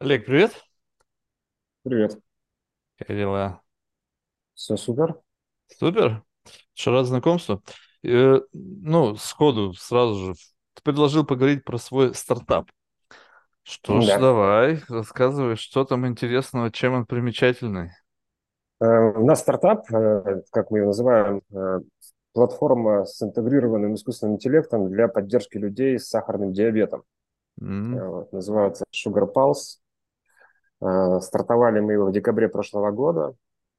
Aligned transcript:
Олег, 0.00 0.26
привет. 0.26 0.52
Привет. 1.82 2.18
Как 2.96 3.08
дела? 3.08 3.62
Все 4.54 4.76
супер? 4.76 5.22
Супер. 5.78 6.22
Еще 6.76 6.90
раз 6.90 7.08
знакомство. 7.08 7.62
Э, 8.02 8.40
ну, 8.52 9.16
сходу, 9.16 9.74
сразу 9.74 10.14
же. 10.26 10.34
Ты 10.74 10.82
предложил 10.82 11.24
поговорить 11.26 11.64
про 11.64 11.78
свой 11.78 12.14
стартап. 12.14 12.70
Что 13.62 14.00
ж, 14.00 14.06
Да. 14.06 14.18
давай, 14.18 14.80
рассказывай, 14.88 15.56
что 15.56 15.84
там 15.84 16.06
интересного, 16.06 16.70
чем 16.72 16.94
он 16.94 17.06
примечательный. 17.06 17.90
Э, 18.80 18.86
У 19.16 19.24
нас 19.24 19.40
стартап, 19.40 19.90
э, 19.92 20.42
как 20.52 20.70
мы 20.70 20.78
его 20.78 20.88
называем, 20.88 21.42
э, 21.52 21.80
платформа 22.32 23.04
с 23.04 23.20
интегрированным 23.22 23.94
искусственным 23.94 24.36
интеллектом 24.36 24.88
для 24.90 25.08
поддержки 25.08 25.56
людей 25.58 25.98
с 25.98 26.08
сахарным 26.08 26.52
диабетом. 26.52 27.02
М, 27.60 27.94
Э, 27.96 28.08
Вот, 28.08 28.32
называется 28.32 28.84
Sugar 28.94 29.32
Pulse. 29.32 29.78
Э, 30.80 31.20
Стартовали 31.20 31.80
мы 31.80 31.94
его 31.94 32.06
в 32.06 32.12
декабре 32.12 32.48
прошлого 32.48 32.90
года. 32.90 33.34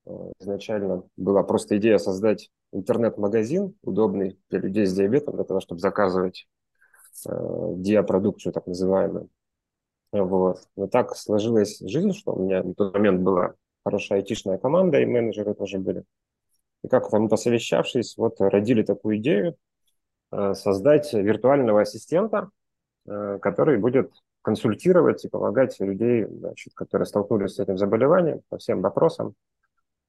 Э, 0.05 0.11
Изначально 0.39 1.03
была 1.17 1.43
просто 1.43 1.77
идея 1.77 1.97
создать 1.97 2.49
интернет-магазин, 2.71 3.75
удобный 3.83 4.39
для 4.49 4.59
людей 4.59 4.85
с 4.85 4.93
диабетом, 4.93 5.35
для 5.35 5.43
того, 5.43 5.59
чтобы 5.59 5.79
заказывать 5.79 6.47
э, 7.27 7.29
диапродукцию, 7.77 8.53
так 8.53 8.67
называемую. 8.67 9.29
Вот. 10.11 10.61
Но 10.75 10.87
так 10.87 11.15
сложилась 11.15 11.79
жизнь, 11.79 12.13
что 12.13 12.33
у 12.33 12.43
меня 12.43 12.63
на 12.63 12.73
тот 12.73 12.93
момент 12.93 13.21
была 13.21 13.53
хорошая 13.85 14.19
айтишная 14.19 14.57
команда, 14.57 14.99
и 14.99 15.05
менеджеры 15.05 15.53
тоже 15.53 15.77
были. 15.79 16.03
И 16.83 16.87
как-то 16.87 17.19
мы 17.19 17.29
посовещавшись, 17.29 18.17
вот 18.17 18.39
родили 18.39 18.83
такую 18.83 19.17
идею 19.17 19.55
создать 20.31 21.11
виртуального 21.13 21.81
ассистента, 21.81 22.49
который 23.05 23.77
будет 23.77 24.11
консультировать 24.41 25.25
и 25.25 25.29
помогать 25.29 25.79
людей, 25.79 26.25
значит, 26.25 26.73
которые 26.73 27.05
столкнулись 27.05 27.55
с 27.55 27.59
этим 27.59 27.77
заболеванием, 27.77 28.41
по 28.49 28.57
всем 28.57 28.81
вопросам. 28.81 29.35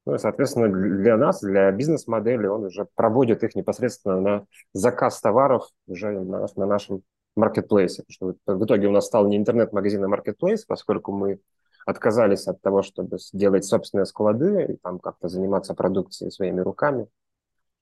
Ну 0.06 0.14
и, 0.14 0.18
соответственно, 0.18 0.68
для 0.68 1.16
нас, 1.16 1.41
для 1.41 1.70
бизнес-модели, 1.72 2.46
он 2.46 2.64
уже 2.64 2.86
проводит 2.94 3.44
их 3.44 3.55
непосредственно 3.55 4.20
на 4.20 4.46
заказ 4.72 5.20
товаров 5.20 5.68
уже 5.86 6.10
на, 6.10 6.46
на 6.56 6.66
нашем 6.66 7.02
маркетплейсе. 7.36 8.05
Что 8.08 8.34
в 8.46 8.64
итоге 8.64 8.88
у 8.88 8.92
нас 8.92 9.06
стал 9.06 9.27
не 9.28 9.36
интернет-магазин, 9.36 10.02
а 10.05 10.08
маркетплейс, 10.08 10.64
поскольку 10.64 11.12
мы 11.12 11.40
отказались 11.86 12.46
от 12.46 12.60
того, 12.62 12.83
чтобы 12.83 13.18
делать 13.33 13.64
собственные 13.64 14.06
склады 14.06 14.72
и 14.72 14.77
там 14.77 14.98
как-то 14.98 15.28
заниматься 15.28 15.74
продукцией 15.74 16.30
своими 16.30 16.60
руками. 16.60 17.08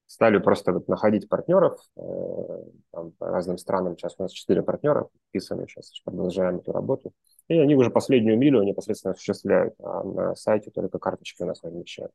Стали 0.09 0.39
просто 0.39 0.73
вот 0.73 0.89
находить 0.89 1.29
партнеров 1.29 1.79
э, 1.97 2.01
там, 2.93 3.13
по 3.13 3.27
разным 3.29 3.59
странам. 3.59 3.97
Сейчас 3.97 4.15
у 4.19 4.23
нас 4.23 4.33
четыре 4.33 4.63
партнера 4.63 5.05
подписаны, 5.13 5.69
сейчас 5.69 5.93
продолжаем 6.03 6.57
эту 6.57 6.73
работу. 6.73 7.13
И 7.49 7.59
они 7.59 7.77
уже 7.77 7.91
последнюю 7.91 8.39
милю 8.39 8.63
непосредственно 8.63 9.13
осуществляют, 9.13 9.75
а 9.79 10.03
на 10.03 10.35
сайте 10.35 10.71
только 10.71 10.99
карточки 10.99 11.43
у 11.43 11.47
нас 11.47 11.63
размещают. 11.63 12.11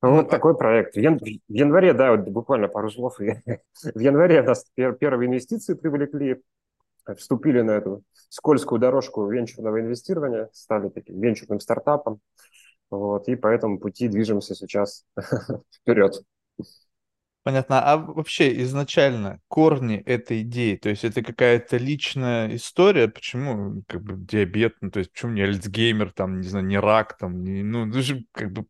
Ну, 0.00 0.16
Вот 0.16 0.28
а- 0.28 0.30
такой 0.30 0.56
проект. 0.56 0.94
В, 0.94 0.98
ян- 0.98 1.18
в 1.18 1.52
январе, 1.52 1.92
да, 1.92 2.16
вот 2.16 2.26
буквально 2.28 2.68
пару 2.68 2.90
слов. 2.90 3.18
В 3.94 3.98
январе 4.00 4.42
нас 4.42 4.64
пер- 4.74 4.96
первые 4.96 5.28
инвестиции 5.28 5.74
привлекли, 5.74 6.42
вступили 7.18 7.60
на 7.60 7.72
эту 7.72 8.02
скользкую 8.30 8.80
дорожку 8.80 9.26
венчурного 9.28 9.78
инвестирования, 9.78 10.48
стали 10.54 10.88
таким 10.88 11.20
венчурным 11.20 11.60
стартапом. 11.60 12.20
Вот, 12.88 13.28
и 13.28 13.36
по 13.36 13.48
этому 13.48 13.78
пути 13.78 14.08
движемся 14.08 14.54
сейчас 14.54 15.04
вперед. 15.82 16.22
Понятно. 17.46 17.80
А 17.80 17.96
вообще 17.96 18.60
изначально 18.62 19.40
корни 19.48 19.96
этой 19.98 20.42
идеи, 20.42 20.74
то 20.76 20.88
есть 20.88 21.04
это 21.04 21.22
какая-то 21.22 21.76
личная 21.76 22.54
история, 22.56 23.06
почему 23.08 23.82
как 23.86 24.02
бы 24.02 24.16
диабет, 24.16 24.74
ну, 24.80 24.90
то 24.90 24.98
есть 24.98 25.12
почему 25.12 25.32
не 25.32 25.42
Альцгеймер, 25.42 26.12
там, 26.12 26.40
не 26.40 26.48
знаю, 26.48 26.66
не 26.66 26.78
рак, 26.78 27.16
там, 27.16 27.44
не, 27.44 27.62
ну, 27.62 27.86
даже 27.86 28.24
как 28.32 28.52
бы 28.52 28.66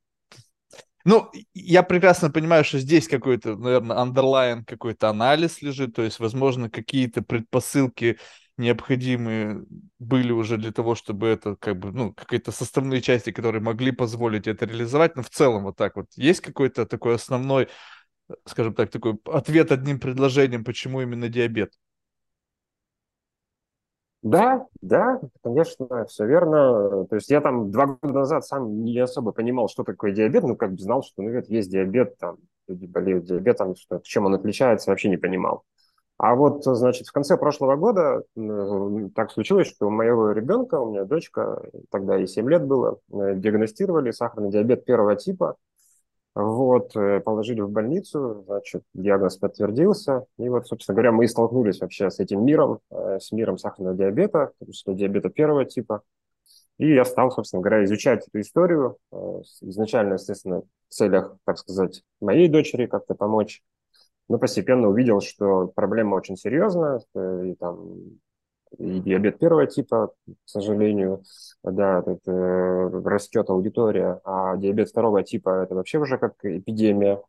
Ну, 1.05 1.31
я 1.55 1.83
прекрасно 1.85 2.31
понимаю, 2.31 2.65
что 2.65 2.79
здесь 2.81 3.07
какой-то, 3.09 3.57
наверное, 3.57 3.97
underline 3.97 4.65
какой-то 4.65 5.09
анализ 5.09 5.63
лежит, 5.63 5.95
то 5.95 6.03
есть, 6.03 6.19
возможно, 6.19 6.69
какие-то 6.69 7.23
предпосылки 7.23 8.19
необходимые 8.57 9.63
были 10.01 10.33
уже 10.33 10.57
для 10.57 10.73
того, 10.73 10.95
чтобы 10.97 11.29
это 11.29 11.55
как 11.57 11.79
бы, 11.79 11.93
ну, 11.93 12.13
какие-то 12.13 12.51
составные 12.51 13.03
части, 13.03 13.31
которые 13.31 13.63
могли 13.63 13.93
позволить 13.93 14.49
это 14.49 14.65
реализовать, 14.67 15.15
но 15.15 15.23
в 15.23 15.31
целом 15.31 15.65
вот 15.65 15.77
так 15.77 15.95
вот 15.97 16.07
есть 16.17 16.41
какой-то 16.41 16.87
такой 16.87 17.15
основной, 17.15 17.69
скажем 18.45 18.75
так, 18.75 18.91
такой 18.91 19.19
ответ 19.27 19.73
одним 19.73 20.01
предложением, 20.01 20.65
почему 20.65 21.01
именно 21.01 21.29
диабет? 21.29 21.73
Да, 24.23 24.67
да, 24.81 25.21
конечно, 25.43 26.05
все 26.07 26.27
верно. 26.27 27.07
То 27.07 27.15
есть 27.15 27.31
я 27.31 27.41
там 27.41 27.71
два 27.71 27.87
года 27.87 28.13
назад 28.13 28.45
сам 28.45 28.83
не 28.83 28.99
особо 28.99 29.31
понимал, 29.31 29.69
что 29.69 29.85
такое 29.85 30.11
диабет, 30.13 30.43
ну, 30.43 30.57
как 30.57 30.73
бы 30.73 30.79
знал, 30.79 31.05
что, 31.05 31.23
ну, 31.23 31.31
это 31.31 31.53
есть 31.53 31.71
диабет, 31.71 32.19
там, 32.19 32.39
люди 32.67 32.87
болеют 32.87 33.25
диабетом, 33.27 33.77
что, 33.77 34.01
чем 34.03 34.27
он 34.27 34.35
отличается, 34.35 34.91
вообще 34.91 35.11
не 35.11 35.17
понимал. 35.17 35.63
А 36.19 36.35
вот, 36.35 36.65
значит, 36.65 37.07
в 37.07 37.13
конце 37.13 37.37
прошлого 37.37 37.77
года 37.77 38.23
так 39.15 39.31
случилось, 39.31 39.69
что 39.69 39.87
у 39.87 39.91
моего 39.91 40.33
ребенка, 40.33 40.81
у 40.81 40.91
меня 40.91 41.05
дочка, 41.05 41.63
тогда 41.91 42.17
ей 42.17 42.27
7 42.27 42.49
лет 42.49 42.65
было, 42.67 42.99
э, 43.13 43.35
диагностировали 43.37 44.11
сахарный 44.13 44.51
диабет 44.51 44.85
первого 44.87 45.15
типа. 45.15 45.57
Вот, 46.37 46.95
э, 46.97 47.21
положили 47.21 47.63
в 47.63 47.71
больницу, 47.71 48.45
значит, 48.47 48.83
диагноз 48.93 49.39
подтвердился. 49.39 50.27
И 50.39 50.51
вот, 50.51 50.67
собственно 50.67 50.95
говоря, 50.95 51.11
мы 51.13 51.25
и 51.25 51.29
столкнулись 51.29 51.81
вообще 51.81 52.11
с 52.11 52.21
этим 52.21 52.45
миром, 52.45 52.81
э, 52.91 53.19
с 53.21 53.33
миром 53.33 53.57
сахарного 53.57 53.97
диабета, 53.97 54.53
в 54.61 54.85
том 54.85 54.97
диабета 54.97 55.31
первого 55.31 55.65
типа. 55.65 56.03
И 56.79 56.93
я 56.95 57.07
стал, 57.07 57.31
собственно 57.31 57.63
говоря, 57.63 57.85
изучать 57.85 58.29
эту 58.29 58.41
историю. 58.41 58.99
э, 59.13 59.17
Изначально, 59.63 60.15
естественно, 60.15 60.61
в 60.61 60.93
целях, 60.95 61.39
так 61.47 61.57
сказать, 61.59 62.03
моей 62.21 62.49
дочери 62.49 62.87
как-то 62.87 63.15
помочь 63.15 63.63
но 64.29 64.39
постепенно 64.39 64.89
увидел, 64.89 65.21
что 65.21 65.69
проблема 65.69 66.17
очень 66.17 66.37
серьезная, 66.37 67.01
и 67.15 67.55
там 67.55 68.19
и 68.79 69.01
диабет 69.01 69.39
первого 69.39 69.67
типа, 69.67 70.09
к 70.27 70.49
сожалению, 70.49 71.23
да, 71.63 72.01
это, 72.07 72.31
э, 72.31 73.03
растет 73.05 73.49
аудитория, 73.51 74.21
а 74.25 74.57
диабет 74.57 74.89
второго 74.91 75.23
типа 75.23 75.63
это 75.65 75.75
вообще 75.75 75.99
уже 75.99 76.19
как 76.19 76.35
эпидемия, 76.45 77.23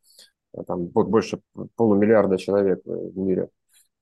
Э, 0.54 0.64
там 0.66 0.86
бо- 0.88 1.04
больше 1.04 1.42
полумиллиарда 1.76 2.38
человек 2.38 2.82
в 2.86 3.18
мире 3.18 3.50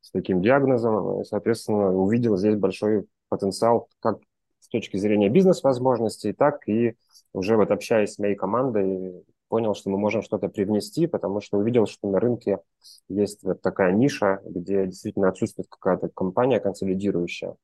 с 0.02 0.12
таким 0.12 0.42
диагнозом, 0.42 1.22
и, 1.22 1.26
соответственно, 1.26 1.92
увидел 1.94 2.38
здесь 2.38 2.56
большой 2.56 3.08
потенциал 3.30 3.90
как 4.00 4.20
с 4.60 4.70
точки 4.70 4.98
зрения 4.98 5.30
бизнес-возможностей, 5.30 6.34
так 6.34 6.68
и 6.68 6.96
уже 7.34 7.58
вот 7.58 7.72
общаясь 7.72 8.14
с 8.14 8.20
моей 8.20 8.36
командой, 8.36 9.24
понял, 9.56 9.74
что 9.74 9.90
мы 9.90 9.98
можем 9.98 10.22
что-то 10.22 10.50
привнести, 10.50 11.08
потому 11.08 11.40
что 11.40 11.58
увидел, 11.58 11.88
что 11.88 12.10
на 12.12 12.20
рынке 12.20 12.60
есть 13.08 13.42
вот 13.44 13.62
такая 13.62 13.94
ниша, 13.94 14.42
где 14.44 14.86
действительно 14.86 15.30
отсутствует 15.30 15.70
какая-то 15.70 16.10
компания 16.10 16.60
консолидирующая 16.60 17.56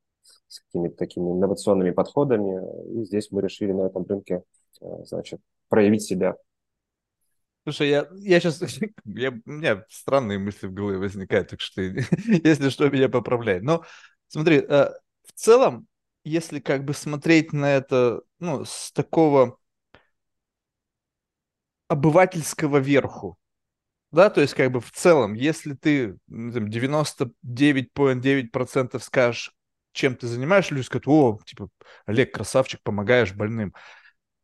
с 0.48 0.60
какими-то 0.60 0.96
такими 0.96 1.30
инновационными 1.30 1.90
подходами. 1.90 2.62
И 2.94 3.04
здесь 3.04 3.30
мы 3.30 3.42
решили 3.42 3.72
на 3.72 3.88
этом 3.88 4.06
рынке, 4.06 4.42
э, 4.80 4.86
значит, 5.04 5.42
проявить 5.68 6.00
себя. 6.00 6.36
Слушай, 7.64 7.90
я, 7.90 8.08
я 8.14 8.40
сейчас, 8.40 8.62
я, 9.04 9.30
у 9.30 9.50
меня 9.50 9.84
странные 9.90 10.38
мысли 10.38 10.68
в 10.68 10.72
голове 10.72 10.96
возникают, 10.96 11.50
так 11.50 11.60
что, 11.60 11.82
если 11.82 12.70
что, 12.70 12.88
меня 12.88 13.10
поправляй. 13.10 13.60
Но 13.60 13.84
смотри, 14.28 14.64
э, 14.66 14.88
в 15.26 15.32
целом, 15.34 15.86
если 16.24 16.58
как 16.58 16.86
бы 16.86 16.94
смотреть 16.94 17.52
на 17.52 17.70
это, 17.70 18.22
ну, 18.38 18.64
с 18.64 18.92
такого 18.92 19.58
обывательского 21.92 22.78
верху, 22.78 23.36
да, 24.12 24.30
то 24.30 24.40
есть 24.40 24.54
как 24.54 24.72
бы 24.72 24.80
в 24.80 24.90
целом, 24.92 25.34
если 25.34 25.74
ты 25.74 26.16
ну, 26.26 26.50
там, 26.52 26.64
99,9% 26.66 29.02
скажешь, 29.02 29.52
чем 29.92 30.16
ты 30.16 30.26
занимаешься, 30.26 30.74
люди 30.74 30.86
скажут, 30.86 31.06
о, 31.06 31.38
типа, 31.44 31.68
Олег, 32.06 32.32
красавчик, 32.32 32.80
помогаешь 32.82 33.34
больным. 33.34 33.74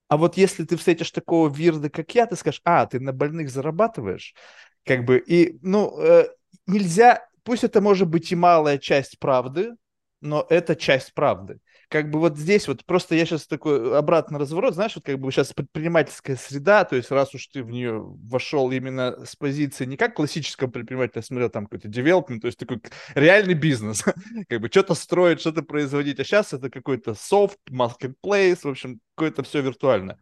А 0.08 0.18
вот 0.18 0.36
если 0.36 0.64
ты 0.64 0.76
встретишь 0.76 1.10
такого 1.10 1.50
вирда, 1.50 1.90
как 1.90 2.14
я, 2.14 2.26
ты 2.26 2.36
скажешь, 2.36 2.60
а, 2.64 2.86
ты 2.86 3.00
на 3.00 3.12
больных 3.12 3.50
зарабатываешь, 3.50 4.36
как 4.84 5.04
бы, 5.04 5.18
и, 5.18 5.58
ну, 5.62 6.00
э, 6.00 6.28
нельзя, 6.66 7.26
пусть 7.44 7.64
это 7.64 7.80
может 7.80 8.08
быть 8.08 8.30
и 8.30 8.36
малая 8.36 8.78
часть 8.78 9.18
правды, 9.18 9.72
но 10.20 10.46
это 10.50 10.76
часть 10.76 11.14
правды. 11.14 11.60
Как 11.88 12.10
бы 12.10 12.20
вот 12.20 12.36
здесь 12.36 12.68
вот, 12.68 12.84
просто 12.84 13.14
я 13.14 13.24
сейчас 13.24 13.46
такой 13.46 13.96
обратный 13.96 14.38
разворот, 14.38 14.74
знаешь, 14.74 14.94
вот 14.94 15.04
как 15.04 15.18
бы 15.18 15.32
сейчас 15.32 15.54
предпринимательская 15.54 16.36
среда, 16.36 16.84
то 16.84 16.96
есть 16.96 17.10
раз 17.10 17.34
уж 17.34 17.46
ты 17.46 17.62
в 17.62 17.70
нее 17.70 17.98
вошел 17.98 18.70
именно 18.70 19.24
с 19.24 19.36
позиции 19.36 19.86
не 19.86 19.96
как 19.96 20.14
классического 20.14 20.68
предпринимателя, 20.68 21.22
смотрел 21.22 21.48
там 21.48 21.64
какой-то 21.64 21.88
девелопмент, 21.88 22.42
то 22.42 22.46
есть 22.46 22.58
такой 22.58 22.82
реальный 23.14 23.54
бизнес, 23.54 24.04
как 24.48 24.60
бы 24.60 24.68
что-то 24.68 24.94
строить, 24.94 25.40
что-то 25.40 25.62
производить, 25.62 26.20
а 26.20 26.24
сейчас 26.24 26.52
это 26.52 26.68
какой-то 26.68 27.14
софт, 27.14 27.58
marketplace, 27.70 28.60
в 28.62 28.68
общем, 28.68 29.00
какое-то 29.14 29.42
все 29.42 29.62
виртуально. 29.62 30.18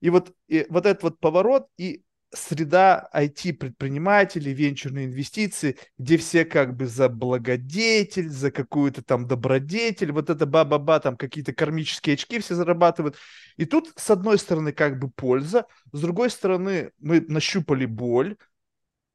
И 0.00 0.10
вот, 0.10 0.32
и 0.46 0.64
вот 0.70 0.86
этот 0.86 1.02
вот 1.02 1.18
поворот, 1.18 1.66
и 1.76 2.02
среда 2.32 3.08
IT-предпринимателей, 3.14 4.52
венчурные 4.52 5.06
инвестиции, 5.06 5.76
где 5.98 6.16
все 6.16 6.44
как 6.44 6.76
бы 6.76 6.86
за 6.86 7.08
благодетель, 7.08 8.28
за 8.28 8.50
какую-то 8.50 9.02
там 9.02 9.26
добродетель, 9.26 10.12
вот 10.12 10.30
это 10.30 10.46
ба-ба-ба, 10.46 11.00
там 11.00 11.16
какие-то 11.16 11.52
кармические 11.52 12.14
очки 12.14 12.38
все 12.38 12.54
зарабатывают. 12.54 13.16
И 13.56 13.64
тут, 13.64 13.92
с 13.96 14.10
одной 14.10 14.38
стороны, 14.38 14.72
как 14.72 14.98
бы 14.98 15.10
польза, 15.10 15.66
с 15.92 16.00
другой 16.00 16.30
стороны, 16.30 16.92
мы 16.98 17.20
нащупали 17.20 17.86
боль, 17.86 18.36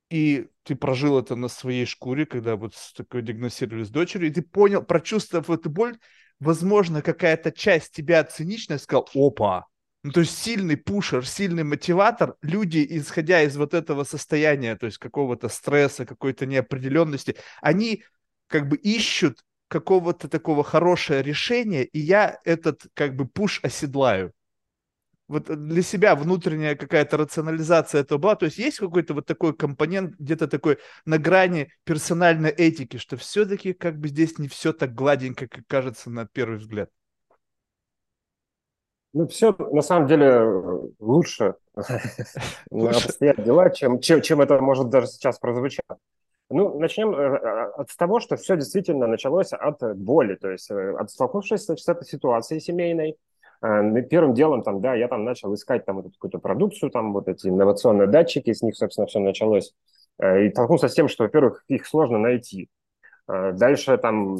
и 0.09 0.47
ты 0.63 0.75
прожил 0.75 1.19
это 1.19 1.35
на 1.35 1.47
своей 1.47 1.85
шкуре, 1.85 2.25
когда 2.25 2.55
вот 2.55 2.73
такое 2.95 3.21
диагностировали 3.21 3.83
с 3.83 3.89
дочерью, 3.89 4.29
и 4.29 4.33
ты 4.33 4.41
понял, 4.41 4.83
прочувствовав 4.83 5.49
эту 5.49 5.69
боль, 5.69 5.97
возможно, 6.39 7.01
какая-то 7.01 7.51
часть 7.51 7.93
тебя 7.93 8.23
циничная 8.23 8.77
сказал, 8.77 9.09
опа, 9.15 9.67
ну, 10.05 10.11
то 10.11 10.19
есть 10.19 10.37
сильный 10.37 10.77
пушер, 10.77 11.25
сильный 11.25 11.63
мотиватор, 11.63 12.35
люди, 12.43 12.85
исходя 12.87 13.41
из 13.41 13.57
вот 13.57 13.73
этого 13.73 14.03
состояния, 14.03 14.75
то 14.75 14.85
есть 14.85 14.99
какого-то 14.99 15.49
стресса, 15.49 16.05
какой-то 16.05 16.45
неопределенности, 16.45 17.35
они 17.59 18.03
как 18.45 18.69
бы 18.69 18.77
ищут 18.77 19.43
какого-то 19.67 20.27
такого 20.27 20.63
хорошего 20.63 21.21
решения, 21.21 21.85
и 21.85 21.97
я 21.97 22.39
этот 22.45 22.83
как 22.93 23.15
бы 23.15 23.27
пуш 23.27 23.59
оседлаю. 23.63 24.31
Вот 25.27 25.45
для 25.47 25.81
себя 25.81 26.15
внутренняя 26.15 26.75
какая-то 26.75 27.17
рационализация 27.17 28.01
этого 28.01 28.19
была. 28.19 28.35
То 28.35 28.45
есть 28.45 28.59
есть 28.59 28.77
какой-то 28.77 29.15
вот 29.15 29.25
такой 29.25 29.55
компонент, 29.55 30.13
где-то 30.19 30.47
такой 30.47 30.77
на 31.05 31.17
грани 31.17 31.71
персональной 31.83 32.51
этики, 32.51 32.97
что 32.97 33.17
все-таки 33.17 33.73
как 33.73 33.97
бы 33.99 34.09
здесь 34.09 34.37
не 34.37 34.49
все 34.49 34.71
так 34.71 34.93
гладенько, 34.93 35.47
как 35.47 35.65
кажется 35.65 36.11
на 36.11 36.27
первый 36.27 36.59
взгляд. 36.59 36.91
Ну, 39.15 39.27
все 39.29 39.55
на 39.57 39.81
самом 39.81 40.07
деле 40.07 40.41
лучше, 40.99 41.55
обстоят 41.73 43.41
дела, 43.41 43.69
чем, 43.69 44.01
чем, 44.01 44.21
чем 44.21 44.41
это 44.41 44.59
может 44.59 44.89
даже 44.89 45.07
сейчас 45.07 45.39
прозвучать. 45.39 45.85
Ну, 46.49 46.77
начнем 46.77 47.15
э, 47.15 47.21
э, 47.21 47.71
от 47.77 47.95
того, 47.97 48.19
что 48.19 48.35
все 48.35 48.57
действительно 48.57 49.07
началось 49.07 49.53
от 49.53 49.97
боли, 49.97 50.35
то 50.35 50.49
есть 50.49 50.69
э, 50.69 50.95
от 50.97 51.09
столкнувшись 51.09 51.63
с 51.63 51.87
этой 51.87 52.05
ситуацией 52.05 52.59
семейной, 52.59 53.15
первым 54.09 54.33
делом 54.33 54.63
там, 54.63 54.81
да, 54.81 54.93
я 54.95 55.07
там 55.07 55.23
начал 55.23 55.53
искать 55.55 55.85
там 55.85 56.01
вот 56.01 56.11
какую-то 56.11 56.39
продукцию, 56.39 56.91
там 56.91 57.13
вот 57.13 57.29
эти 57.29 57.47
инновационные 57.47 58.07
датчики, 58.07 58.51
с 58.51 58.61
них, 58.61 58.75
собственно, 58.75 59.07
все 59.07 59.19
началось. 59.19 59.73
И 60.21 60.49
столкнулся 60.51 60.87
с 60.89 60.93
тем, 60.93 61.07
что, 61.07 61.23
во-первых, 61.23 61.63
их 61.67 61.87
сложно 61.87 62.19
найти. 62.19 62.69
Дальше 63.27 63.97
там 63.97 64.37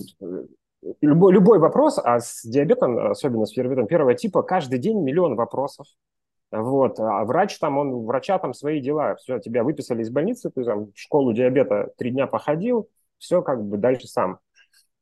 любой, 1.02 1.34
любой 1.34 1.60
вопрос, 1.60 2.00
а 2.04 2.20
с 2.20 2.44
диабетом, 2.44 3.12
особенно 3.12 3.46
с 3.46 3.54
диабетом 3.54 3.88
первого 3.88 4.14
типа, 4.14 4.44
каждый 4.44 4.80
день 4.80 5.02
миллион 5.02 5.36
вопросов. 5.36 5.88
Вот. 6.52 7.00
А 7.00 7.24
врач 7.26 7.58
там, 7.60 7.78
он, 7.78 8.06
врача 8.06 8.38
там 8.40 8.54
свои 8.54 8.80
дела. 8.80 9.16
Все, 9.16 9.40
тебя 9.40 9.64
выписали 9.64 10.02
из 10.02 10.10
больницы, 10.10 10.50
ты 10.50 10.64
там 10.64 10.88
в 10.88 10.92
школу 10.96 11.34
диабета 11.34 11.92
три 11.98 12.12
дня 12.12 12.28
походил, 12.28 12.90
все 13.18 13.42
как 13.42 13.64
бы 13.64 13.78
дальше 13.78 14.08
сам. 14.08 14.40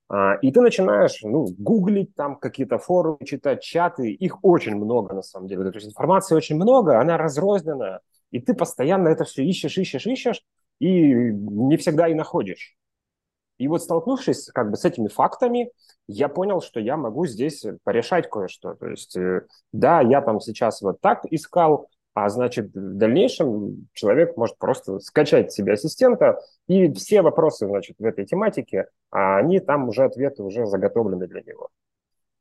А, 0.09 0.35
и 0.35 0.51
ты 0.51 0.61
начинаешь, 0.61 1.19
ну, 1.23 1.47
гуглить 1.57 2.15
там 2.15 2.37
какие-то 2.37 2.77
форумы, 2.77 3.17
читать 3.25 3.61
чаты. 3.61 4.11
Их 4.11 4.43
очень 4.43 4.75
много, 4.75 5.15
на 5.15 5.21
самом 5.21 5.47
деле. 5.47 5.69
То 5.71 5.77
есть 5.77 5.87
информации 5.87 6.35
очень 6.35 6.55
много, 6.55 6.99
она 6.99 7.17
разрозненная. 7.17 8.01
И 8.31 8.39
ты 8.39 8.53
постоянно 8.53 9.09
это 9.09 9.25
все 9.25 9.43
ищешь, 9.43 9.77
ищешь, 9.77 10.07
ищешь, 10.07 10.41
и 10.79 11.13
не 11.13 11.77
всегда 11.77 12.07
и 12.07 12.13
находишь. 12.13 12.75
И 13.63 13.67
вот 13.69 13.81
столкнувшись 13.81 14.47
как 14.53 14.71
бы 14.71 14.75
с 14.75 14.83
этими 14.83 15.07
фактами, 15.07 15.71
я 16.07 16.27
понял, 16.27 16.59
что 16.59 16.81
я 16.81 16.97
могу 16.97 17.25
здесь 17.25 17.65
порешать 17.85 18.29
кое-что. 18.29 18.73
То 18.73 18.87
есть, 18.87 19.15
э, 19.15 19.45
да, 19.71 20.01
я 20.01 20.21
там 20.21 20.41
сейчас 20.41 20.81
вот 20.81 20.99
так 20.99 21.21
искал, 21.31 21.87
а 22.13 22.27
значит, 22.27 22.75
в 22.75 22.97
дальнейшем 22.97 23.87
человек 23.93 24.35
может 24.35 24.57
просто 24.57 24.99
скачать 24.99 25.53
себе 25.53 25.73
ассистента, 25.73 26.41
и 26.67 26.91
все 26.91 27.21
вопросы, 27.21 27.65
значит, 27.65 27.95
в 27.99 28.03
этой 28.03 28.25
тематике, 28.25 28.87
а 29.11 29.37
они 29.37 29.61
там 29.61 29.87
уже 29.87 30.03
ответы 30.03 30.43
уже 30.43 30.65
заготовлены 30.65 31.25
для 31.27 31.41
него. 31.41 31.69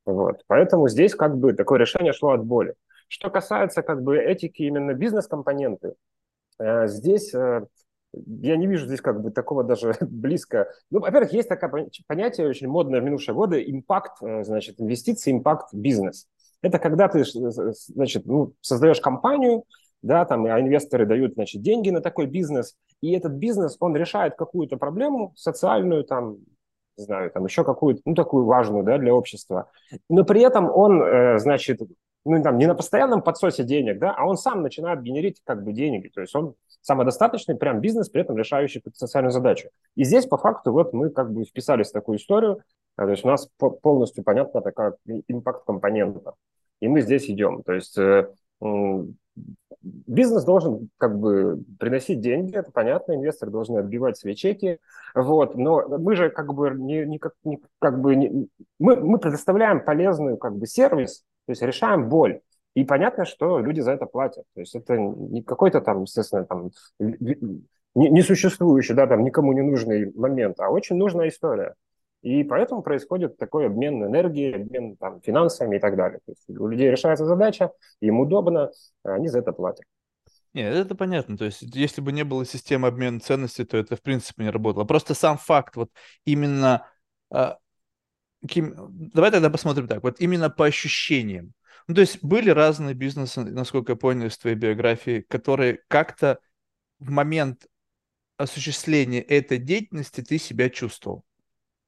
Вот. 0.04 0.42
Поэтому 0.48 0.88
здесь 0.88 1.14
как 1.14 1.38
бы 1.38 1.52
такое 1.52 1.78
решение 1.78 2.12
шло 2.12 2.32
от 2.32 2.44
боли. 2.44 2.74
Что 3.06 3.30
касается 3.30 3.82
как 3.82 4.02
бы 4.02 4.18
этики 4.18 4.62
именно 4.62 4.92
бизнес-компоненты, 4.92 5.94
э, 6.58 6.88
здесь 6.88 7.32
э, 7.32 7.66
я 8.12 8.56
не 8.56 8.66
вижу 8.66 8.86
здесь 8.86 9.00
как 9.00 9.22
бы 9.22 9.30
такого 9.30 9.64
даже 9.64 9.94
близко. 10.00 10.68
Ну, 10.90 11.00
во-первых, 11.00 11.32
есть 11.32 11.48
такое 11.48 11.88
понятие 12.06 12.48
очень 12.48 12.68
модное 12.68 13.00
в 13.00 13.04
минувшие 13.04 13.34
годы– 13.34 13.62
импакт, 13.66 14.22
э, 14.22 14.44
значит, 14.44 14.80
инвестиции, 14.80 15.32
импакт 15.32 15.72
бизнес. 15.72 16.26
Это 16.62 16.78
когда 16.78 17.08
ты, 17.08 17.24
значит, 17.24 18.24
ну, 18.26 18.54
создаешь 18.60 19.00
компанию, 19.00 19.64
да, 20.02 20.24
там, 20.24 20.46
а 20.46 20.60
инвесторы 20.60 21.06
дают, 21.06 21.34
значит, 21.34 21.62
деньги 21.62 21.90
на 21.90 22.00
такой 22.00 22.26
бизнес, 22.26 22.76
и 23.00 23.12
этот 23.12 23.32
бизнес, 23.32 23.76
он 23.80 23.96
решает 23.96 24.36
какую-то 24.36 24.76
проблему 24.76 25.32
социальную, 25.36 26.04
там, 26.04 26.38
не 26.96 27.04
знаю, 27.04 27.30
там 27.30 27.44
еще 27.44 27.64
какую-то, 27.64 28.02
ну, 28.04 28.14
такую 28.14 28.44
важную, 28.44 28.84
да, 28.84 28.98
для 28.98 29.14
общества. 29.14 29.70
Но 30.08 30.24
при 30.24 30.42
этом 30.42 30.70
он, 30.70 31.02
э, 31.02 31.38
значит, 31.38 31.80
ну, 32.24 32.42
там, 32.42 32.58
не 32.58 32.66
на 32.66 32.74
постоянном 32.74 33.22
подсосе 33.22 33.64
денег, 33.64 33.98
да, 33.98 34.14
а 34.16 34.24
он 34.26 34.36
сам 34.36 34.62
начинает 34.62 35.02
генерить 35.02 35.40
как 35.44 35.64
бы 35.64 35.72
деньги. 35.72 36.08
То 36.08 36.20
есть 36.20 36.34
он 36.34 36.54
самодостаточный 36.80 37.56
прям 37.56 37.80
бизнес, 37.80 38.08
при 38.08 38.22
этом 38.22 38.36
решающий 38.36 38.82
социальную 38.94 39.32
задачу. 39.32 39.70
И 39.96 40.04
здесь 40.04 40.26
по 40.26 40.36
факту 40.36 40.72
вот 40.72 40.92
мы 40.92 41.10
как 41.10 41.32
бы 41.32 41.44
вписались 41.44 41.90
в 41.90 41.92
такую 41.92 42.18
историю, 42.18 42.62
то 42.96 43.08
есть 43.08 43.24
у 43.24 43.28
нас 43.28 43.48
полностью 43.82 44.22
понятна 44.22 44.60
такая 44.60 44.94
импакт-компонента. 45.28 46.34
И 46.80 46.88
мы 46.88 47.00
здесь 47.00 47.28
идем. 47.30 47.62
То 47.62 47.72
есть 47.72 47.96
э, 47.96 48.28
бизнес 49.82 50.44
должен 50.44 50.90
как 50.98 51.18
бы 51.18 51.62
приносить 51.78 52.20
деньги, 52.20 52.54
это 52.54 52.70
понятно, 52.70 53.14
инвесторы 53.14 53.50
должны 53.50 53.78
отбивать 53.78 54.16
свои 54.16 54.34
чеки, 54.34 54.78
вот, 55.14 55.56
но 55.56 55.86
мы 55.98 56.16
же 56.16 56.30
как 56.30 56.52
бы 56.54 56.70
не, 56.70 57.04
не, 57.06 57.18
как, 57.18 57.34
не, 57.44 57.60
как 57.78 58.00
бы 58.00 58.14
не, 58.14 58.48
мы, 58.78 58.96
мы 58.96 59.18
предоставляем 59.18 59.84
полезный 59.84 60.36
как 60.36 60.56
бы 60.56 60.66
сервис, 60.66 61.24
то 61.46 61.50
есть 61.50 61.62
решаем 61.62 62.08
боль. 62.08 62.40
И 62.74 62.84
понятно, 62.84 63.24
что 63.26 63.58
люди 63.58 63.80
за 63.80 63.92
это 63.92 64.06
платят. 64.06 64.44
То 64.54 64.60
есть 64.60 64.74
это 64.74 64.96
не 64.96 65.42
какой-то 65.42 65.80
там, 65.80 66.02
естественно, 66.02 66.44
там 66.46 66.70
несуществующий, 67.94 68.94
да, 68.94 69.06
там 69.06 69.24
никому 69.24 69.52
не 69.52 69.60
нужный 69.62 70.10
момент, 70.14 70.58
а 70.60 70.70
очень 70.70 70.96
нужная 70.96 71.28
история. 71.28 71.74
И 72.22 72.44
поэтому 72.44 72.82
происходит 72.82 73.36
такой 73.36 73.66
обмен 73.66 74.02
энергией, 74.04 74.54
обмен 74.54 74.96
там, 74.96 75.20
финансами 75.20 75.76
и 75.76 75.78
так 75.80 75.96
далее. 75.96 76.20
То 76.24 76.32
есть 76.32 76.48
у 76.48 76.66
людей 76.66 76.90
решается 76.90 77.26
задача, 77.26 77.72
им 78.00 78.20
удобно, 78.20 78.70
они 79.02 79.28
за 79.28 79.40
это 79.40 79.52
платят. 79.52 79.84
Нет, 80.54 80.74
это 80.74 80.94
понятно. 80.94 81.36
То 81.36 81.46
есть, 81.46 81.62
если 81.62 82.00
бы 82.00 82.12
не 82.12 82.24
было 82.24 82.46
системы 82.46 82.88
обмена 82.88 83.20
ценностей, 83.20 83.64
то 83.64 83.76
это 83.76 83.96
в 83.96 84.02
принципе 84.02 84.44
не 84.44 84.50
работало. 84.50 84.84
Просто 84.84 85.14
сам 85.14 85.36
факт, 85.36 85.76
вот 85.76 85.90
именно... 86.24 86.86
Кем... 87.30 87.56
Давай 88.42 89.30
тогда 89.30 89.50
посмотрим 89.50 89.86
так. 89.86 90.02
Вот 90.02 90.20
именно 90.20 90.50
по 90.50 90.66
ощущениям. 90.66 91.54
Ну, 91.88 91.94
то 91.94 92.00
есть 92.00 92.22
были 92.22 92.50
разные 92.50 92.94
бизнесы, 92.94 93.40
насколько 93.40 93.92
я 93.92 93.96
понял 93.96 94.26
из 94.26 94.38
твоей 94.38 94.56
биографии, 94.56 95.24
которые 95.28 95.80
как-то 95.88 96.38
в 96.98 97.10
момент 97.10 97.66
осуществления 98.36 99.20
этой 99.20 99.58
деятельности 99.58 100.20
ты 100.20 100.38
себя 100.38 100.70
чувствовал. 100.70 101.24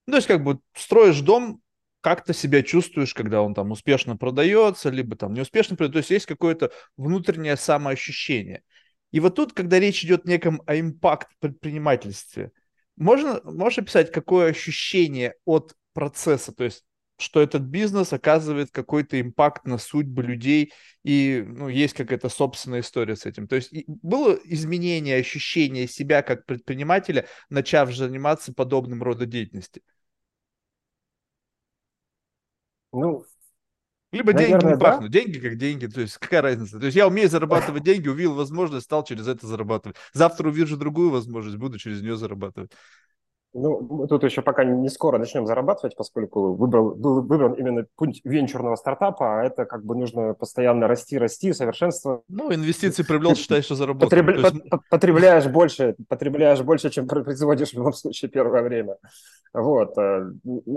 Ну, 0.07 0.13
то 0.13 0.17
есть 0.19 0.29
как 0.29 0.43
бы 0.43 0.61
строишь 0.75 1.21
дом, 1.21 1.61
как 2.01 2.25
то 2.25 2.35
себя 2.35 2.63
чувствуешь, 2.63 3.15
когда 3.15 3.41
он 3.41 3.55
там 3.55 3.71
успешно 3.71 4.17
продается, 4.17 4.91
либо 4.91 5.17
там 5.17 5.33
неуспешно 5.33 5.77
продается. 5.77 5.95
То 5.95 5.99
есть 5.99 6.11
есть 6.11 6.27
какое-то 6.27 6.71
внутреннее 6.97 7.57
самоощущение. 7.57 8.63
И 9.11 9.21
вот 9.21 9.37
тут, 9.37 9.53
когда 9.53 9.79
речь 9.79 10.05
идет 10.05 10.25
неком 10.27 10.61
о 10.67 10.79
импакт 10.79 11.29
предпринимательстве, 11.41 12.51
можно, 12.97 13.41
можешь 13.45 13.79
описать, 13.79 14.13
какое 14.13 14.51
ощущение 14.51 15.35
от 15.45 15.75
процесса, 15.95 16.53
то 16.53 16.65
есть 16.65 16.85
что 17.17 17.41
этот 17.41 17.63
бизнес 17.63 18.13
оказывает 18.13 18.71
какой-то 18.71 19.21
импакт 19.21 19.67
на 19.67 19.79
судьбы 19.79 20.23
людей, 20.23 20.73
и 21.05 21.45
ну, 21.47 21.69
есть 21.69 21.95
какая-то 21.95 22.29
собственная 22.29 22.81
история 22.81 23.17
с 23.17 23.25
этим. 23.25 23.47
То 23.47 23.57
есть 23.57 23.73
было 23.87 24.35
изменение 24.45 25.17
ощущения 25.17 25.87
себя 25.87 26.23
как 26.23 26.45
предпринимателя, 26.45 27.27
начав 27.51 27.95
заниматься 27.95 28.53
подобным 28.53 29.03
рода 29.03 29.27
деятельности? 29.27 29.83
Ну, 32.93 33.25
либо 34.15 34.33
Наверное, 34.33 34.61
деньги 34.61 34.73
не 34.73 34.79
да? 34.79 34.91
пахнут. 34.91 35.11
Деньги 35.11 35.39
как 35.41 35.57
деньги. 35.57 35.87
То 35.87 36.01
есть 36.01 36.19
какая 36.19 36.41
разница? 36.41 36.79
То 36.79 36.87
есть 36.87 36.97
я 36.97 37.09
умею 37.09 37.29
зарабатывать 37.29 37.83
деньги, 37.83 38.09
увидел 38.09 38.35
возможность, 38.35 38.85
стал 38.85 39.03
через 39.03 39.27
это 39.27 39.47
зарабатывать. 39.47 39.97
Завтра 40.13 40.49
увижу 40.49 40.77
другую 40.77 41.11
возможность, 41.11 41.57
буду 41.57 41.79
через 41.79 42.01
нее 42.01 42.17
зарабатывать. 42.17 42.71
Ну, 43.57 44.07
тут 44.09 44.25
еще 44.25 44.43
пока 44.43 44.65
не 44.65 44.89
скоро 44.89 45.17
начнем 45.17 45.47
зарабатывать, 45.47 45.95
поскольку 45.97 46.55
выбрал, 46.55 46.97
был 46.97 47.23
выбран 47.23 47.53
именно 47.53 47.87
путь 47.95 48.21
венчурного 48.25 48.75
стартапа, 48.75 49.41
а 49.41 49.45
это 49.45 49.65
как 49.65 49.85
бы 49.85 49.95
нужно 49.95 50.35
постоянно 50.35 50.89
расти, 50.89 51.17
расти, 51.19 51.53
совершенствовать. 51.53 52.23
Ну, 52.29 52.53
инвестиции 52.53 53.05
привлел, 53.05 53.37
считаешь, 53.37 53.67
что 53.67 53.77
заработал. 53.77 54.09
Потребля... 54.09 54.41
есть... 54.41 54.57
Потребляешь 54.91 55.47
больше, 55.47 55.95
потребляешь 56.09 56.63
больше, 56.63 56.91
чем 56.91 57.07
производишь 57.07 57.71
в 57.71 57.75
любом 57.75 57.93
случае 57.93 58.29
первое 58.29 58.63
время. 58.63 58.97
Вот. 59.53 59.97
Э, 59.99 60.33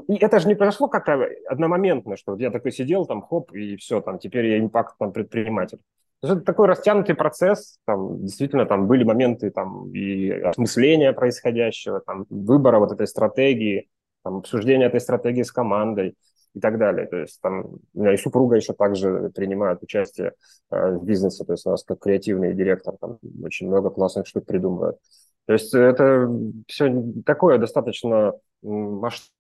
и 0.08 0.16
это 0.18 0.40
же 0.40 0.48
не 0.48 0.54
произошло 0.54 0.88
как-то 0.88 1.28
одномоментно, 1.50 2.16
что 2.16 2.36
я 2.38 2.52
такой 2.52 2.72
сидел, 2.72 3.08
там, 3.08 3.24
хоп, 3.24 3.52
и 3.54 3.76
все, 3.78 4.02
там, 4.02 4.20
теперь 4.20 4.46
я 4.46 4.60
импакт 4.60 4.96
там, 5.00 5.12
предприниматель. 5.12 5.80
То 6.20 6.28
есть 6.28 6.38
это 6.38 6.46
такой 6.46 6.68
растянутый 6.68 7.16
процесс, 7.16 7.78
там 7.86 8.24
действительно 8.24 8.66
там 8.66 8.88
были 8.88 9.04
моменты 9.04 9.52
там 9.52 9.92
и 9.94 10.32
осмысления 10.32 11.14
происходящего, 11.14 12.00
там 12.00 12.26
выбора 12.30 12.80
вот 12.80 12.92
этой 12.92 13.08
стратегии, 13.08 13.88
там, 14.24 14.38
обсуждения 14.38 14.86
этой 14.86 15.00
стратегии 15.00 15.44
с 15.44 15.52
командой 15.52 16.16
и 16.56 16.60
так 16.60 16.80
далее. 16.80 17.06
То 17.06 17.18
есть 17.18 17.40
там 17.42 17.66
у 17.94 18.00
меня 18.00 18.14
и 18.14 18.18
супруга 18.18 18.56
еще 18.56 18.74
также 18.74 19.32
принимает 19.36 19.84
участие 19.84 20.34
э, 20.72 20.96
в 20.96 21.06
бизнесе, 21.06 21.46
то 21.46 21.54
есть 21.54 21.68
у 21.68 21.70
нас 21.70 21.84
как 21.84 22.00
креативный 22.00 22.56
директор 22.56 22.96
там 23.00 23.20
очень 23.44 23.68
много 23.68 23.92
классных 23.92 24.26
штук 24.26 24.46
придумывает. 24.46 24.98
То 25.46 25.54
есть 25.54 25.74
это 25.74 26.30
все 26.68 26.92
такое 27.26 27.60
достаточно 27.60 28.34
масштабное 28.64 29.37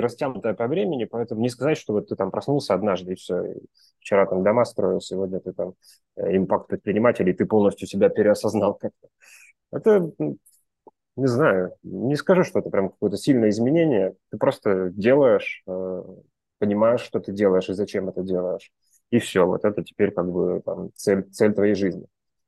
растянутое 0.00 0.54
по 0.54 0.66
времени, 0.66 1.04
поэтому 1.04 1.40
не 1.40 1.48
сказать, 1.48 1.78
что 1.78 1.92
вот 1.92 2.08
ты 2.08 2.16
там 2.16 2.30
проснулся 2.30 2.74
однажды 2.74 3.12
и 3.12 3.16
все, 3.16 3.54
вчера 3.98 4.26
там 4.26 4.42
дома 4.42 4.64
строил, 4.64 5.00
сегодня 5.00 5.40
ты 5.40 5.52
там 5.52 5.74
э, 6.16 6.36
импакт 6.36 6.68
предприниматель, 6.68 7.28
и 7.28 7.32
ты 7.32 7.46
полностью 7.46 7.86
себя 7.88 8.08
переосознал 8.08 8.74
как-то. 8.74 9.08
Это, 9.70 10.10
не 11.16 11.26
знаю, 11.26 11.74
не 11.82 12.16
скажу, 12.16 12.44
что 12.44 12.60
это 12.60 12.70
прям 12.70 12.90
какое-то 12.90 13.16
сильное 13.16 13.50
изменение. 13.50 14.14
Ты 14.30 14.38
просто 14.38 14.90
делаешь, 14.90 15.62
э, 15.66 16.02
понимаешь, 16.58 17.00
что 17.00 17.20
ты 17.20 17.32
делаешь 17.32 17.68
и 17.68 17.74
зачем 17.74 18.08
это 18.08 18.22
делаешь. 18.22 18.70
И 19.10 19.18
все, 19.18 19.46
вот 19.46 19.64
это 19.64 19.82
теперь 19.82 20.10
как 20.10 20.30
бы 20.30 20.62
там, 20.64 20.90
цель, 20.94 21.24
цель 21.30 21.54
твоей 21.54 21.74
жизни. 21.74 22.06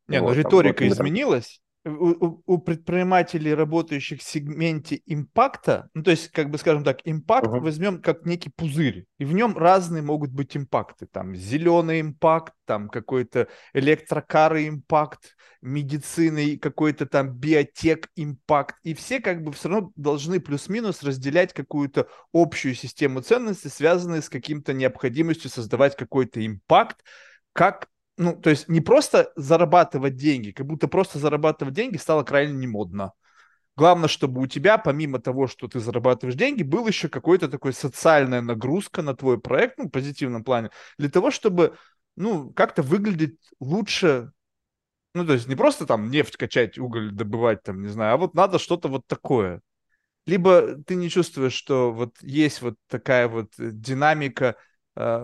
Не, 0.09 0.19
ну 0.19 0.25
вот, 0.25 0.35
ну 0.35 0.39
риторика 0.39 0.79
там, 0.79 0.89
вот, 0.89 0.95
изменилась, 0.95 1.63
у, 1.85 2.43
у 2.45 2.59
предпринимателей, 2.59 3.55
работающих 3.55 4.21
в 4.21 4.23
сегменте 4.23 5.01
импакта, 5.07 5.89
ну, 5.95 6.03
то 6.03 6.11
есть, 6.11 6.29
как 6.31 6.51
бы, 6.51 6.59
скажем 6.59 6.85
так, 6.85 7.01
импакт 7.05 7.47
uh-huh. 7.47 7.61
возьмем 7.61 8.03
как 8.03 8.27
некий 8.27 8.51
пузырь, 8.55 9.07
и 9.19 9.25
в 9.25 9.33
нем 9.33 9.57
разные 9.57 10.03
могут 10.03 10.31
быть 10.31 10.57
импакты. 10.57 11.07
Там 11.07 11.35
зеленый 11.35 12.01
импакт, 12.01 12.55
там 12.67 12.89
какой-то 12.89 13.49
электрокары 13.73 14.69
импакт, 14.69 15.37
медицины, 15.63 16.59
какой-то 16.59 17.07
там 17.07 17.33
биотек 17.33 18.09
импакт. 18.17 18.77
И 18.83 18.95
все 18.95 19.21
как 19.21 19.43
бы 19.43 19.53
все 19.53 19.69
равно 19.69 19.93
должны 19.97 20.41
плюс-минус 20.41 21.03
разделять 21.03 21.53
какую-то 21.53 22.09
общую 22.33 22.75
систему 22.75 23.21
ценностей, 23.21 23.69
связанную 23.69 24.23
с 24.23 24.29
каким-то 24.29 24.73
необходимостью 24.73 25.51
создавать 25.51 25.97
какой-то 25.97 26.45
импакт, 26.45 27.03
как 27.53 27.89
ну, 28.21 28.37
то 28.37 28.51
есть 28.51 28.69
не 28.69 28.83
просто 28.83 29.33
зарабатывать 29.35 30.15
деньги, 30.15 30.51
как 30.51 30.67
будто 30.67 30.89
просто 30.89 31.19
зарабатывать 31.19 31.73
деньги 31.73 31.97
стало 31.97 32.23
крайне 32.23 32.53
немодно. 32.53 33.15
Главное, 33.77 34.09
чтобы 34.09 34.43
у 34.43 34.47
тебя, 34.47 34.77
помимо 34.77 35.21
того, 35.21 35.47
что 35.47 35.69
ты 35.69 35.81
зарабатываешь 35.81 36.37
деньги, 36.37 36.63
был 36.63 36.87
еще 36.87 37.09
какой-то 37.09 37.49
такой 37.49 37.73
социальная 37.73 38.43
нагрузка 38.43 39.01
на 39.01 39.17
твой 39.17 39.41
проект, 39.41 39.79
ну, 39.79 39.87
в 39.87 39.91
позитивном 39.91 40.45
плане, 40.45 40.71
для 40.99 41.09
того, 41.09 41.31
чтобы, 41.31 41.79
ну, 42.15 42.53
как-то 42.53 42.83
выглядеть 42.83 43.39
лучше, 43.59 44.33
ну, 45.15 45.27
то 45.27 45.33
есть 45.33 45.49
не 45.49 45.57
просто 45.57 45.87
там 45.87 46.11
нефть 46.11 46.37
качать, 46.37 46.79
уголь 46.79 47.13
добывать, 47.13 47.63
там, 47.63 47.81
не 47.81 47.89
знаю, 47.89 48.15
а 48.15 48.17
вот 48.19 48.35
надо 48.35 48.59
что-то 48.59 48.89
вот 48.89 49.07
такое. 49.07 49.63
Либо 50.27 50.77
ты 50.87 50.95
не 50.95 51.09
чувствуешь, 51.09 51.55
что 51.55 51.91
вот 51.91 52.17
есть 52.21 52.61
вот 52.61 52.75
такая 52.87 53.29
вот 53.29 53.55
динамика 53.57 54.57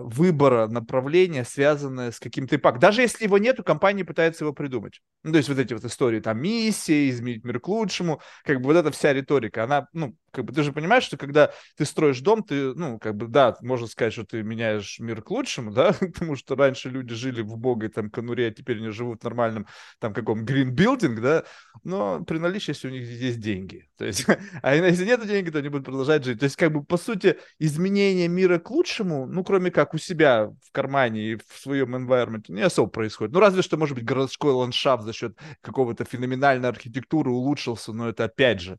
выбора 0.03 0.67
направления, 0.67 1.43
связанное 1.43 2.11
с 2.11 2.19
каким-то 2.19 2.55
импактом. 2.55 2.79
Даже 2.79 3.01
если 3.01 3.25
его 3.25 3.37
нету, 3.37 3.63
компания 3.63 4.03
пытается 4.03 4.43
его 4.43 4.53
придумать. 4.53 5.01
Ну, 5.23 5.31
то 5.31 5.37
есть 5.37 5.49
вот 5.49 5.59
эти 5.59 5.73
вот 5.73 5.83
истории, 5.85 6.19
там, 6.19 6.39
миссия, 6.41 7.09
изменить 7.09 7.43
мир 7.43 7.59
к 7.59 7.67
лучшему, 7.67 8.21
как 8.43 8.61
бы 8.61 8.65
вот 8.65 8.75
эта 8.75 8.91
вся 8.91 9.13
риторика, 9.13 9.63
она, 9.63 9.87
ну, 9.93 10.15
как 10.37 10.45
бы 10.45 10.53
ты 10.53 10.61
же 10.61 10.71
понимаешь, 10.71 11.03
что 11.03 11.17
когда 11.17 11.51
ты 11.75 11.83
строишь 11.83 12.19
дом, 12.19 12.43
ты, 12.43 12.75
ну, 12.75 12.99
как 12.99 13.15
бы, 13.15 13.27
да, 13.27 13.57
можно 13.61 13.87
сказать, 13.87 14.13
что 14.13 14.23
ты 14.23 14.43
меняешь 14.43 14.99
мир 14.99 15.23
к 15.23 15.31
лучшему, 15.31 15.71
да, 15.71 15.93
потому 15.99 16.35
что 16.35 16.55
раньше 16.55 16.89
люди 16.89 17.15
жили 17.15 17.41
в 17.41 17.53
убогой 17.53 17.89
там 17.89 18.11
конуре, 18.11 18.47
а 18.47 18.51
теперь 18.51 18.77
они 18.77 18.89
живут 18.89 19.21
в 19.21 19.23
нормальном 19.23 19.65
там 19.97 20.13
каком 20.13 20.45
green 20.45 20.75
building, 20.75 21.19
да, 21.19 21.43
но 21.83 22.23
при 22.23 22.37
наличии, 22.37 22.69
если 22.69 22.87
у 22.87 22.91
них 22.91 23.09
есть 23.09 23.39
деньги, 23.39 23.89
то 23.97 24.05
есть, 24.05 24.27
а 24.61 24.75
если 24.75 25.05
нет 25.05 25.25
денег, 25.25 25.51
то 25.51 25.57
они 25.57 25.69
будут 25.69 25.85
продолжать 25.85 26.23
жить. 26.23 26.39
То 26.39 26.43
есть, 26.43 26.55
как 26.55 26.71
бы, 26.71 26.83
по 26.83 26.97
сути, 26.97 27.39
изменение 27.57 28.27
мира 28.27 28.59
к 28.59 28.69
лучшему, 28.69 29.25
ну, 29.25 29.43
кроме 29.43 29.71
как 29.71 29.95
у 29.95 29.97
себя 29.97 30.49
в 30.49 30.71
кармане 30.71 31.31
и 31.31 31.35
в 31.37 31.59
своем 31.59 31.95
environment, 31.95 32.43
не 32.49 32.61
особо 32.61 32.91
происходит. 32.91 33.33
Ну, 33.33 33.39
разве 33.39 33.63
что, 33.63 33.75
может 33.75 33.95
быть, 33.95 34.05
городской 34.05 34.53
ландшафт 34.53 35.03
за 35.03 35.13
счет 35.13 35.35
какого-то 35.61 36.05
феноменальной 36.05 36.69
архитектуры 36.69 37.31
улучшился, 37.31 37.91
но 37.91 38.09
это 38.09 38.25
опять 38.25 38.61
же, 38.61 38.77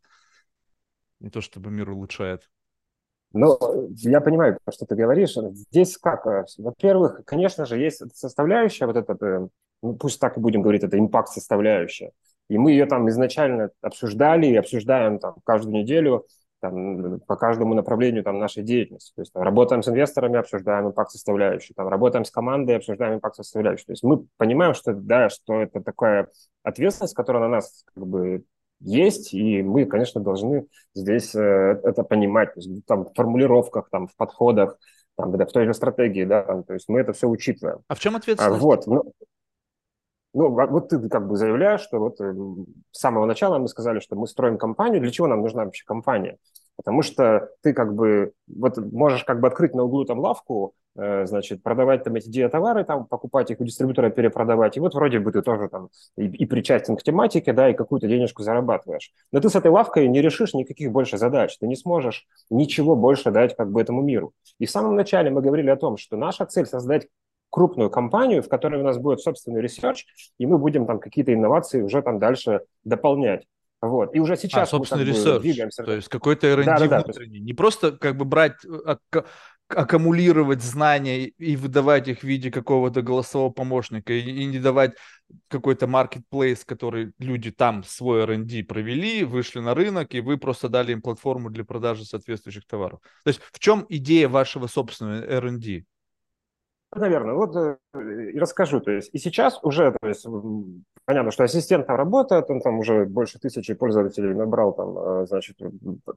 не 1.20 1.30
то 1.30 1.40
чтобы 1.40 1.70
мир 1.70 1.90
улучшает. 1.90 2.48
Ну, 3.32 3.58
я 3.96 4.20
понимаю, 4.20 4.58
что 4.70 4.87
ты 4.87 4.94
говоришь. 4.94 5.34
Здесь 5.34 5.98
как? 5.98 6.26
Э, 6.26 6.44
во-первых, 6.56 7.25
конечно 7.26 7.66
же, 7.66 7.78
есть 7.78 8.02
составляющая, 8.16 8.87
вот 8.87 8.96
эта, 8.96 9.16
э, 9.20 9.48
ну, 9.82 9.96
пусть 9.96 10.18
так 10.18 10.38
и 10.38 10.40
будем 10.40 10.62
говорить, 10.62 10.82
это 10.82 10.98
импакт-составляющая. 10.98 12.12
И 12.48 12.56
мы 12.56 12.70
ее 12.70 12.87
там 12.87 13.08
изначально 13.10 13.70
обсуждали 13.82 14.46
и 14.46 14.56
обсуждаем 14.56 15.18
там 15.18 15.37
каждую 15.44 15.75
неделю 15.75 16.26
там, 16.60 17.20
по 17.20 17.37
каждому 17.37 17.75
направлению 17.75 18.25
там, 18.25 18.38
нашей 18.38 18.62
деятельности. 18.62 19.12
То 19.14 19.22
есть 19.22 19.32
там, 19.32 19.42
работаем 19.42 19.82
с 19.82 19.88
инвесторами, 19.88 20.38
обсуждаем 20.38 20.88
импакт-составляющую, 20.88 21.75
там, 21.76 21.88
работаем 21.88 22.25
с 22.25 22.30
командой, 22.30 22.76
обсуждаем 22.76 23.16
импакт-составляющую. 23.16 23.87
То 23.87 23.92
есть 23.92 24.02
мы 24.02 24.26
понимаем, 24.38 24.75
что, 24.75 24.94
да, 24.94 25.28
что 25.28 25.60
это 25.60 25.80
такая 25.82 26.28
ответственность, 26.62 27.14
которая 27.14 27.42
на 27.42 27.48
нас 27.48 27.84
как 27.94 28.06
бы 28.06 28.44
есть, 28.80 29.35
и 29.35 29.62
мы, 29.62 29.87
конечно, 29.87 30.20
должны 30.20 30.66
здесь 30.94 31.35
э, 31.35 31.80
это 31.82 32.02
понимать, 32.04 32.54
то 32.54 32.61
есть, 32.61 32.87
там, 32.87 33.04
в 33.04 33.14
формулировках, 33.14 33.88
там, 33.90 34.06
в 34.06 34.16
подходах, 34.16 34.78
там, 35.16 35.32
в 35.32 35.47
той 35.47 35.66
же 35.66 35.75
стратегии, 35.75 36.25
да, 36.25 36.42
там, 36.42 36.62
то 36.64 36.75
есть 36.75 36.88
мы 36.88 37.00
это 37.00 37.12
все 37.12 37.28
учитываем. 37.28 37.80
А 37.88 37.94
в 37.94 37.99
чем 37.99 38.16
ответственность? 38.16 38.56
А, 38.56 38.62
вот, 38.62 38.87
ну, 38.87 39.12
ну, 40.35 40.58
а 40.58 40.66
вот 40.66 40.90
ты 40.90 41.08
как 41.08 41.26
бы 41.26 41.37
заявляешь, 41.37 41.80
что 41.80 41.99
вот 41.99 42.20
э, 42.20 42.35
с 42.92 43.00
самого 43.00 43.25
начала 43.25 43.58
мы 43.58 43.66
сказали, 43.68 43.99
что 43.99 44.14
мы 44.14 44.26
строим 44.26 44.58
компанию. 44.58 45.00
Для 45.00 45.11
чего 45.11 45.26
нам 45.26 45.40
нужна 45.40 45.64
вообще 45.64 45.85
компания? 45.85 46.37
Потому 46.76 47.02
что 47.02 47.50
ты 47.62 47.73
как 47.73 47.94
бы 47.94 48.32
вот 48.47 48.76
можешь 48.76 49.25
как 49.25 49.40
бы 49.40 49.49
открыть 49.49 49.75
на 49.75 49.85
углу 49.85 50.04
там 50.04 50.20
лавку, 50.20 50.75
э, 50.76 50.77
значит, 50.98 51.62
продавать 51.62 52.02
там 52.02 52.16
эти 52.16 52.28
диатовары, 52.28 52.84
там 52.84 53.06
покупать 53.06 53.50
их 53.50 53.60
у 53.60 53.64
дистрибьютора, 53.64 54.10
перепродавать, 54.10 54.76
и 54.76 54.80
вот 54.80 54.94
вроде 54.94 55.20
бы 55.20 55.30
ты 55.30 55.42
тоже 55.42 55.68
там 55.68 55.90
и, 56.16 56.24
и 56.24 56.44
причастен 56.44 56.96
к 56.96 57.02
тематике, 57.02 57.52
да, 57.52 57.70
и 57.70 57.74
какую-то 57.74 58.08
денежку 58.08 58.42
зарабатываешь. 58.42 59.12
Но 59.30 59.40
ты 59.40 59.48
с 59.48 59.54
этой 59.54 59.70
лавкой 59.70 60.08
не 60.08 60.20
решишь 60.20 60.54
никаких 60.54 60.90
больше 60.90 61.16
задач, 61.16 61.56
ты 61.58 61.68
не 61.68 61.76
сможешь 61.76 62.26
ничего 62.50 62.96
больше 62.96 63.30
дать 63.30 63.54
как 63.56 63.70
бы 63.70 63.80
этому 63.80 64.02
миру. 64.02 64.32
И 64.58 64.66
в 64.66 64.70
самом 64.70 64.96
начале 64.96 65.30
мы 65.30 65.40
говорили 65.40 65.70
о 65.70 65.76
том, 65.76 65.96
что 65.96 66.16
наша 66.16 66.46
цель 66.46 66.66
создать 66.66 67.06
крупную 67.50 67.90
компанию, 67.90 68.42
в 68.42 68.48
которой 68.48 68.80
у 68.80 68.84
нас 68.84 68.98
будет 68.98 69.20
собственный 69.20 69.60
research, 69.60 70.04
и 70.38 70.46
мы 70.46 70.58
будем 70.58 70.86
там 70.86 70.98
какие-то 70.98 71.32
инновации 71.32 71.80
уже 71.80 72.02
там 72.02 72.18
дальше 72.18 72.62
дополнять. 72.84 73.46
Вот. 73.80 74.14
И 74.14 74.20
уже 74.20 74.36
сейчас 74.36 74.68
а, 74.68 74.70
собственный 74.70 75.04
мы 75.04 75.12
как 75.12 75.16
research, 75.16 75.42
двигаемся. 75.42 75.84
То 75.84 75.92
есть 75.92 76.08
какой-то 76.08 76.48
R&D 76.48 76.64
да, 76.64 76.86
да, 76.88 77.02
внутренний. 77.02 77.38
Да. 77.38 77.44
Не 77.44 77.52
просто 77.52 77.92
как 77.92 78.16
бы 78.16 78.24
брать, 78.24 78.54
ак- 78.84 79.26
аккумулировать 79.68 80.62
знания 80.62 81.26
и 81.26 81.56
выдавать 81.56 82.08
их 82.08 82.20
в 82.20 82.25
виде 82.25 82.50
какого-то 82.50 83.02
голосового 83.02 83.50
помощника 83.50 84.12
и, 84.12 84.20
и 84.20 84.44
не 84.46 84.58
давать 84.58 84.92
какой-то 85.48 85.87
marketplace, 85.87 86.62
который 86.64 87.12
люди 87.18 87.50
там 87.50 87.84
свой 87.84 88.22
R&D 88.22 88.64
провели, 88.64 89.25
вышли 89.25 89.60
на 89.60 89.75
рынок, 89.75 90.14
и 90.14 90.20
вы 90.20 90.38
просто 90.38 90.68
дали 90.68 90.92
им 90.92 91.02
платформу 91.02 91.50
для 91.50 91.64
продажи 91.64 92.04
соответствующих 92.04 92.66
товаров. 92.66 93.00
То 93.25 93.28
есть 93.28 93.40
в 93.52 93.58
чем 93.58 93.84
идея 93.88 94.28
вашего 94.28 94.66
собственного 94.66 95.25
R&D? 95.25 95.84
Наверное, 96.94 97.34
вот 97.34 97.54
э, 97.54 97.76
расскажу. 98.38 98.80
То 98.80 98.92
есть 98.92 99.10
и 99.12 99.18
сейчас 99.18 99.58
уже, 99.62 99.94
то 100.00 100.08
есть 100.08 100.26
понятно, 101.04 101.30
что 101.30 101.44
ассистент 101.44 101.86
там 101.86 101.96
работает, 101.96 102.50
он 102.50 102.60
там 102.60 102.78
уже 102.78 103.06
больше 103.06 103.38
тысячи 103.38 103.72
пользователей 103.74 104.34
набрал, 104.34 104.74
там, 104.74 104.98
э, 104.98 105.26
значит, 105.26 105.56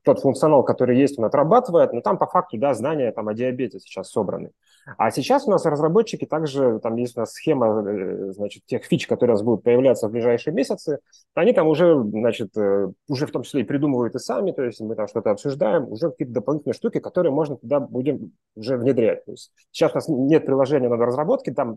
тот 0.03 0.19
функционал, 0.19 0.63
который 0.63 0.97
есть, 0.97 1.17
он 1.17 1.25
отрабатывает, 1.25 1.93
но 1.93 2.01
там 2.01 2.17
по 2.17 2.27
факту, 2.27 2.57
да, 2.57 2.73
знания 2.73 3.11
там 3.11 3.29
о 3.29 3.33
диабете 3.33 3.79
сейчас 3.79 4.11
собраны. 4.11 4.51
А 4.97 5.11
сейчас 5.11 5.47
у 5.47 5.51
нас 5.51 5.65
разработчики 5.65 6.25
также, 6.25 6.79
там 6.79 6.95
есть 6.95 7.15
у 7.15 7.21
нас 7.21 7.31
схема, 7.31 7.83
э, 7.87 8.31
значит, 8.33 8.65
тех 8.65 8.83
фич, 8.83 9.07
которые 9.07 9.35
у 9.35 9.37
нас 9.37 9.43
будут 9.43 9.63
появляться 9.63 10.07
в 10.07 10.11
ближайшие 10.11 10.53
месяцы, 10.53 10.99
они 11.35 11.53
там 11.53 11.67
уже, 11.67 12.03
значит, 12.03 12.57
э, 12.57 12.91
уже 13.07 13.27
в 13.27 13.31
том 13.31 13.43
числе 13.43 13.61
и 13.61 13.63
придумывают 13.63 14.15
и 14.15 14.19
сами, 14.19 14.51
то 14.51 14.63
есть 14.63 14.81
мы 14.81 14.95
там 14.95 15.07
что-то 15.07 15.31
обсуждаем, 15.31 15.89
уже 15.89 16.09
какие-то 16.09 16.33
дополнительные 16.33 16.73
штуки, 16.73 16.99
которые 16.99 17.31
можно 17.31 17.55
туда 17.55 17.79
будем 17.79 18.33
уже 18.55 18.77
внедрять. 18.77 19.23
То 19.25 19.31
есть 19.31 19.51
сейчас 19.71 19.93
у 19.93 19.95
нас 19.95 20.07
нет 20.09 20.45
приложения 20.45 20.89
на 20.89 20.97
разработке, 20.97 21.53
там 21.53 21.70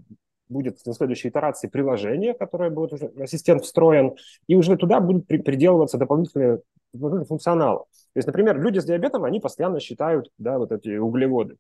будет 0.49 0.85
на 0.85 0.93
следующей 0.93 1.29
итерации 1.29 1.69
приложение, 1.69 2.35
которое 2.35 2.71
будет 2.71 2.93
уже 2.93 3.07
ассистент 3.19 3.65
встроен, 3.65 4.15
и 4.47 4.55
уже 4.55 4.77
туда 4.77 5.01
будут 5.01 5.27
при, 5.27 5.39
приделываться 5.39 5.99
дополнительные, 5.99 6.61
дополнительные 6.93 7.27
функционалы. 7.27 7.81
То 7.81 8.19
есть, 8.19 8.27
например, 8.27 8.61
люди 8.61 8.79
с 8.79 8.85
диабетом, 8.85 9.25
они 9.25 9.41
постоянно 9.41 9.81
считают 9.81 10.31
да, 10.39 10.59
вот 10.59 10.73
эти 10.73 10.97
углеводы. 10.97 11.57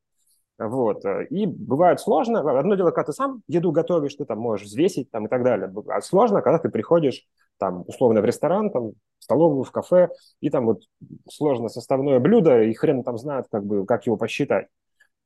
Вот. 0.56 1.02
И 1.30 1.46
бывает 1.46 1.98
сложно. 1.98 2.58
Одно 2.58 2.76
дело, 2.76 2.90
когда 2.90 3.06
ты 3.06 3.12
сам 3.12 3.42
еду 3.48 3.72
готовишь, 3.72 4.14
ты 4.14 4.24
там 4.24 4.38
можешь 4.38 4.66
взвесить 4.66 5.10
там, 5.10 5.26
и 5.26 5.28
так 5.28 5.42
далее. 5.42 5.72
А 5.88 6.00
сложно, 6.00 6.42
когда 6.42 6.58
ты 6.58 6.68
приходишь 6.68 7.26
там, 7.58 7.84
условно 7.86 8.20
в 8.20 8.24
ресторан, 8.24 8.70
там, 8.70 8.92
в 9.18 9.24
столовую, 9.24 9.64
в 9.64 9.72
кафе, 9.72 10.10
и 10.40 10.50
там 10.50 10.66
вот 10.66 10.82
сложно 11.28 11.68
составное 11.68 12.20
блюдо, 12.20 12.62
и 12.62 12.72
хрен 12.72 13.02
там 13.02 13.18
знает, 13.18 13.46
как, 13.50 13.64
бы, 13.64 13.84
как 13.84 14.06
его 14.06 14.16
посчитать. 14.16 14.68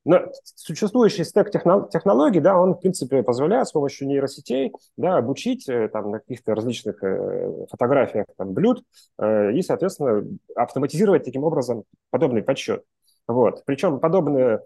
Но 0.05 0.23
существующий 0.43 1.25
стек 1.25 1.51
технологий, 1.51 2.41
да, 2.41 2.59
он, 2.59 2.75
в 2.75 2.81
принципе, 2.81 3.23
позволяет 3.23 3.69
с 3.69 3.73
помощью 3.73 4.09
нейросетей 4.09 4.73
да, 4.97 5.19
обучить 5.19 5.69
э, 5.69 5.89
там, 5.89 6.11
на 6.13 6.21
каких-то 6.21 6.55
различных 6.55 7.03
э, 7.03 7.67
фотографиях 7.71 8.27
там, 8.37 8.53
блюд 8.53 8.83
э, 9.19 9.53
и, 9.53 9.63
соответственно, 9.63 10.25
автоматизировать 10.55 11.25
таким 11.25 11.45
образом 11.45 11.85
подобный 12.11 12.43
подсчет. 12.43 12.85
Вот. 13.27 13.63
Причем 13.67 14.01
подобное, 14.01 14.63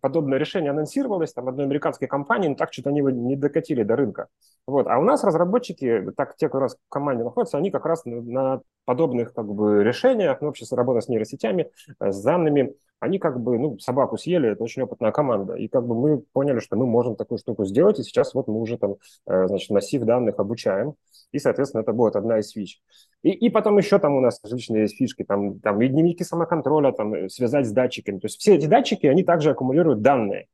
подобное 0.00 0.38
решение 0.38 0.70
анонсировалось 0.70 1.34
там 1.34 1.48
одной 1.50 1.66
американской 1.66 2.08
компании, 2.08 2.48
но 2.48 2.54
так 2.54 2.72
что-то 2.72 2.88
они 2.88 3.00
его 3.00 3.10
не 3.10 3.36
докатили 3.36 3.82
до 3.82 3.94
рынка. 3.94 4.28
Вот. 4.66 4.86
А 4.86 4.98
у 4.98 5.02
нас 5.02 5.22
разработчики, 5.22 6.10
так 6.16 6.34
те, 6.36 6.48
кто 6.48 6.60
раз 6.60 6.76
в 6.76 6.78
команде 6.88 7.24
находятся, 7.24 7.58
они 7.58 7.70
как 7.70 7.84
раз 7.84 8.06
на, 8.06 8.22
на 8.22 8.60
подобных 8.86 9.34
как 9.34 9.46
бы, 9.46 9.84
решениях, 9.84 10.40
ну, 10.40 10.46
вообще 10.46 10.64
работа 10.74 11.02
с 11.02 11.08
нейросетями, 11.08 11.70
с 12.00 12.22
данными, 12.22 12.74
они 13.04 13.18
как 13.18 13.40
бы, 13.40 13.58
ну, 13.58 13.78
собаку 13.78 14.16
съели, 14.16 14.50
это 14.50 14.64
очень 14.64 14.82
опытная 14.82 15.12
команда. 15.12 15.54
И 15.54 15.68
как 15.68 15.86
бы 15.86 15.94
мы 15.94 16.18
поняли, 16.32 16.58
что 16.58 16.76
мы 16.76 16.86
можем 16.86 17.16
такую 17.16 17.38
штуку 17.38 17.64
сделать, 17.66 17.98
и 17.98 18.02
сейчас 18.02 18.34
вот 18.34 18.48
мы 18.48 18.60
уже 18.60 18.78
там, 18.78 18.96
э, 19.26 19.46
значит, 19.46 19.70
массив 19.70 20.02
данных 20.02 20.38
обучаем, 20.38 20.94
и, 21.30 21.38
соответственно, 21.38 21.82
это 21.82 21.92
будет 21.92 22.16
одна 22.16 22.38
из 22.38 22.50
фич. 22.50 22.80
И, 23.22 23.30
и 23.30 23.50
потом 23.50 23.76
еще 23.78 23.98
там 23.98 24.14
у 24.14 24.20
нас 24.20 24.40
различные 24.42 24.82
есть 24.82 24.96
фишки, 24.96 25.22
там, 25.22 25.60
там 25.60 25.80
и 25.82 25.88
дневники 25.88 26.24
самоконтроля, 26.24 26.92
там, 26.92 27.14
э, 27.14 27.28
связать 27.28 27.66
с 27.66 27.72
датчиками. 27.72 28.18
То 28.18 28.26
есть 28.26 28.40
все 28.40 28.54
эти 28.54 28.66
датчики, 28.66 29.06
они 29.06 29.22
также 29.22 29.50
аккумулируют 29.50 30.00
данные. 30.00 30.46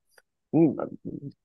Ну, 0.52 0.76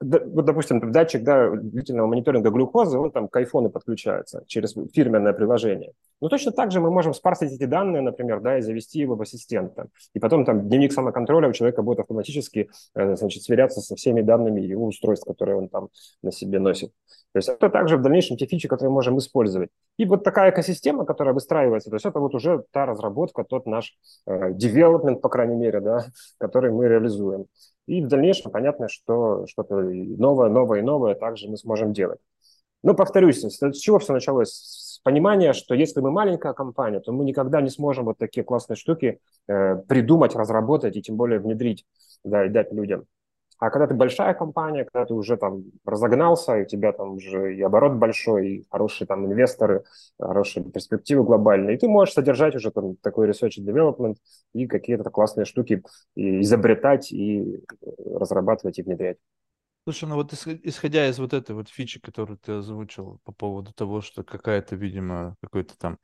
вот, 0.02 0.46
допустим, 0.46 0.92
датчик 0.92 1.24
да, 1.24 1.52
длительного 1.52 2.08
мониторинга 2.08 2.50
глюкозы, 2.50 2.98
он 2.98 3.12
там 3.12 3.28
к 3.28 3.36
айфону 3.38 3.70
подключается 3.70 4.44
через 4.48 4.76
фирменное 4.94 5.34
приложение. 5.34 5.94
Но 6.22 6.30
точно 6.30 6.52
так 6.52 6.72
же 6.72 6.80
мы 6.80 6.90
можем 6.90 7.14
спарсить 7.14 7.52
эти 7.52 7.66
данные, 7.66 8.02
например, 8.02 8.40
да, 8.40 8.58
и 8.58 8.62
завести 8.62 9.00
его 9.00 9.16
в 9.16 9.22
ассистента. 9.22 9.90
И 10.14 10.20
потом 10.20 10.44
там 10.44 10.68
дневник 10.68 10.92
самоконтроля 10.92 11.50
у 11.50 11.54
человека 11.54 11.84
будет 11.84 12.00
автоматически 12.00 12.70
э, 12.96 13.16
значит, 13.16 13.44
сверяться 13.44 13.82
со 13.82 13.96
всеми 13.96 14.22
данными 14.22 14.62
его 14.62 14.88
устройств, 14.88 15.28
которые 15.28 15.58
он 15.58 15.70
там 15.70 15.90
на 16.24 16.32
себе 16.32 16.60
носит. 16.60 16.92
То 17.34 17.40
есть 17.40 17.50
это 17.50 17.70
также 17.70 17.98
в 17.98 18.02
дальнейшем 18.02 18.38
те 18.38 18.46
фичи, 18.46 18.68
которые 18.68 18.90
мы 18.90 18.96
можем 18.96 19.18
использовать. 19.20 19.70
И 19.98 20.06
вот 20.06 20.24
такая 20.24 20.52
экосистема, 20.52 21.06
которая 21.06 21.34
выстраивается, 21.34 21.90
то 21.90 21.98
есть 21.98 22.06
это 22.06 22.20
вот 22.20 22.34
уже 22.34 22.64
та 22.72 22.86
разработка, 22.86 23.44
тот 23.44 23.66
наш 23.68 23.94
э, 24.26 24.52
development, 24.52 25.18
по 25.18 25.30
крайней 25.30 25.56
мере, 25.56 25.82
да, 25.82 26.06
который 26.40 26.72
мы 26.72 26.88
реализуем. 26.88 27.46
И 27.88 28.04
в 28.04 28.08
дальнейшем 28.08 28.52
понятно, 28.52 28.88
что 28.90 29.46
что-то 29.48 29.76
новое, 29.76 30.50
новое 30.50 30.80
и 30.80 30.84
новое 30.84 31.16
также 31.16 31.48
мы 31.48 31.58
сможем 31.58 31.94
делать. 31.94 32.20
Но 32.84 32.94
повторюсь, 32.94 33.44
с 33.44 33.78
чего 33.78 34.00
все 34.00 34.14
началось? 34.14 34.50
С 34.50 35.00
понимания, 35.04 35.54
что 35.54 35.74
если 35.74 36.02
мы 36.02 36.12
маленькая 36.12 36.54
компания, 36.54 37.00
то 37.00 37.12
мы 37.12 37.26
никогда 37.26 37.62
не 37.62 37.70
сможем 37.70 38.06
вот 38.06 38.18
такие 38.18 38.44
классные 38.44 38.78
штуки 38.78 39.20
э, 39.48 39.76
придумать, 39.88 40.36
разработать 40.36 40.96
и 40.96 41.02
тем 41.02 41.16
более 41.16 41.40
внедрить, 41.40 41.86
да, 42.24 42.46
и 42.46 42.50
дать 42.50 42.72
людям. 42.72 43.06
А 43.58 43.70
когда 43.70 43.88
ты 43.88 43.94
большая 43.94 44.34
компания, 44.34 44.86
когда 44.86 45.06
ты 45.06 45.14
уже 45.14 45.38
там 45.38 45.64
разогнался, 45.86 46.58
и 46.58 46.64
у 46.64 46.66
тебя 46.66 46.92
там 46.92 47.14
уже 47.14 47.56
и 47.56 47.62
оборот 47.62 47.94
большой, 47.94 48.48
и 48.50 48.68
хорошие 48.70 49.08
там 49.08 49.26
инвесторы, 49.26 49.84
хорошие 50.20 50.64
перспективы 50.64 51.24
глобальные, 51.24 51.76
и 51.76 51.80
ты 51.80 51.88
можешь 51.88 52.14
содержать 52.14 52.56
уже 52.56 52.72
там 52.72 52.96
такой 52.98 53.30
research 53.30 53.60
and 53.60 53.66
development 53.66 54.16
и 54.54 54.68
какие-то 54.68 55.10
классные 55.10 55.46
штуки 55.46 55.84
и 56.16 56.42
изобретать 56.42 57.12
и 57.12 57.64
разрабатывать 58.06 58.80
и 58.80 58.84
внедрять. 58.84 59.18
Слушай, 59.88 60.10
ну 60.10 60.16
вот 60.16 60.34
исходя 60.34 61.08
из 61.08 61.20
вот 61.20 61.34
этой 61.34 61.56
вот 61.56 61.70
фичи, 61.70 62.00
которую 62.00 62.40
ты 62.40 62.54
озвучил 62.54 63.20
по 63.24 63.32
поводу 63.32 63.72
того, 63.72 64.02
что 64.02 64.24
какая-то, 64.24 64.76
видимо, 64.76 65.36
какой-то 65.42 65.78
там 65.78 66.00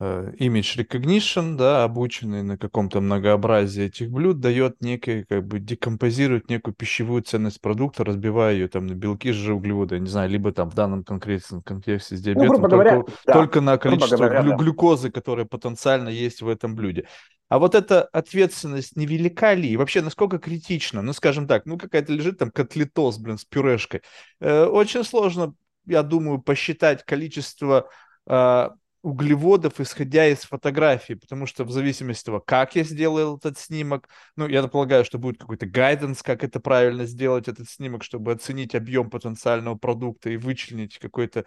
image 0.00 0.78
recognition, 0.78 1.56
да, 1.56 1.84
обученный 1.84 2.42
на 2.42 2.56
каком-то 2.56 3.00
многообразии 3.00 3.84
этих 3.84 4.10
блюд, 4.10 4.40
дает 4.40 4.80
некий, 4.80 5.24
как 5.28 5.46
бы 5.46 5.58
декомпозирует 5.58 6.48
некую 6.48 6.74
пищевую 6.74 7.22
ценность 7.22 7.60
продукта, 7.60 8.04
разбивая 8.04 8.54
ее 8.54 8.68
там 8.68 8.86
на 8.86 8.94
белки, 8.94 9.32
жиры, 9.32 9.54
углеводы, 9.54 9.96
я 9.96 10.00
не 10.00 10.08
знаю, 10.08 10.30
либо 10.30 10.52
там 10.52 10.70
в 10.70 10.74
данном 10.74 11.04
конкретном 11.04 11.62
контексте 11.62 12.16
с 12.16 12.20
диабетом, 12.22 12.62
ну, 12.62 12.68
говоря, 12.68 12.96
только, 12.96 13.12
да, 13.26 13.32
только 13.34 13.60
на 13.60 13.76
количество 13.76 14.16
говоря, 14.16 14.42
глю- 14.42 14.50
да. 14.50 14.56
глюкозы, 14.56 15.10
которая 15.10 15.44
потенциально 15.44 16.08
есть 16.08 16.40
в 16.40 16.48
этом 16.48 16.74
блюде. 16.74 17.06
А 17.50 17.58
вот 17.58 17.74
эта 17.74 18.04
ответственность 18.04 18.96
невелика 18.96 19.54
ли? 19.54 19.68
И 19.68 19.76
вообще, 19.76 20.02
насколько 20.02 20.38
критично? 20.38 21.02
Ну, 21.02 21.12
скажем 21.12 21.48
так, 21.48 21.66
ну, 21.66 21.76
какая-то 21.76 22.12
лежит 22.12 22.38
там 22.38 22.52
котлетос, 22.52 23.18
блин, 23.18 23.38
с 23.38 23.44
пюрешкой. 23.44 24.02
Э, 24.38 24.66
очень 24.66 25.02
сложно, 25.02 25.52
я 25.84 26.04
думаю, 26.04 26.40
посчитать 26.40 27.04
количество 27.04 27.88
э, 28.28 28.68
углеводов, 29.02 29.80
исходя 29.80 30.26
из 30.26 30.40
фотографии, 30.40 31.14
потому 31.14 31.46
что 31.46 31.64
в 31.64 31.70
зависимости 31.70 32.22
от 32.22 32.26
того, 32.26 32.40
как 32.40 32.76
я 32.76 32.84
сделал 32.84 33.38
этот 33.38 33.58
снимок, 33.58 34.08
ну, 34.36 34.46
я 34.46 34.66
полагаю, 34.68 35.04
что 35.04 35.18
будет 35.18 35.38
какой-то 35.38 35.66
гайденс, 35.66 36.22
как 36.22 36.44
это 36.44 36.60
правильно 36.60 37.06
сделать, 37.06 37.48
этот 37.48 37.68
снимок, 37.68 38.04
чтобы 38.04 38.32
оценить 38.32 38.74
объем 38.74 39.08
потенциального 39.08 39.76
продукта 39.76 40.30
и 40.30 40.36
вычленить 40.36 40.98
какой-то 40.98 41.46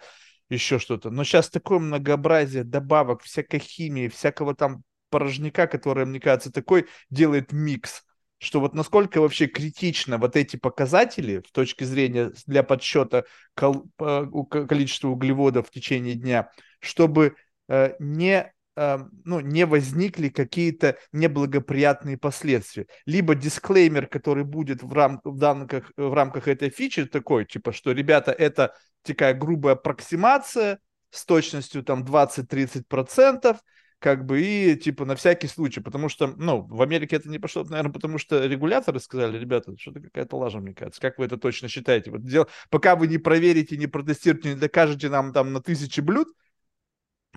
еще 0.50 0.78
что-то. 0.78 1.10
Но 1.10 1.22
сейчас 1.24 1.48
такое 1.48 1.78
многообразие 1.78 2.64
добавок, 2.64 3.22
всякой 3.22 3.60
химии, 3.60 4.08
всякого 4.08 4.54
там 4.54 4.82
порожняка, 5.10 5.68
который, 5.68 6.06
мне 6.06 6.18
кажется, 6.18 6.50
такой 6.50 6.88
делает 7.08 7.52
микс, 7.52 8.02
что 8.38 8.58
вот 8.60 8.74
насколько 8.74 9.20
вообще 9.20 9.46
критично 9.46 10.18
вот 10.18 10.34
эти 10.34 10.56
показатели 10.56 11.42
с 11.46 11.52
точки 11.52 11.84
зрения 11.84 12.32
для 12.46 12.64
подсчета 12.64 13.24
количества 13.54 15.08
углеводов 15.08 15.68
в 15.68 15.70
течение 15.70 16.14
дня, 16.14 16.50
чтобы 16.80 17.36
Э, 17.36 17.43
не 17.98 18.52
э, 18.76 18.98
ну, 19.24 19.40
не 19.40 19.66
возникли 19.66 20.28
какие-то 20.28 20.96
неблагоприятные 21.12 22.18
последствия. 22.18 22.86
Либо 23.06 23.34
дисклеймер, 23.34 24.06
который 24.06 24.44
будет 24.44 24.82
в, 24.82 24.92
рам 24.92 25.20
в, 25.24 25.42
рамках, 25.42 25.92
в 25.96 26.12
рамках 26.12 26.48
этой 26.48 26.70
фичи 26.70 27.06
такой, 27.06 27.44
типа, 27.44 27.72
что, 27.72 27.92
ребята, 27.92 28.32
это 28.32 28.74
такая 29.02 29.34
грубая 29.34 29.74
аппроксимация 29.74 30.78
с 31.10 31.24
точностью 31.24 31.82
там 31.84 32.04
20-30%, 32.04 33.56
как 34.00 34.26
бы, 34.26 34.42
и, 34.42 34.76
типа, 34.76 35.06
на 35.06 35.16
всякий 35.16 35.46
случай, 35.46 35.80
потому 35.80 36.10
что, 36.10 36.26
ну, 36.36 36.66
в 36.66 36.82
Америке 36.82 37.16
это 37.16 37.30
не 37.30 37.38
пошло, 37.38 37.64
наверное, 37.64 37.92
потому 37.92 38.18
что 38.18 38.44
регуляторы 38.44 39.00
сказали, 39.00 39.38
ребята, 39.38 39.74
что-то 39.78 40.00
какая-то 40.00 40.36
лажа, 40.36 40.58
мне 40.58 40.74
кажется, 40.74 41.00
как 41.00 41.18
вы 41.18 41.24
это 41.24 41.38
точно 41.38 41.68
считаете? 41.68 42.10
Вот 42.10 42.22
дел... 42.22 42.46
Пока 42.68 42.96
вы 42.96 43.06
не 43.06 43.16
проверите, 43.16 43.78
не 43.78 43.86
протестируете, 43.86 44.50
не 44.50 44.56
докажете 44.56 45.08
нам 45.08 45.32
там 45.32 45.52
на 45.54 45.62
тысячи 45.62 46.00
блюд, 46.00 46.28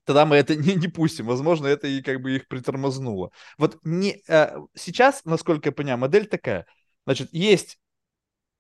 тогда 0.07 0.25
мы 0.25 0.37
это 0.37 0.55
не, 0.55 0.75
не 0.75 0.87
пустим. 0.87 1.27
Возможно, 1.27 1.67
это 1.67 1.87
и 1.87 2.01
как 2.01 2.21
бы 2.21 2.35
их 2.35 2.47
притормознуло. 2.47 3.31
Вот 3.57 3.77
не, 3.83 4.23
э, 4.27 4.57
сейчас, 4.73 5.23
насколько 5.25 5.69
я 5.69 5.73
понимаю, 5.73 5.99
модель 5.99 6.27
такая. 6.27 6.65
Значит, 7.05 7.29
есть 7.31 7.77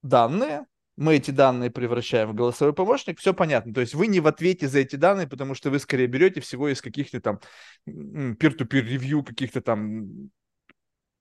данные, 0.03 0.65
мы 0.97 1.15
эти 1.15 1.31
данные 1.31 1.71
превращаем 1.71 2.29
в 2.29 2.35
голосовой 2.35 2.73
помощник, 2.73 3.19
все 3.19 3.33
понятно. 3.33 3.73
То 3.73 3.81
есть 3.81 3.93
вы 3.93 4.07
не 4.07 4.19
в 4.19 4.27
ответе 4.27 4.67
за 4.67 4.79
эти 4.79 4.95
данные, 4.95 5.27
потому 5.27 5.55
что 5.55 5.69
вы 5.69 5.79
скорее 5.79 6.07
берете 6.07 6.41
всего 6.41 6.69
из 6.69 6.81
каких-то 6.81 7.21
там 7.21 7.39
peer-to-peer 7.87 8.81
ревью, 8.81 9.23
каких-то 9.23 9.61
там 9.61 10.29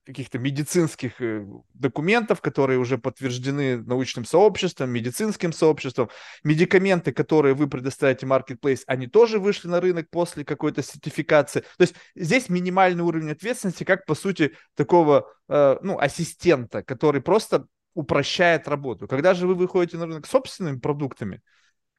каких-то 0.07 0.38
медицинских 0.38 1.21
э, 1.21 1.45
документов, 1.75 2.40
которые 2.40 2.79
уже 2.79 2.97
подтверждены 2.97 3.79
научным 3.79 4.25
сообществом, 4.25 4.90
медицинским 4.90 5.53
сообществом. 5.53 6.09
Медикаменты, 6.45 7.12
которые 7.12 7.55
вы 7.55 7.69
предоставляете 7.69 8.25
Marketplace, 8.25 8.83
они 8.87 9.09
тоже 9.09 9.40
вышли 9.40 9.69
на 9.69 9.81
рынок 9.81 10.09
после 10.09 10.45
какой-то 10.45 10.83
сертификации. 10.83 11.61
То 11.61 11.83
есть 11.83 11.97
здесь 12.14 12.49
минимальный 12.49 13.03
уровень 13.03 13.33
ответственности, 13.33 13.83
как 13.83 14.07
по 14.07 14.14
сути 14.14 14.53
такого 14.77 15.29
э, 15.49 15.77
ну, 15.83 15.99
ассистента, 15.99 16.85
который 16.85 17.21
просто 17.21 17.66
упрощает 17.95 18.69
работу. 18.69 19.09
Когда 19.09 19.35
же 19.35 19.49
вы 19.49 19.57
выходите 19.57 19.97
на 19.97 20.07
рынок 20.07 20.27
собственными 20.27 20.79
продуктами, 20.79 21.42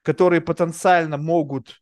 которые 0.01 0.39
потенциально 0.39 1.17
могут 1.17 1.81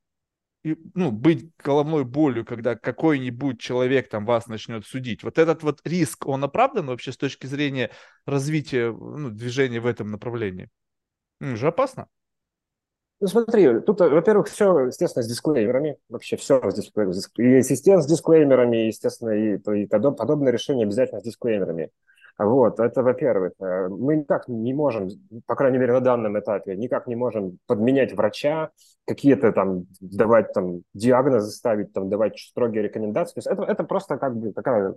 ну, 0.93 1.12
быть 1.12 1.51
головной 1.63 2.04
болью, 2.04 2.43
когда 2.43 2.75
какой-нибудь 2.75 3.60
человек 3.60 4.10
там 4.10 4.25
вас 4.25 4.47
начнет 4.47 4.86
судить. 4.86 5.23
Вот 5.23 5.38
этот 5.38 5.62
вот 5.62 5.80
риск, 5.86 6.25
он 6.25 6.43
оправдан 6.43 6.88
вообще 6.88 7.12
с 7.12 7.17
точки 7.17 7.45
зрения 7.45 7.91
развития 8.25 8.91
ну, 8.91 9.30
движения 9.30 9.80
в 9.80 9.86
этом 9.86 10.10
направлении? 10.10 10.69
Ну, 11.39 11.56
же 11.56 11.67
опасно. 11.67 12.08
Ну, 13.21 13.28
смотри, 13.28 13.80
тут, 13.82 13.99
во-первых, 14.01 14.47
все, 14.47 14.88
естественно, 14.88 15.23
с 15.23 15.28
дисклеймерами. 15.28 15.97
Вообще 16.10 16.36
все 16.36 16.60
с 16.69 16.73
дисклеймерами. 16.73 17.21
И 17.38 17.56
ассистент 17.60 18.04
с 18.04 18.08
дисклеймерами, 18.08 18.78
естественно, 18.88 19.30
и, 19.30 19.84
и 19.84 19.86
подобное 19.86 20.51
решение 20.51 20.86
обязательно 20.86 21.21
с 21.21 21.23
дисклеймерами. 21.23 21.91
Вот, 22.37 22.79
это 22.79 23.01
во-первых. 23.01 23.53
Э, 23.59 23.87
мы 23.87 24.17
никак 24.17 24.47
не 24.47 24.73
можем, 24.73 25.09
по 25.45 25.55
крайней 25.55 25.77
мере, 25.77 25.93
на 25.93 26.01
данном 26.01 26.37
этапе, 26.37 26.75
никак 26.75 27.07
не 27.07 27.15
можем 27.15 27.59
подменять 27.65 28.13
врача, 28.13 28.71
какие-то 29.05 29.53
там 29.53 29.85
давать 30.01 30.51
там 30.53 30.81
диагнозы 30.93 31.51
ставить, 31.51 31.93
там 31.93 32.09
давать 32.09 32.37
строгие 32.37 32.83
рекомендации. 32.83 33.41
Это, 33.49 33.63
это 33.63 33.83
просто 33.85 34.17
как 34.17 34.35
бы 34.35 34.51
такая 34.51 34.95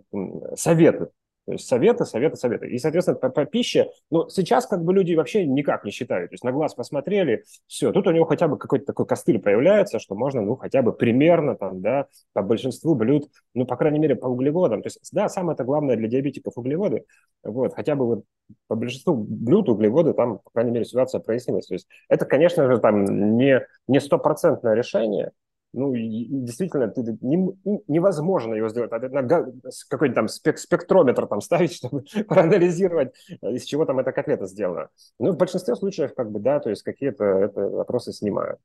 советы. 0.57 1.11
То 1.49 1.53
есть 1.53 1.67
советы, 1.67 2.05
советы, 2.05 2.37
советы. 2.37 2.69
И, 2.69 2.77
соответственно, 2.77 3.17
по, 3.19 3.31
по 3.31 3.47
пище, 3.47 3.91
ну, 4.11 4.29
сейчас 4.29 4.67
как 4.67 4.85
бы 4.85 4.93
люди 4.93 5.15
вообще 5.15 5.47
никак 5.47 5.83
не 5.83 5.91
считают. 5.91 6.29
То 6.29 6.35
есть 6.35 6.45
на 6.45 6.53
глаз 6.53 6.75
посмотрели, 6.75 7.45
все, 7.67 7.91
тут 7.91 8.07
у 8.07 8.11
него 8.11 8.27
хотя 8.27 8.49
бы 8.49 8.59
какой-то 8.59 8.85
такой 8.85 9.07
костыль 9.07 9.39
появляется, 9.39 9.99
что 9.99 10.15
можно, 10.15 10.43
ну, 10.43 10.57
хотя 10.57 10.83
бы 10.83 10.93
примерно 10.93 11.57
там, 11.57 11.81
да, 11.81 12.07
по 12.35 12.43
большинству 12.43 12.95
блюд, 12.95 13.31
ну, 13.55 13.65
по 13.65 13.77
крайней 13.77 13.99
мере, 13.99 14.15
по 14.15 14.27
углеводам. 14.27 14.83
То 14.83 14.89
есть, 14.89 14.99
да, 15.11 15.31
самое 15.31 15.55
это 15.55 15.65
главное 15.65 15.97
для 15.97 16.07
диабетиков 16.07 16.53
углеводы, 16.59 17.07
вот, 17.43 17.73
хотя 17.73 17.95
бы 17.95 18.05
вот 18.05 18.25
по 18.67 18.77
большинству 18.77 19.15
блюд 19.15 19.71
углеводы, 19.71 20.13
там, 20.13 20.41
по 20.41 20.51
крайней 20.51 20.73
мере, 20.73 20.85
ситуация 20.85 21.23
прояснилась. 21.23 21.69
То 21.69 21.75
есть 21.77 21.89
это, 22.11 22.27
конечно 22.27 22.67
же, 22.67 22.79
там 22.79 23.39
не, 23.39 23.67
не 23.87 24.01
стопроцентное 24.01 24.75
решение, 24.75 25.33
ну, 25.73 25.95
и, 25.95 26.27
действительно, 26.29 26.89
ты, 26.89 27.03
не, 27.21 27.37
ну, 27.37 27.85
невозможно 27.89 28.55
его 28.55 28.69
сделать. 28.69 28.91
Какой-нибудь 28.91 30.15
там 30.15 30.29
спек, 30.29 30.59
спектрометр 30.59 31.27
там 31.27 31.41
ставить, 31.41 31.73
чтобы 31.77 32.05
проанализировать, 32.27 33.15
из 33.43 33.65
чего 33.65 33.85
там 33.85 33.99
эта 33.99 34.13
котлета 34.13 34.47
сделана. 34.47 34.89
Ну, 35.19 35.33
в 35.33 35.37
большинстве 35.37 35.77
случаев, 35.77 36.15
как 36.15 36.31
бы, 36.31 36.41
да, 36.41 36.61
то 36.61 36.71
есть 36.71 36.83
какие-то 36.83 37.25
это 37.25 37.61
вопросы 37.69 38.13
снимают. 38.13 38.59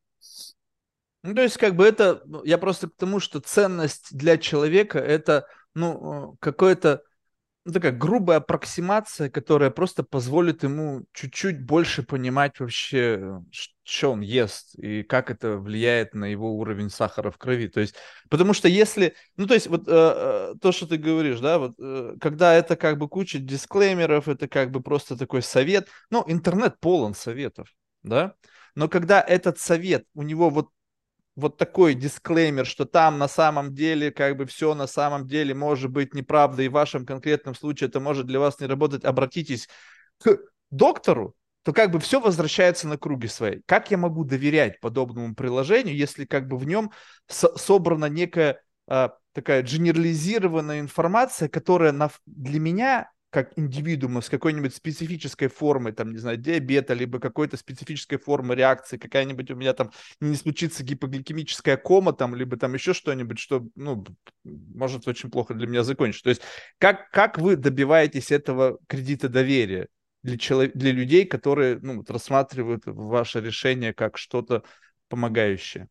Ну, 1.24 1.34
то 1.36 1.42
есть, 1.42 1.58
как 1.58 1.76
бы 1.76 1.86
это, 1.86 2.22
ну, 2.26 2.44
я 2.44 2.58
просто 2.58 2.90
к 2.90 2.96
тому, 2.96 3.20
что 3.20 3.40
ценность 3.40 4.16
для 4.16 4.38
человека 4.38 5.00
это, 5.00 5.46
ну, 5.74 6.36
какое-то 6.40 7.04
ну, 7.66 7.72
такая 7.72 7.94
грубая 7.94 8.38
аппроксимация, 8.38 9.30
которая 9.30 9.70
просто 9.70 10.04
позволит 10.04 10.64
ему 10.64 11.06
чуть-чуть 11.14 11.66
больше 11.66 12.04
понимать 12.04 12.60
вообще, 12.60 13.42
что 13.84 14.12
он 14.12 14.22
ест 14.22 14.76
и 14.76 15.04
как 15.04 15.32
это 15.32 15.58
влияет 15.58 16.14
на 16.14 16.26
его 16.26 16.58
уровень 16.58 16.90
сахара 16.90 17.32
в 17.32 17.38
крови. 17.38 17.70
То 17.70 17.80
есть, 17.80 17.96
потому 18.30 18.54
что 18.54 18.68
если, 18.68 19.16
ну, 19.38 19.48
то 19.48 19.54
есть, 19.54 19.68
вот 19.68 19.88
э, 19.88 19.92
э, 19.92 20.54
то, 20.62 20.72
что 20.74 20.88
ты 20.88 20.98
говоришь, 20.98 21.40
да, 21.40 21.58
вот, 21.58 21.76
э, 21.80 22.16
когда 22.20 22.54
это 22.54 22.76
как 22.76 22.98
бы 22.98 23.08
куча 23.08 23.40
дисклеймеров, 23.40 24.28
это 24.28 24.50
как 24.50 24.72
бы 24.72 24.82
просто 24.82 25.18
такой 25.18 25.42
совет, 25.42 25.88
ну, 26.10 26.24
интернет 26.28 26.80
полон 26.82 27.14
советов, 27.14 27.74
да, 28.04 28.36
но 28.76 28.90
когда 28.90 29.22
этот 29.22 29.58
совет, 29.58 30.06
у 30.14 30.24
него 30.24 30.50
вот 30.50 30.70
вот 31.36 31.58
такой 31.58 31.96
дисклеймер, 31.96 32.66
что 32.66 32.86
там 32.86 33.18
на 33.18 33.28
самом 33.28 33.74
деле 33.74 34.12
как 34.12 34.38
бы 34.38 34.46
все 34.46 34.74
на 34.76 34.88
самом 34.88 35.28
деле 35.28 35.54
может 35.54 35.92
быть 35.92 36.14
неправда, 36.14 36.64
и 36.64 36.68
в 36.68 36.74
вашем 36.74 37.06
конкретном 37.06 37.56
случае 37.56 37.90
это 37.90 38.00
может 38.00 38.28
для 38.28 38.40
вас 38.40 38.60
не 38.60 38.68
работать, 38.68 39.04
обратитесь 39.04 39.68
к 40.20 40.38
доктору, 40.70 41.36
то 41.64 41.74
как 41.74 41.92
бы 41.92 42.00
все 42.00 42.20
возвращается 42.20 42.88
на 42.88 42.98
круги 42.98 43.28
свои. 43.28 43.62
Как 43.66 43.90
я 43.90 43.98
могу 43.98 44.26
доверять 44.26 44.80
подобному 44.80 45.34
приложению, 45.34 45.96
если 45.96 46.26
как 46.26 46.48
бы 46.48 46.58
в 46.58 46.66
нем 46.66 46.92
со- 47.28 47.58
собрана 47.58 48.06
некая 48.06 48.62
а, 48.88 49.14
такая 49.34 49.62
генерализированная 49.62 50.82
информация, 50.82 51.48
которая 51.48 51.94
на, 51.94 52.12
для 52.26 52.60
меня 52.60 53.10
как 53.34 53.52
индивидуума 53.58 54.22
с 54.22 54.30
какой-нибудь 54.30 54.76
специфической 54.76 55.48
формой, 55.48 55.92
там, 55.92 56.12
не 56.12 56.20
знаю, 56.20 56.38
диабета, 56.38 56.94
либо 56.94 57.20
какой-то 57.20 57.58
специфической 57.58 58.18
формы 58.18 58.56
реакции, 58.56 58.98
какая-нибудь 58.98 59.50
у 59.50 59.56
меня 59.56 59.74
там 59.74 59.92
не 60.22 60.36
случится 60.36 60.84
гипогликемическая 60.84 61.76
кома, 61.78 62.14
там, 62.14 62.36
либо 62.36 62.58
там 62.58 62.76
еще 62.76 62.94
что-нибудь, 62.94 63.40
что, 63.40 63.68
ну, 63.76 64.06
может 64.44 65.08
очень 65.08 65.32
плохо 65.32 65.56
для 65.56 65.66
меня 65.66 65.84
закончиться. 65.84 66.24
То 66.24 66.30
есть 66.30 66.44
как, 66.78 67.10
как 67.10 67.40
вы 67.40 67.56
добиваетесь 67.56 68.32
этого 68.32 68.78
кредита 68.88 69.30
доверия 69.30 69.88
для, 70.22 70.38
человек, 70.38 70.74
для 70.76 70.92
людей, 70.92 71.26
которые, 71.26 71.80
ну, 71.82 72.04
рассматривают 72.08 72.84
ваше 72.86 73.42
решение 73.42 73.94
как 73.94 74.18
что-то 74.18 74.64
помогающее? 75.10 75.90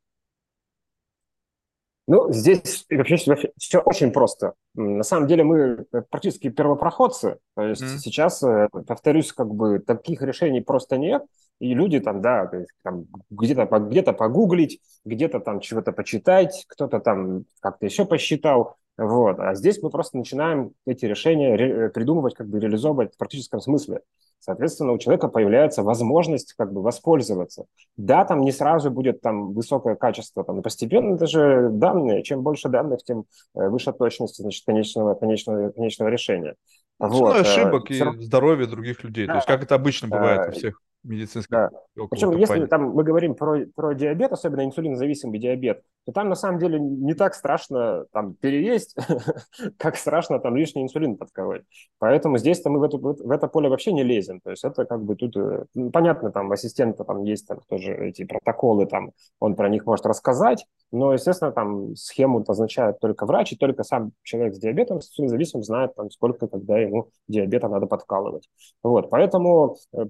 Ну, 2.08 2.32
здесь 2.32 2.84
вообще 2.90 3.16
все 3.58 3.78
очень 3.78 4.10
просто. 4.10 4.54
На 4.74 5.04
самом 5.04 5.28
деле 5.28 5.44
мы 5.44 5.84
практически 6.10 6.50
первопроходцы. 6.50 7.38
То 7.54 7.62
есть 7.62 7.82
mm. 7.82 7.98
сейчас, 7.98 8.42
э, 8.42 8.68
повторюсь, 8.86 9.32
как 9.32 9.54
бы 9.54 9.78
таких 9.78 10.20
решений 10.22 10.60
просто 10.60 10.98
нет. 10.98 11.24
И 11.60 11.74
люди 11.74 12.00
там, 12.00 12.20
да, 12.20 12.46
то 12.46 12.56
есть, 12.56 12.70
там 12.82 13.06
где-то 13.30 13.66
где 13.78 14.02
погуглить, 14.02 14.80
где-то 15.04 15.38
там 15.38 15.60
чего-то 15.60 15.92
почитать, 15.92 16.64
кто-то 16.68 16.98
там 16.98 17.44
как-то 17.60 17.86
еще 17.86 18.04
посчитал. 18.04 18.76
Вот. 19.02 19.40
А 19.40 19.54
здесь 19.54 19.82
мы 19.82 19.90
просто 19.90 20.16
начинаем 20.16 20.72
эти 20.86 21.06
решения 21.06 21.56
ре- 21.56 21.88
придумывать, 21.90 22.34
как 22.34 22.48
бы 22.48 22.60
реализовывать 22.60 23.14
в 23.14 23.18
практическом 23.18 23.60
смысле. 23.60 24.00
Соответственно, 24.38 24.92
у 24.92 24.98
человека 24.98 25.28
появляется 25.28 25.82
возможность 25.82 26.54
как 26.54 26.72
бы 26.72 26.82
воспользоваться. 26.82 27.64
Да, 27.96 28.24
там 28.24 28.42
не 28.42 28.52
сразу 28.52 28.90
будет 28.90 29.20
там 29.20 29.54
высокое 29.54 29.96
качество, 29.96 30.44
там, 30.44 30.62
постепенно 30.62 31.16
даже 31.16 31.68
данные, 31.70 32.22
чем 32.22 32.42
больше 32.42 32.68
данных, 32.68 33.02
тем 33.02 33.24
э, 33.54 33.68
выше 33.68 33.92
точность 33.92 34.36
значит, 34.36 34.64
конечного, 34.64 35.14
конечного, 35.14 35.70
конечного 35.70 36.08
решения. 36.08 36.54
Вот. 36.98 37.34
Ну, 37.34 37.40
ошибок 37.40 37.90
и 37.90 38.00
здоровье 38.20 38.68
других 38.68 39.02
людей. 39.02 39.26
Да. 39.26 39.34
То 39.34 39.36
есть, 39.38 39.48
как 39.48 39.64
это 39.64 39.74
обычно 39.74 40.08
бывает 40.08 40.48
у 40.48 40.52
всех 40.52 40.80
медицинских. 41.04 41.50
Да. 41.50 41.70
Причем, 42.10 42.36
если 42.36 42.66
там 42.66 42.90
мы 42.90 43.04
говорим 43.04 43.34
про, 43.34 43.66
про 43.74 43.94
диабет, 43.94 44.32
особенно 44.32 44.64
инсулинозависимый 44.64 45.38
диабет, 45.38 45.82
то 46.04 46.12
там 46.12 46.28
на 46.28 46.34
самом 46.34 46.58
деле 46.58 46.80
не 46.80 47.14
так 47.14 47.34
страшно 47.34 48.06
там 48.12 48.34
переесть, 48.34 48.96
как 49.78 49.96
страшно 49.96 50.38
там 50.38 50.56
лишний 50.56 50.82
инсулин 50.82 51.16
подколоть. 51.16 51.62
Поэтому 51.98 52.38
здесь-то 52.38 52.70
мы 52.70 52.80
в, 52.80 52.82
эту, 52.82 52.98
в 52.98 53.30
это 53.30 53.48
поле 53.48 53.68
вообще 53.68 53.92
не 53.92 54.02
лезем. 54.02 54.40
То 54.40 54.50
есть 54.50 54.64
это 54.64 54.84
как 54.84 55.02
бы 55.02 55.16
тут, 55.16 55.36
э, 55.36 55.64
ну, 55.74 55.90
понятно, 55.90 56.30
там 56.30 56.50
ассистента 56.50 57.04
там 57.04 57.22
есть 57.24 57.46
там 57.46 57.60
тоже 57.68 57.94
эти 57.94 58.24
протоколы, 58.24 58.86
там 58.86 59.12
он 59.38 59.54
про 59.54 59.68
них 59.68 59.86
может 59.86 60.06
рассказать, 60.06 60.66
но, 60.90 61.12
естественно, 61.12 61.52
там 61.52 61.94
схему 61.94 62.44
назначает 62.46 62.98
только 63.00 63.26
врач, 63.26 63.52
и 63.52 63.56
только 63.56 63.84
сам 63.84 64.12
человек 64.22 64.54
с 64.54 64.58
диабетом, 64.58 65.00
с 65.00 65.08
инсулинозависимым 65.10 65.64
знает, 65.64 65.94
там, 65.94 66.10
сколько, 66.10 66.48
когда 66.48 66.78
ему 66.78 67.08
диабета 67.28 67.68
надо 67.68 67.86
подкалывать. 67.86 68.48
Вот, 68.82 69.08
поэтому 69.10 69.76
э, 69.92 70.06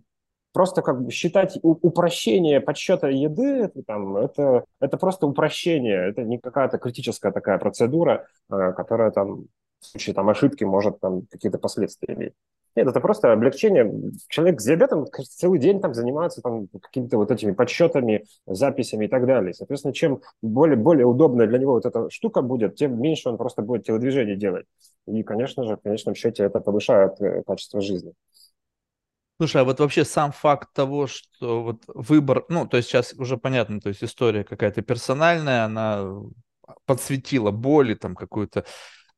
просто 0.53 0.83
как 0.83 1.03
бы 1.03 1.11
считать 1.11 1.59
упрощение 1.63 2.61
подсчета 2.61 3.09
еды, 3.09 3.65
это, 3.65 3.83
там, 3.83 4.17
это, 4.17 4.65
это 4.81 4.97
просто 4.97 5.27
упрощение, 5.27 6.09
это 6.11 6.23
не 6.23 6.39
какая-то 6.39 6.79
критическая 6.79 7.33
такая 7.33 7.59
процедура, 7.59 8.27
э, 8.51 8.73
которая 8.73 9.11
там 9.11 9.47
в 9.81 9.87
случае 9.87 10.15
там, 10.15 10.29
ошибки 10.29 10.65
может 10.65 11.01
там 11.01 11.23
какие-то 11.31 11.59
последствия 11.59 12.15
иметь. 12.15 12.33
Нет, 12.75 12.87
это 12.87 13.01
просто 13.01 13.33
облегчение. 13.33 13.93
Человек 14.29 14.61
с 14.61 14.65
диабетом 14.65 15.07
целый 15.29 15.59
день 15.59 15.81
там 15.81 15.93
занимается 15.93 16.41
там 16.41 16.69
какими-то 16.69 17.19
вот 17.19 17.31
этими 17.31 17.53
подсчетами, 17.53 18.25
записями 18.47 19.05
и 19.05 19.09
так 19.09 19.27
далее. 19.27 19.53
Соответственно, 19.53 19.93
чем 19.93 20.23
более, 20.41 20.77
более 20.77 21.05
удобная 21.05 21.47
для 21.47 21.59
него 21.59 21.73
вот 21.73 21.85
эта 21.85 22.09
штука 22.09 22.41
будет, 22.41 22.77
тем 22.77 22.99
меньше 22.99 23.29
он 23.29 23.37
просто 23.37 23.61
будет 23.61 23.85
телодвижение 23.85 24.37
делать. 24.37 24.65
И, 25.07 25.23
конечно 25.23 25.65
же, 25.65 25.77
в 25.77 25.83
конечном 25.83 26.15
счете 26.15 26.45
это 26.45 26.61
повышает 26.61 27.21
э, 27.21 27.43
качество 27.47 27.83
жизни. 27.83 28.15
Слушай, 29.43 29.63
а 29.63 29.65
вот 29.65 29.81
вообще 29.81 30.05
сам 30.05 30.31
факт 30.31 30.73
того, 30.73 31.09
что 31.09 31.65
вот 31.65 31.83
выбор, 31.89 32.45
ну, 32.49 32.65
то 32.65 32.77
есть 32.77 32.89
сейчас 32.89 33.13
уже 33.15 33.37
понятно, 33.37 33.81
то 33.81 33.89
есть 33.89 34.05
история 34.05 34.45
какая-то 34.45 34.83
персональная, 34.83 35.65
она 35.65 36.07
подсветила 36.87 37.51
боли, 37.51 37.95
там 37.95 38.15
какое-то 38.15 38.65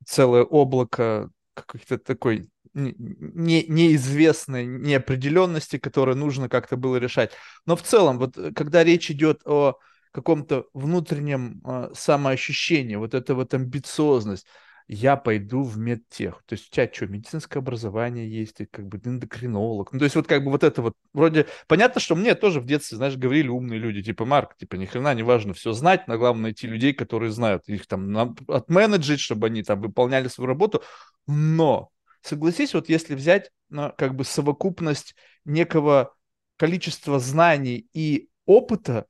целое 0.07 0.43
облако 0.43 1.29
каких-то 1.53 1.99
такой 1.99 2.49
не, 2.73 3.67
неизвестной 3.67 4.65
неопределенности, 4.65 5.77
которые 5.77 6.17
нужно 6.17 6.49
как-то 6.49 6.79
было 6.79 6.97
решать. 6.97 7.33
Но 7.67 7.77
в 7.77 7.83
целом, 7.83 8.19
вот 8.19 8.39
э, 8.39 8.51
когда 8.53 8.83
речь 8.83 9.11
идет 9.11 9.43
о 9.45 9.75
каком-то 10.11 10.65
внутреннем 10.73 11.61
э, 11.67 11.91
самоощущении, 11.95 12.97
вот 12.97 13.13
эта 13.13 13.35
вот 13.35 13.53
амбициозность, 13.53 14.47
я 14.87 15.17
пойду 15.17 15.63
в 15.63 15.79
медтех. 15.79 16.43
То 16.47 16.55
есть 16.55 16.69
у 16.69 16.71
тебя 16.71 16.91
что, 16.93 17.07
медицинское 17.07 17.59
образование 17.61 18.29
есть, 18.29 18.57
ты 18.57 18.67
как 18.67 18.87
бы 18.87 19.01
эндокринолог. 19.03 19.93
Ну, 19.93 19.99
то 19.99 20.05
есть 20.05 20.15
вот 20.15 20.27
как 20.27 20.45
бы 20.45 20.51
вот 20.51 20.63
это 20.63 20.83
вот, 20.83 20.95
вроде, 21.13 21.47
понятно, 21.67 22.01
что 22.01 22.15
мне 22.15 22.35
тоже 22.35 22.61
в 22.61 22.67
детстве, 22.67 22.97
знаешь, 22.97 23.17
говорили 23.17 23.49
умные 23.49 23.79
люди, 23.79 24.03
типа, 24.03 24.25
Марк, 24.27 24.57
типа, 24.57 24.77
ни 24.77 24.85
хрена 24.85 25.15
не 25.15 25.23
важно 25.23 25.55
все 25.55 25.73
знать, 25.73 26.07
но 26.07 26.19
главное 26.19 26.45
найти 26.45 26.67
людей, 26.67 26.93
которые 26.93 27.31
знают, 27.31 27.63
их 27.67 27.87
там 27.87 28.37
отменеджить, 28.49 29.21
чтобы 29.21 29.47
они 29.47 29.63
там 29.63 29.81
выполняли 29.81 30.29
свою 30.29 30.49
работу. 30.49 30.83
Но, 31.27 31.91
согласись, 32.21 32.75
вот 32.75 32.89
если 32.89 33.15
взять 33.15 33.51
ну, 33.71 33.93
как 33.97 34.15
бы 34.15 34.25
совокупность 34.25 35.15
некого 35.47 36.15
количества 36.57 37.19
знаний 37.19 37.89
и 37.95 38.29
опыта, 38.45 39.07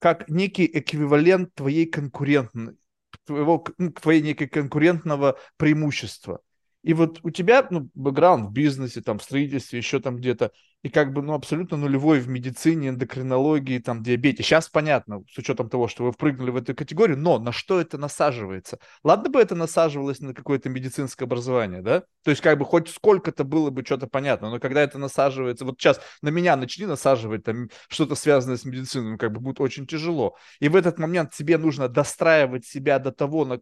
как 0.00 0.28
некий 0.28 0.70
эквивалент 0.72 1.54
твоей 1.54 1.86
конкурентной 1.86 2.76
твоего, 3.24 3.64
твоей 4.00 4.22
некой 4.22 4.48
конкурентного 4.48 5.38
преимущества. 5.56 6.40
И 6.88 6.94
вот 6.94 7.20
у 7.22 7.28
тебя, 7.28 7.66
ну, 7.68 7.90
бэкграунд 7.94 8.48
в 8.48 8.50
бизнесе, 8.50 9.02
там, 9.02 9.18
в 9.18 9.22
строительстве, 9.22 9.78
еще 9.78 10.00
там 10.00 10.16
где-то, 10.16 10.52
и 10.82 10.88
как 10.88 11.12
бы, 11.12 11.20
ну, 11.20 11.34
абсолютно 11.34 11.76
нулевой 11.76 12.18
в 12.18 12.28
медицине, 12.28 12.88
эндокринологии, 12.88 13.78
там, 13.78 14.02
диабете. 14.02 14.42
Сейчас 14.42 14.70
понятно, 14.70 15.22
с 15.30 15.36
учетом 15.36 15.68
того, 15.68 15.86
что 15.86 16.04
вы 16.04 16.12
впрыгнули 16.12 16.50
в 16.50 16.56
эту 16.56 16.74
категорию, 16.74 17.18
но 17.18 17.38
на 17.38 17.52
что 17.52 17.78
это 17.78 17.98
насаживается? 17.98 18.78
Ладно 19.04 19.28
бы 19.28 19.38
это 19.38 19.54
насаживалось 19.54 20.20
на 20.20 20.32
какое-то 20.32 20.70
медицинское 20.70 21.26
образование, 21.26 21.82
да? 21.82 22.04
То 22.24 22.30
есть, 22.30 22.40
как 22.40 22.58
бы, 22.58 22.64
хоть 22.64 22.88
сколько-то 22.88 23.44
было 23.44 23.68
бы 23.68 23.84
что-то 23.84 24.06
понятно, 24.06 24.48
но 24.48 24.58
когда 24.58 24.80
это 24.80 24.96
насаживается, 24.96 25.66
вот 25.66 25.78
сейчас 25.78 26.00
на 26.22 26.30
меня 26.30 26.56
начни 26.56 26.86
насаживать 26.86 27.44
там 27.44 27.68
что-то 27.90 28.14
связанное 28.14 28.56
с 28.56 28.64
медициной, 28.64 29.10
ну, 29.10 29.18
как 29.18 29.32
бы 29.32 29.40
будет 29.40 29.60
очень 29.60 29.86
тяжело. 29.86 30.36
И 30.58 30.70
в 30.70 30.76
этот 30.76 30.98
момент 30.98 31.34
тебе 31.34 31.58
нужно 31.58 31.90
достраивать 31.90 32.64
себя 32.64 32.98
до 32.98 33.12
того, 33.12 33.60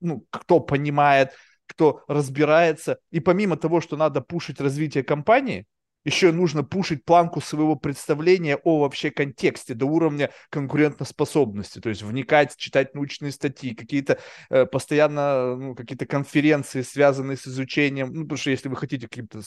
ну, 0.00 0.24
кто 0.30 0.60
понимает, 0.60 1.32
кто 1.68 2.02
разбирается. 2.08 2.98
И 3.10 3.20
помимо 3.20 3.56
того, 3.56 3.80
что 3.80 3.96
надо 3.96 4.20
пушить 4.20 4.60
развитие 4.60 5.04
компании, 5.04 5.66
еще 6.04 6.32
нужно 6.32 6.64
пушить 6.64 7.04
планку 7.04 7.40
своего 7.40 7.76
представления 7.76 8.56
о 8.56 8.80
вообще 8.80 9.10
контексте 9.10 9.74
до 9.74 9.86
уровня 9.86 10.30
конкурентоспособности, 10.48 11.80
то 11.80 11.88
есть 11.88 12.02
вникать, 12.02 12.56
читать 12.56 12.94
научные 12.94 13.32
статьи, 13.32 13.74
какие-то 13.74 14.18
э, 14.48 14.64
постоянно 14.64 15.56
ну, 15.56 15.74
какие-то 15.74 16.06
конференции, 16.06 16.82
связанные 16.82 17.36
с 17.36 17.46
изучением, 17.46 18.12
ну, 18.12 18.22
потому 18.22 18.38
что 18.38 18.50
если 18.50 18.68
вы 18.68 18.76
хотите 18.76 19.06
каким-то 19.06 19.40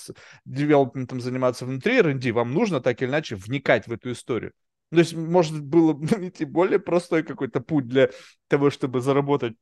девелопментом 0.45 1.19
заниматься 1.19 1.65
внутри 1.65 1.97
R&D, 1.97 2.31
вам 2.31 2.53
нужно 2.53 2.79
так 2.79 3.01
или 3.01 3.09
иначе 3.09 3.35
вникать 3.35 3.87
в 3.87 3.93
эту 3.93 4.11
историю. 4.11 4.51
То 4.91 4.99
есть, 4.99 5.13
может, 5.13 5.63
было 5.63 5.97
найти 6.17 6.45
более 6.45 6.79
простой 6.79 7.23
какой-то 7.23 7.61
путь 7.61 7.87
для 7.87 8.09
того, 8.49 8.69
чтобы 8.69 9.01
заработать 9.01 9.53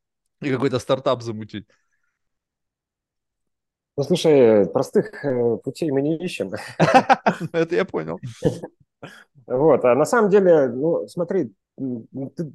и 0.41 0.49
какой-то 0.49 0.79
стартап 0.79 1.21
замутить. 1.21 1.65
Ну, 3.99 4.03
слушай, 4.03 4.65
простых 4.69 5.25
э, 5.25 5.57
путей 5.57 5.91
мы 5.91 6.01
не 6.01 6.15
ищем. 6.15 6.53
Это 7.51 7.75
я 7.75 7.83
понял. 7.83 8.17
Вот, 9.45 9.83
а 9.83 9.93
на 9.93 10.05
самом 10.05 10.29
деле, 10.29 10.69
ну, 10.69 11.05
смотри, 11.09 11.51
ты 11.75 12.49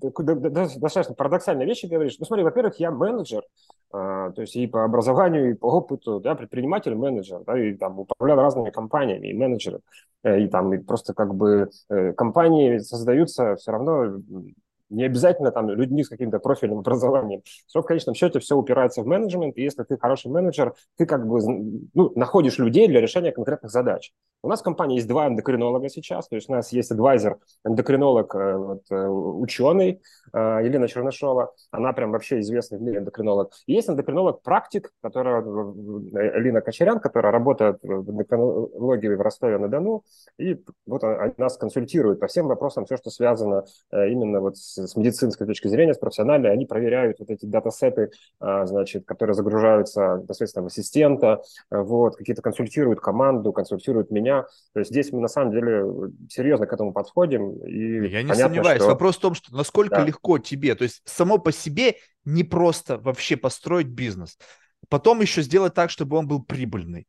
достаточно 0.00 1.14
парадоксальные 1.14 1.68
вещи 1.68 1.86
говоришь. 1.86 2.16
Ну, 2.18 2.24
смотри, 2.26 2.42
во-первых, 2.42 2.80
я 2.80 2.90
менеджер, 2.90 3.44
а, 3.92 4.32
то 4.32 4.40
есть 4.40 4.56
и 4.56 4.66
по 4.66 4.82
образованию, 4.82 5.52
и 5.52 5.54
по 5.54 5.66
опыту, 5.66 6.18
да, 6.18 6.34
предприниматель, 6.34 6.96
менеджер, 6.96 7.42
да, 7.46 7.56
и 7.56 7.74
там 7.74 8.00
управлял 8.00 8.38
разными 8.38 8.70
компаниями, 8.70 9.28
и 9.28 9.34
менеджеры, 9.34 9.78
э, 10.24 10.40
и 10.40 10.48
там 10.48 10.74
и 10.74 10.78
просто 10.78 11.14
как 11.14 11.32
бы 11.32 11.70
э, 11.90 12.12
компании 12.14 12.78
создаются 12.78 13.54
все 13.54 13.70
равно 13.70 14.20
не 14.90 15.04
обязательно 15.04 15.50
там 15.50 15.68
людьми 15.70 16.02
с 16.04 16.08
каким-то 16.08 16.38
профильным 16.38 16.78
образованием. 16.80 17.42
Все 17.66 17.82
в 17.82 17.84
конечном 17.84 18.14
счете 18.14 18.40
все 18.40 18.56
упирается 18.56 19.02
в 19.02 19.06
менеджмент, 19.06 19.56
и 19.56 19.62
если 19.62 19.82
ты 19.84 19.98
хороший 19.98 20.30
менеджер, 20.30 20.74
ты 20.96 21.06
как 21.06 21.26
бы 21.26 21.40
ну, 21.94 22.12
находишь 22.14 22.58
людей 22.58 22.88
для 22.88 23.00
решения 23.00 23.32
конкретных 23.32 23.70
задач. 23.70 24.12
У 24.42 24.48
нас 24.48 24.60
в 24.60 24.62
компании 24.62 24.96
есть 24.96 25.08
два 25.08 25.26
эндокринолога 25.26 25.88
сейчас, 25.88 26.28
то 26.28 26.36
есть 26.36 26.48
у 26.48 26.52
нас 26.52 26.72
есть 26.72 26.92
адвайзер, 26.92 27.38
эндокринолог, 27.64 28.34
э, 28.36 28.56
вот, 28.56 28.82
э, 28.90 29.06
ученый 29.08 30.00
э, 30.32 30.38
Елена 30.38 30.86
Чернышова, 30.86 31.52
она 31.72 31.92
прям 31.92 32.12
вообще 32.12 32.38
известный 32.38 32.78
в 32.78 32.82
мире 32.82 32.98
эндокринолог. 32.98 33.52
И 33.66 33.72
есть 33.72 33.90
эндокринолог-практик, 33.90 34.92
которая 35.02 35.38
Алина 35.40 36.60
Кочерян, 36.60 37.00
которая 37.00 37.32
работает 37.32 37.78
в 37.82 38.10
эндокринологии 38.10 39.08
в 39.08 39.20
Ростове-на-Дону, 39.20 40.04
и 40.38 40.62
вот 40.86 41.02
она 41.02 41.32
нас 41.36 41.56
консультирует 41.56 42.20
по 42.20 42.28
всем 42.28 42.46
вопросам, 42.46 42.84
все, 42.84 42.96
что 42.96 43.10
связано 43.10 43.64
именно 43.90 44.40
вот 44.40 44.56
с 44.56 44.77
с 44.86 44.96
медицинской 44.96 45.46
точки 45.46 45.68
зрения, 45.68 45.94
с 45.94 45.98
профессиональной, 45.98 46.50
они 46.50 46.66
проверяют 46.66 47.18
вот 47.18 47.30
эти 47.30 47.46
датасеты, 47.46 48.10
а, 48.40 48.66
значит, 48.66 49.04
которые 49.04 49.34
загружаются 49.34 50.22
посредством 50.26 50.66
ассистента, 50.66 51.42
а, 51.70 51.82
вот, 51.82 52.16
какие-то 52.16 52.42
консультируют 52.42 53.00
команду, 53.00 53.52
консультируют 53.52 54.10
меня. 54.10 54.44
То 54.72 54.80
есть 54.80 54.90
здесь 54.90 55.12
мы 55.12 55.20
на 55.20 55.28
самом 55.28 55.52
деле 55.52 55.84
серьезно 56.28 56.66
к 56.66 56.72
этому 56.72 56.92
подходим. 56.92 57.52
И 57.64 58.08
Я 58.08 58.22
не 58.22 58.28
понятно, 58.28 58.34
сомневаюсь. 58.34 58.82
Что... 58.82 58.90
Вопрос 58.90 59.16
в 59.16 59.20
том, 59.20 59.34
что 59.34 59.54
насколько 59.54 59.96
да. 59.96 60.04
легко 60.04 60.38
тебе, 60.38 60.74
то 60.74 60.84
есть 60.84 61.02
само 61.04 61.38
по 61.38 61.52
себе 61.52 61.96
не 62.24 62.44
просто 62.44 62.98
вообще 62.98 63.36
построить 63.36 63.88
бизнес. 63.88 64.38
Потом 64.88 65.20
еще 65.20 65.42
сделать 65.42 65.74
так, 65.74 65.90
чтобы 65.90 66.16
он 66.16 66.28
был 66.28 66.42
прибыльный. 66.42 67.06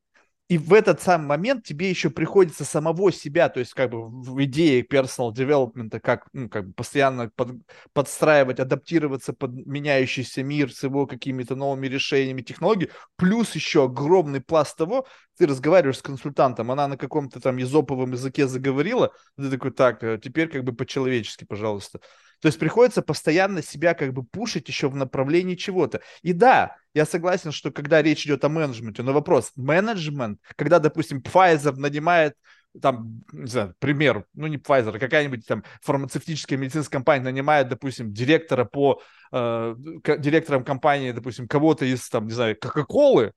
И 0.50 0.58
в 0.58 0.74
этот 0.74 1.00
самый 1.00 1.28
момент 1.28 1.64
тебе 1.64 1.92
еще 1.92 2.10
приходится 2.10 2.66
самого 2.66 3.12
себя, 3.12 3.50
то 3.50 3.60
есть 3.60 3.76
как 3.76 3.92
бы 3.92 4.10
в 4.10 4.44
идее 4.44 4.82
personal 4.82 5.32
development, 5.32 6.00
как, 6.00 6.28
ну, 6.34 6.50
как 6.50 6.70
бы 6.70 6.74
постоянно 6.74 7.30
под, 7.36 7.52
подстраивать, 7.94 8.60
адаптироваться 8.60 9.34
под 9.34 9.52
меняющийся 9.68 10.42
мир 10.42 10.74
с 10.74 10.82
его 10.82 11.06
какими-то 11.06 11.56
новыми 11.56 11.86
решениями, 11.86 12.42
технологий, 12.42 12.90
плюс 13.16 13.54
еще 13.54 13.84
огромный 13.84 14.42
пласт 14.42 14.76
того, 14.76 15.06
ты 15.38 15.46
разговариваешь 15.46 16.00
с 16.00 16.02
консультантом, 16.02 16.72
она 16.72 16.88
на 16.88 16.98
каком-то 16.98 17.40
там 17.40 17.58
езоповом 17.58 18.14
языке 18.14 18.48
заговорила, 18.48 19.14
ты 19.38 19.52
такой, 19.52 19.70
так, 19.70 20.04
э, 20.04 20.20
теперь 20.20 20.50
как 20.50 20.64
бы 20.64 20.74
по-человечески, 20.74 21.46
пожалуйста. 21.46 22.00
То 22.42 22.48
есть 22.48 22.60
приходится 22.60 23.02
постоянно 23.02 23.62
себя 23.62 23.94
как 23.94 24.14
бы 24.14 24.24
пушить 24.24 24.68
еще 24.68 24.90
в 24.90 24.96
направлении 24.96 25.56
чего-то. 25.56 26.02
И 26.22 26.34
да, 26.34 26.78
я 26.94 27.06
согласен, 27.06 27.52
что 27.52 27.72
когда 27.72 28.02
речь 28.02 28.26
идет 28.26 28.44
о 28.46 28.50
менеджменте, 28.50 29.04
но 29.04 29.14
вопрос, 29.14 29.52
менеджмент, 29.56 30.40
когда, 30.56 30.80
допустим, 30.80 31.20
Pfizer 31.20 31.76
нанимает 31.76 32.36
там, 32.82 33.24
не 33.32 33.48
знаю, 33.48 33.74
пример, 33.80 34.26
ну 34.34 34.48
не 34.48 34.58
Pfizer, 34.58 34.96
а 34.96 35.00
какая-нибудь 35.00 35.46
там 35.48 35.64
фармацевтическая 35.82 36.58
медицинская 36.58 37.00
компания 37.00 37.24
нанимает, 37.24 37.68
допустим, 37.68 38.14
директора 38.14 38.64
по, 38.64 39.02
э, 39.32 39.76
директором 40.20 40.64
компании, 40.64 41.12
допустим, 41.12 41.48
кого-то 41.48 41.86
из, 41.86 42.08
там, 42.10 42.28
не 42.28 42.34
знаю, 42.34 42.56
Кока-Колы, 42.62 43.32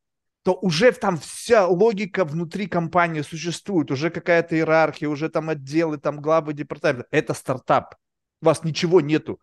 то 0.45 0.59
уже 0.61 0.93
там 0.93 1.17
вся 1.17 1.67
логика 1.67 2.25
внутри 2.25 2.67
компании 2.67 3.23
существует, 3.23 3.91
уже 3.91 4.11
какая-то 4.11 4.55
иерархия, 4.57 5.09
уже 5.09 5.29
там 5.29 5.49
отделы, 5.49 5.99
там 5.99 6.21
главы 6.21 6.53
департамента. 6.53 7.07
Это 7.11 7.33
стартап 7.33 7.95
вас 8.43 8.65
ничего 8.65 9.01
нету. 9.01 9.41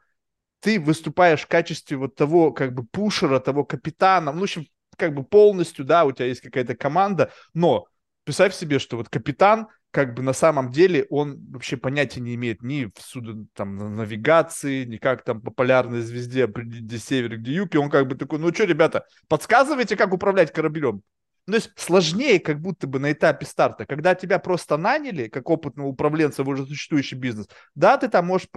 Ты 0.60 0.80
выступаешь 0.80 1.42
в 1.42 1.48
качестве 1.48 1.98
вот 1.98 2.16
того 2.16 2.52
как 2.52 2.74
бы 2.74 2.86
пушера, 2.86 3.40
того 3.40 3.64
капитана, 3.64 4.32
ну, 4.32 4.42
в 4.42 4.44
общем, 4.44 4.66
как 4.98 5.14
бы 5.16 5.24
полностью, 5.24 5.86
да, 5.86 6.06
у 6.06 6.12
тебя 6.12 6.26
есть 6.26 6.42
какая-то 6.42 6.76
команда, 6.76 7.32
но 7.54 7.88
представь 8.26 8.54
себе, 8.54 8.80
что 8.80 8.98
вот 8.98 9.10
капитан, 9.10 9.68
как 9.92 10.14
бы 10.14 10.22
на 10.22 10.34
самом 10.34 10.72
деле 10.72 11.08
он 11.10 11.40
вообще 11.50 11.78
понятия 11.78 12.20
не 12.20 12.36
имеет 12.36 12.62
ни 12.62 12.86
в 12.86 13.02
суду, 13.02 13.48
там, 13.54 13.96
навигации, 13.96 14.86
ни 14.86 14.98
как 14.98 15.24
там 15.24 15.42
по 15.42 15.50
полярной 15.50 16.02
звезде 16.02 16.44
определить, 16.44 16.84
где 16.84 17.00
север, 17.00 17.38
где 17.38 17.54
юг, 17.54 17.74
и 17.74 17.78
он 17.78 17.90
как 17.90 18.08
бы 18.08 18.16
такой, 18.16 18.38
ну 18.40 18.54
что, 18.54 18.66
ребята, 18.66 19.06
подсказывайте, 19.28 19.96
как 19.96 20.14
управлять 20.14 20.54
кораблем. 20.54 21.02
Ну, 21.48 21.54
то 21.54 21.56
есть 21.56 21.72
сложнее 21.78 22.40
как 22.40 22.62
будто 22.62 22.86
бы 22.86 23.00
на 23.00 23.12
этапе 23.12 23.48
старта, 23.48 23.88
когда 23.88 24.14
тебя 24.14 24.38
просто 24.38 24.78
наняли 24.78 25.30
как 25.30 25.50
опытного 25.50 25.88
управленца 25.88 26.44
в 26.44 26.50
уже 26.50 26.64
существующий 26.68 27.16
бизнес, 27.16 27.48
да, 27.74 27.98
ты 27.98 28.08
там 28.08 28.28
можешь 28.28 28.48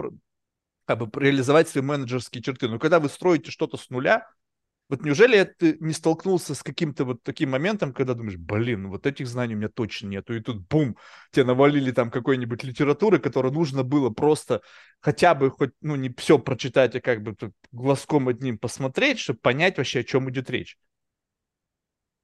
как 0.85 0.99
бы 0.99 1.21
реализовать 1.21 1.69
свои 1.69 1.83
менеджерские 1.83 2.43
черты. 2.43 2.67
Но 2.67 2.79
когда 2.79 2.99
вы 2.99 3.09
строите 3.09 3.51
что-то 3.51 3.77
с 3.77 3.89
нуля, 3.89 4.27
вот 4.89 5.03
неужели 5.03 5.43
ты 5.43 5.77
не 5.79 5.93
столкнулся 5.93 6.53
с 6.53 6.61
каким-то 6.61 7.05
вот 7.05 7.23
таким 7.23 7.51
моментом, 7.51 7.93
когда 7.93 8.13
думаешь, 8.13 8.37
блин, 8.37 8.83
ну 8.83 8.89
вот 8.89 9.07
этих 9.07 9.27
знаний 9.27 9.55
у 9.55 9.57
меня 9.57 9.69
точно 9.69 10.07
нету, 10.07 10.35
и 10.35 10.41
тут 10.41 10.67
бум, 10.67 10.97
тебе 11.31 11.45
навалили 11.45 11.91
там 11.91 12.11
какой-нибудь 12.11 12.63
литературы, 12.63 13.19
которую 13.19 13.53
нужно 13.53 13.83
было 13.83 14.09
просто 14.09 14.61
хотя 14.99 15.35
бы 15.35 15.49
хоть, 15.51 15.71
ну 15.81 15.95
не 15.95 16.13
все 16.17 16.37
прочитать, 16.37 16.95
а 16.95 17.01
как 17.01 17.23
бы 17.23 17.35
глазком 17.71 18.27
одним 18.27 18.57
посмотреть, 18.57 19.19
чтобы 19.19 19.39
понять 19.39 19.77
вообще, 19.77 20.01
о 20.01 20.03
чем 20.03 20.29
идет 20.29 20.49
речь. 20.49 20.77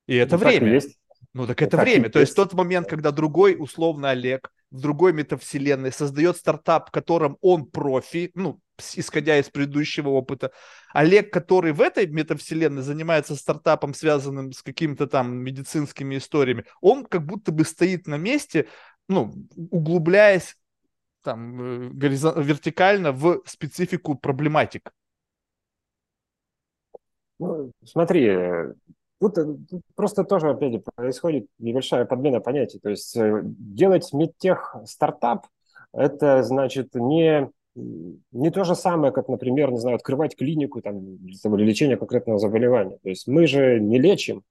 И 0.05 0.15
это 0.15 0.37
ну, 0.37 0.43
время. 0.43 0.73
Есть. 0.73 0.98
Ну 1.33 1.45
так 1.45 1.61
это 1.61 1.77
так 1.77 1.85
время. 1.85 2.09
То 2.09 2.19
есть 2.19 2.35
тот 2.35 2.53
момент, 2.53 2.87
когда 2.87 3.11
другой, 3.11 3.55
условно 3.59 4.09
Олег, 4.09 4.51
в 4.71 4.81
другой 4.81 5.13
метавселенной 5.13 5.91
создает 5.91 6.37
стартап, 6.37 6.89
в 6.89 6.91
котором 6.91 7.37
он 7.41 7.65
профи, 7.65 8.31
ну, 8.35 8.59
исходя 8.95 9.37
из 9.37 9.49
предыдущего 9.49 10.09
опыта. 10.09 10.51
Олег, 10.93 11.31
который 11.31 11.71
в 11.73 11.81
этой 11.81 12.07
метавселенной 12.07 12.81
занимается 12.81 13.35
стартапом, 13.35 13.93
связанным 13.93 14.51
с 14.53 14.61
какими-то 14.61 15.07
там 15.07 15.37
медицинскими 15.37 16.17
историями, 16.17 16.65
он 16.81 17.05
как 17.05 17.25
будто 17.25 17.51
бы 17.51 17.63
стоит 17.63 18.07
на 18.07 18.15
месте, 18.15 18.67
ну, 19.07 19.33
углубляясь 19.55 20.55
там 21.23 21.61
э, 21.61 21.89
вертикально 21.93 23.11
в 23.11 23.41
специфику 23.45 24.15
проблематик. 24.15 24.91
Ну, 27.39 27.71
смотри, 27.85 28.27
э, 28.27 28.73
Э, 29.21 29.25
тут 29.25 29.81
просто 29.95 30.23
тоже, 30.23 30.49
опять 30.49 30.83
происходит 30.95 31.47
небольшая 31.59 32.05
подмена 32.05 32.39
понятий. 32.39 32.79
То 32.79 32.89
есть 32.89 33.15
э, 33.15 33.41
делать 33.43 34.11
медтех 34.13 34.75
стартап– 34.85 35.47
это 35.93 36.43
значит 36.43 36.95
не, 36.95 37.49
не 37.75 38.51
то 38.51 38.63
же 38.63 38.75
самое, 38.75 39.11
как, 39.11 39.27
например, 39.27 39.71
не 39.71 39.79
знаю, 39.79 39.95
открывать 39.95 40.35
клинику 40.35 40.81
там, 40.81 41.17
для 41.17 41.65
лечения 41.65 41.97
конкретного 41.97 42.39
заболевания. 42.39 42.97
То 43.03 43.09
есть 43.09 43.27
мы 43.27 43.47
же 43.47 43.79
не 43.79 43.99
лечим, 43.99 44.43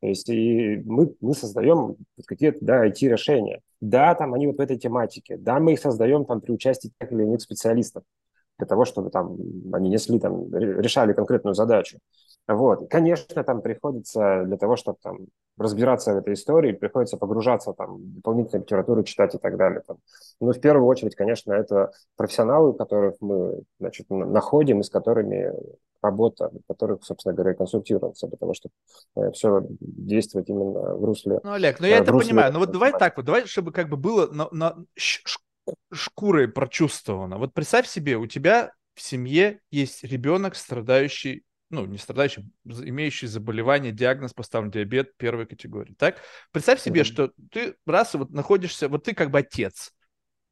то 0.00 0.08
есть 0.08 0.28
и 0.28 0.82
мы, 0.84 1.14
мы 1.20 1.34
создаем 1.34 1.96
какие-то 2.26 2.58
да, 2.60 2.86
IT-решения. 2.86 3.60
Да, 3.80 4.14
там 4.14 4.34
они 4.34 4.46
вот 4.46 4.56
в 4.56 4.60
этой 4.60 4.78
тематике. 4.78 5.36
Да, 5.36 5.58
мы 5.58 5.74
их 5.74 5.80
создаем 5.80 6.24
там 6.24 6.40
при 6.40 6.52
участии 6.52 6.92
тех 6.98 7.12
или 7.12 7.22
иных 7.22 7.40
специалистов 7.40 8.04
для 8.58 8.66
того, 8.66 8.84
чтобы 8.84 9.10
там 9.10 9.36
они 9.72 9.88
несли 9.88 10.18
там, 10.18 10.54
решали 10.54 11.12
конкретную 11.12 11.54
задачу. 11.54 11.98
Вот. 12.48 12.88
Конечно, 12.88 13.42
там 13.42 13.60
приходится 13.60 14.44
для 14.44 14.56
того, 14.56 14.76
чтобы 14.76 14.98
там 15.02 15.18
разбираться 15.58 16.14
в 16.14 16.18
этой 16.18 16.34
истории, 16.34 16.72
приходится 16.72 17.16
погружаться 17.16 17.72
там, 17.72 17.98
дополнительную 18.14 18.62
литературу 18.62 19.02
читать 19.02 19.34
и 19.34 19.38
так 19.38 19.56
далее. 19.56 19.82
Там. 19.86 19.98
Но 20.40 20.52
в 20.52 20.60
первую 20.60 20.86
очередь, 20.86 21.16
конечно, 21.16 21.52
это 21.52 21.90
профессионалы, 22.16 22.74
которых 22.74 23.16
мы 23.20 23.62
значит, 23.80 24.06
находим 24.10 24.80
и 24.80 24.84
с 24.84 24.90
которыми 24.90 25.52
работа, 26.02 26.52
которых, 26.68 27.04
собственно 27.04 27.34
говоря, 27.34 27.54
консультируемся 27.54 28.28
для 28.28 28.36
того, 28.36 28.54
чтобы 28.54 28.72
э, 29.16 29.32
все 29.32 29.62
действовать 29.80 30.48
именно 30.48 30.94
в 30.94 31.04
русле. 31.04 31.40
Ну, 31.42 31.52
Олег, 31.52 31.80
ну 31.80 31.86
я 31.86 31.98
э, 31.98 32.00
это 32.02 32.12
русле... 32.12 32.28
понимаю. 32.28 32.52
Но 32.52 32.58
вот 32.60 32.70
давай 32.70 32.92
так 32.92 33.16
вот, 33.16 33.26
давай, 33.26 33.46
чтобы 33.46 33.72
как 33.72 33.88
бы 33.88 33.96
было 33.96 34.28
на, 34.28 34.48
на 34.52 34.76
шкурой 35.92 36.48
прочувствовано. 36.48 37.38
Вот 37.38 37.54
представь 37.54 37.86
себе, 37.86 38.16
у 38.16 38.26
тебя 38.26 38.72
в 38.94 39.02
семье 39.02 39.60
есть 39.70 40.04
ребенок, 40.04 40.56
страдающий 40.56 41.44
ну, 41.68 41.84
не 41.84 41.98
страдающий, 41.98 42.48
имеющий 42.64 43.26
заболевание, 43.26 43.92
диагноз 43.92 44.32
поставлен 44.32 44.70
диабет 44.70 45.16
первой 45.16 45.46
категории. 45.46 45.94
Так? 45.94 46.20
Представь 46.52 46.80
себе, 46.80 47.00
mm-hmm. 47.00 47.04
что 47.04 47.32
ты 47.50 47.74
раз 47.86 48.14
вот 48.14 48.30
находишься, 48.30 48.88
вот 48.88 49.04
ты 49.04 49.14
как 49.14 49.30
бы 49.30 49.40
отец, 49.40 49.92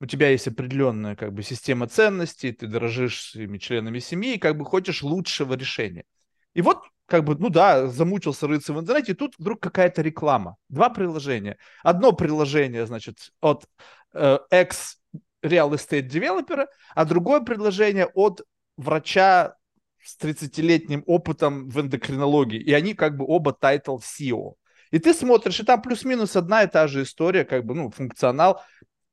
у 0.01 0.07
тебя 0.07 0.31
есть 0.31 0.49
определенная 0.49 1.15
как 1.15 1.33
бы 1.33 1.43
система 1.43 1.87
ценностей, 1.87 2.53
ты 2.53 2.67
дорожишь 2.67 3.31
своими 3.31 3.59
членами 3.59 4.01
семьи 4.01 4.35
и 4.35 4.39
как 4.39 4.59
бы 4.59 4.65
хочешь 4.65 5.03
лучшего 5.03 5.55
решения. 5.55 6.05
И 6.53 6.63
вот 6.63 6.84
как 7.07 7.25
бы, 7.25 7.37
ну 7.37 7.51
да, 7.51 7.87
замучился 7.87 8.47
рыться 8.47 8.73
в 8.73 8.81
интернете, 8.81 9.13
и 9.13 9.15
тут 9.15 9.35
вдруг 9.39 9.61
какая-то 9.61 10.03
реклама. 10.03 10.57
Два 10.69 10.89
приложения. 10.89 11.59
Одно 11.83 12.13
приложение, 12.13 12.87
значит, 12.87 13.33
от 13.41 13.67
э, 14.15 14.39
ex 14.51 14.97
real 15.45 15.71
estate 15.73 16.03
девелопера, 16.03 16.69
а 16.95 17.05
другое 17.05 17.41
предложение 17.41 18.07
от 18.07 18.43
врача 18.77 19.57
с 20.03 20.19
30-летним 20.19 21.03
опытом 21.07 21.69
в 21.69 21.81
эндокринологии. 21.81 22.61
И 22.61 22.73
они 22.73 22.95
как 22.95 23.17
бы 23.17 23.25
оба 23.27 23.53
title 23.53 23.99
CEO. 23.99 24.55
И 24.91 24.99
ты 24.99 25.13
смотришь, 25.13 25.61
и 25.61 25.65
там 25.65 25.83
плюс-минус 25.83 26.37
одна 26.37 26.63
и 26.63 26.67
та 26.67 26.87
же 26.87 27.03
история, 27.03 27.45
как 27.45 27.65
бы, 27.65 27.75
ну, 27.75 27.91
функционал. 27.91 28.63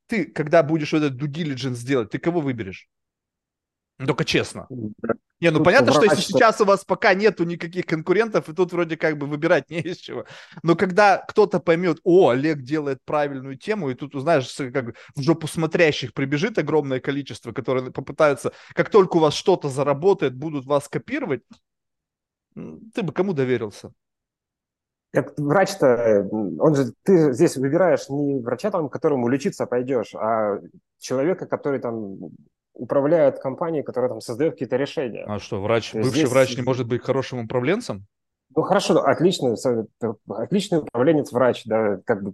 Ты, 0.08 0.25
когда 0.25 0.63
будешь 0.63 0.93
этот 0.93 1.13
due 1.13 1.27
diligence 1.27 1.86
делать, 1.86 2.10
ты 2.12 2.19
кого 2.19 2.41
выберешь? 2.41 2.89
Только 4.05 4.25
честно. 4.25 4.67
Не, 5.39 5.49
ну 5.49 5.57
тут 5.57 5.65
понятно, 5.65 5.91
что 5.91 6.03
если 6.03 6.21
сейчас 6.21 6.61
у 6.61 6.65
вас 6.65 6.85
пока 6.85 7.15
нету 7.15 7.45
никаких 7.45 7.87
конкурентов, 7.87 8.47
и 8.47 8.53
тут 8.53 8.71
вроде 8.73 8.95
как 8.95 9.17
бы 9.17 9.25
выбирать 9.25 9.69
не 9.71 9.79
из 9.79 9.97
чего. 9.97 10.25
Но 10.61 10.75
когда 10.75 11.17
кто-то 11.17 11.59
поймет, 11.59 11.99
о, 12.03 12.29
Олег 12.29 12.61
делает 12.61 12.99
правильную 13.05 13.57
тему, 13.57 13.89
и 13.89 13.95
тут, 13.95 14.13
узнаешь, 14.13 14.53
как 14.71 14.95
в 15.15 15.21
жопу 15.21 15.47
смотрящих 15.47 16.13
прибежит 16.13 16.59
огромное 16.59 16.99
количество, 16.99 17.51
которые 17.51 17.91
попытаются, 17.91 18.53
как 18.73 18.89
только 18.89 19.17
у 19.17 19.19
вас 19.19 19.33
что-то 19.33 19.67
заработает, 19.67 20.35
будут 20.35 20.65
вас 20.65 20.87
копировать, 20.87 21.41
ты 22.53 23.01
бы 23.01 23.11
кому 23.11 23.33
доверился? 23.33 23.91
Как 25.11 25.37
врач-то, 25.37 26.29
он 26.31 26.75
же, 26.75 26.93
ты 27.03 27.33
здесь 27.33 27.57
выбираешь 27.57 28.07
не 28.09 28.39
врача, 28.39 28.71
там, 28.71 28.89
которому 28.89 29.27
лечиться 29.27 29.65
пойдешь, 29.65 30.13
а 30.15 30.59
человека, 30.99 31.47
который 31.47 31.79
там 31.79 32.17
управляют 32.73 33.39
компанией, 33.39 33.84
которая 33.84 34.10
там 34.10 34.21
создает 34.21 34.53
какие-то 34.53 34.77
решения. 34.77 35.23
А 35.27 35.39
что, 35.39 35.62
врач, 35.62 35.93
бывший 35.93 36.10
здесь... 36.10 36.29
врач 36.29 36.55
не 36.57 36.63
может 36.63 36.88
быть 36.88 37.03
хорошим 37.03 37.39
управленцем? 37.39 38.05
Ну 38.53 38.63
хорошо, 38.63 39.01
отличный, 39.05 39.55
отличный 40.27 40.79
управленец 40.79 41.31
врач, 41.31 41.63
да, 41.65 41.99
как 42.05 42.21
бы, 42.21 42.34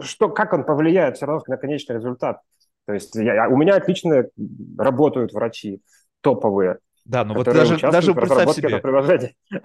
что, 0.00 0.30
как 0.30 0.52
он 0.54 0.64
повлияет 0.64 1.16
все 1.16 1.26
равно 1.26 1.42
на 1.46 1.56
конечный 1.56 1.96
результат. 1.96 2.40
То 2.86 2.94
есть 2.94 3.14
я, 3.14 3.48
у 3.48 3.56
меня 3.56 3.76
отлично 3.76 4.24
работают 4.78 5.32
врачи 5.32 5.82
топовые. 6.20 6.78
Да, 7.04 7.22
ну 7.22 7.34
вот 7.34 7.44
даже, 7.44 7.78
даже 7.78 8.14
представь 8.14 8.54
себе, 8.54 8.80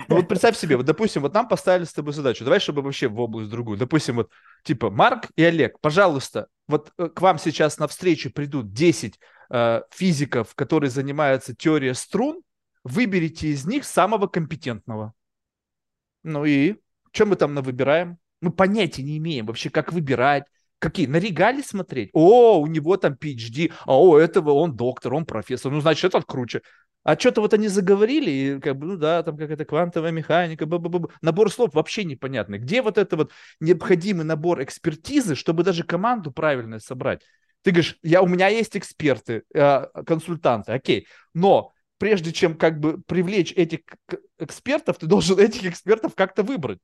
ну 0.10 0.16
вот 0.18 0.28
представь 0.28 0.58
себе, 0.58 0.76
вот 0.76 0.86
допустим, 0.86 1.22
вот 1.22 1.34
нам 1.34 1.48
поставили 1.48 1.86
с 1.86 1.94
тобой 1.94 2.12
задачу, 2.12 2.44
давай, 2.44 2.60
чтобы 2.60 2.82
вообще 2.82 3.08
в 3.08 3.18
область 3.18 3.50
другую, 3.50 3.78
допустим, 3.78 4.18
вот 4.18 4.30
типа 4.64 4.90
Марк 4.90 5.30
и 5.38 5.44
Олег, 5.46 5.80
пожалуйста, 5.80 6.48
вот 6.68 6.92
э, 6.98 7.08
к 7.08 7.22
вам 7.22 7.38
сейчас 7.40 7.80
на 7.80 7.88
встречу 7.88 8.30
придут 8.30 8.74
10 8.74 9.18
э, 9.50 9.82
физиков, 9.92 10.56
которые 10.56 10.90
занимаются 10.90 11.56
теорией 11.56 11.94
струн, 11.94 12.42
выберите 12.84 13.48
из 13.50 13.66
них 13.66 13.86
самого 13.86 14.28
компетентного. 14.28 15.14
Ну 16.24 16.46
и 16.46 16.76
что 17.12 17.26
мы 17.26 17.36
там 17.36 17.56
выбираем? 17.56 18.18
Мы 18.42 18.52
понятия 18.52 19.04
не 19.04 19.18
имеем 19.18 19.46
вообще, 19.46 19.70
как 19.70 19.92
выбирать, 19.92 20.46
Какие? 20.80 21.08
На 21.08 21.18
регале 21.18 21.62
смотреть? 21.62 22.10
О, 22.14 22.60
у 22.62 22.66
него 22.66 22.96
там 22.96 23.14
PhD, 23.14 23.72
а 23.86 24.02
у 24.02 24.16
этого 24.16 24.52
он 24.52 24.78
доктор, 24.78 25.14
он 25.14 25.26
профессор. 25.26 25.74
Ну, 25.74 25.82
значит, 25.82 26.06
этот 26.06 26.26
круче. 26.26 26.62
А 27.04 27.18
что-то 27.18 27.42
вот 27.42 27.54
они 27.54 27.68
заговорили, 27.68 28.32
и 28.32 28.60
как 28.60 28.78
бы, 28.78 28.88
ну 28.88 28.98
да, 28.98 29.24
там 29.24 29.38
какая-то 29.38 29.66
квантовая 29.66 30.12
механика, 30.12 30.66
б 30.66 30.78
-б 30.78 30.90
-б 30.90 31.12
набор 31.22 31.52
слов 31.52 31.74
вообще 31.74 32.04
непонятный. 32.04 32.60
Где 32.60 32.82
вот 32.82 32.98
это 32.98 33.16
вот 33.18 33.32
необходимый 33.60 34.26
набор 34.26 34.62
экспертизы, 34.64 35.36
чтобы 35.36 35.64
даже 35.64 35.84
команду 35.84 36.32
правильно 36.32 36.80
собрать? 36.80 37.22
Ты 37.64 37.72
говоришь, 37.72 37.98
я, 38.02 38.22
у 38.22 38.28
меня 38.28 38.48
есть 38.48 38.78
эксперты, 38.78 39.44
э, 39.54 39.86
консультанты, 40.06 40.72
окей, 40.72 41.08
но 41.34 41.74
прежде 41.98 42.32
чем 42.32 42.58
как 42.58 42.80
бы 42.80 43.02
привлечь 43.02 43.52
этих 43.54 43.80
экспертов, 44.40 44.98
ты 44.98 45.06
должен 45.06 45.38
этих 45.40 45.66
экспертов 45.66 46.16
как-то 46.16 46.44
выбрать. 46.44 46.80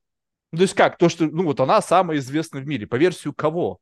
Ну, 0.52 0.58
то 0.58 0.62
есть 0.62 0.74
как? 0.74 0.96
То, 0.96 1.08
что, 1.08 1.26
ну 1.26 1.44
вот 1.44 1.60
она 1.60 1.82
самая 1.82 2.18
известная 2.18 2.62
в 2.62 2.66
мире. 2.66 2.86
По 2.86 2.96
версию 2.96 3.34
кого? 3.34 3.80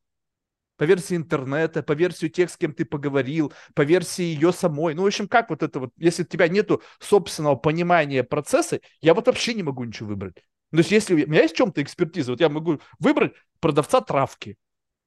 По 0.76 0.84
версии 0.84 1.14
интернета, 1.14 1.82
по 1.82 1.92
версии 1.92 2.28
тех, 2.28 2.50
с 2.50 2.56
кем 2.56 2.72
ты 2.72 2.84
поговорил, 2.84 3.52
по 3.74 3.82
версии 3.82 4.24
ее 4.24 4.52
самой. 4.52 4.94
Ну, 4.94 5.02
в 5.02 5.06
общем, 5.06 5.28
как 5.28 5.50
вот 5.50 5.62
это 5.62 5.78
вот, 5.78 5.92
если 5.96 6.22
у 6.22 6.26
тебя 6.26 6.48
нету 6.48 6.82
собственного 6.98 7.54
понимания 7.54 8.24
процесса, 8.24 8.80
я 9.00 9.14
вот 9.14 9.26
вообще 9.26 9.54
не 9.54 9.62
могу 9.62 9.84
ничего 9.84 10.08
выбрать. 10.08 10.36
То 10.72 10.78
есть 10.78 10.90
если 10.90 11.14
у 11.14 11.28
меня 11.28 11.42
есть 11.42 11.54
в 11.54 11.58
чем-то 11.58 11.80
экспертиза, 11.80 12.32
вот 12.32 12.40
я 12.40 12.48
могу 12.48 12.80
выбрать 12.98 13.34
продавца 13.60 14.00
травки. 14.00 14.56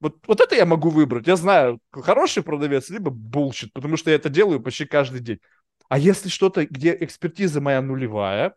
Вот, 0.00 0.16
вот 0.26 0.40
это 0.40 0.54
я 0.54 0.64
могу 0.64 0.90
выбрать. 0.90 1.26
Я 1.26 1.36
знаю, 1.36 1.80
хороший 1.90 2.42
продавец, 2.42 2.88
либо 2.88 3.10
bullshit, 3.10 3.72
потому 3.72 3.96
что 3.96 4.10
я 4.10 4.16
это 4.16 4.28
делаю 4.28 4.60
почти 4.60 4.84
каждый 4.84 5.20
день. 5.20 5.40
А 5.88 5.98
если 5.98 6.28
что-то, 6.28 6.66
где 6.66 6.96
экспертиза 7.00 7.60
моя 7.60 7.80
нулевая, 7.80 8.54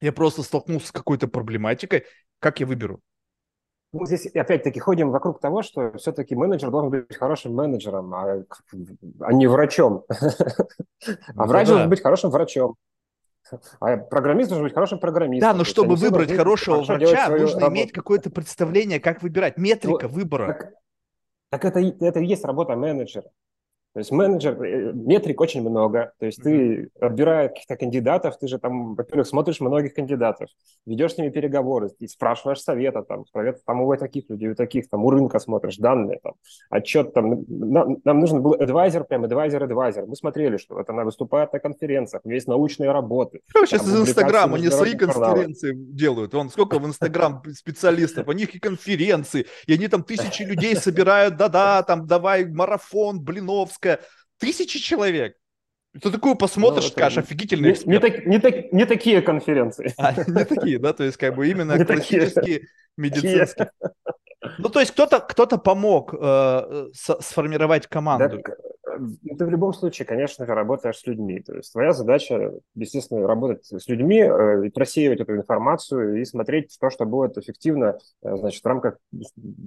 я 0.00 0.12
просто 0.12 0.42
столкнулся 0.42 0.88
с 0.88 0.92
какой-то 0.92 1.28
проблематикой, 1.28 2.04
как 2.38 2.60
я 2.60 2.66
выберу? 2.66 3.00
Мы 3.92 4.06
здесь 4.06 4.26
опять-таки 4.26 4.78
ходим 4.78 5.10
вокруг 5.10 5.40
того, 5.40 5.62
что 5.62 5.96
все-таки 5.98 6.36
менеджер 6.36 6.70
должен 6.70 6.90
быть 6.90 7.16
хорошим 7.16 7.54
менеджером, 7.54 8.14
а, 8.14 8.44
а 9.20 9.32
не 9.32 9.46
врачом. 9.48 10.04
А 11.34 11.46
врач 11.46 11.66
должен 11.66 11.88
быть 11.88 12.02
хорошим 12.02 12.30
врачом. 12.30 12.76
А 13.80 13.96
программист 13.96 14.48
должен 14.48 14.64
быть 14.64 14.74
хорошим 14.74 14.98
программистом. 14.98 15.50
Да, 15.50 15.56
но 15.56 15.64
чтобы 15.64 15.96
выбрать 15.96 16.34
хорошего 16.34 16.82
врача, 16.82 17.28
нужно 17.28 17.66
иметь 17.68 17.92
какое-то 17.92 18.30
представление, 18.30 19.00
как 19.00 19.22
выбирать, 19.22 19.56
метрика 19.58 20.08
ну, 20.08 20.14
выбора. 20.14 20.72
Так, 21.50 21.64
это, 21.64 21.80
это 21.80 22.20
и 22.20 22.26
есть 22.26 22.44
работа 22.44 22.76
менеджера. 22.76 23.30
То 23.92 23.98
есть 23.98 24.12
менеджер, 24.12 24.62
э, 24.62 24.92
метрик 24.92 25.40
очень 25.40 25.62
много. 25.62 26.12
То 26.20 26.26
есть 26.26 26.40
ты 26.40 26.90
отбирая 27.00 27.48
каких-то 27.48 27.76
кандидатов, 27.76 28.38
ты 28.38 28.46
же 28.46 28.58
там, 28.58 28.94
во-первых, 28.94 29.26
смотришь 29.26 29.60
многих 29.60 29.94
кандидатов, 29.94 30.48
ведешь 30.86 31.14
с 31.14 31.18
ними 31.18 31.30
переговоры, 31.30 31.90
и 31.98 32.06
спрашиваешь 32.06 32.60
совета, 32.60 33.02
там, 33.02 33.26
совет 33.26 33.64
там 33.64 33.80
у 33.80 33.96
таких 33.96 34.30
людей, 34.30 34.50
у 34.50 34.54
таких, 34.54 34.88
там, 34.88 35.04
у 35.04 35.10
рынка 35.10 35.40
смотришь, 35.40 35.76
данные, 35.76 36.20
там, 36.22 36.34
отчет, 36.70 37.12
там, 37.14 37.44
нам, 37.48 37.96
нам 38.04 38.20
нужен 38.20 38.42
был 38.42 38.52
адвайзер, 38.52 39.04
прям 39.04 39.24
адвайзер, 39.24 39.64
адвайзер. 39.64 40.06
Мы 40.06 40.14
смотрели, 40.14 40.56
что 40.56 40.76
вот 40.76 40.88
она 40.88 41.04
выступает 41.04 41.52
на 41.52 41.58
конференциях, 41.58 42.22
есть 42.24 42.46
научные 42.46 42.92
работы. 42.92 43.40
Ну, 43.52 43.66
сейчас 43.66 43.82
из 43.88 44.00
Инстаграма, 44.00 44.56
они 44.56 44.68
свои 44.68 44.94
конференции 44.94 45.72
делают. 45.74 46.32
Вон 46.32 46.50
сколько 46.50 46.78
в 46.78 46.86
Инстаграм 46.86 47.42
специалистов, 47.52 48.28
у 48.28 48.32
них 48.32 48.54
и 48.54 48.60
конференции, 48.60 49.46
и 49.66 49.74
они 49.74 49.88
там 49.88 50.04
тысячи 50.04 50.42
людей 50.42 50.76
собирают, 50.76 51.36
да-да, 51.36 51.82
там, 51.82 52.06
давай 52.06 52.44
марафон, 52.44 53.20
блинов, 53.20 53.79
Московская, 53.80 54.00
тысячи 54.38 54.78
человек. 54.78 55.36
Ты 56.00 56.10
такую 56.10 56.36
посмотришь, 56.36 56.84
ну, 56.84 56.90
скажешь, 56.90 57.18
офигительный 57.18 57.72
не, 57.72 57.92
Не, 57.92 57.98
так, 57.98 58.26
не, 58.26 58.38
так, 58.38 58.72
не 58.72 58.84
такие 58.86 59.22
конференции. 59.22 59.92
А, 59.98 60.12
не 60.12 60.44
такие, 60.44 60.78
да, 60.78 60.92
то 60.92 61.02
есть 61.02 61.16
как 61.16 61.34
бы 61.34 61.48
именно 61.48 61.84
классические 61.84 62.68
медицинские. 62.96 63.70
Ну, 64.56 64.70
то 64.70 64.80
есть 64.80 64.92
кто-то 64.92 65.20
кто 65.20 65.46
помог 65.46 66.14
э, 66.18 66.86
сформировать 66.94 67.86
команду. 67.86 68.38
Э, 68.38 68.69
ты 69.38 69.46
в 69.46 69.50
любом 69.50 69.72
случае, 69.72 70.06
конечно 70.06 70.46
же, 70.46 70.54
работаешь 70.54 70.98
с 70.98 71.06
людьми. 71.06 71.40
То 71.40 71.56
есть 71.56 71.72
твоя 71.72 71.92
задача, 71.92 72.52
естественно, 72.74 73.26
работать 73.26 73.64
с 73.66 73.88
людьми, 73.88 74.20
э, 74.20 74.70
просеивать 74.70 75.20
эту 75.20 75.36
информацию 75.36 76.20
и 76.20 76.24
смотреть 76.24 76.76
то, 76.80 76.90
что 76.90 77.04
будет 77.04 77.38
эффективно, 77.38 77.98
э, 78.22 78.36
значит, 78.36 78.62
в 78.62 78.66
рамках 78.66 78.98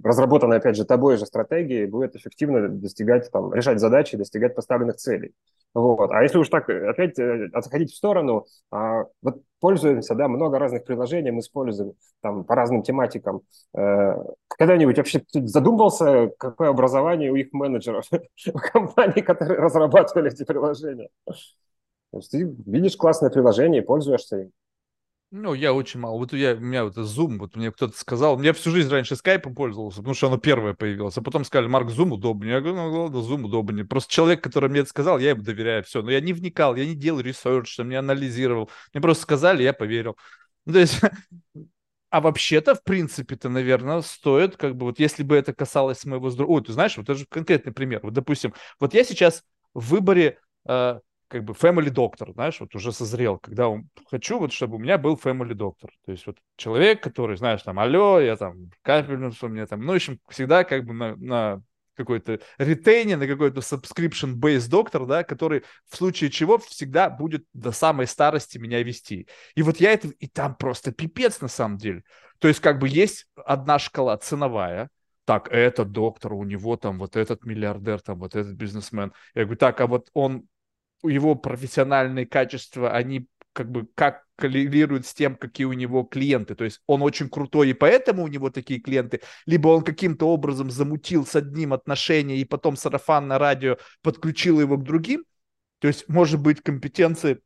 разработанной, 0.03 0.57
опять 0.57 0.75
же, 0.75 0.85
тобой 0.85 1.17
же 1.17 1.25
стратегии, 1.25 1.85
будет 1.85 2.15
эффективно 2.15 2.67
достигать, 2.69 3.31
там, 3.31 3.53
решать 3.53 3.79
задачи, 3.79 4.17
достигать 4.17 4.55
поставленных 4.55 4.97
целей. 4.97 5.33
Вот. 5.73 6.11
А 6.11 6.21
если 6.21 6.37
уж 6.37 6.49
так 6.49 6.69
опять 6.69 7.17
э, 7.17 7.49
отходить 7.53 7.91
в 7.91 7.95
сторону, 7.95 8.45
а, 8.71 9.05
вот 9.21 9.41
пользуемся, 9.63 10.13
да, 10.13 10.27
много 10.27 10.59
разных 10.59 10.83
приложений 10.83 11.31
мы 11.31 11.39
используем 11.39 11.93
там 12.21 12.43
по 12.43 12.53
разным 12.53 12.83
тематикам. 12.83 13.43
Э, 13.73 14.15
когда-нибудь 14.49 14.97
вообще 14.97 15.23
задумывался, 15.31 16.31
какое 16.37 16.67
образование 16.67 17.31
у 17.31 17.35
их 17.35 17.53
менеджеров 17.53 18.05
в 18.45 18.59
компании, 18.59 19.21
которые 19.21 19.61
разрабатывали 19.61 20.33
эти 20.33 20.43
приложения? 20.43 21.07
То 21.25 22.17
есть 22.17 22.31
ты 22.31 22.43
видишь 22.65 22.97
классное 22.97 23.29
приложение 23.29 23.81
и 23.81 23.85
пользуешься 23.85 24.41
им. 24.41 24.51
Ну, 25.35 25.55
я 25.55 25.73
очень 25.73 25.99
мало. 25.99 26.19
Вот 26.19 26.31
я, 26.33 26.53
у 26.53 26.59
меня 26.59 26.83
вот 26.83 26.95
Zoom, 26.95 27.39
вот 27.39 27.55
мне 27.55 27.71
кто-то 27.71 27.97
сказал, 27.97 28.39
я 28.43 28.53
всю 28.53 28.69
жизнь 28.69 28.87
раньше 28.87 29.15
скайпом 29.15 29.55
пользовался, 29.55 29.97
потому 29.97 30.13
что 30.13 30.27
оно 30.27 30.37
первое 30.37 30.75
появилось, 30.75 31.17
а 31.17 31.23
потом 31.23 31.43
сказали, 31.43 31.65
Марк, 31.65 31.89
Zoom 31.89 32.11
удобнее. 32.11 32.53
Я 32.53 32.61
говорю, 32.61 32.75
ну 32.75 33.03
ладно, 33.05 33.17
Zoom 33.17 33.45
удобнее. 33.45 33.83
Просто 33.83 34.13
человек, 34.13 34.43
который 34.43 34.69
мне 34.69 34.81
это 34.81 34.89
сказал, 34.89 35.17
я 35.17 35.31
ему 35.31 35.41
доверяю, 35.41 35.83
все. 35.85 36.03
Но 36.03 36.11
я 36.11 36.21
не 36.21 36.33
вникал, 36.33 36.75
я 36.75 36.85
не 36.85 36.93
делал 36.93 37.19
ресерч, 37.19 37.79
не 37.79 37.95
анализировал. 37.95 38.69
Мне 38.93 39.01
просто 39.01 39.23
сказали, 39.23 39.63
я 39.63 39.73
поверил. 39.73 40.17
Ну, 40.65 40.73
то 40.73 40.79
есть, 40.79 41.01
а 42.11 42.21
вообще-то, 42.21 42.75
в 42.75 42.83
принципе-то, 42.83 43.49
наверное, 43.49 44.01
стоит, 44.01 44.55
как 44.55 44.75
бы, 44.75 44.85
вот 44.85 44.99
если 44.99 45.23
бы 45.23 45.35
это 45.35 45.51
касалось 45.51 46.05
моего 46.05 46.29
здоровья... 46.29 46.57
Ой, 46.57 46.63
ты 46.63 46.73
знаешь, 46.73 46.95
вот 46.95 47.09
это 47.09 47.15
же 47.15 47.25
конкретный 47.27 47.73
пример. 47.73 48.01
Вот, 48.03 48.13
допустим, 48.13 48.53
вот 48.79 48.93
я 48.93 49.03
сейчас 49.03 49.43
в 49.73 49.89
выборе 49.89 50.37
э, 50.69 50.99
как 51.27 51.43
бы 51.43 51.53
family 51.53 51.89
доктор, 51.89 52.31
знаешь, 52.33 52.59
вот 52.59 52.75
уже 52.75 52.91
созрел, 52.91 53.37
когда 53.37 53.67
он, 53.67 53.89
хочу 54.09 54.39
вот, 54.39 54.51
чтобы 54.51 54.75
у 54.75 54.79
меня 54.79 54.97
был 54.97 55.15
family 55.15 55.53
доктор. 55.53 55.91
То 56.05 56.11
есть 56.11 56.25
вот 56.27 56.37
человек, 56.57 57.01
который, 57.01 57.37
знаешь, 57.37 57.61
там, 57.61 57.79
алло, 57.79 58.19
я 58.19 58.35
там 58.35 58.69
капельницу, 58.81 59.47
у 59.47 59.49
меня 59.49 59.65
там, 59.65 59.81
ну, 59.81 59.93
в 59.93 59.95
общем, 59.95 60.19
всегда 60.29 60.63
как 60.63 60.85
бы 60.85 60.93
на, 60.93 61.15
на 61.15 61.61
какой-то 61.95 62.39
ретейне, 62.57 63.17
на 63.17 63.27
какой-то 63.27 63.61
subscription-based 63.61 64.69
доктор, 64.69 65.05
да, 65.05 65.23
который 65.23 65.63
в 65.89 65.95
случае 65.95 66.29
чего 66.29 66.57
всегда 66.57 67.09
будет 67.09 67.45
до 67.53 67.71
самой 67.71 68.07
старости 68.07 68.57
меня 68.57 68.81
вести. 68.83 69.27
И 69.55 69.61
вот 69.61 69.77
я 69.77 69.93
это, 69.93 70.07
и 70.07 70.27
там 70.27 70.55
просто 70.55 70.91
пипец 70.91 71.41
на 71.41 71.47
самом 71.47 71.77
деле. 71.77 72.03
То 72.39 72.47
есть 72.47 72.59
как 72.59 72.79
бы 72.79 72.87
есть 72.87 73.27
одна 73.35 73.79
шкала 73.79 74.17
ценовая, 74.17 74.89
так, 75.25 75.47
этот 75.51 75.91
доктор, 75.91 76.33
у 76.33 76.43
него 76.43 76.75
там 76.75 76.99
вот 76.99 77.15
этот 77.15 77.45
миллиардер, 77.45 78.01
там 78.01 78.19
вот 78.19 78.35
этот 78.35 78.53
бизнесмен. 78.53 79.13
Я 79.35 79.43
говорю, 79.43 79.57
так, 79.57 79.79
а 79.79 79.87
вот 79.87 80.09
он 80.13 80.47
его 81.03 81.35
профессиональные 81.35 82.25
качества, 82.25 82.91
они 82.91 83.27
как 83.53 83.71
бы 83.71 83.87
как 83.95 84.23
коррелируют 84.35 85.05
с 85.05 85.13
тем, 85.13 85.35
какие 85.35 85.65
у 85.65 85.73
него 85.73 86.03
клиенты. 86.03 86.55
То 86.55 86.63
есть 86.63 86.81
он 86.87 87.01
очень 87.01 87.29
крутой, 87.29 87.69
и 87.69 87.73
поэтому 87.73 88.23
у 88.23 88.27
него 88.27 88.49
такие 88.49 88.79
клиенты. 88.79 89.21
Либо 89.45 89.67
он 89.69 89.83
каким-то 89.83 90.27
образом 90.27 90.71
замутил 90.71 91.25
с 91.25 91.35
одним 91.35 91.73
отношения, 91.73 92.37
и 92.37 92.45
потом 92.45 92.75
сарафан 92.75 93.27
на 93.27 93.37
радио 93.37 93.77
подключил 94.01 94.59
его 94.59 94.77
к 94.77 94.83
другим. 94.83 95.23
То 95.79 95.87
есть, 95.87 96.09
может 96.09 96.41
быть, 96.41 96.61
компетенции 96.61 97.41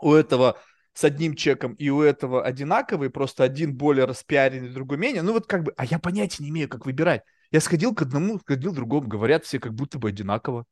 у 0.00 0.12
этого 0.12 0.58
с 0.92 1.04
одним 1.04 1.34
чеком 1.34 1.74
и 1.74 1.90
у 1.90 2.02
этого 2.02 2.44
одинаковые, 2.44 3.10
просто 3.10 3.44
один 3.44 3.76
более 3.76 4.04
распиаренный, 4.04 4.70
другой 4.70 4.98
менее. 4.98 5.22
Ну 5.22 5.32
вот 5.32 5.46
как 5.46 5.64
бы, 5.64 5.74
а 5.76 5.84
я 5.84 5.98
понятия 5.98 6.42
не 6.42 6.50
имею, 6.50 6.68
как 6.68 6.86
выбирать. 6.86 7.22
Я 7.50 7.60
сходил 7.60 7.94
к 7.94 8.02
одному, 8.02 8.38
сходил 8.38 8.72
к 8.72 8.76
другому, 8.76 9.08
говорят 9.08 9.44
все 9.44 9.58
как 9.58 9.74
будто 9.74 9.98
бы 9.98 10.08
одинаково. 10.08 10.64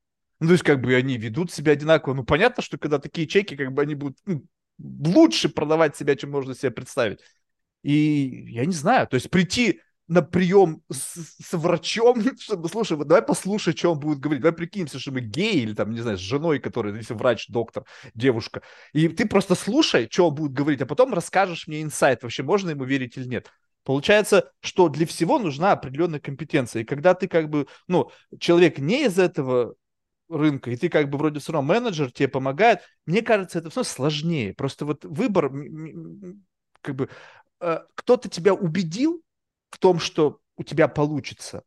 Ну, 0.42 0.48
то 0.48 0.52
есть, 0.54 0.64
как 0.64 0.80
бы 0.80 0.92
они 0.96 1.18
ведут 1.18 1.52
себя 1.52 1.70
одинаково. 1.72 2.14
Ну, 2.14 2.24
понятно, 2.24 2.64
что 2.64 2.76
когда 2.76 2.98
такие 2.98 3.28
чеки, 3.28 3.54
как 3.54 3.72
бы 3.72 3.80
они 3.80 3.94
будут 3.94 4.18
ну, 4.26 4.44
лучше 4.76 5.48
продавать 5.48 5.96
себя, 5.96 6.16
чем 6.16 6.32
можно 6.32 6.52
себе 6.52 6.72
представить. 6.72 7.20
И 7.84 8.46
я 8.48 8.66
не 8.66 8.72
знаю, 8.72 9.06
то 9.06 9.14
есть 9.14 9.30
прийти 9.30 9.80
на 10.08 10.20
прием 10.20 10.82
с, 10.90 11.14
с 11.44 11.52
врачом, 11.52 12.20
чтобы, 12.40 12.68
слушай, 12.68 12.96
вот 12.96 13.06
давай 13.06 13.22
послушай, 13.22 13.72
что 13.76 13.92
он 13.92 14.00
будет 14.00 14.18
говорить. 14.18 14.42
Давай 14.42 14.56
прикинемся, 14.56 14.98
что 14.98 15.12
мы 15.12 15.20
гей 15.20 15.62
или 15.62 15.74
там, 15.74 15.92
не 15.92 16.00
знаю, 16.00 16.18
с 16.18 16.20
женой, 16.20 16.58
которая, 16.58 16.92
если 16.96 17.14
врач, 17.14 17.46
доктор, 17.46 17.84
девушка. 18.14 18.62
И 18.92 19.06
ты 19.06 19.28
просто 19.28 19.54
слушай, 19.54 20.08
что 20.10 20.26
он 20.26 20.34
будет 20.34 20.52
говорить, 20.54 20.82
а 20.82 20.86
потом 20.86 21.14
расскажешь 21.14 21.68
мне 21.68 21.82
инсайт, 21.82 22.24
вообще 22.24 22.42
можно 22.42 22.70
ему 22.70 22.82
верить 22.82 23.16
или 23.16 23.28
нет. 23.28 23.46
Получается, 23.84 24.50
что 24.58 24.88
для 24.88 25.06
всего 25.06 25.38
нужна 25.38 25.70
определенная 25.70 26.18
компетенция. 26.18 26.82
И 26.82 26.84
когда 26.84 27.14
ты 27.14 27.28
как 27.28 27.48
бы, 27.48 27.68
ну, 27.86 28.10
человек 28.40 28.78
не 28.78 29.04
из 29.04 29.20
этого 29.20 29.76
рынка, 30.36 30.70
и 30.70 30.76
ты 30.76 30.88
как 30.88 31.08
бы 31.10 31.18
вроде 31.18 31.40
все 31.40 31.52
равно 31.52 31.72
менеджер, 31.72 32.10
тебе 32.10 32.28
помогает, 32.28 32.80
мне 33.06 33.22
кажется, 33.22 33.58
это 33.58 33.70
все 33.70 33.82
сложнее. 33.82 34.54
Просто 34.54 34.84
вот 34.86 35.04
выбор, 35.04 35.50
как 36.80 36.94
бы, 36.96 37.08
э, 37.60 37.78
кто-то 37.94 38.28
тебя 38.28 38.54
убедил 38.54 39.22
в 39.70 39.78
том, 39.78 39.98
что 39.98 40.40
у 40.56 40.64
тебя 40.64 40.88
получится. 40.88 41.62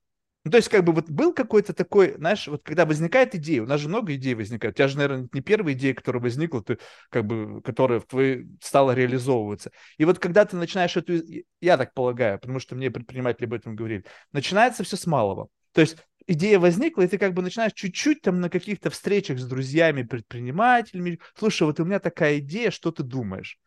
Ну, 0.46 0.52
то 0.52 0.58
есть, 0.58 0.70
как 0.70 0.84
бы 0.84 0.94
вот 0.94 1.10
был 1.10 1.34
какой-то 1.34 1.74
такой, 1.74 2.14
знаешь, 2.18 2.48
вот 2.48 2.62
когда 2.64 2.86
возникает 2.86 3.34
идея, 3.34 3.64
у 3.64 3.66
нас 3.66 3.82
же 3.82 3.90
много 3.90 4.14
идей 4.14 4.36
возникает, 4.36 4.76
у 4.76 4.78
тебя 4.78 4.88
же, 4.88 4.98
наверное, 4.98 5.28
не 5.34 5.42
первая 5.42 5.74
идея, 5.74 5.96
которая 5.96 6.22
возникла, 6.22 6.64
ты, 6.64 6.78
как 7.10 7.26
бы, 7.26 7.64
которая 7.64 8.00
в 8.00 8.06
твоей 8.06 8.46
стала 8.62 8.92
реализовываться. 8.92 9.72
И 9.98 10.06
вот 10.06 10.20
когда 10.20 10.46
ты 10.46 10.56
начинаешь 10.56 10.96
эту, 10.96 11.14
я 11.62 11.78
так 11.78 11.96
полагаю, 11.96 12.40
потому 12.40 12.60
что 12.60 12.76
мне 12.76 12.92
предприниматели 12.92 13.46
об 13.46 13.54
этом 13.54 13.76
говорили, 13.76 14.06
начинается 14.34 14.84
все 14.84 14.98
с 14.98 15.08
малого. 15.08 15.48
То 15.74 15.82
есть 15.82 15.98
идея 16.28 16.60
возникла, 16.60 17.04
и 17.04 17.08
ты 17.08 17.18
как 17.18 17.34
бы 17.34 17.42
начинаешь 17.42 17.74
чуть-чуть 17.74 18.22
там 18.22 18.42
на 18.42 18.50
каких-то 18.50 18.90
встречах 18.90 19.40
с 19.40 19.46
друзьями, 19.46 20.04
предпринимателями, 20.04 21.20
слушай, 21.36 21.64
вот 21.64 21.80
у 21.80 21.86
меня 21.86 22.00
такая 22.00 22.40
идея, 22.40 22.72
что 22.72 22.92
ты 22.92 23.04
думаешь? 23.04 23.60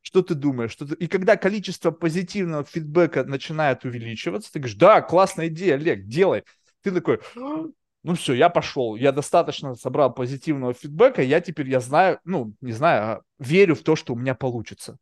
Что 0.00 0.22
ты 0.22 0.34
думаешь? 0.34 0.70
Что 0.70 0.86
ты... 0.86 0.94
И 0.94 1.08
когда 1.08 1.36
количество 1.36 1.90
позитивного 1.90 2.64
фидбэка 2.64 3.24
начинает 3.24 3.84
увеличиваться, 3.84 4.52
ты 4.52 4.60
говоришь, 4.60 4.78
да, 4.78 5.02
классная 5.02 5.48
идея, 5.48 5.74
Олег, 5.74 6.06
делай. 6.06 6.44
Ты 6.82 6.92
такой, 6.92 7.20
ну 7.34 8.14
все, 8.14 8.34
я 8.34 8.48
пошел, 8.48 8.94
я 8.94 9.10
достаточно 9.10 9.74
собрал 9.74 10.14
позитивного 10.14 10.74
фидбэка, 10.74 11.22
я 11.22 11.40
теперь, 11.40 11.68
я 11.68 11.80
знаю, 11.80 12.20
ну, 12.24 12.54
не 12.60 12.70
знаю, 12.70 13.02
а 13.02 13.22
верю 13.40 13.74
в 13.74 13.82
то, 13.82 13.96
что 13.96 14.14
у 14.14 14.16
меня 14.16 14.36
получится. 14.36 14.96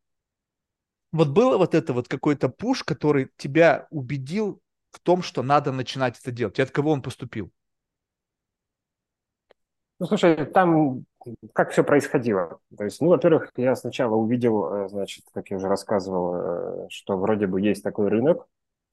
Вот 1.12 1.28
было 1.28 1.58
вот 1.58 1.74
это 1.74 1.92
вот 1.92 2.08
какой-то 2.08 2.48
пуш, 2.48 2.82
который 2.82 3.28
тебя 3.36 3.86
убедил 3.90 4.62
в 4.95 5.01
том, 5.01 5.22
что 5.22 5.42
надо 5.42 5.72
начинать 5.72 6.18
это 6.20 6.30
делать? 6.30 6.59
И 6.59 6.62
от 6.62 6.70
кого 6.70 6.92
он 6.92 7.03
поступил? 7.03 7.51
Ну, 10.01 10.07
слушай, 10.07 10.45
там 10.47 11.05
как 11.53 11.70
все 11.70 11.84
происходило? 11.84 12.59
То 12.76 12.84
есть, 12.84 13.01
ну, 13.01 13.09
во-первых, 13.09 13.51
я 13.57 13.74
сначала 13.76 14.14
увидел, 14.14 14.64
э, 14.64 14.88
значит, 14.88 15.24
как 15.32 15.51
я 15.51 15.57
уже 15.57 15.68
рассказывал, 15.68 16.34
э, 16.34 16.86
что 16.90 17.16
вроде 17.16 17.47
бы 17.47 17.61
есть 17.61 17.82
такой 17.82 18.09
рынок, 18.09 18.47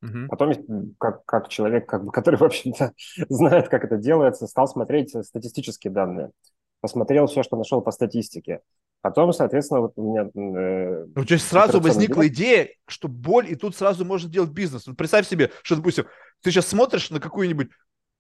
Uh-huh. 0.04 0.28
Потом, 0.30 0.52
как, 0.97 1.24
как 1.26 1.47
человек, 1.49 1.88
как 1.88 2.04
бы, 2.04 2.12
который, 2.12 2.38
в 2.38 2.43
общем-то, 2.43 2.93
знает, 3.30 3.70
как 3.70 3.84
это 3.84 3.97
делается, 3.97 4.47
стал 4.47 4.68
смотреть 4.68 5.12
статистические 5.24 5.91
данные. 5.91 6.32
Посмотрел 6.80 7.28
все, 7.28 7.43
что 7.43 7.56
нашел 7.56 7.82
по 7.82 7.91
статистике. 7.91 8.62
Потом, 9.02 9.34
соответственно, 9.34 9.82
вот 9.82 9.93
у 9.95 10.12
меня... 10.12 10.30
Э, 10.36 11.06
у 11.16 11.24
тебя 11.24 11.39
сразу 11.39 11.82
возникла 11.82 12.28
идея, 12.28 12.70
что 12.88 13.08
боль, 13.08 13.52
и 13.52 13.56
тут 13.56 13.76
сразу 13.76 14.06
можно 14.06 14.30
делать 14.30 14.52
бизнес. 14.52 14.86
Вот 14.86 14.95
представь 14.95 15.28
себе, 15.28 15.52
что, 15.64 15.76
допустим, 15.76 16.06
ты 16.41 16.52
сейчас 16.52 16.68
смотришь 16.68 17.10
на 17.10 17.20
какую-нибудь, 17.20 17.70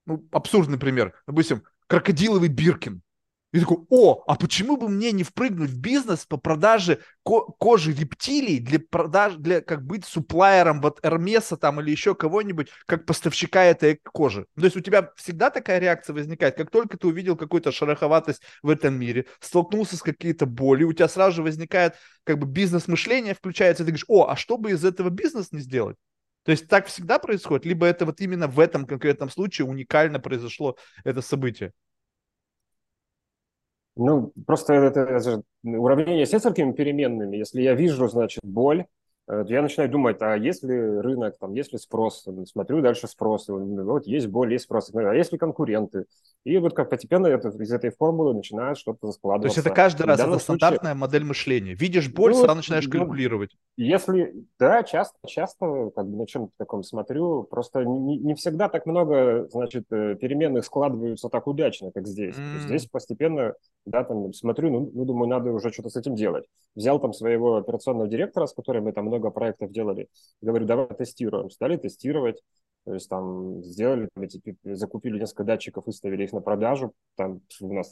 ну, 0.07 0.25
абсурдный 0.31 0.79
пример, 0.79 1.13
допустим, 1.27 1.63
крокодиловый 1.87 2.49
Биркин. 2.49 3.01
И 3.51 3.59
такой, 3.59 3.79
о, 3.89 4.23
а 4.27 4.35
почему 4.35 4.77
бы 4.77 4.87
мне 4.87 5.11
не 5.11 5.23
впрыгнуть 5.23 5.71
в 5.71 5.77
бизнес 5.77 6.25
по 6.25 6.37
продаже 6.37 6.99
ко- 7.25 7.51
кожи 7.59 7.91
рептилий 7.91 8.59
для 8.59 8.79
продаж, 8.79 9.33
для 9.35 9.59
как 9.59 9.85
быть 9.85 10.05
суплайером 10.05 10.79
вот 10.79 10.99
Эрмеса 11.03 11.57
там 11.57 11.81
или 11.81 11.91
еще 11.91 12.15
кого-нибудь, 12.15 12.69
как 12.85 13.05
поставщика 13.05 13.61
этой 13.63 13.99
кожи. 14.03 14.45
То 14.55 14.63
есть 14.63 14.77
у 14.77 14.79
тебя 14.79 15.11
всегда 15.17 15.49
такая 15.49 15.79
реакция 15.79 16.13
возникает, 16.13 16.55
как 16.55 16.71
только 16.71 16.97
ты 16.97 17.07
увидел 17.07 17.35
какую-то 17.35 17.73
шероховатость 17.73 18.41
в 18.63 18.69
этом 18.69 18.93
мире, 18.93 19.25
столкнулся 19.41 19.97
с 19.97 20.01
какие-то 20.01 20.45
боли, 20.45 20.85
у 20.85 20.93
тебя 20.93 21.09
сразу 21.09 21.37
же 21.37 21.43
возникает 21.43 21.95
как 22.23 22.39
бы 22.39 22.47
бизнес-мышление 22.47 23.33
включается, 23.33 23.83
и 23.83 23.85
ты 23.85 23.91
говоришь, 23.91 24.05
о, 24.07 24.29
а 24.29 24.37
что 24.37 24.57
бы 24.57 24.71
из 24.71 24.85
этого 24.85 25.09
бизнес 25.09 25.51
не 25.51 25.59
сделать? 25.59 25.97
То 26.43 26.51
есть 26.51 26.69
так 26.69 26.87
всегда 26.87 27.19
происходит, 27.19 27.65
либо 27.65 27.85
это 27.85 28.05
вот 28.05 28.21
именно 28.21 28.47
в 28.47 28.61
этом 28.61 28.85
конкретном 28.85 29.29
случае 29.29 29.67
уникально 29.67 30.21
произошло 30.21 30.77
это 31.03 31.21
событие? 31.21 31.73
Ну, 33.95 34.31
просто 34.45 34.73
это, 34.73 35.01
это 35.01 35.19
же 35.19 35.43
уравнение 35.63 36.25
с 36.25 36.31
несколькими 36.33 36.71
переменными. 36.71 37.37
Если 37.37 37.61
я 37.61 37.73
вижу, 37.73 38.07
значит, 38.07 38.41
боль, 38.43 38.85
я 39.27 39.61
начинаю 39.61 39.89
думать, 39.89 40.17
а 40.21 40.35
есть 40.35 40.63
ли 40.63 40.77
рынок, 40.77 41.37
там, 41.39 41.53
есть 41.53 41.71
ли 41.71 41.77
спрос, 41.77 42.25
смотрю 42.45 42.81
дальше 42.81 43.07
спрос, 43.07 43.47
вот 43.47 44.07
есть 44.07 44.27
боль, 44.27 44.53
есть 44.53 44.65
спрос, 44.65 44.91
а 44.93 45.13
есть 45.13 45.31
ли 45.31 45.37
конкуренты. 45.37 46.05
И 46.43 46.57
вот 46.57 46.73
как 46.73 46.89
постепенно 46.89 47.27
это, 47.27 47.49
из 47.49 47.71
этой 47.71 47.91
формулы 47.91 48.33
начинает 48.33 48.77
что-то 48.77 49.11
складываться. 49.11 49.55
То 49.55 49.59
есть 49.59 49.67
это 49.67 49.75
каждый 49.75 50.07
раз, 50.07 50.19
это 50.19 50.29
случае... 50.29 50.43
стандартная 50.43 50.95
модель 50.95 51.23
мышления. 51.23 51.75
Видишь 51.75 52.11
боль, 52.11 52.31
ну, 52.31 52.39
сразу 52.39 52.55
начинаешь 52.55 52.87
ну, 52.87 52.91
калькулировать. 52.91 53.55
Если, 53.77 54.33
да, 54.57 54.81
часто, 54.81 55.17
часто 55.27 55.91
как 55.95 56.07
бы 56.07 56.17
на 56.17 56.25
чем-то 56.25 56.51
таком 56.57 56.83
смотрю, 56.83 57.43
просто 57.43 57.85
не, 57.85 58.17
не 58.17 58.33
всегда 58.33 58.69
так 58.69 58.87
много, 58.87 59.47
значит, 59.51 59.85
э, 59.91 60.15
переменных 60.15 60.65
складываются 60.65 61.29
так 61.29 61.45
удачно, 61.45 61.91
как 61.91 62.07
здесь. 62.07 62.35
Mm. 62.35 62.59
Здесь 62.61 62.87
постепенно, 62.87 63.53
да, 63.85 64.03
там 64.03 64.33
смотрю, 64.33 64.71
ну, 64.71 64.91
ну, 64.91 65.05
думаю, 65.05 65.29
надо 65.29 65.51
уже 65.51 65.71
что-то 65.71 65.89
с 65.89 65.95
этим 65.95 66.15
делать. 66.15 66.45
Взял 66.75 66.99
там 66.99 67.13
своего 67.13 67.57
операционного 67.57 68.07
директора, 68.07 68.47
с 68.47 68.53
которым 68.53 68.85
мы 68.85 68.93
там 68.93 69.10
много 69.11 69.29
проектов 69.29 69.71
делали. 69.71 70.07
Говорю, 70.41 70.65
давай 70.65 70.87
тестируем. 70.87 71.49
Стали 71.49 71.77
тестировать. 71.77 72.41
То 72.85 72.95
есть 72.95 73.09
там 73.09 73.63
сделали, 73.63 74.09
закупили 74.63 75.19
несколько 75.19 75.43
датчиков, 75.43 75.85
выставили 75.85 76.23
их 76.23 76.33
на 76.33 76.41
продажу. 76.41 76.93
Там 77.15 77.41
у 77.59 77.73
нас 77.73 77.91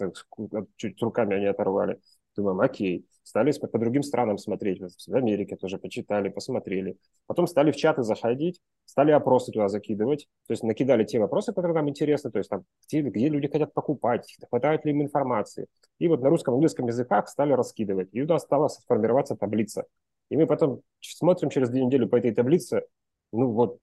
чуть 0.77 1.01
руками 1.01 1.35
они 1.35 1.45
оторвали. 1.45 1.99
Думаем, 2.35 2.59
окей. 2.61 3.05
Стали 3.21 3.51
по 3.51 3.77
другим 3.77 4.01
странам 4.01 4.39
смотреть. 4.39 4.81
В 4.81 5.15
Америке 5.15 5.55
тоже 5.55 5.77
почитали, 5.77 6.29
посмотрели. 6.29 6.97
Потом 7.27 7.45
стали 7.45 7.71
в 7.71 7.75
чаты 7.75 8.01
заходить, 8.01 8.59
стали 8.85 9.11
опросы 9.11 9.51
туда 9.51 9.67
закидывать. 9.67 10.27
То 10.47 10.53
есть 10.53 10.63
накидали 10.63 11.03
те 11.03 11.19
вопросы, 11.19 11.53
которые 11.53 11.75
нам 11.75 11.89
интересны. 11.89 12.31
То 12.31 12.39
есть 12.39 12.49
там, 12.49 12.63
где, 12.87 13.01
где 13.01 13.29
люди 13.29 13.47
хотят 13.47 13.73
покупать, 13.73 14.35
хватает 14.49 14.85
ли 14.85 14.91
им 14.91 15.03
информации. 15.03 15.67
И 15.99 16.07
вот 16.07 16.21
на 16.21 16.29
русском, 16.29 16.55
английском 16.55 16.87
языках 16.87 17.27
стали 17.27 17.53
раскидывать. 17.53 18.09
И 18.13 18.23
нас 18.23 18.41
стала 18.41 18.69
сформироваться 18.69 19.35
таблица 19.35 19.85
и 20.29 20.37
мы 20.37 20.47
потом 20.47 20.81
смотрим 21.01 21.49
через 21.49 21.69
две 21.69 21.83
недели 21.85 22.05
по 22.05 22.15
этой 22.15 22.33
таблице, 22.33 22.83
ну 23.31 23.51
вот 23.51 23.79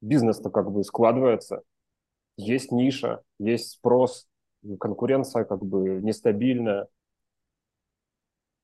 бизнес-то 0.00 0.50
как 0.50 0.70
бы 0.70 0.82
складывается, 0.84 1.62
есть 2.36 2.72
ниша, 2.72 3.22
есть 3.38 3.72
спрос, 3.72 4.26
конкуренция 4.78 5.44
как 5.44 5.64
бы 5.64 6.00
нестабильная. 6.02 6.88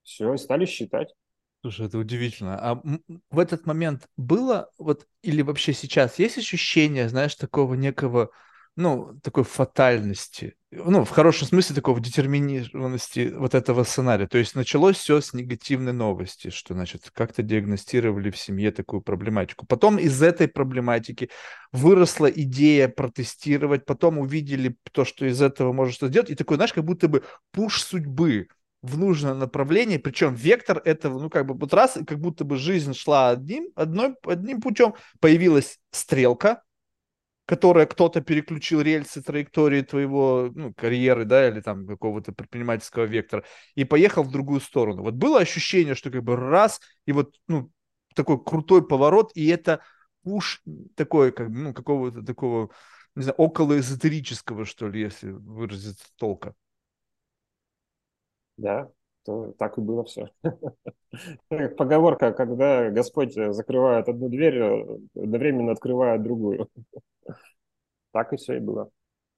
Все, 0.02 0.36
стали 0.36 0.66
считать. 0.66 1.14
Слушай, 1.62 1.86
это 1.86 1.98
удивительно. 1.98 2.58
А 2.58 2.82
в 3.30 3.38
этот 3.38 3.66
момент 3.66 4.08
было, 4.16 4.70
вот, 4.78 5.06
или 5.22 5.42
вообще 5.42 5.72
сейчас 5.72 6.18
есть 6.18 6.38
ощущение, 6.38 7.08
знаешь, 7.08 7.34
такого 7.34 7.74
некого 7.74 8.30
ну, 8.76 9.18
такой 9.22 9.44
фатальности, 9.44 10.54
ну, 10.70 11.04
в 11.04 11.10
хорошем 11.10 11.48
смысле 11.48 11.74
такого 11.76 11.98
детерминированности 11.98 13.32
вот 13.34 13.54
этого 13.54 13.84
сценария. 13.84 14.26
То 14.26 14.36
есть 14.36 14.54
началось 14.54 14.96
все 14.96 15.22
с 15.22 15.32
негативной 15.32 15.94
новости, 15.94 16.50
что, 16.50 16.74
значит, 16.74 17.10
как-то 17.12 17.42
диагностировали 17.42 18.30
в 18.30 18.36
семье 18.36 18.70
такую 18.72 19.00
проблематику. 19.00 19.64
Потом 19.64 19.98
из 19.98 20.22
этой 20.22 20.46
проблематики 20.46 21.30
выросла 21.72 22.26
идея 22.26 22.88
протестировать, 22.88 23.86
потом 23.86 24.18
увидели 24.18 24.76
то, 24.92 25.06
что 25.06 25.24
из 25.24 25.40
этого 25.40 25.72
можно 25.72 25.92
что-то 25.92 26.10
сделать, 26.10 26.30
и 26.30 26.34
такой, 26.34 26.56
знаешь, 26.56 26.74
как 26.74 26.84
будто 26.84 27.08
бы 27.08 27.24
пуш 27.52 27.82
судьбы 27.82 28.48
в 28.82 28.98
нужное 28.98 29.34
направление, 29.34 29.98
причем 29.98 30.34
вектор 30.34 30.82
этого, 30.84 31.18
ну, 31.18 31.30
как 31.30 31.46
бы 31.46 31.54
вот 31.54 31.72
раз, 31.72 31.98
как 32.06 32.20
будто 32.20 32.44
бы 32.44 32.56
жизнь 32.56 32.92
шла 32.92 33.30
одним, 33.30 33.68
одной, 33.74 34.14
одним 34.24 34.60
путем, 34.60 34.94
появилась 35.20 35.78
стрелка, 35.90 36.62
которая 37.46 37.86
кто-то 37.86 38.20
переключил 38.20 38.80
рельсы 38.80 39.22
траектории 39.22 39.82
твоего, 39.82 40.50
ну, 40.54 40.74
карьеры, 40.74 41.24
да, 41.24 41.48
или 41.48 41.60
там 41.60 41.86
какого-то 41.86 42.32
предпринимательского 42.32 43.04
вектора, 43.04 43.44
и 43.74 43.84
поехал 43.84 44.22
в 44.24 44.30
другую 44.32 44.60
сторону. 44.60 45.02
Вот 45.02 45.14
было 45.14 45.38
ощущение, 45.40 45.94
что 45.94 46.10
как 46.10 46.22
бы 46.24 46.36
раз, 46.36 46.80
и 47.06 47.12
вот, 47.12 47.36
ну, 47.48 47.70
такой 48.14 48.42
крутой 48.42 48.86
поворот, 48.86 49.30
и 49.34 49.46
это 49.48 49.80
пуш 50.24 50.62
такой, 50.96 51.32
как, 51.32 51.48
ну, 51.48 51.72
какого-то 51.72 52.22
такого, 52.22 52.70
не 53.14 53.22
знаю, 53.22 53.36
около 53.36 53.78
эзотерического, 53.78 54.64
что 54.64 54.88
ли, 54.88 55.00
если 55.00 55.30
выразиться 55.30 56.06
толка. 56.16 56.54
Да, 58.56 58.90
то 59.26 59.52
так 59.58 59.78
и 59.78 59.80
было 59.80 60.04
все. 60.04 60.30
Поговорка, 61.76 62.32
когда 62.32 62.90
Господь 62.90 63.34
закрывает 63.34 64.08
одну 64.08 64.28
дверь, 64.28 64.62
одновременно 65.14 65.72
открывает 65.72 66.22
другую. 66.22 66.68
Так 68.12 68.32
и 68.32 68.36
все 68.36 68.56
и 68.56 68.60
было. 68.60 68.88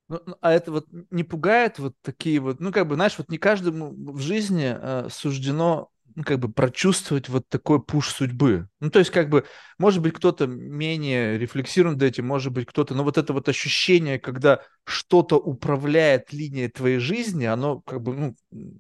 Ну, 0.08 0.20
ну, 0.24 0.36
а 0.40 0.52
это 0.52 0.70
вот 0.70 0.86
не 1.10 1.24
пугает 1.24 1.78
вот 1.78 1.94
такие 2.00 2.38
вот, 2.40 2.60
ну, 2.60 2.72
как 2.72 2.86
бы, 2.86 2.94
знаешь, 2.94 3.18
вот 3.18 3.28
не 3.28 3.38
каждому 3.38 3.90
в 4.12 4.20
жизни 4.20 4.74
э, 4.74 5.08
суждено, 5.10 5.90
ну, 6.14 6.24
как 6.24 6.38
бы, 6.40 6.48
прочувствовать 6.52 7.28
вот 7.28 7.48
такой 7.48 7.82
пуш 7.82 8.10
судьбы. 8.10 8.68
Ну, 8.80 8.90
то 8.90 8.98
есть, 8.98 9.10
как 9.10 9.28
бы, 9.28 9.44
может 9.78 10.02
быть, 10.02 10.14
кто-то 10.14 10.46
менее 10.46 11.38
рефлексирует 11.38 12.02
этим, 12.02 12.26
может 12.26 12.52
быть, 12.52 12.66
кто-то, 12.66 12.94
но 12.94 13.04
вот 13.04 13.18
это 13.18 13.32
вот 13.32 13.48
ощущение, 13.48 14.18
когда 14.18 14.60
что-то 14.84 15.36
управляет 15.36 16.32
линией 16.32 16.68
твоей 16.68 16.98
жизни, 16.98 17.44
оно, 17.44 17.80
как 17.80 18.02
бы, 18.02 18.14
ну, 18.14 18.34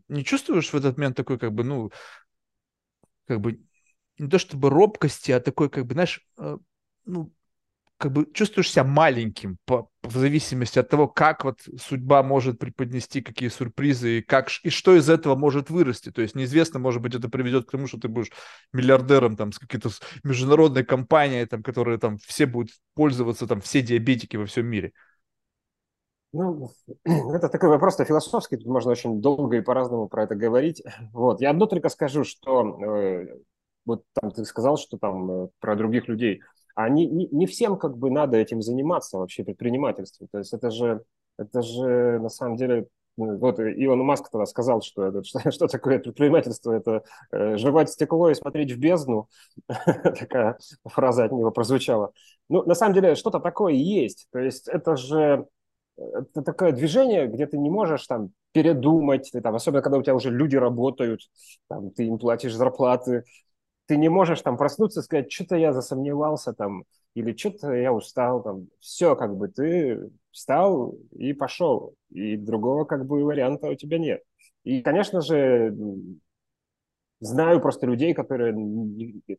не 0.08 0.24
чувствуешь 0.24 0.70
в 0.70 0.74
этот 0.74 0.96
момент 0.96 1.16
такой, 1.16 1.38
как 1.38 1.52
бы, 1.52 1.64
ну, 1.64 1.90
как 3.26 3.40
бы, 3.40 3.60
не 4.18 4.28
то 4.28 4.38
чтобы 4.38 4.70
робкости, 4.70 5.30
а 5.32 5.40
такой, 5.40 5.70
как 5.70 5.86
бы, 5.86 5.94
знаешь, 5.94 6.20
э, 6.38 6.58
ну, 7.04 7.32
как 7.98 8.12
бы 8.12 8.28
чувствуешь 8.32 8.70
себя 8.70 8.84
маленьким 8.84 9.58
по, 9.66 9.90
в 10.02 10.16
зависимости 10.16 10.78
от 10.78 10.88
того, 10.88 11.08
как 11.08 11.44
вот 11.44 11.60
судьба 11.78 12.22
может 12.22 12.58
преподнести 12.58 13.20
какие 13.20 13.48
сюрпризы 13.48 14.18
и 14.18 14.22
как 14.22 14.48
и 14.62 14.70
что 14.70 14.96
из 14.96 15.10
этого 15.10 15.34
может 15.34 15.68
вырасти. 15.68 16.10
То 16.12 16.22
есть 16.22 16.36
неизвестно, 16.36 16.78
может 16.78 17.02
быть, 17.02 17.16
это 17.16 17.28
приведет 17.28 17.66
к 17.66 17.72
тому, 17.72 17.88
что 17.88 17.98
ты 17.98 18.06
будешь 18.06 18.30
миллиардером 18.72 19.36
там 19.36 19.50
с 19.50 19.58
какой-то 19.58 19.90
международной 20.22 20.84
компанией, 20.84 21.44
там, 21.46 21.64
которая 21.64 21.98
там 21.98 22.18
все 22.18 22.46
будут 22.46 22.70
пользоваться, 22.94 23.48
там 23.48 23.60
все 23.60 23.82
диабетики 23.82 24.36
во 24.36 24.46
всем 24.46 24.66
мире. 24.66 24.92
Ну, 26.32 26.70
это 27.04 27.48
такой 27.48 27.68
вопрос 27.68 27.96
философский, 27.96 28.58
тут 28.58 28.66
можно 28.66 28.92
очень 28.92 29.20
долго 29.20 29.56
и 29.56 29.60
по-разному 29.60 30.08
про 30.08 30.22
это 30.22 30.36
говорить. 30.36 30.82
Вот. 31.12 31.40
Я 31.40 31.50
одно 31.50 31.66
только 31.66 31.88
скажу, 31.88 32.22
что 32.22 32.78
э, 32.80 33.26
вот 33.88 34.04
там 34.20 34.30
ты 34.30 34.44
сказал, 34.44 34.76
что 34.76 34.98
там 34.98 35.30
э, 35.30 35.48
про 35.58 35.74
других 35.74 36.06
людей– 36.06 36.42
а 36.78 36.88
не, 36.88 37.06
не, 37.08 37.46
всем 37.46 37.76
как 37.76 37.98
бы 37.98 38.08
надо 38.08 38.36
этим 38.36 38.62
заниматься 38.62 39.18
вообще 39.18 39.42
предпринимательством. 39.42 40.28
То 40.30 40.38
есть 40.38 40.52
это 40.52 40.70
же, 40.70 41.02
это 41.36 41.60
же 41.60 42.20
на 42.20 42.28
самом 42.28 42.54
деле 42.56 42.86
ну, 43.16 43.36
вот 43.36 43.58
Илон 43.58 43.98
Маск 44.04 44.30
тогда 44.30 44.46
сказал, 44.46 44.80
что, 44.80 45.06
это, 45.06 45.24
что, 45.24 45.50
что 45.50 45.66
такое 45.66 45.98
предпринимательство, 45.98 46.70
это 46.70 47.02
э, 47.32 47.56
жевать 47.56 47.90
стекло 47.90 48.30
и 48.30 48.34
смотреть 48.34 48.70
в 48.70 48.78
бездну. 48.78 49.28
Такая 49.66 50.56
фраза 50.84 51.24
от 51.24 51.32
него 51.32 51.50
прозвучала. 51.50 52.12
Ну, 52.48 52.62
на 52.62 52.76
самом 52.76 52.94
деле, 52.94 53.16
что-то 53.16 53.40
такое 53.40 53.72
есть. 53.72 54.28
То 54.30 54.38
есть 54.38 54.68
это 54.68 54.96
же 54.96 55.48
это 55.96 56.42
такое 56.42 56.70
движение, 56.70 57.26
где 57.26 57.48
ты 57.48 57.58
не 57.58 57.70
можешь 57.70 58.06
там 58.06 58.30
передумать, 58.52 59.30
ты, 59.32 59.40
там, 59.40 59.56
особенно 59.56 59.82
когда 59.82 59.98
у 59.98 60.02
тебя 60.02 60.14
уже 60.14 60.30
люди 60.30 60.54
работают, 60.54 61.22
там, 61.68 61.90
ты 61.90 62.06
им 62.06 62.18
платишь 62.18 62.54
зарплаты, 62.54 63.24
ты 63.88 63.96
не 63.96 64.10
можешь 64.10 64.42
там 64.42 64.58
проснуться 64.58 65.00
и 65.00 65.02
сказать, 65.02 65.32
что-то 65.32 65.56
я 65.56 65.72
засомневался 65.72 66.52
там, 66.52 66.84
или 67.14 67.34
что-то 67.34 67.72
я 67.72 67.90
устал 67.90 68.42
там. 68.42 68.68
Все, 68.80 69.16
как 69.16 69.34
бы 69.34 69.48
ты 69.48 70.10
встал 70.30 70.94
и 71.12 71.32
пошел, 71.32 71.94
и 72.10 72.36
другого 72.36 72.84
как 72.84 73.06
бы 73.06 73.24
варианта 73.24 73.68
у 73.68 73.74
тебя 73.74 73.98
нет. 73.98 74.22
И, 74.62 74.82
конечно 74.82 75.22
же, 75.22 75.74
знаю 77.20 77.62
просто 77.62 77.86
людей, 77.86 78.12
которые 78.12 78.52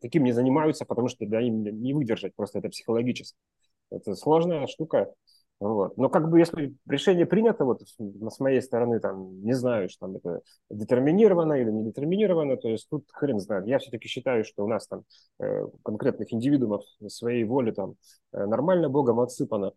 таким 0.00 0.24
не 0.24 0.32
занимаются, 0.32 0.84
потому 0.84 1.06
что 1.06 1.26
да, 1.26 1.40
им 1.40 1.62
не 1.62 1.94
выдержать 1.94 2.34
просто 2.34 2.58
это 2.58 2.70
психологически. 2.70 3.38
Это 3.88 4.16
сложная 4.16 4.66
штука. 4.66 5.14
Вот. 5.60 5.98
Но 5.98 6.08
как 6.08 6.30
бы 6.30 6.38
если 6.38 6.74
решение 6.88 7.26
принято, 7.26 7.66
вот 7.66 7.82
с 7.82 8.40
моей 8.40 8.62
стороны, 8.62 8.98
там, 8.98 9.42
не 9.42 9.52
знаю, 9.52 9.90
что 9.90 10.06
там 10.06 10.16
это 10.16 10.40
детерминировано 10.70 11.52
или 11.52 11.70
не 11.70 11.84
детерминировано, 11.84 12.56
то 12.56 12.68
есть 12.68 12.88
тут 12.88 13.06
хрен 13.12 13.38
знает. 13.38 13.66
Я 13.66 13.78
все-таки 13.78 14.08
считаю, 14.08 14.42
что 14.44 14.64
у 14.64 14.68
нас 14.68 14.86
там 14.86 15.04
э, 15.38 15.66
конкретных 15.84 16.32
индивидуумов 16.32 16.82
своей 17.08 17.44
воли 17.44 17.72
там 17.72 17.96
э, 18.32 18.46
нормально 18.46 18.88
Богом 18.88 19.20
отсыпано. 19.20 19.72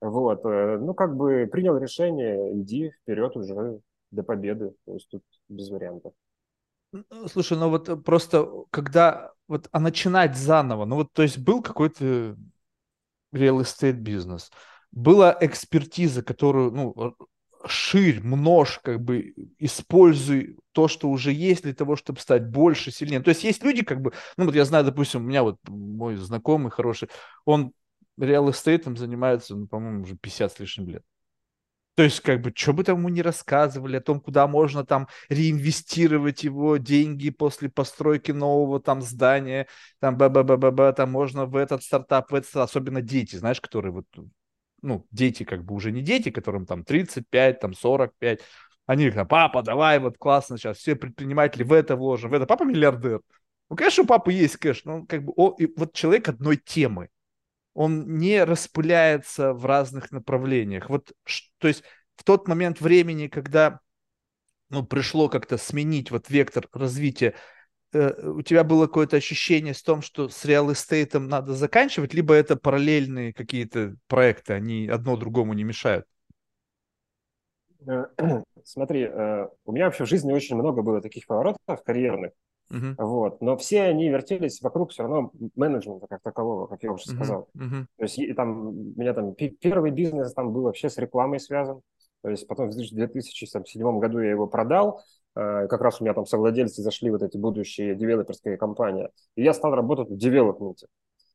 Вот. 0.00 0.44
Э, 0.44 0.76
ну, 0.78 0.92
как 0.92 1.16
бы 1.16 1.48
принял 1.50 1.78
решение, 1.78 2.60
иди 2.60 2.90
вперед 3.02 3.36
уже 3.36 3.80
до 4.10 4.24
победы. 4.24 4.74
То 4.86 4.94
есть 4.94 5.08
тут 5.08 5.22
без 5.48 5.70
вариантов. 5.70 6.14
Слушай, 7.26 7.58
ну 7.58 7.68
вот 7.68 8.04
просто 8.04 8.48
когда 8.70 9.32
вот 9.46 9.68
а 9.70 9.78
начинать 9.78 10.36
заново, 10.36 10.84
ну 10.84 10.96
вот 10.96 11.12
то 11.12 11.22
есть 11.22 11.38
был 11.38 11.62
какой-то 11.62 12.34
real 13.32 13.60
estate 13.60 13.92
бизнес, 13.92 14.50
была 14.92 15.36
экспертиза, 15.40 16.22
которую, 16.22 16.72
ну, 16.72 17.14
ширь, 17.66 18.20
множь, 18.22 18.78
как 18.82 19.02
бы 19.02 19.34
используй 19.58 20.56
то, 20.72 20.88
что 20.88 21.08
уже 21.10 21.32
есть 21.32 21.62
для 21.64 21.74
того, 21.74 21.96
чтобы 21.96 22.20
стать 22.20 22.46
больше, 22.48 22.90
сильнее. 22.90 23.20
То 23.20 23.30
есть 23.30 23.44
есть 23.44 23.62
люди, 23.64 23.82
как 23.82 24.00
бы, 24.00 24.12
ну 24.36 24.44
вот 24.44 24.54
я 24.54 24.64
знаю, 24.64 24.84
допустим, 24.84 25.22
у 25.22 25.24
меня 25.24 25.42
вот 25.42 25.56
мой 25.68 26.16
знакомый 26.16 26.70
хороший, 26.70 27.08
он 27.44 27.72
реал 28.16 28.50
эстейтом 28.50 28.96
занимается, 28.96 29.56
ну, 29.56 29.66
по-моему, 29.66 30.02
уже 30.02 30.16
50 30.16 30.52
с 30.52 30.58
лишним 30.60 30.88
лет. 30.88 31.02
То 31.94 32.04
есть, 32.04 32.20
как 32.20 32.42
бы, 32.42 32.52
что 32.54 32.72
бы 32.72 32.84
там 32.84 32.98
ему 32.98 33.08
не 33.08 33.22
рассказывали 33.22 33.96
о 33.96 34.00
том, 34.00 34.20
куда 34.20 34.46
можно 34.46 34.86
там 34.86 35.08
реинвестировать 35.28 36.44
его 36.44 36.76
деньги 36.76 37.30
после 37.30 37.68
постройки 37.68 38.30
нового 38.30 38.80
там 38.80 39.02
здания, 39.02 39.66
там 39.98 40.16
б 40.16 40.28
б 40.28 40.44
б 40.44 40.56
б 40.56 40.70
б 40.70 40.92
там 40.92 41.10
можно 41.10 41.46
в 41.46 41.56
этот 41.56 41.82
стартап, 41.82 42.30
в 42.30 42.36
этот, 42.36 42.54
особенно 42.54 43.02
дети, 43.02 43.34
знаешь, 43.34 43.60
которые 43.60 43.90
вот 43.90 44.06
ну, 44.82 45.06
дети 45.10 45.44
как 45.44 45.64
бы 45.64 45.74
уже 45.74 45.92
не 45.92 46.02
дети, 46.02 46.30
которым 46.30 46.66
там 46.66 46.84
35, 46.84 47.60
там 47.60 47.74
45, 47.74 48.40
они 48.86 49.06
говорят, 49.08 49.28
папа, 49.28 49.62
давай, 49.62 49.98
вот 49.98 50.18
классно 50.18 50.56
сейчас, 50.56 50.78
все 50.78 50.96
предприниматели 50.96 51.62
в 51.62 51.72
это 51.72 51.96
вложим, 51.96 52.30
в 52.30 52.34
это, 52.34 52.46
папа 52.46 52.64
миллиардер. 52.64 53.20
Ну, 53.68 53.76
конечно, 53.76 54.04
у 54.04 54.06
папы 54.06 54.32
есть 54.32 54.56
кэш, 54.56 54.84
но 54.84 55.04
как 55.04 55.24
бы, 55.24 55.32
о, 55.36 55.54
и 55.58 55.70
вот 55.76 55.92
человек 55.92 56.28
одной 56.28 56.56
темы, 56.56 57.10
он 57.74 58.16
не 58.16 58.42
распыляется 58.44 59.52
в 59.52 59.66
разных 59.66 60.10
направлениях. 60.10 60.88
Вот, 60.88 61.12
то 61.58 61.68
есть 61.68 61.84
в 62.16 62.24
тот 62.24 62.48
момент 62.48 62.80
времени, 62.80 63.28
когда 63.28 63.80
ну, 64.70 64.84
пришло 64.84 65.28
как-то 65.28 65.58
сменить 65.58 66.10
вот 66.10 66.28
вектор 66.28 66.68
развития 66.72 67.34
у 67.92 68.42
тебя 68.42 68.64
было 68.64 68.86
какое-то 68.86 69.16
ощущение 69.16 69.74
с 69.74 69.82
том, 69.82 70.02
что 70.02 70.28
с 70.28 70.44
реал 70.44 70.72
эстейтом 70.72 71.28
надо 71.28 71.54
заканчивать, 71.54 72.14
либо 72.14 72.34
это 72.34 72.56
параллельные 72.56 73.32
какие-то 73.32 73.96
проекты, 74.06 74.52
они 74.52 74.88
одно 74.88 75.16
другому 75.16 75.54
не 75.54 75.64
мешают? 75.64 76.04
Э, 77.86 78.06
смотри, 78.64 79.02
э, 79.02 79.48
у 79.64 79.72
меня 79.72 79.86
вообще 79.86 80.04
в 80.04 80.08
жизни 80.08 80.32
очень 80.32 80.56
много 80.56 80.82
было 80.82 81.00
таких 81.00 81.26
поворотов 81.26 81.82
карьерных, 81.84 82.32
uh-huh. 82.70 82.94
вот, 82.98 83.40
но 83.40 83.56
все 83.56 83.82
они 83.84 84.08
вертелись 84.10 84.60
вокруг 84.60 84.90
все 84.90 85.04
равно 85.04 85.32
менеджмента 85.56 86.06
как 86.08 86.20
такового, 86.22 86.66
как 86.66 86.82
я 86.82 86.92
уже 86.92 87.04
uh-huh. 87.04 87.14
сказал. 87.14 87.48
Uh-huh. 87.56 87.86
То 87.96 88.02
есть 88.02 88.18
и 88.18 88.32
там, 88.34 88.68
у 88.68 88.72
меня 88.96 89.14
там 89.14 89.34
первый 89.34 89.92
бизнес 89.92 90.34
там 90.34 90.52
был 90.52 90.62
вообще 90.62 90.90
с 90.90 90.98
рекламой 90.98 91.40
связан, 91.40 91.80
то 92.22 92.28
есть 92.28 92.46
потом 92.46 92.68
в 92.68 92.74
2007 92.74 93.98
году 93.98 94.18
я 94.18 94.30
его 94.30 94.46
продал, 94.46 95.00
Э, 95.00 95.17
как 95.38 95.80
раз 95.80 96.00
у 96.00 96.04
меня 96.04 96.14
там 96.14 96.26
совладельцы 96.26 96.82
зашли 96.82 97.10
вот 97.10 97.22
эти 97.22 97.36
будущие 97.36 97.94
девелоперские 97.94 98.56
компании, 98.56 99.08
и 99.36 99.42
я 99.42 99.54
стал 99.54 99.74
работать 99.74 100.08
в 100.10 100.16
девелопменте. 100.16 100.88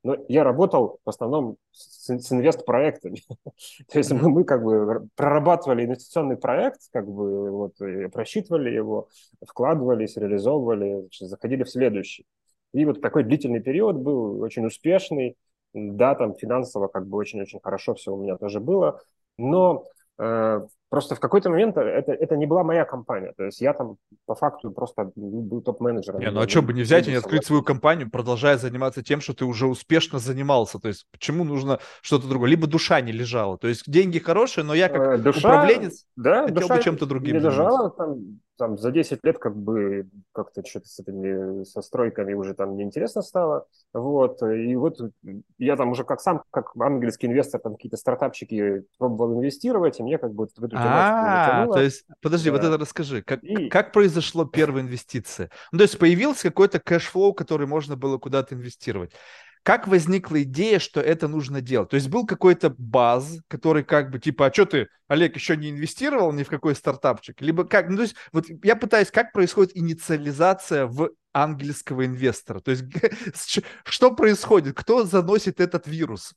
Но 0.03 0.17
я 0.27 0.43
работал 0.43 0.99
в 1.05 1.09
основном 1.09 1.55
с, 1.71 2.09
с 2.09 2.31
инвест-проектами. 2.31 3.21
То 3.91 3.97
есть 3.97 4.11
мы, 4.11 4.29
мы 4.29 4.43
как 4.43 4.61
бы 4.63 5.07
прорабатывали 5.15 5.85
инвестиционный 5.85 6.35
проект, 6.35 6.81
как 6.91 7.07
бы 7.07 7.49
вот, 7.49 7.77
просчитывали 8.11 8.69
его, 8.69 9.07
вкладывались, 9.47 10.17
реализовывали, 10.17 11.07
заходили 11.17 11.63
в 11.63 11.69
следующий. 11.69 12.25
И 12.73 12.83
вот 12.85 13.01
такой 13.01 13.23
длительный 13.23 13.61
период 13.61 13.95
был 13.95 14.41
очень 14.41 14.65
успешный. 14.65 15.37
Да, 15.73 16.15
там 16.15 16.35
финансово 16.35 16.87
как 16.87 17.07
бы 17.07 17.17
очень-очень 17.17 17.59
хорошо 17.63 17.95
все 17.95 18.13
у 18.13 18.21
меня 18.21 18.35
тоже 18.37 18.59
было. 18.59 18.99
Но 19.37 19.85
э, 20.19 20.67
просто 20.93 21.15
в 21.15 21.19
какой-то 21.19 21.49
момент 21.49 21.75
это, 21.75 22.11
это 22.11 22.35
не 22.37 22.45
была 22.45 22.63
моя 22.63 22.85
компания. 22.85 23.33
То 23.35 23.45
есть 23.45 23.59
я 23.61 23.73
там 23.73 23.95
по 24.27 24.35
факту 24.35 24.69
просто 24.69 25.11
был 25.15 25.59
топ-менеджером. 25.61 26.19
Не, 26.19 26.29
ну 26.29 26.39
а 26.39 26.47
что 26.47 26.61
бы 26.61 26.71
не 26.71 26.83
взять 26.83 27.07
и 27.07 27.09
не 27.09 27.17
открыть 27.17 27.47
свою 27.47 27.63
компанию, 27.63 28.11
продолжая 28.11 28.59
заниматься 28.59 29.01
тем, 29.01 29.19
что 29.19 29.33
ты 29.33 29.45
уже 29.45 29.65
успешно 29.65 30.19
занимался? 30.19 30.77
То 30.77 30.89
есть 30.89 31.07
почему 31.11 31.45
нужно 31.45 31.79
что-то 32.03 32.27
другое? 32.27 32.51
Либо 32.51 32.67
душа 32.67 33.01
не 33.01 33.11
лежала. 33.11 33.57
То 33.57 33.69
есть 33.69 33.89
деньги 33.89 34.19
хорошие, 34.19 34.65
но 34.65 34.75
я 34.75 34.87
как 34.87 35.01
э, 35.01 35.17
душа, 35.17 35.39
управленец 35.39 36.05
да, 36.15 36.43
хотел 36.43 36.61
душа 36.61 36.75
бы 36.75 36.83
чем-то 36.83 37.07
другим 37.07 37.37
не 37.37 37.41
лежала, 37.41 37.89
там, 37.89 38.39
там 38.57 38.77
за 38.77 38.91
10 38.91 39.19
лет 39.23 39.39
как 39.39 39.55
бы 39.55 40.07
как-то 40.31 40.65
что-то 40.65 40.87
с 40.87 40.99
этими 40.99 41.63
со 41.63 41.81
стройками 41.81 42.33
уже 42.33 42.53
там 42.53 42.75
неинтересно 42.75 43.21
стало. 43.21 43.65
Вот. 43.93 44.41
И 44.43 44.75
вот 44.75 44.99
я 45.57 45.75
там 45.75 45.91
уже 45.91 46.03
как 46.03 46.21
сам, 46.21 46.43
как 46.51 46.75
английский 46.75 47.27
инвестор, 47.27 47.61
там 47.61 47.73
какие-то 47.73 47.97
стартапчики 47.97 48.83
пробовал 48.97 49.39
инвестировать, 49.39 49.99
и 49.99 50.03
мне 50.03 50.17
как 50.17 50.33
бы 50.33 50.47
в 50.47 50.63
эту 50.63 50.75
А, 50.77 51.67
то 51.67 51.81
есть, 51.81 52.05
подожди, 52.21 52.49
вот 52.49 52.63
это 52.63 52.77
расскажи. 52.77 53.21
Как, 53.23 53.41
как 53.69 53.91
произошло 53.91 54.45
первая 54.45 54.83
инвестиция? 54.83 55.49
Ну, 55.71 55.79
то 55.79 55.83
есть 55.83 55.97
появился 55.97 56.49
какой-то 56.49 56.79
кэшфлоу, 56.79 57.33
который 57.33 57.67
можно 57.67 57.95
было 57.95 58.17
куда-то 58.17 58.55
инвестировать. 58.55 59.11
Как 59.63 59.87
возникла 59.87 60.43
идея, 60.43 60.77
что 60.77 60.99
это 60.99 61.29
нужно 61.29 61.61
делать? 61.61 61.89
То 61.89 61.95
есть 61.95 62.09
был 62.09 62.25
какой-то 62.25 62.75
buzz, 62.77 63.37
который 63.47 63.85
как 63.85 64.11
бы 64.11 64.19
типа, 64.19 64.47
а 64.47 64.53
что 64.53 64.65
ты, 64.65 64.87
Олег, 65.07 65.35
еще 65.35 65.55
не 65.55 65.69
инвестировал 65.69 66.33
ни 66.33 66.43
в 66.43 66.49
какой 66.49 66.75
стартапчик? 66.75 67.39
Либо 67.41 67.63
как, 67.63 67.89
ну 67.89 67.95
то 67.95 68.01
есть 68.01 68.15
вот 68.33 68.45
я 68.61 68.75
пытаюсь, 68.75 69.09
как 69.09 69.31
происходит 69.31 69.77
инициализация 69.77 70.85
ангельского 70.85 72.05
инвестора? 72.05 72.59
То 72.59 72.71
есть 72.71 72.83
что 73.85 74.11
происходит? 74.13 74.75
Кто 74.75 75.05
заносит 75.05 75.61
этот 75.61 75.87
вирус? 75.87 76.33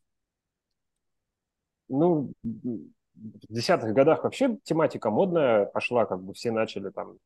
Ну, 1.88 2.32
в 2.42 3.52
десятых 3.52 3.92
годах 3.92 4.22
вообще 4.22 4.56
тематика 4.62 5.10
модная 5.10 5.66
пошла, 5.66 6.06
как 6.06 6.22
бы 6.22 6.32
все 6.32 6.52
начали 6.52 6.90
там 6.90 7.18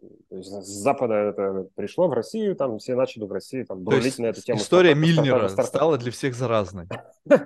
то 0.00 0.36
есть 0.36 0.50
с 0.50 0.66
Запада 0.66 1.14
это 1.14 1.68
пришло 1.74 2.08
в 2.08 2.12
Россию, 2.12 2.56
там 2.56 2.78
все 2.78 2.94
начали 2.94 3.24
в 3.24 3.32
России 3.32 3.62
там 3.62 3.80
бурлить 3.80 4.18
на 4.18 4.26
эту 4.26 4.42
тему. 4.42 4.58
История 4.58 4.90
стартап, 4.90 5.02
Мильнера 5.02 5.36
стартап, 5.36 5.50
стартап. 5.50 5.74
стала 5.74 5.98
для 5.98 6.12
всех 6.12 6.34
заразной. 6.34 6.86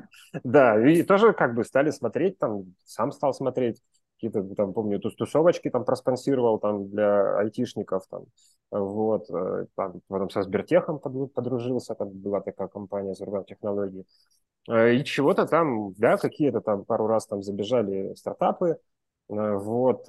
Да, 0.44 0.78
и 0.86 1.02
тоже 1.02 1.32
как 1.32 1.54
бы 1.54 1.64
стали 1.64 1.90
смотреть, 1.90 2.38
там 2.38 2.74
сам 2.84 3.12
стал 3.12 3.32
смотреть, 3.32 3.82
какие-то 4.14 4.42
там, 4.54 4.72
помню, 4.72 4.98
тусовочки 5.00 5.70
там 5.70 5.84
проспонсировал 5.84 6.58
там 6.58 6.88
для 6.88 7.38
айтишников 7.38 8.06
там, 8.08 8.24
вот, 8.70 9.30
э, 9.30 9.66
там, 9.74 10.00
потом 10.08 10.28
со 10.30 10.42
Сбертехом 10.42 10.98
подружился, 10.98 11.94
там 11.94 12.10
была 12.10 12.40
такая 12.40 12.68
компания 12.68 13.14
Зурбан 13.14 13.44
технологии, 13.44 14.04
э, 14.68 14.94
и 14.94 15.04
чего-то 15.04 15.46
там, 15.46 15.92
да, 15.94 16.16
какие-то 16.16 16.60
там 16.60 16.84
пару 16.84 17.06
раз 17.06 17.26
там 17.26 17.42
забежали 17.42 18.14
стартапы, 18.14 18.78
э, 19.28 19.54
вот, 19.54 20.06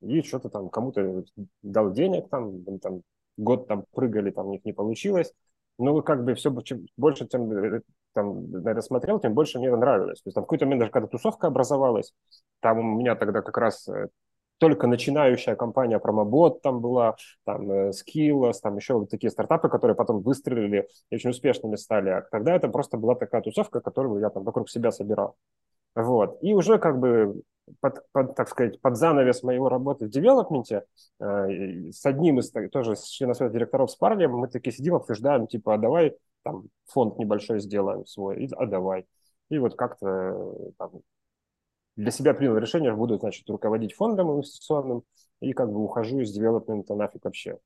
и 0.00 0.22
что-то 0.22 0.48
там 0.48 0.68
кому-то 0.68 1.24
дал 1.62 1.92
денег, 1.92 2.28
там, 2.28 2.62
там 2.80 3.02
год 3.36 3.68
там 3.68 3.84
прыгали, 3.92 4.30
там 4.30 4.46
у 4.46 4.52
них 4.52 4.64
не 4.64 4.72
получилось. 4.72 5.32
Ну, 5.78 6.02
как 6.02 6.24
бы 6.24 6.34
все 6.34 6.54
чем 6.60 6.86
больше, 6.96 7.26
тем 7.26 7.48
там, 8.12 8.50
наверное, 8.50 8.82
смотрел, 8.82 9.18
тем 9.20 9.34
больше 9.34 9.58
мне 9.58 9.74
нравилось. 9.74 10.20
То 10.20 10.28
есть 10.28 10.34
там 10.34 10.44
в 10.44 10.46
какой-то 10.46 10.66
момент 10.66 10.80
даже 10.80 10.92
когда 10.92 11.08
тусовка 11.08 11.46
образовалась, 11.46 12.12
там 12.60 12.78
у 12.78 12.98
меня 12.98 13.14
тогда 13.14 13.40
как 13.40 13.56
раз 13.56 13.88
э, 13.88 14.08
только 14.58 14.86
начинающая 14.86 15.54
компания 15.54 15.98
Промобот 15.98 16.60
там 16.60 16.80
была, 16.80 17.16
там 17.44 17.70
э, 17.70 17.90
Skills, 17.90 18.54
там 18.62 18.76
еще 18.76 18.94
вот 18.94 19.10
такие 19.10 19.30
стартапы, 19.30 19.70
которые 19.70 19.96
потом 19.96 20.20
выстрелили 20.20 20.86
и 21.10 21.14
очень 21.14 21.30
успешными 21.30 21.76
стали. 21.76 22.10
А 22.10 22.22
тогда 22.30 22.54
это 22.54 22.68
просто 22.68 22.98
была 22.98 23.14
такая 23.14 23.40
тусовка, 23.40 23.80
которую 23.80 24.20
я 24.20 24.28
там 24.28 24.44
вокруг 24.44 24.68
себя 24.68 24.90
собирал. 24.90 25.36
Вот. 25.94 26.38
И 26.42 26.52
уже 26.52 26.78
как 26.78 26.98
бы 26.98 27.42
под, 27.80 28.00
под, 28.12 28.34
так 28.34 28.48
сказать, 28.48 28.80
под 28.80 28.96
занавес 28.96 29.42
моего 29.42 29.68
работы 29.68 30.06
в 30.06 30.10
девелопменте 30.10 30.84
э, 31.20 31.90
с 31.92 32.04
одним 32.06 32.38
из 32.38 32.50
тоже 32.72 32.96
с 32.96 33.04
членов 33.04 33.36
совета 33.36 33.54
директоров 33.54 33.90
с 33.90 33.96
парнем 33.96 34.32
мы 34.32 34.48
такие 34.48 34.74
сидим, 34.74 34.94
обсуждаем, 34.94 35.46
типа, 35.46 35.74
а 35.74 35.78
давай 35.78 36.16
там 36.42 36.64
фонд 36.86 37.18
небольшой 37.18 37.60
сделаем 37.60 38.06
свой, 38.06 38.44
и, 38.44 38.48
а 38.56 38.66
давай. 38.66 39.06
И 39.50 39.58
вот 39.58 39.76
как-то 39.76 40.06
э, 40.06 40.70
там, 40.78 40.90
для 41.96 42.10
себя 42.10 42.34
принял 42.34 42.56
решение, 42.56 42.94
буду, 42.94 43.18
значит, 43.18 43.48
руководить 43.48 43.94
фондом 43.94 44.32
инвестиционным, 44.32 45.02
и 45.40 45.52
как 45.52 45.70
бы 45.70 45.82
ухожу 45.82 46.20
из 46.20 46.32
девелопмента 46.32 46.94
нафиг 46.94 47.24
вообще. 47.24 47.58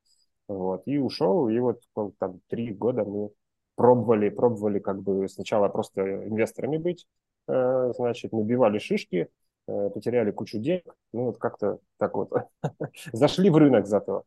Вот. 0.49 0.83
И 0.87 0.99
ушел, 0.99 1.49
и 1.49 1.59
вот 1.59 1.81
там 2.19 2.41
три 2.49 2.73
года 2.73 3.05
мы 3.05 3.31
пробовали, 3.77 4.29
пробовали 4.29 4.79
как 4.79 5.03
бы 5.03 5.29
сначала 5.29 5.69
просто 5.69 6.27
инвесторами 6.27 6.77
быть, 6.77 7.07
э, 7.49 7.93
значит, 7.97 8.33
набивали 8.33 8.79
шишки, 8.79 9.29
потеряли 9.67 10.31
кучу 10.31 10.59
денег, 10.59 10.95
ну 11.13 11.25
вот 11.27 11.39
как-то 11.39 11.79
так 11.99 12.15
вот 12.15 12.31
зашли 13.13 13.51
в 13.51 13.57
рынок 13.57 13.87
зато. 13.87 14.25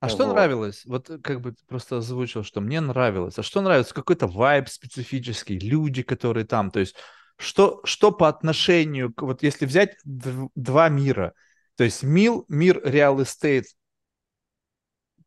А 0.00 0.08
что 0.08 0.26
нравилось? 0.26 0.84
Вот 0.84 1.08
э, 1.10 1.18
как 1.18 1.40
бы 1.40 1.54
просто 1.68 1.98
озвучил, 1.98 2.42
что 2.42 2.60
мне 2.60 2.80
нравилось. 2.80 3.38
А 3.38 3.44
что 3.44 3.60
нравится? 3.60 3.94
Какой-то 3.94 4.26
вайб 4.26 4.68
специфический, 4.68 5.58
люди, 5.60 6.02
которые 6.02 6.44
там. 6.44 6.72
То 6.72 6.80
есть 6.80 6.96
что, 7.36 7.80
что 7.84 8.10
по 8.10 8.28
отношению, 8.28 9.14
вот 9.16 9.44
если 9.44 9.64
взять 9.64 9.96
два 10.04 10.88
мира, 10.88 11.34
то 11.76 11.84
есть 11.84 12.02
мир, 12.02 12.42
мир 12.48 12.78
real 12.84 13.18
estate 13.18 13.64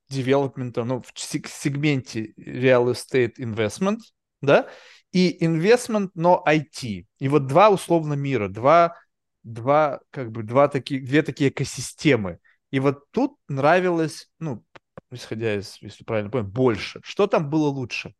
девелопмента, 0.09 0.83
ну, 0.83 1.01
в 1.01 1.11
сегменте 1.15 2.33
real 2.37 2.91
estate 2.91 3.35
investment, 3.39 3.99
да, 4.41 4.67
и 5.11 5.37
investment, 5.43 6.09
но 6.15 6.43
IT. 6.45 7.05
И 7.19 7.27
вот 7.29 7.47
два 7.47 7.69
условно 7.69 8.13
мира, 8.13 8.49
два 8.49 8.97
два, 9.45 10.01
как 10.09 10.31
бы, 10.31 10.43
два 10.43 10.67
такие, 10.67 10.99
две 11.01 11.21
такие 11.21 11.49
экосистемы. 11.49 12.39
И 12.71 12.79
вот 12.79 13.09
тут 13.11 13.37
нравилось, 13.47 14.29
ну, 14.39 14.63
исходя 15.11 15.55
из, 15.55 15.77
если 15.81 16.03
правильно 16.03 16.31
понял, 16.31 16.47
больше. 16.47 16.99
Что 17.03 17.27
там 17.27 17.49
было 17.49 17.67
лучше? 17.69 18.13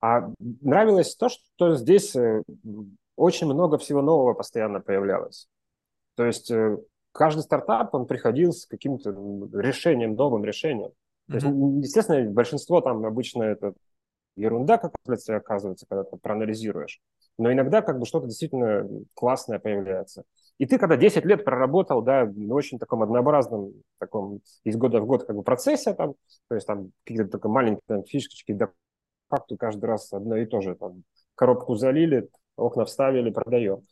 А 0.00 0.30
нравилось 0.38 1.14
то, 1.14 1.28
что 1.28 1.76
здесь 1.76 2.16
э, 2.16 2.42
очень 3.16 3.46
много 3.46 3.78
всего 3.78 4.02
нового 4.02 4.34
постоянно 4.34 4.80
появлялось. 4.80 5.46
То 6.16 6.24
есть 6.24 6.50
э, 6.50 6.78
каждый 7.12 7.40
стартап, 7.40 7.94
он 7.94 8.06
приходил 8.06 8.52
с 8.52 8.66
каким-то 8.66 9.10
решением, 9.52 10.14
новым 10.14 10.44
решением. 10.44 10.92
То 11.28 11.34
есть, 11.34 11.46
естественно, 11.46 12.30
большинство 12.30 12.80
там 12.80 13.04
обычно 13.04 13.42
это 13.42 13.74
ерунда, 14.36 14.78
как 14.78 14.92
оказывается, 15.28 15.86
когда 15.88 16.04
ты 16.04 16.16
проанализируешь 16.16 17.00
но 17.38 17.52
иногда 17.52 17.82
как 17.82 17.98
бы 17.98 18.06
что-то 18.06 18.26
действительно 18.26 18.88
классное 19.14 19.58
появляется. 19.58 20.24
И 20.58 20.66
ты, 20.66 20.78
когда 20.78 20.96
10 20.96 21.24
лет 21.24 21.44
проработал, 21.44 22.00
да, 22.02 22.24
в 22.24 22.52
очень 22.52 22.78
таком 22.78 23.02
однообразном, 23.02 23.72
таком 23.98 24.40
из 24.64 24.76
года 24.76 25.00
в 25.00 25.06
год 25.06 25.24
как 25.24 25.36
бы 25.36 25.42
процессе, 25.42 25.92
там, 25.94 26.14
то 26.48 26.54
есть 26.54 26.66
там 26.66 26.92
какие-то 27.04 27.30
только 27.30 27.48
маленькие 27.48 27.82
там, 27.86 28.04
фишечки, 28.04 28.52
да, 28.52 28.70
факту 29.28 29.56
каждый 29.56 29.84
раз 29.84 30.12
одно 30.12 30.36
и 30.36 30.46
то 30.46 30.60
же, 30.60 30.74
там, 30.76 31.02
коробку 31.34 31.74
залили, 31.74 32.28
окна 32.56 32.84
вставили, 32.84 33.30
продаем. 33.30 33.82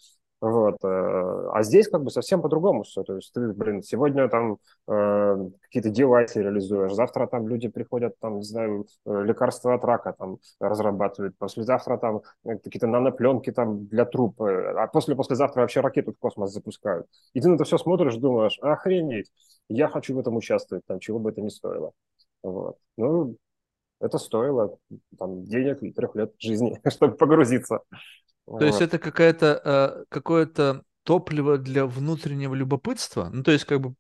Вот. 0.45 0.77
Э, 0.85 1.49
а 1.55 1.63
здесь 1.63 1.89
как 1.89 2.03
бы 2.05 2.11
совсем 2.11 2.43
по-другому 2.43 2.83
все. 2.83 3.03
То 3.03 3.17
есть 3.17 3.33
ты, 3.33 3.49
блин, 3.55 3.83
сегодня 3.83 4.29
там 4.29 4.59
э, 4.87 5.37
какие-то 5.63 5.89
девайсы 5.89 6.43
реализуешь, 6.43 6.93
завтра 6.93 7.27
там 7.27 7.49
люди 7.49 7.69
приходят, 7.69 8.19
там, 8.21 8.37
не 8.41 8.45
знаю, 8.45 8.87
э, 9.07 9.23
лекарства 9.25 9.73
от 9.73 9.85
рака 9.85 10.13
там 10.13 10.37
разрабатывают, 10.61 11.35
послезавтра 11.39 11.97
там 11.97 12.21
э, 12.45 12.59
какие-то 12.59 12.87
нанопленки 12.87 13.53
там 13.53 13.87
для 13.87 14.05
труб, 14.05 14.39
а 14.43 14.87
после-послезавтра 14.89 15.63
вообще 15.63 15.81
ракету 15.81 16.13
в 16.13 16.19
космос 16.19 16.53
запускают. 16.53 17.07
И 17.33 17.41
ты 17.41 17.49
на 17.49 17.55
это 17.55 17.65
все 17.65 17.79
смотришь, 17.79 18.17
думаешь, 18.17 18.59
охренеть, 18.61 19.33
я 19.71 19.89
хочу 19.89 20.15
в 20.15 20.19
этом 20.19 20.37
участвовать, 20.37 20.85
там, 20.87 21.01
чего 21.01 21.19
бы 21.19 21.31
это 21.31 21.41
ни 21.41 21.49
стоило. 21.49 21.93
Вот. 22.43 22.77
Ну, 22.99 23.37
это 23.99 24.19
стоило 24.19 24.77
там, 25.19 25.45
денег 25.45 25.83
и 25.83 25.91
трех 25.91 26.15
лет 26.17 26.35
жизни, 26.39 26.79
чтобы 26.91 27.17
погрузиться. 27.17 27.81
То 28.47 28.65
есть 28.65 28.81
это 28.81 28.99
какая-то 28.99 29.61
э, 29.65 30.05
какое-то 30.09 30.83
топливо 31.05 31.59
для 31.59 31.87
внутреннего 31.87 32.55
любопытства. 32.55 33.31
Ну, 33.33 33.43
то 33.43 33.53
есть, 33.53 33.65
как 33.65 33.81
бы, 33.81 33.95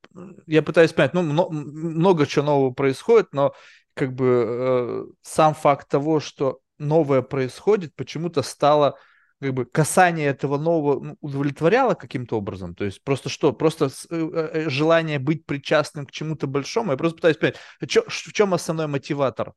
я 0.47 0.63
пытаюсь 0.63 0.93
понять, 0.93 1.15
ну, 1.15 1.23
много 1.23 2.27
чего 2.27 2.45
нового 2.47 2.73
происходит, 2.73 3.29
но 3.33 3.55
как 3.95 4.15
бы 4.15 4.27
э, 4.27 5.05
сам 5.23 5.55
факт 5.55 5.89
того, 5.89 6.21
что 6.21 6.61
новое 6.79 7.23
происходит, 7.23 7.95
почему-то 7.95 8.43
стало 8.43 8.99
как 9.41 9.53
бы 9.53 9.67
касание 9.67 10.29
этого 10.29 10.57
нового 10.57 11.05
ну, 11.05 11.17
удовлетворяло 11.21 11.95
каким-то 11.95 12.39
образом? 12.39 12.75
То 12.75 12.85
есть 12.85 13.03
просто 13.05 13.29
что? 13.29 13.53
Просто 13.53 13.91
э, 14.11 14.69
желание 14.69 15.19
быть 15.19 15.45
причастным 15.45 16.07
к 16.07 16.11
чему-то 16.11 16.47
большому? 16.47 16.93
Я 16.93 16.97
просто 16.97 17.17
пытаюсь 17.17 17.37
понять, 17.37 17.57
чё, 17.87 18.03
в 18.07 18.33
чем 18.33 18.55
основной 18.55 18.87
мотиватор 18.87 19.53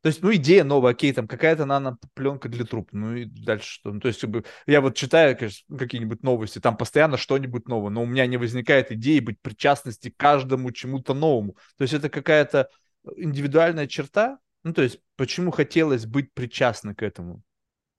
то 0.00 0.08
есть, 0.08 0.22
ну, 0.22 0.32
идея 0.34 0.62
новая, 0.64 0.92
окей, 0.92 1.12
там 1.12 1.26
какая-то 1.26 1.64
нанопленка 1.64 2.48
для 2.48 2.64
труб, 2.64 2.90
ну 2.92 3.14
и 3.14 3.24
дальше 3.24 3.68
что? 3.68 3.92
Ну, 3.92 4.00
то 4.00 4.08
есть, 4.08 4.20
как 4.20 4.30
бы, 4.30 4.44
я 4.66 4.80
вот 4.80 4.94
читаю, 4.94 5.36
конечно, 5.36 5.76
какие-нибудь 5.76 6.22
новости, 6.22 6.60
там 6.60 6.76
постоянно 6.76 7.16
что-нибудь 7.16 7.66
новое, 7.66 7.90
но 7.90 8.02
у 8.02 8.06
меня 8.06 8.26
не 8.26 8.36
возникает 8.36 8.92
идеи 8.92 9.18
быть 9.18 9.40
причастности 9.40 10.10
к 10.10 10.16
каждому 10.16 10.70
чему-то 10.70 11.14
новому. 11.14 11.56
То 11.76 11.82
есть, 11.82 11.94
это 11.94 12.08
какая-то 12.08 12.68
индивидуальная 13.16 13.88
черта, 13.88 14.38
ну, 14.62 14.72
то 14.72 14.82
есть, 14.82 15.00
почему 15.16 15.50
хотелось 15.50 16.06
быть 16.06 16.32
причастным 16.32 16.94
к 16.94 17.02
этому? 17.02 17.42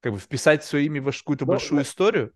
Как 0.01 0.13
бы 0.13 0.19
вписать 0.19 0.63
свое 0.63 0.85
имя 0.85 1.01
в 1.01 1.11
какую-то 1.17 1.45
ну, 1.45 1.51
большую 1.51 1.81
историю? 1.81 2.31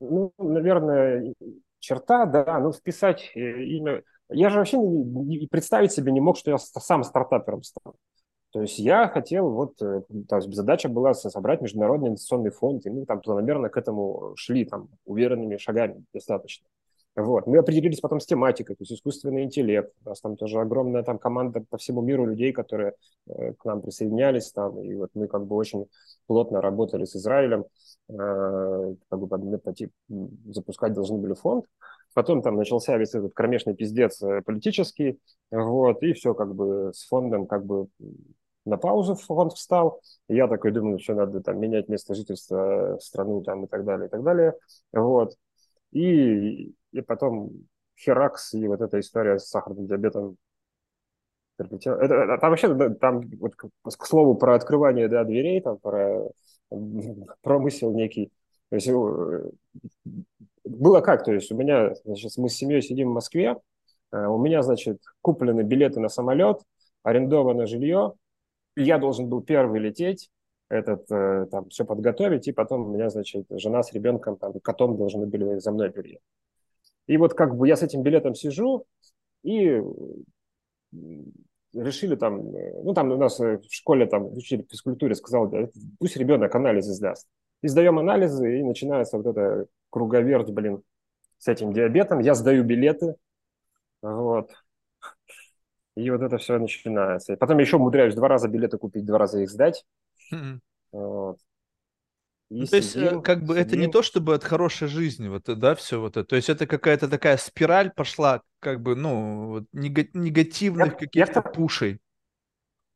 Ну, 0.00 0.32
наверное, 0.38 1.34
черта, 1.78 2.24
да, 2.26 2.58
ну, 2.60 2.72
вписать 2.72 3.30
э, 3.34 3.64
имя. 3.64 4.02
Я 4.30 4.50
же 4.50 4.58
вообще 4.58 4.78
не, 4.78 5.38
не, 5.38 5.46
представить 5.46 5.92
себе 5.92 6.12
не 6.12 6.20
мог, 6.20 6.38
что 6.38 6.50
я 6.50 6.58
сам 6.58 7.02
стартапером 7.02 7.62
стану. 7.62 7.96
То 8.50 8.62
есть 8.62 8.78
я 8.78 9.08
хотел, 9.08 9.50
вот, 9.50 9.80
э, 9.82 10.02
то 10.28 10.40
задача 10.40 10.88
была 10.88 11.12
собрать 11.14 11.60
международный 11.60 12.08
инвестиционный 12.08 12.50
фонд, 12.50 12.86
и 12.86 12.90
мы 12.90 13.04
там 13.04 13.20
планомерно 13.20 13.68
к 13.68 13.76
этому 13.76 14.32
шли, 14.36 14.64
там, 14.64 14.88
уверенными 15.04 15.58
шагами 15.58 16.04
достаточно. 16.14 16.66
Вот. 17.18 17.48
Мы 17.48 17.58
определились 17.58 18.00
потом 18.00 18.20
с 18.20 18.26
тематикой, 18.26 18.76
то 18.76 18.82
есть 18.82 18.92
искусственный 18.92 19.42
интеллект. 19.42 19.92
У 20.04 20.08
нас 20.08 20.20
там 20.20 20.36
тоже 20.36 20.60
огромная 20.60 21.02
там 21.02 21.18
команда 21.18 21.64
по 21.68 21.76
всему 21.76 22.00
миру 22.00 22.26
людей, 22.26 22.52
которые 22.52 22.94
э, 23.26 23.54
к 23.54 23.64
нам 23.64 23.82
присоединялись 23.82 24.52
там, 24.52 24.80
и 24.80 24.94
вот 24.94 25.10
мы 25.14 25.26
как 25.26 25.46
бы 25.46 25.56
очень 25.56 25.86
плотно 26.26 26.60
работали 26.60 27.04
с 27.04 27.16
Израилем, 27.16 27.64
э, 28.08 28.94
как 29.08 29.18
бы 29.18 29.26
по, 29.26 29.36
по, 29.36 29.74
запускать 30.52 30.92
должны 30.92 31.18
были 31.18 31.34
фонд. 31.34 31.64
Потом 32.18 32.42
там 32.42 32.56
начался 32.56 32.96
весь 32.96 33.14
этот 33.14 33.32
кромешный 33.32 33.76
пиздец 33.76 34.20
э, 34.24 34.42
политический, 34.42 35.20
вот, 35.52 36.02
и 36.02 36.14
все 36.14 36.34
как 36.34 36.52
бы 36.52 36.90
с 36.92 37.06
фондом 37.06 37.46
как 37.46 37.64
бы 37.64 37.86
на 38.64 38.76
паузу 38.76 39.14
фонд 39.14 39.52
встал. 39.52 40.00
И 40.28 40.34
я 40.34 40.48
такой 40.48 40.72
думаю, 40.72 40.98
что 40.98 41.14
надо 41.14 41.40
там 41.40 41.60
менять 41.60 41.88
место 41.88 42.16
жительства, 42.16 42.96
э, 42.96 42.98
страну 42.98 43.44
там 43.44 43.66
и 43.66 43.68
так 43.68 43.84
далее, 43.84 44.08
и 44.08 44.10
так 44.10 44.24
далее. 44.24 44.54
Вот. 44.92 45.36
И 45.92 46.74
и 46.90 47.00
потом 47.02 47.52
Херакс 47.96 48.52
и 48.54 48.66
вот 48.66 48.80
эта 48.80 48.98
история 48.98 49.38
с 49.38 49.48
сахарным 49.48 49.86
диабетом. 49.86 50.38
Это, 51.56 51.76
это, 51.76 52.38
там 52.38 52.50
вообще, 52.50 52.94
там, 52.94 53.30
вот, 53.38 53.54
к 53.54 54.06
слову, 54.06 54.34
про 54.34 54.56
открывание 54.56 55.06
да, 55.06 55.22
дверей, 55.22 55.60
там, 55.60 55.78
про 55.78 56.32
промысел 57.42 57.94
некий. 57.94 58.32
То 58.70 58.74
есть, 58.74 58.88
э, 58.88 59.50
было 60.68 61.00
как, 61.00 61.24
то 61.24 61.32
есть 61.32 61.50
у 61.50 61.56
меня, 61.56 61.94
значит, 62.04 62.32
мы 62.36 62.48
с 62.48 62.54
семьей 62.54 62.82
сидим 62.82 63.10
в 63.10 63.14
Москве, 63.14 63.56
э, 64.12 64.26
у 64.26 64.38
меня, 64.38 64.62
значит, 64.62 65.00
куплены 65.20 65.62
билеты 65.62 66.00
на 66.00 66.08
самолет, 66.08 66.60
арендовано 67.02 67.66
жилье, 67.66 68.14
я 68.76 68.98
должен 68.98 69.28
был 69.28 69.42
первый 69.42 69.80
лететь, 69.80 70.30
этот, 70.68 71.10
э, 71.10 71.46
там, 71.50 71.68
все 71.70 71.84
подготовить, 71.84 72.46
и 72.48 72.52
потом 72.52 72.88
у 72.88 72.92
меня, 72.92 73.08
значит, 73.10 73.46
жена 73.50 73.82
с 73.82 73.92
ребенком, 73.92 74.36
там, 74.36 74.52
котом 74.60 74.96
должны 74.96 75.26
были 75.26 75.58
за 75.58 75.72
мной 75.72 75.90
переехать. 75.90 76.22
И 77.06 77.16
вот 77.16 77.34
как 77.34 77.56
бы 77.56 77.66
я 77.66 77.76
с 77.76 77.82
этим 77.82 78.02
билетом 78.02 78.34
сижу, 78.34 78.84
и 79.42 79.80
решили 81.72 82.16
там, 82.16 82.50
ну 82.50 82.94
там 82.94 83.10
у 83.10 83.16
нас 83.16 83.38
в 83.38 83.60
школе 83.70 84.06
там 84.06 84.32
учитель 84.36 84.66
физкультуре 84.68 85.14
сказал, 85.14 85.52
пусть 85.98 86.16
ребенок 86.16 86.54
анализы 86.54 86.92
сдаст. 86.92 87.26
И 87.62 87.68
сдаем 87.68 87.98
анализы, 87.98 88.60
и 88.60 88.62
начинается 88.62 89.16
вот 89.16 89.26
эта 89.26 89.66
круговерть, 89.90 90.50
блин, 90.50 90.82
с 91.38 91.48
этим 91.48 91.72
диабетом. 91.72 92.20
Я 92.20 92.34
сдаю 92.34 92.64
билеты, 92.64 93.16
вот. 94.02 94.52
И 95.96 96.10
вот 96.10 96.22
это 96.22 96.38
все 96.38 96.58
начинается. 96.58 97.32
И 97.32 97.36
потом 97.36 97.58
еще 97.58 97.76
умудряюсь 97.76 98.14
два 98.14 98.28
раза 98.28 98.48
билеты 98.48 98.78
купить, 98.78 99.04
два 99.04 99.18
раза 99.18 99.40
их 99.40 99.50
сдать. 99.50 99.84
Mm-hmm. 100.32 100.58
Вот. 100.92 101.38
Ну, 102.50 102.64
то 102.64 102.76
есть, 102.76 102.96
э, 102.96 103.20
как 103.20 103.40
бы 103.44 103.54
сидим. 103.54 103.66
это 103.66 103.76
не 103.76 103.88
то, 103.88 104.02
чтобы 104.02 104.34
от 104.34 104.42
хорошей 104.42 104.88
жизни, 104.88 105.28
вот, 105.28 105.44
да, 105.46 105.74
все 105.74 106.00
вот 106.00 106.16
это. 106.16 106.24
То 106.24 106.36
есть 106.36 106.48
это 106.48 106.66
какая-то 106.66 107.08
такая 107.08 107.36
спираль 107.36 107.90
пошла, 107.90 108.42
как 108.60 108.80
бы, 108.80 108.96
ну, 108.96 109.48
вот, 109.48 109.64
негативных 109.72 110.96
каких-то 110.96 111.42
пушей. 111.42 112.00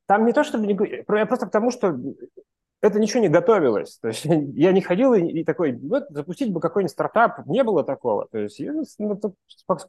Там 0.07 0.25
не 0.25 0.33
то, 0.33 0.43
чтобы 0.43 0.67
не... 0.67 0.75
Просто 0.75 1.47
потому, 1.47 1.71
что 1.71 1.99
это 2.83 2.99
ничего 2.99 3.21
не 3.21 3.29
готовилось. 3.29 3.99
То 3.99 4.09
есть 4.09 4.25
я 4.55 4.73
не 4.73 4.81
ходил 4.81 5.15
и, 5.15 5.23
и 5.23 5.45
такой, 5.45 5.73
вот, 5.73 6.05
запустить 6.11 6.53
бы 6.53 6.61
какой-нибудь 6.61 6.93
стартап, 6.93 7.47
не 7.47 7.63
было 7.65 7.85
такого. 7.85 8.27
То 8.31 8.39
есть 8.39 8.59
я 8.59 8.73
ну, 8.73 8.85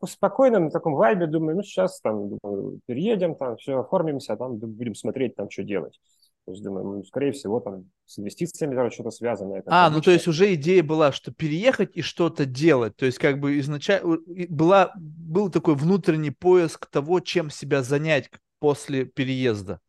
спокойно 0.07 0.59
на 0.59 0.69
таком 0.69 0.93
вайбе 0.93 1.27
думаю, 1.27 1.57
ну, 1.57 1.63
сейчас 1.63 1.99
там 1.99 2.37
думаю, 2.37 2.79
переедем, 2.85 3.35
там 3.35 3.57
все 3.57 3.79
оформимся, 3.79 4.33
а 4.33 4.37
там 4.37 4.57
будем 4.57 4.95
смотреть, 4.95 5.35
там, 5.35 5.49
что 5.49 5.63
делать. 5.63 5.99
То 6.45 6.51
есть, 6.51 6.61
думаю, 6.61 6.85
ну, 6.85 7.03
скорее 7.05 7.31
всего, 7.31 7.61
там 7.61 7.85
с 8.05 8.19
инвестициями 8.19 8.75
даже 8.75 8.93
что-то 8.93 9.11
связанное. 9.11 9.63
А, 9.67 9.89
ну 9.89 10.01
то 10.01 10.11
есть 10.11 10.27
уже 10.27 10.53
идея 10.55 10.83
была, 10.83 11.13
что 11.13 11.33
переехать 11.33 11.95
и 11.95 12.01
что-то 12.01 12.45
делать. 12.45 12.97
То 12.97 13.05
есть 13.05 13.17
как 13.17 13.39
бы 13.39 13.59
изначально 13.59 14.17
была, 14.49 14.91
был 14.97 15.49
такой 15.49 15.75
внутренний 15.75 16.31
поиск 16.31 16.87
того, 16.87 17.21
чем 17.21 17.49
себя 17.49 17.81
занять 17.81 18.29
после 18.59 19.05
переезда. 19.05 19.79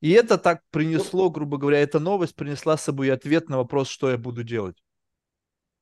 И 0.00 0.12
это 0.12 0.38
так 0.38 0.62
принесло, 0.70 1.30
грубо 1.30 1.58
говоря, 1.58 1.80
эта 1.80 1.98
новость 1.98 2.36
принесла 2.36 2.76
с 2.76 2.84
собой 2.84 3.10
ответ 3.12 3.48
на 3.48 3.56
вопрос, 3.56 3.88
что 3.88 4.10
я 4.10 4.18
буду 4.18 4.44
делать. 4.44 4.76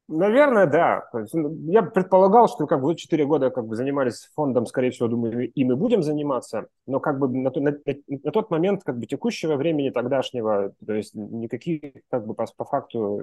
Наверное, 0.08 0.66
да. 0.66 1.08
Ну, 1.32 1.52
я 1.68 1.82
предполагал, 1.82 2.48
что 2.48 2.66
как 2.68 2.80
бы 2.80 2.94
4 2.94 3.26
года 3.26 3.50
как 3.50 3.66
бы 3.66 3.74
занимались 3.74 4.30
фондом, 4.34 4.64
скорее 4.66 4.90
всего, 4.92 5.08
думаю, 5.08 5.50
и 5.50 5.64
мы 5.64 5.74
будем 5.74 6.02
заниматься, 6.02 6.68
но 6.86 7.00
как 7.00 7.18
бы 7.18 7.28
на, 7.28 7.50
на, 7.50 7.76
на 8.06 8.32
тот 8.32 8.50
момент 8.50 8.84
как 8.84 8.98
бы 8.98 9.06
текущего 9.06 9.56
времени 9.56 9.90
тогдашнего, 9.90 10.72
то 10.86 10.92
есть 10.92 11.14
никаких 11.14 11.92
как 12.08 12.24
бы 12.24 12.34
по, 12.34 12.46
по 12.56 12.64
факту 12.64 13.20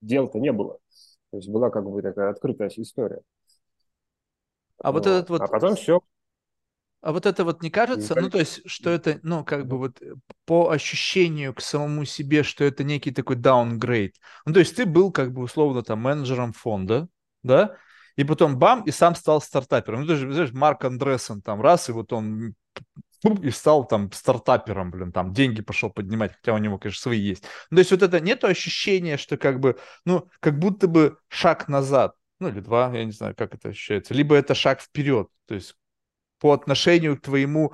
дел-то 0.00 0.38
не 0.38 0.50
было. 0.50 0.78
То 1.30 1.36
есть 1.36 1.50
была 1.50 1.68
как 1.68 1.84
бы 1.84 2.00
такая 2.00 2.30
открытая 2.30 2.68
история. 2.68 3.20
А 4.78 4.92
вот, 4.92 5.04
вот 5.04 5.12
этот 5.12 5.30
вот... 5.30 5.42
А 5.42 5.46
потом 5.46 5.76
все 5.76 6.00
а 7.02 7.12
вот 7.12 7.26
это 7.26 7.44
вот 7.44 7.62
не 7.62 7.70
кажется, 7.70 8.14
ну 8.18 8.30
то 8.30 8.38
есть, 8.38 8.62
что 8.64 8.88
это, 8.88 9.18
ну 9.22 9.44
как 9.44 9.66
бы 9.66 9.76
вот 9.76 10.00
э, 10.00 10.14
по 10.46 10.70
ощущению 10.70 11.52
к 11.52 11.60
самому 11.60 12.04
себе, 12.04 12.44
что 12.44 12.64
это 12.64 12.84
некий 12.84 13.10
такой 13.10 13.36
downgrade. 13.36 14.12
Ну 14.46 14.52
то 14.52 14.60
есть 14.60 14.76
ты 14.76 14.86
был 14.86 15.10
как 15.10 15.32
бы 15.32 15.42
условно 15.42 15.82
там 15.82 15.98
менеджером 15.98 16.52
фонда, 16.52 17.08
да, 17.42 17.76
и 18.14 18.22
потом 18.22 18.56
бам, 18.56 18.84
и 18.84 18.92
сам 18.92 19.16
стал 19.16 19.40
стартапером. 19.40 20.02
Ну 20.02 20.06
ты 20.06 20.14
же, 20.14 20.32
знаешь, 20.32 20.52
Марк 20.52 20.84
Андрессен 20.84 21.42
там 21.42 21.60
раз, 21.60 21.88
и 21.88 21.92
вот 21.92 22.12
он 22.12 22.54
и 23.24 23.50
стал 23.50 23.84
там 23.86 24.10
стартапером, 24.12 24.90
блин, 24.90 25.10
там 25.12 25.32
деньги 25.32 25.60
пошел 25.60 25.90
поднимать, 25.90 26.34
хотя 26.34 26.54
у 26.54 26.58
него, 26.58 26.78
конечно, 26.78 27.02
свои 27.02 27.18
есть. 27.18 27.44
Ну, 27.70 27.76
то 27.76 27.80
есть 27.80 27.90
вот 27.90 28.02
это 28.02 28.20
нету 28.20 28.46
ощущения, 28.46 29.16
что 29.16 29.36
как 29.36 29.60
бы, 29.60 29.76
ну, 30.04 30.28
как 30.40 30.58
будто 30.58 30.88
бы 30.88 31.18
шаг 31.28 31.68
назад, 31.68 32.14
ну, 32.40 32.48
или 32.48 32.60
два, 32.60 32.92
я 32.94 33.04
не 33.04 33.12
знаю, 33.12 33.34
как 33.36 33.54
это 33.54 33.70
ощущается, 33.70 34.14
либо 34.14 34.34
это 34.34 34.54
шаг 34.54 34.80
вперед, 34.80 35.28
то 35.46 35.54
есть 35.54 35.76
по 36.42 36.52
отношению 36.52 37.16
к 37.16 37.22
твоему 37.22 37.72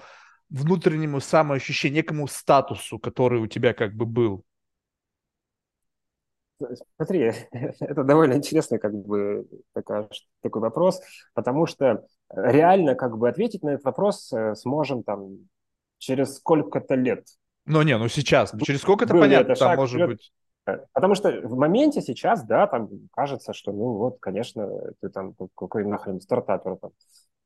внутреннему 0.51 1.21
самоощущению, 1.21 1.97
некому 1.97 2.29
статусу, 2.29 2.99
который 2.99 3.41
у 3.41 3.47
тебя 3.47 3.73
как 3.73 3.95
бы 3.95 4.05
был? 4.05 4.45
Смотри, 6.97 7.33
это 7.53 8.05
довольно 8.05 8.35
интересный 8.35 8.79
как 8.79 8.93
бы 8.93 9.47
такой, 9.73 10.07
такой 10.43 10.61
вопрос, 10.61 11.01
потому 11.33 11.65
что 11.65 12.05
реально 12.31 12.95
как 12.95 13.17
бы 13.17 13.31
ответить 13.31 13.63
на 13.63 13.71
этот 13.71 13.87
вопрос 13.87 14.31
э, 14.35 14.55
сможем 14.55 15.03
там 15.03 15.49
через 15.97 16.37
сколько-то 16.37 16.95
лет. 16.95 17.27
Ну 17.65 17.81
не, 17.81 17.97
ну 17.97 18.09
сейчас, 18.09 18.53
через 18.65 18.83
сколько-то 18.83 19.15
понятно, 19.15 19.53
это 19.53 19.61
там 19.61 19.77
может 19.77 19.95
вперед. 19.95 20.11
быть. 20.11 20.33
Э, 20.67 20.85
потому 20.93 21.15
что 21.15 21.31
в 21.31 21.57
моменте 21.57 22.03
сейчас, 22.03 22.45
да, 22.45 22.67
там 22.67 22.91
кажется, 23.15 23.55
что, 23.55 23.73
ну 23.73 23.95
вот, 23.95 24.19
конечно, 24.21 24.69
ты 25.01 25.09
там 25.09 25.33
какой 25.55 25.87
нахрен 25.87 26.21
стартапер 26.21 26.77
там, 26.77 26.91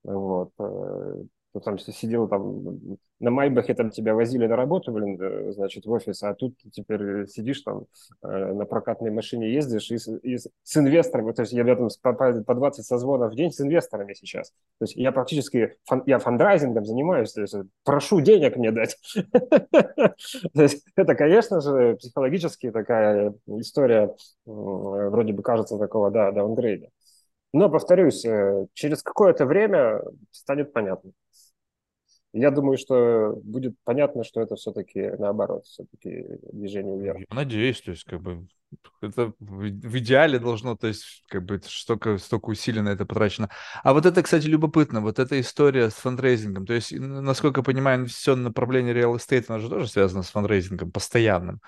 вот. 0.05 0.50
Э, 0.59 1.22
кто 1.53 1.61
там 1.61 1.78
сидел 1.78 2.28
там 2.28 2.98
на 3.20 3.30
Майбахе, 3.30 3.74
там 3.74 3.90
тебя 3.90 4.14
возили 4.14 4.46
на 4.46 4.57
работу, 4.57 4.90
блин, 4.90 5.20
э, 5.20 5.53
значит, 5.53 5.84
в 5.84 5.90
офис, 5.90 6.22
а 6.22 6.34
тут 6.34 6.57
теперь 6.72 7.26
сидишь 7.28 7.61
там 7.61 7.84
э, 8.22 8.53
на 8.55 8.64
прокатной 8.64 9.11
машине 9.11 9.53
ездишь 9.53 9.90
и, 9.90 9.96
и 10.22 10.38
с 10.38 10.76
инвесторами, 10.76 11.32
то 11.32 11.42
есть 11.42 11.53
я 11.53 11.64
там 11.76 11.88
по, 12.00 12.14
по 12.14 12.55
20 12.55 12.84
созвонов 12.86 13.32
в 13.32 13.36
день 13.36 13.53
с 13.53 13.61
инвесторами 13.61 14.14
сейчас. 14.14 14.50
То 14.78 14.84
есть 14.84 14.96
я 14.96 15.12
практически, 15.12 15.76
фан, 15.84 16.03
я 16.07 16.18
фандрайзингом 16.18 16.86
занимаюсь, 16.86 17.32
то 17.32 17.42
есть 17.42 17.55
прошу 17.84 18.22
денег 18.22 18.57
мне 18.57 18.72
дать. 18.72 18.96
Это, 20.96 21.14
конечно 21.14 21.61
же, 21.61 21.96
психологически 21.96 22.70
такая 22.70 23.34
история, 23.59 24.14
вроде 24.46 25.34
бы 25.34 25.42
кажется 25.42 25.78
такого, 25.78 26.11
да, 26.11 26.32
даунгрейда. 26.32 26.88
Но, 27.53 27.68
повторюсь, 27.68 28.24
э, 28.24 28.66
через 28.72 29.03
какое-то 29.03 29.46
время 29.46 30.03
станет 30.30 30.72
понятно. 30.72 31.12
Я 32.32 32.50
думаю, 32.50 32.78
что 32.78 33.38
будет 33.44 33.74
понятно, 33.84 34.24
что 34.24 34.40
это 34.40 34.57
все-таки 34.57 35.11
наоборот, 35.18 35.66
все-таки 35.66 36.24
движение 36.50 36.98
вверх. 36.98 37.18
Я 37.18 37.36
надеюсь, 37.36 37.80
то 37.82 37.90
есть 37.90 38.05
как 38.05 38.22
бы 38.22 38.46
это 39.01 39.33
в 39.39 39.99
идеале 39.99 40.39
должно, 40.39 40.77
то 40.77 40.87
есть 40.87 41.25
как 41.29 41.45
бы 41.45 41.61
столько, 41.64 42.18
столько 42.18 42.51
усилий 42.51 42.81
на 42.81 42.91
это 42.91 43.07
потрачено. 43.07 43.51
А 43.83 43.93
вот 43.93 44.07
это, 44.07 44.23
кстати, 44.23 44.47
любопытно, 44.47 45.01
вот 45.01 45.18
эта 45.18 45.41
история 45.41 45.91
с 45.91 45.95
фандрейзингом, 45.95 46.66
то 46.66 46.75
есть, 46.75 46.93
насколько 46.93 47.61
я 47.61 47.64
понимаю, 47.64 48.01
инвестиционное 48.01 48.47
направление 48.47 48.95
real 48.95 49.16
estate, 49.16 49.45
оно 49.49 49.59
же 49.59 49.68
тоже 49.68 49.89
связано 49.89 50.23
с 50.23 50.31
фандрейзингом 50.31 50.91
постоянным. 50.91 51.61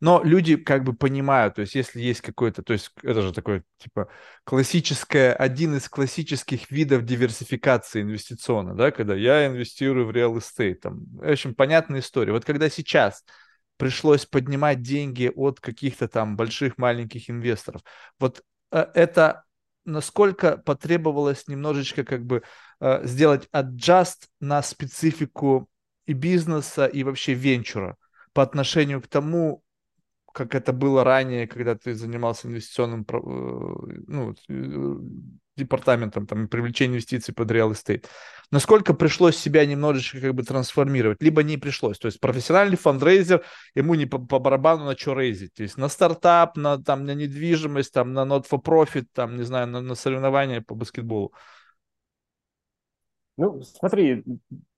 Но 0.00 0.20
люди 0.24 0.56
как 0.56 0.82
бы 0.82 0.94
понимают, 0.94 1.54
то 1.54 1.60
есть 1.60 1.76
если 1.76 2.00
есть 2.00 2.22
какой-то, 2.22 2.64
то 2.64 2.72
есть 2.72 2.90
это 3.04 3.22
же 3.22 3.32
такой 3.32 3.62
типа 3.78 4.08
классическое, 4.42 5.32
один 5.32 5.76
из 5.76 5.88
классических 5.88 6.72
видов 6.72 7.04
диверсификации 7.04 8.02
инвестиционной, 8.02 8.74
да, 8.74 8.90
когда 8.90 9.14
я 9.14 9.46
инвестирую 9.46 10.06
в 10.06 10.10
real 10.10 10.36
estate, 10.36 10.74
там, 10.74 11.04
общем, 11.22 11.54
понятная 11.54 12.00
история. 12.00 12.32
Вот 12.32 12.44
когда 12.44 12.68
сейчас 12.68 13.24
пришлось 13.82 14.26
поднимать 14.26 14.80
деньги 14.80 15.28
от 15.34 15.58
каких-то 15.58 16.06
там 16.06 16.36
больших, 16.36 16.78
маленьких 16.78 17.28
инвесторов, 17.28 17.82
вот 18.20 18.40
э, 18.70 18.86
это 18.94 19.42
насколько 19.84 20.56
потребовалось 20.56 21.48
немножечко 21.48 22.04
как 22.04 22.24
бы 22.24 22.44
э, 22.78 23.04
сделать 23.04 23.48
adjust 23.52 24.28
на 24.38 24.62
специфику 24.62 25.68
и 26.06 26.12
бизнеса, 26.12 26.86
и 26.86 27.02
вообще 27.02 27.34
венчура 27.34 27.96
по 28.32 28.44
отношению 28.44 29.02
к 29.02 29.08
тому, 29.08 29.64
как 30.32 30.54
это 30.54 30.72
было 30.72 31.02
ранее, 31.02 31.48
когда 31.48 31.74
ты 31.74 31.96
занимался 31.96 32.46
инвестиционным 32.46 33.04
ну, 33.10 34.36
департаментом 35.56 36.26
там, 36.26 36.48
привлечения 36.48 36.94
инвестиций 36.94 37.34
под 37.34 37.50
real 37.50 37.72
estate. 37.72 38.06
Насколько 38.50 38.94
пришлось 38.94 39.36
себя 39.36 39.64
немножечко 39.64 40.20
как 40.20 40.34
бы 40.34 40.42
трансформировать, 40.42 41.22
либо 41.22 41.42
не 41.42 41.56
пришлось. 41.56 41.98
То 41.98 42.06
есть 42.06 42.20
профессиональный 42.20 42.76
фандрейзер, 42.76 43.44
ему 43.74 43.94
не 43.94 44.06
по, 44.06 44.18
по 44.18 44.38
барабану 44.38 44.84
на 44.84 44.96
что 44.96 45.18
raise'ить. 45.18 45.54
То 45.54 45.62
есть 45.62 45.78
на 45.78 45.88
стартап, 45.88 46.56
на, 46.56 46.82
там, 46.82 47.04
на 47.04 47.14
недвижимость, 47.14 47.92
там, 47.92 48.12
на 48.12 48.24
not 48.24 48.44
for 48.50 48.62
profit, 48.62 49.06
там, 49.12 49.36
не 49.36 49.44
знаю, 49.44 49.68
на, 49.68 49.80
на 49.80 49.94
соревнования 49.94 50.60
по 50.60 50.74
баскетболу. 50.74 51.32
Ну, 53.36 53.62
смотри, 53.62 54.22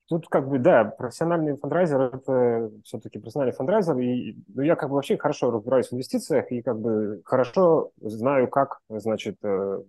Тут 0.06 0.28
как 0.28 0.48
бы, 0.48 0.58
да, 0.58 0.84
профессиональный 0.84 1.56
фандрайзер– 1.56 2.00
это 2.14 2.70
все-таки 2.84 3.18
профессиональный 3.18 3.54
фандрайзер, 3.54 3.98
и 3.98 4.36
ну, 4.48 4.62
я 4.62 4.76
как 4.76 4.90
бы 4.90 4.96
вообще 4.96 5.16
хорошо 5.16 5.50
разбираюсь 5.50 5.88
в 5.88 5.94
инвестициях 5.94 6.52
и 6.52 6.60
как 6.60 6.78
бы 6.78 7.22
хорошо 7.24 7.90
знаю, 8.02 8.48
как, 8.48 8.80
значит, 8.90 9.38
э, 9.42 9.82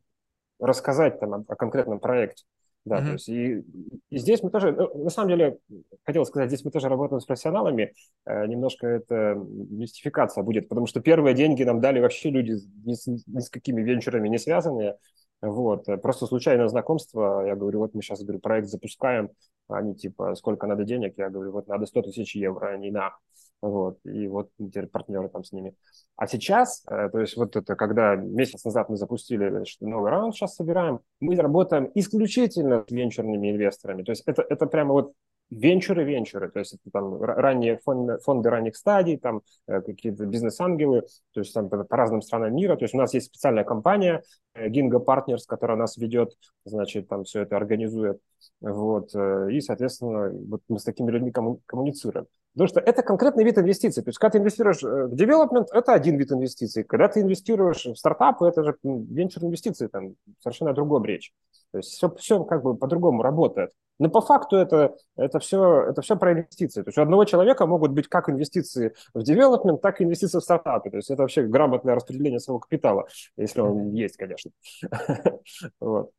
рассказать 0.60 1.20
там 1.20 1.34
о, 1.34 1.43
о 1.47 1.56
конкретном 1.56 1.99
проекте. 1.99 2.45
Да, 2.86 2.99
mm-hmm. 2.99 3.06
то 3.06 3.12
есть 3.14 3.30
и, 3.30 3.64
и 4.12 4.18
здесь 4.20 4.43
мы 4.43 4.51
тоже, 4.51 4.72
ну, 4.72 5.06
на 5.06 5.10
самом 5.10 5.30
деле, 5.30 5.58
хотел 6.03 6.24
сказать, 6.24 6.49
здесь 6.49 6.64
мы 6.64 6.70
тоже 6.70 6.88
работаем 6.88 7.20
с 7.20 7.26
профессионалами, 7.26 7.93
э, 8.28 8.45
немножко 8.45 8.86
это 8.86 9.34
мистификация 9.36 10.43
будет, 10.43 10.70
потому 10.70 10.86
что 10.86 11.01
первые 11.01 11.34
деньги 11.34 11.64
нам 11.64 11.82
дали 11.82 11.99
вообще 11.99 12.30
люди 12.30 12.53
ни 12.86 12.93
с, 12.93 13.08
ни 13.08 13.39
с 13.39 13.49
какими 13.49 13.82
венчурами 13.82 14.30
не 14.30 14.38
связанные, 14.38 14.97
вот, 15.41 15.86
просто 16.03 16.28
случайное 16.28 16.68
знакомство, 16.68 17.43
я 17.47 17.56
говорю, 17.56 17.80
вот 17.80 17.95
мы 17.95 18.03
сейчас, 18.03 18.22
говорю, 18.22 18.39
проект 18.39 18.68
запускаем, 18.68 19.32
они 19.68 19.95
типа, 19.95 20.36
сколько 20.36 20.68
надо 20.68 20.84
денег, 20.84 21.16
я 21.18 21.32
говорю, 21.32 21.53
вот 21.53 21.68
надо 21.68 21.88
100 21.88 22.03
тысяч 22.03 22.36
евро, 22.36 22.68
они 22.68 22.91
на, 22.91 23.16
вот, 23.62 23.99
и 24.03 24.28
вот 24.28 24.49
теперь 24.60 24.88
партнеры 24.88 25.30
там 25.30 25.43
с 25.43 25.51
ними. 25.51 25.76
А 26.16 26.28
сейчас, 26.28 26.84
э, 26.89 27.10
то 27.12 27.20
есть 27.20 27.36
вот 27.36 27.56
это, 27.56 27.76
когда 27.76 28.16
месяц 28.16 28.64
назад 28.64 28.89
мы 28.89 28.97
запустили 28.97 29.49
значит, 29.49 29.82
новый 29.82 30.12
раунд, 30.12 30.36
сейчас 30.36 30.56
собираем, 30.56 30.99
мы 31.20 31.36
работаем 31.36 31.91
исключительно 31.95 32.86
с 32.88 32.91
венчурными 32.91 33.51
инвесторами, 33.51 34.03
то 34.03 34.12
есть 34.12 34.24
это, 34.26 34.45
это 34.47 34.66
прямо 34.68 34.93
вот 34.93 35.14
венчуры-венчуры, 35.50 36.50
то 36.50 36.60
есть 36.60 36.74
это 36.74 36.91
там 36.91 37.22
ранние 37.22 37.78
фонды, 37.78 38.18
фонды 38.20 38.50
ранних 38.50 38.76
стадий, 38.76 39.18
там 39.18 39.41
э, 39.68 39.82
какие-то 39.82 40.26
бизнес-ангелы, 40.26 41.04
то 41.34 41.39
есть 41.41 41.54
там 41.54 41.70
по 41.70 41.86
разным 41.89 42.22
странам 42.22 42.56
мира, 42.56 42.76
то 42.76 42.84
есть 42.86 42.93
у 42.93 42.98
нас 42.98 43.14
есть 43.14 43.28
специальная 43.28 43.64
компания 43.64 44.24
э, 44.54 44.70
Ginga 44.70 45.04
Partners, 45.04 45.43
которая 45.48 45.78
нас 45.78 45.98
ведет, 45.98 46.34
значит, 46.66 47.08
там 47.08 47.24
все 47.24 47.41
это 47.41 47.58
организует, 47.58 48.20
вот, 48.62 49.14
и, 49.14 49.62
соответственно, 49.62 50.32
вот 50.48 50.62
мы 50.68 50.80
с 50.80 50.84
такими 50.84 51.12
людьми 51.12 51.32
коммуницируем. 51.66 52.28
Потому 52.56 52.70
что 52.70 52.80
это 52.80 53.04
конкретный 53.04 53.43
вид 53.43 53.58
инвестиций. 53.58 54.02
То 54.02 54.10
есть, 54.10 54.18
когда 54.18 54.32
ты 54.32 54.38
инвестируешь 54.38 54.82
э, 54.82 55.08
в 55.08 55.14
development, 55.14 55.66
это 55.74 55.91
один 55.91 56.16
вид 56.16 56.32
инвестиций. 56.32 56.86
Когда 56.86 57.10
ты 57.10 57.20
инвестируешь 57.20 57.86
в 57.86 57.96
стартапы, 57.96 58.46
это 58.46 58.64
же 58.64 58.78
венчур 58.82 59.43
инвестиции, 59.43 59.88
там 59.88 60.16
совершенно 60.39 60.74
другом 60.74 61.04
речь. 61.04 61.34
То 61.72 61.80
есть 61.80 61.91
все, 61.91 62.10
все 62.16 62.46
как 62.46 62.64
бы 62.64 62.78
по-другому 62.78 63.24
работает. 63.24 63.72
Но 64.00 64.10
по 64.10 64.22
факту 64.22 64.58
это, 64.58 64.96
это, 65.16 65.39
все, 65.39 65.84
это 65.89 66.02
все 66.02 66.18
про 66.18 66.34
инвестиции. 66.34 66.82
То 66.82 66.89
есть 66.89 66.98
у 66.98 67.02
одного 67.02 67.26
человека 67.26 67.66
могут 67.66 67.91
быть 67.91 68.08
как 68.08 68.30
инвестиции 68.30 68.93
в 69.14 69.20
development, 69.20 69.78
так 69.78 70.02
и 70.02 70.04
инвестиции 70.04 70.39
в 70.39 70.43
стартапы. 70.43 70.89
То 70.89 70.98
есть 70.98 71.10
это 71.10 71.22
вообще 71.22 71.43
грамотное 71.43 71.96
распределение 71.96 72.39
своего 72.39 72.60
капитала, 72.60 73.08
если 73.38 73.62
он 73.62 73.91
есть, 73.93 74.18
конечно. 74.18 74.52
Вот. 75.80 76.12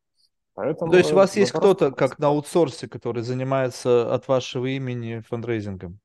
Поэтому 0.54 0.90
То 0.90 0.96
есть 0.96 1.12
у 1.12 1.16
вас 1.16 1.36
есть 1.36 1.52
кто-то, 1.52 1.92
как 1.92 2.18
на 2.18 2.28
аутсорсе, 2.28 2.88
который 2.88 3.22
занимается 3.22 4.12
от 4.14 4.26
вашего 4.26 4.64
имени 4.66 5.20
фандрейзингом? 5.20 6.00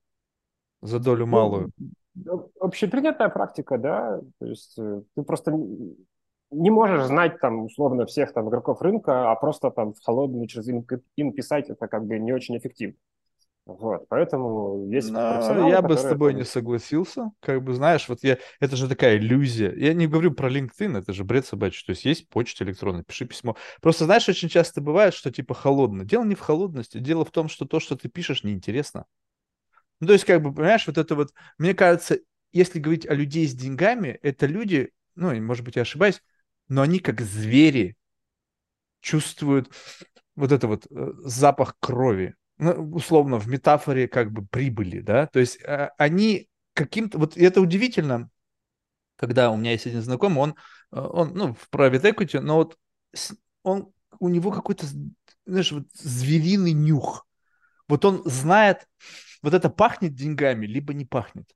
за 0.82 1.00
долю 1.00 1.26
ну, 1.26 1.32
малую? 1.32 1.72
Ну, 2.16 2.52
общепринятая 2.60 3.30
практика, 3.30 3.78
да. 3.78 4.20
То 4.40 4.46
есть 4.46 4.78
э, 4.78 5.02
ты 5.16 5.24
просто 5.24 5.54
не 6.52 6.70
можешь 6.70 7.04
знать 7.06 7.40
там 7.40 7.64
условно 7.64 8.06
всех 8.06 8.34
там 8.34 8.50
игроков 8.50 8.82
рынка, 8.82 9.32
а 9.32 9.36
просто 9.36 9.72
там 9.72 9.94
в 9.94 10.04
холодную 10.04 10.48
через 10.48 10.68
им, 10.68 10.86
им 11.16 11.34
писать 11.34 11.70
это 11.70 11.88
как 11.88 12.06
бы 12.06 12.20
не 12.20 12.34
очень 12.34 12.58
эффективно. 12.58 12.98
Вот, 13.66 14.08
поэтому 14.10 14.88
есть 14.90 15.12
Но 15.12 15.70
Я 15.70 15.82
бы 15.82 15.96
с 15.96 16.02
тобой 16.02 16.32
там... 16.32 16.40
не 16.40 16.46
согласился. 16.46 17.32
Как 17.40 17.64
бы, 17.64 17.74
знаешь, 17.74 18.10
вот 18.10 18.20
я... 18.24 18.38
Это 18.60 18.76
же 18.76 18.90
такая 18.90 19.18
иллюзия. 19.18 19.72
Я 19.76 19.94
не 19.94 20.08
говорю 20.08 20.32
про 20.32 20.50
LinkedIn, 20.50 20.98
это 20.98 21.14
же 21.14 21.24
бред 21.24 21.46
собачий. 21.46 21.86
То 21.86 21.92
есть 21.92 22.04
есть 22.04 22.28
почта 22.28 22.64
электронная, 22.64 23.04
пиши 23.04 23.26
письмо. 23.26 23.56
Просто, 23.80 24.06
знаешь, 24.06 24.28
очень 24.28 24.50
часто 24.50 24.82
бывает, 24.82 25.14
что 25.14 25.32
типа 25.32 25.54
холодно. 25.54 26.04
Дело 26.04 26.24
не 26.24 26.36
в 26.36 26.40
холодности, 26.40 26.98
дело 26.98 27.24
в 27.24 27.32
том, 27.32 27.48
что 27.48 27.66
то, 27.66 27.80
что 27.80 27.96
ты 27.96 28.10
пишешь, 28.10 28.44
неинтересно. 28.44 29.06
Ну, 30.00 30.08
то 30.08 30.14
есть, 30.14 30.26
как 30.26 30.42
бы, 30.42 30.52
понимаешь, 30.52 30.88
вот 30.88 30.98
это 30.98 31.14
вот, 31.14 31.32
мне 31.60 31.76
кажется, 31.76 32.18
если 32.52 32.80
говорить 32.80 33.06
о 33.06 33.14
людей 33.14 33.48
с 33.48 33.54
деньгами, 33.54 34.20
это 34.24 34.48
люди, 34.48 34.92
ну, 35.14 35.40
может 35.40 35.64
быть, 35.64 35.76
я 35.76 35.84
ошибаюсь, 35.84 36.24
но 36.72 36.84
они 36.84 37.00
как 37.00 37.20
звери 37.20 37.98
чувствуют 39.02 39.70
вот 40.36 40.54
это 40.54 40.68
вот 40.68 40.88
э, 40.90 41.12
запах 41.18 41.76
крови, 41.80 42.36
ну, 42.58 42.94
условно, 42.94 43.40
в 43.40 43.48
метафоре 43.50 44.08
как 44.08 44.32
бы 44.32 44.48
прибыли, 44.48 45.02
да, 45.02 45.28
то 45.28 45.40
есть 45.40 45.62
а, 45.66 45.92
они 45.98 46.48
каким-то, 46.74 47.18
вот 47.18 47.36
это 47.36 47.60
удивительно, 47.60 48.30
когда 49.18 49.52
у 49.52 49.58
меня 49.58 49.72
есть 49.72 49.86
один 49.86 50.02
знакомый, 50.02 50.40
он, 50.40 50.56
э, 50.94 50.98
он 50.98 51.34
ну, 51.34 51.54
в 51.56 51.68
private 51.70 52.04
equity, 52.04 52.40
но 52.40 52.56
вот 52.56 52.78
он, 53.64 53.92
у 54.20 54.30
него 54.30 54.52
какой-то, 54.52 54.86
знаешь, 55.46 55.74
вот 55.74 55.92
звериный 55.92 56.72
нюх, 56.72 57.28
вот 57.90 58.06
он 58.06 58.22
знает, 58.24 58.88
вот 59.42 59.54
это 59.54 59.70
пахнет 59.70 60.16
деньгами, 60.16 60.66
либо 60.68 60.94
не 60.94 61.04
пахнет. 61.04 61.52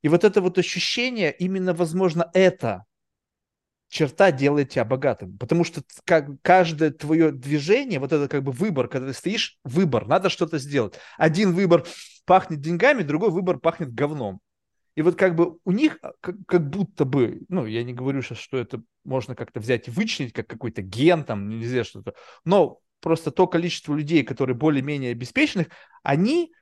И 0.00 0.08
вот 0.08 0.24
это 0.24 0.40
вот 0.40 0.58
ощущение, 0.58 1.32
именно, 1.32 1.74
возможно, 1.74 2.28
это 2.34 2.86
черта 3.92 4.32
делает 4.32 4.70
тебя 4.70 4.86
богатым. 4.86 5.36
Потому 5.36 5.64
что 5.64 5.82
как 6.06 6.40
каждое 6.40 6.90
твое 6.90 7.30
движение, 7.30 8.00
вот 8.00 8.10
это 8.10 8.26
как 8.26 8.42
бы 8.42 8.50
выбор, 8.50 8.88
когда 8.88 9.08
ты 9.08 9.12
стоишь, 9.12 9.58
выбор, 9.64 10.06
надо 10.06 10.30
что-то 10.30 10.58
сделать. 10.58 10.94
Один 11.18 11.52
выбор 11.52 11.84
пахнет 12.24 12.62
деньгами, 12.62 13.02
другой 13.02 13.30
выбор 13.30 13.58
пахнет 13.58 13.92
говном. 13.92 14.40
И 14.94 15.02
вот 15.02 15.16
как 15.16 15.36
бы 15.36 15.58
у 15.64 15.72
них 15.72 15.98
а, 16.00 16.12
как, 16.20 16.36
как 16.46 16.70
будто 16.70 17.04
бы, 17.04 17.42
ну, 17.50 17.66
я 17.66 17.84
не 17.84 17.92
говорю 17.92 18.22
сейчас, 18.22 18.38
что 18.38 18.56
это 18.56 18.82
можно 19.04 19.34
как-то 19.34 19.60
взять 19.60 19.88
и 19.88 19.90
вычленить, 19.90 20.32
как 20.32 20.46
какой-то 20.46 20.80
ген 20.80 21.24
там, 21.24 21.50
нельзя 21.50 21.84
что-то, 21.84 22.14
но 22.46 22.78
просто 23.00 23.30
то 23.30 23.46
количество 23.46 23.94
людей, 23.94 24.22
которые 24.22 24.56
более-менее 24.56 25.12
обеспеченных, 25.12 25.68
они 26.02 26.54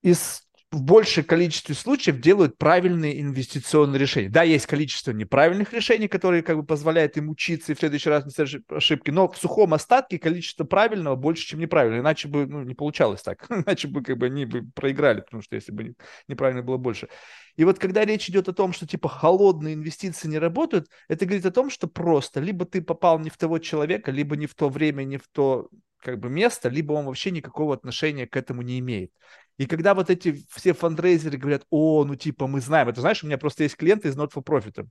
из 0.00 0.47
в 0.70 0.82
большем 0.82 1.24
количестве 1.24 1.74
случаев 1.74 2.20
делают 2.20 2.58
правильные 2.58 3.22
инвестиционные 3.22 3.98
решения. 3.98 4.28
Да, 4.28 4.42
есть 4.42 4.66
количество 4.66 5.12
неправильных 5.12 5.72
решений, 5.72 6.08
которые 6.08 6.42
как 6.42 6.56
бы 6.56 6.62
позволяют 6.64 7.16
им 7.16 7.30
учиться 7.30 7.72
и 7.72 7.74
в 7.74 7.78
следующий 7.78 8.10
раз 8.10 8.26
не 8.26 8.30
совершить 8.30 8.64
ошибки, 8.68 9.10
но 9.10 9.28
в 9.28 9.38
сухом 9.38 9.72
остатке 9.72 10.18
количество 10.18 10.64
правильного 10.64 11.16
больше, 11.16 11.46
чем 11.46 11.60
неправильного. 11.60 12.02
Иначе 12.02 12.28
бы 12.28 12.46
ну, 12.46 12.62
не 12.64 12.74
получалось 12.74 13.22
так. 13.22 13.46
Иначе 13.50 13.88
бы 13.88 14.02
как 14.02 14.18
бы 14.18 14.26
они 14.26 14.44
бы 14.44 14.62
проиграли, 14.74 15.22
потому 15.22 15.42
что 15.42 15.56
если 15.56 15.72
бы 15.72 15.94
неправильно 16.28 16.62
было 16.62 16.76
больше. 16.76 17.08
И 17.56 17.64
вот 17.64 17.78
когда 17.78 18.04
речь 18.04 18.28
идет 18.28 18.48
о 18.48 18.52
том, 18.52 18.74
что 18.74 18.86
типа 18.86 19.08
холодные 19.08 19.74
инвестиции 19.74 20.28
не 20.28 20.38
работают, 20.38 20.88
это 21.08 21.24
говорит 21.24 21.46
о 21.46 21.50
том, 21.50 21.70
что 21.70 21.86
просто 21.86 22.40
либо 22.40 22.66
ты 22.66 22.82
попал 22.82 23.18
не 23.18 23.30
в 23.30 23.38
того 23.38 23.58
человека, 23.58 24.10
либо 24.10 24.36
не 24.36 24.46
в 24.46 24.54
то 24.54 24.68
время, 24.68 25.04
не 25.04 25.16
в 25.16 25.26
то 25.32 25.70
как 26.00 26.18
бы 26.18 26.28
место, 26.28 26.68
либо 26.68 26.92
он 26.92 27.06
вообще 27.06 27.30
никакого 27.30 27.74
отношения 27.74 28.26
к 28.26 28.36
этому 28.36 28.62
не 28.62 28.78
имеет. 28.78 29.12
И 29.56 29.66
когда 29.66 29.94
вот 29.94 30.10
эти 30.10 30.46
все 30.54 30.72
фандрейзеры 30.72 31.36
говорят, 31.36 31.64
о, 31.70 32.04
ну 32.04 32.14
типа 32.14 32.46
мы 32.46 32.60
знаем, 32.60 32.88
это 32.88 33.00
знаешь, 33.00 33.22
у 33.24 33.26
меня 33.26 33.38
просто 33.38 33.64
есть 33.64 33.76
клиенты 33.76 34.08
из 34.08 34.16
Not 34.16 34.32
for 34.32 34.44
Profit, 34.44 34.86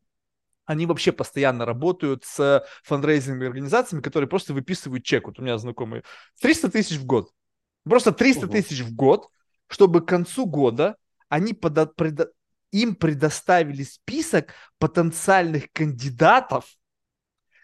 они 0.65 0.85
вообще 0.85 1.13
постоянно 1.13 1.65
работают 1.65 2.25
с 2.25 2.65
фандрейзинговыми 2.83 3.47
организациями, 3.47 4.01
которые 4.01 4.27
просто 4.27 4.53
выписывают 4.53 5.05
чек. 5.05 5.27
Вот 5.27 5.39
у 5.39 5.41
меня 5.41 5.57
знакомые. 5.57 6.03
300 6.41 6.69
тысяч 6.69 6.97
в 6.97 7.05
год. 7.05 7.31
Просто 7.85 8.11
300 8.11 8.47
тысяч 8.47 8.81
в 8.81 8.93
год, 8.93 9.29
чтобы 9.67 10.01
к 10.01 10.09
концу 10.09 10.45
года 10.45 10.97
они 11.29 11.53
пода- 11.53 11.89
предо- 11.97 12.27
им 12.71 12.95
предоставили 12.95 13.83
список 13.83 14.53
потенциальных 14.77 15.71
кандидатов, 15.71 16.76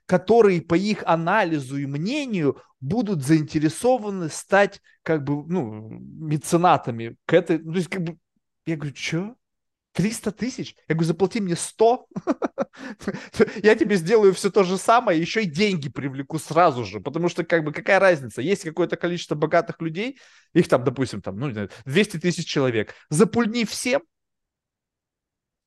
которые 0.05 0.61
по 0.61 0.75
их 0.75 1.03
анализу 1.05 1.77
и 1.77 1.85
мнению 1.85 2.61
будут 2.79 3.23
заинтересованы 3.23 4.29
стать 4.29 4.81
как 5.03 5.23
бы, 5.23 5.45
ну, 5.47 5.89
меценатами 5.89 7.15
к 7.25 7.33
этой, 7.33 7.59
ну, 7.59 7.71
то 7.71 7.77
есть 7.77 7.89
как 7.89 8.03
бы, 8.03 8.17
я 8.65 8.75
говорю, 8.75 8.95
что? 8.95 9.35
300 9.93 10.31
тысяч? 10.31 10.75
Я 10.87 10.95
говорю, 10.95 11.07
заплати 11.07 11.39
мне 11.39 11.55
100, 11.55 12.07
я 13.63 13.75
тебе 13.75 13.95
сделаю 13.95 14.33
все 14.33 14.49
то 14.49 14.63
же 14.63 14.77
самое, 14.77 15.19
еще 15.19 15.43
и 15.43 15.49
деньги 15.49 15.87
привлеку 15.87 16.39
сразу 16.39 16.83
же, 16.83 16.99
потому 16.99 17.29
что, 17.29 17.43
как 17.43 17.63
бы, 17.63 17.71
какая 17.71 17.99
разница? 17.99 18.41
Есть 18.41 18.63
какое-то 18.63 18.97
количество 18.97 19.35
богатых 19.35 19.79
людей, 19.81 20.17
их 20.53 20.67
там, 20.67 20.83
допустим, 20.83 21.21
там, 21.21 21.37
ну, 21.37 21.69
200 21.85 22.19
тысяч 22.19 22.45
человек, 22.45 22.95
запульни 23.09 23.65
всем, 23.65 24.01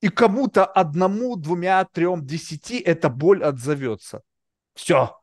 И 0.01 0.09
кому-то 0.09 0.65
одному, 0.65 1.35
двумя, 1.35 1.83
трем, 1.85 2.25
десяти 2.25 2.79
эта 2.79 3.09
боль 3.09 3.43
отзовется. 3.43 4.21
Все. 4.75 5.19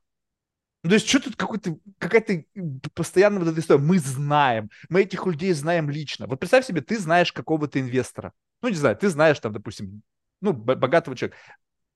Ну, 0.83 0.91
то 0.91 0.95
есть, 0.95 1.09
что 1.09 1.21
тут 1.21 1.37
какой-то, 1.37 1.79
какая-то 1.99 2.45
постоянно 2.93 3.41
вот 3.41 3.49
эта 3.49 3.61
история? 3.61 3.81
Мы 3.81 3.99
знаем, 3.99 4.69
мы 4.91 5.03
этих 5.03 5.25
людей 5.27 5.53
знаем 5.53 5.89
лично. 5.89 6.27
Вот 6.27 6.41
представь 6.41 6.67
себе, 6.67 6.83
ты 6.83 6.99
знаешь 6.99 7.33
какого-то 7.33 7.81
инвестора. 7.81 8.33
Ну, 8.61 8.69
не 8.69 8.75
знаю, 8.75 8.97
ты 8.97 9.09
знаешь 9.09 9.39
там, 9.39 9.53
допустим, 9.53 10.03
ну, 10.41 10.53
богатого 10.53 11.17
человека, 11.17 11.39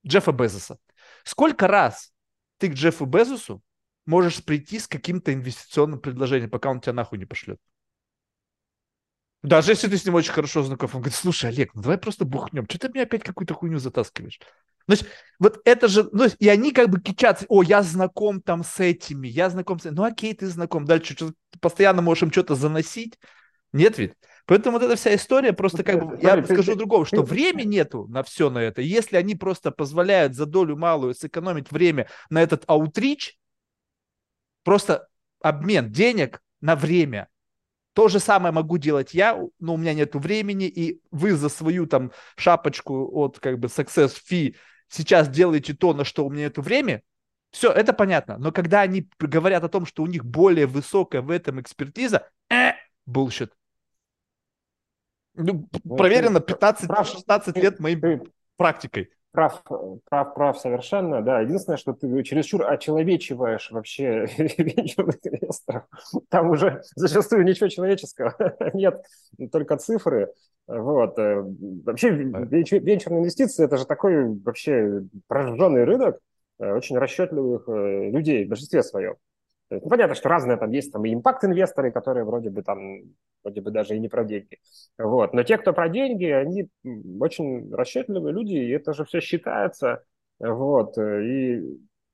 Джеффа 0.07 0.31
Безоса. 0.31 0.79
Сколько 1.23 1.67
раз 1.67 2.11
ты 2.57 2.69
к 2.69 2.73
Джеффу 2.73 3.05
Безосу 3.05 3.61
можешь 4.05 4.43
прийти 4.43 4.79
с 4.79 4.87
каким-то 4.87 5.33
инвестиционным 5.33 5.99
предложением, 5.99 6.49
пока 6.49 6.71
он 6.71 6.81
тебя 6.81 6.93
нахуй 6.93 7.19
не 7.19 7.25
пошлет? 7.25 7.59
Даже 9.41 9.71
если 9.71 9.87
ты 9.87 9.97
с 9.97 10.05
ним 10.05 10.15
очень 10.15 10.33
хорошо 10.33 10.63
знаком, 10.63 10.89
он 10.93 11.01
говорит, 11.01 11.15
слушай, 11.15 11.49
Олег, 11.49 11.73
ну 11.73 11.81
давай 11.81 11.97
просто 11.97 12.25
бухнем, 12.25 12.65
что 12.69 12.79
ты 12.79 12.89
мне 12.89 13.03
опять 13.03 13.23
какую-то 13.23 13.53
хуйню 13.53 13.79
затаскиваешь? 13.79 14.39
Значит, 14.85 15.07
вот 15.37 15.61
это 15.65 15.87
же, 15.87 16.09
ну, 16.11 16.25
и 16.39 16.49
они 16.49 16.71
как 16.71 16.89
бы 16.89 16.99
кичатся, 16.99 17.45
о, 17.47 17.61
я 17.61 17.83
знаком 17.83 18.41
там 18.41 18.63
с 18.63 18.79
этими, 18.79 19.27
я 19.27 19.49
знаком 19.49 19.79
с 19.79 19.85
этими. 19.85 19.95
Ну, 19.95 20.03
окей, 20.03 20.33
ты 20.33 20.47
знаком, 20.47 20.85
дальше 20.85 21.13
что, 21.13 21.31
постоянно 21.61 22.01
можешь 22.01 22.23
им 22.23 22.31
что-то 22.31 22.55
заносить. 22.55 23.19
Нет 23.71 23.97
ведь? 23.99 24.13
Поэтому 24.45 24.79
вот 24.79 24.83
эта 24.83 24.95
вся 24.95 25.13
история 25.13 25.53
просто 25.53 25.83
как 25.83 26.03
бы, 26.03 26.19
я 26.19 26.43
скажу 26.43 26.75
другого, 26.75 27.05
что 27.05 27.21
времени 27.21 27.75
нету 27.75 28.07
на 28.07 28.23
все 28.23 28.49
на 28.49 28.57
это. 28.57 28.81
Если 28.81 29.15
они 29.15 29.35
просто 29.35 29.69
позволяют 29.69 30.33
за 30.33 30.47
долю 30.47 30.75
малую 30.75 31.13
сэкономить 31.13 31.71
время 31.71 32.07
на 32.31 32.41
этот 32.41 32.63
аутрич, 32.65 33.37
просто 34.63 35.07
обмен 35.39 35.91
денег 35.91 36.41
на 36.61 36.75
время, 36.75 37.27
то 37.93 38.07
же 38.07 38.19
самое 38.19 38.53
могу 38.53 38.77
делать 38.77 39.13
я, 39.13 39.39
но 39.59 39.73
у 39.73 39.77
меня 39.77 39.93
нет 39.93 40.15
времени, 40.15 40.65
и 40.65 41.01
вы 41.11 41.33
за 41.33 41.49
свою 41.49 41.85
там 41.87 42.11
шапочку 42.35 43.09
от 43.13 43.39
как 43.39 43.59
бы 43.59 43.67
success 43.67 44.13
fee 44.29 44.55
сейчас 44.87 45.29
делаете 45.29 45.73
то, 45.73 45.93
на 45.93 46.03
что 46.03 46.25
у 46.25 46.29
меня 46.29 46.45
нет 46.45 46.57
времени, 46.57 47.01
все, 47.51 47.71
это 47.71 47.93
понятно. 47.93 48.37
Но 48.37 48.51
когда 48.51 48.81
они 48.81 49.09
говорят 49.17 49.63
о 49.63 49.69
том, 49.69 49.85
что 49.85 50.03
у 50.03 50.07
них 50.07 50.23
более 50.23 50.67
высокая 50.67 51.21
в 51.21 51.31
этом 51.31 51.59
экспертиза, 51.59 52.29
э, 52.49 52.73
bullshit. 53.07 53.49
Ну, 55.33 55.67
ну 55.83 55.95
проверено 55.95 56.37
15-16 56.37 57.59
лет 57.59 57.79
моей 57.79 57.99
практикой 58.57 59.11
прав, 59.31 59.63
прав, 60.09 60.33
прав 60.33 60.59
совершенно, 60.59 61.21
да. 61.21 61.41
Единственное, 61.41 61.77
что 61.77 61.93
ты 61.93 62.23
чересчур 62.23 62.63
очеловечиваешь 62.63 63.71
вообще 63.71 64.25
венчурных 64.37 65.17
инвесторов. 65.23 65.83
Там 66.29 66.49
уже 66.49 66.81
зачастую 66.95 67.43
ничего 67.43 67.69
человеческого 67.69 68.35
нет, 68.73 69.03
только 69.51 69.77
цифры. 69.77 70.33
Вот. 70.67 71.17
Э, 71.17 71.43
вообще 71.85 72.11
венчурные 72.11 73.21
инвестиции– 73.21 73.65
это 73.65 73.77
же 73.77 73.85
такой 73.85 74.37
вообще 74.39 75.03
прожженный 75.27 75.83
рынок 75.83 76.19
э, 76.59 76.71
очень 76.71 76.97
расчетливых 76.97 77.67
э, 77.67 78.09
людей 78.11 78.45
в 78.45 78.49
большинстве 78.49 78.83
своем. 78.83 79.15
Ну, 79.69 79.81
понятно, 79.87 80.15
что 80.15 80.29
разные 80.29 80.57
там 80.57 80.71
есть 80.71 80.91
там 80.91 81.05
и 81.05 81.13
импакт-инвесторы, 81.13 81.91
которые 81.91 82.23
вроде 82.25 82.49
бы 82.49 82.63
там, 82.63 83.01
вроде 83.43 83.61
бы 83.61 83.71
даже 83.71 83.95
и 83.95 83.99
не 83.99 84.09
про 84.09 84.23
деньги. 84.23 84.59
Вот. 84.97 85.33
Но 85.33 85.43
те, 85.43 85.57
кто 85.57 85.73
про 85.73 85.89
деньги, 85.89 86.25
они 86.25 86.69
очень 87.19 87.71
расчетливые 87.73 88.33
люди, 88.33 88.53
и 88.53 88.71
это 88.71 88.93
же 88.93 89.05
все 89.05 89.19
считается. 89.19 90.03
Вот. 90.39 90.97
И 90.97 91.61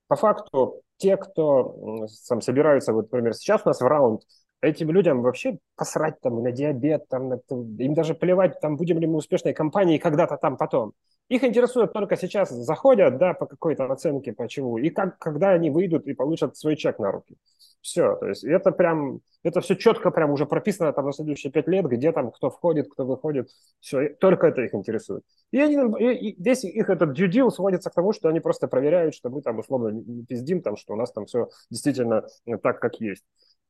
по 0.07 0.15
факту 0.15 0.81
те, 0.97 1.17
кто 1.17 2.07
там 2.27 2.41
собираются, 2.41 2.93
вот, 2.93 3.11
например, 3.11 3.33
сейчас 3.33 3.61
у 3.65 3.69
нас 3.69 3.79
в 3.79 3.85
раунд, 3.85 4.21
этим 4.65 4.91
людям 4.91 5.21
вообще 5.21 5.57
посрать 5.75 6.19
там 6.21 6.41
на 6.41 6.51
диабет, 6.51 7.07
там, 7.07 7.29
на, 7.29 7.39
им 7.79 7.93
даже 7.93 8.15
плевать, 8.15 8.59
там, 8.59 8.77
будем 8.77 8.99
ли 8.99 9.07
мы 9.07 9.17
успешной 9.17 9.53
компанией 9.53 9.99
когда-то 9.99 10.37
там 10.37 10.57
потом. 10.57 10.93
Их 11.27 11.43
интересует 11.43 11.91
только 11.91 12.17
сейчас 12.17 12.49
заходят, 12.51 13.17
да, 13.17 13.33
по 13.33 13.47
какой-то 13.47 13.85
оценке, 13.91 14.31
почему, 14.31 14.77
и 14.77 14.89
как, 14.89 15.17
когда 15.17 15.51
они 15.51 15.71
выйдут 15.71 16.05
и 16.05 16.13
получат 16.13 16.55
свой 16.55 16.75
чек 16.75 16.99
на 16.99 17.11
руки. 17.11 17.35
Все, 17.81 18.15
то 18.15 18.27
есть 18.27 18.43
это 18.43 18.71
прям, 18.71 19.21
это 19.43 19.61
все 19.61 19.75
четко 19.75 20.11
прям 20.11 20.31
уже 20.31 20.45
прописано 20.45 20.91
там 20.93 21.05
на 21.05 21.13
следующие 21.13 21.51
пять 21.51 21.67
лет, 21.67 21.85
где 21.85 22.11
там 22.11 22.31
кто 22.31 22.49
входит, 22.49 22.89
кто 22.91 23.05
выходит, 23.05 23.49
все, 23.79 24.09
только 24.09 24.47
это 24.47 24.61
их 24.61 24.73
интересует. 24.75 25.23
И, 25.51 25.59
они, 25.59 25.75
и, 25.99 26.29
и 26.29 26.43
весь 26.43 26.63
их 26.63 26.89
этот 26.89 27.17
due 27.17 27.29
deal 27.29 27.49
сводится 27.49 27.89
к 27.89 27.93
тому, 27.93 28.13
что 28.13 28.29
они 28.29 28.39
просто 28.39 28.67
проверяют, 28.67 29.15
что 29.15 29.29
мы 29.29 29.41
там 29.41 29.59
условно 29.59 29.89
не 29.89 30.25
пиздим, 30.25 30.61
там, 30.61 30.77
что 30.77 30.93
у 30.93 30.95
нас 30.95 31.11
там 31.11 31.25
все 31.25 31.49
действительно 31.69 32.25
так, 32.61 32.79
как 32.79 32.99
есть. 32.99 33.23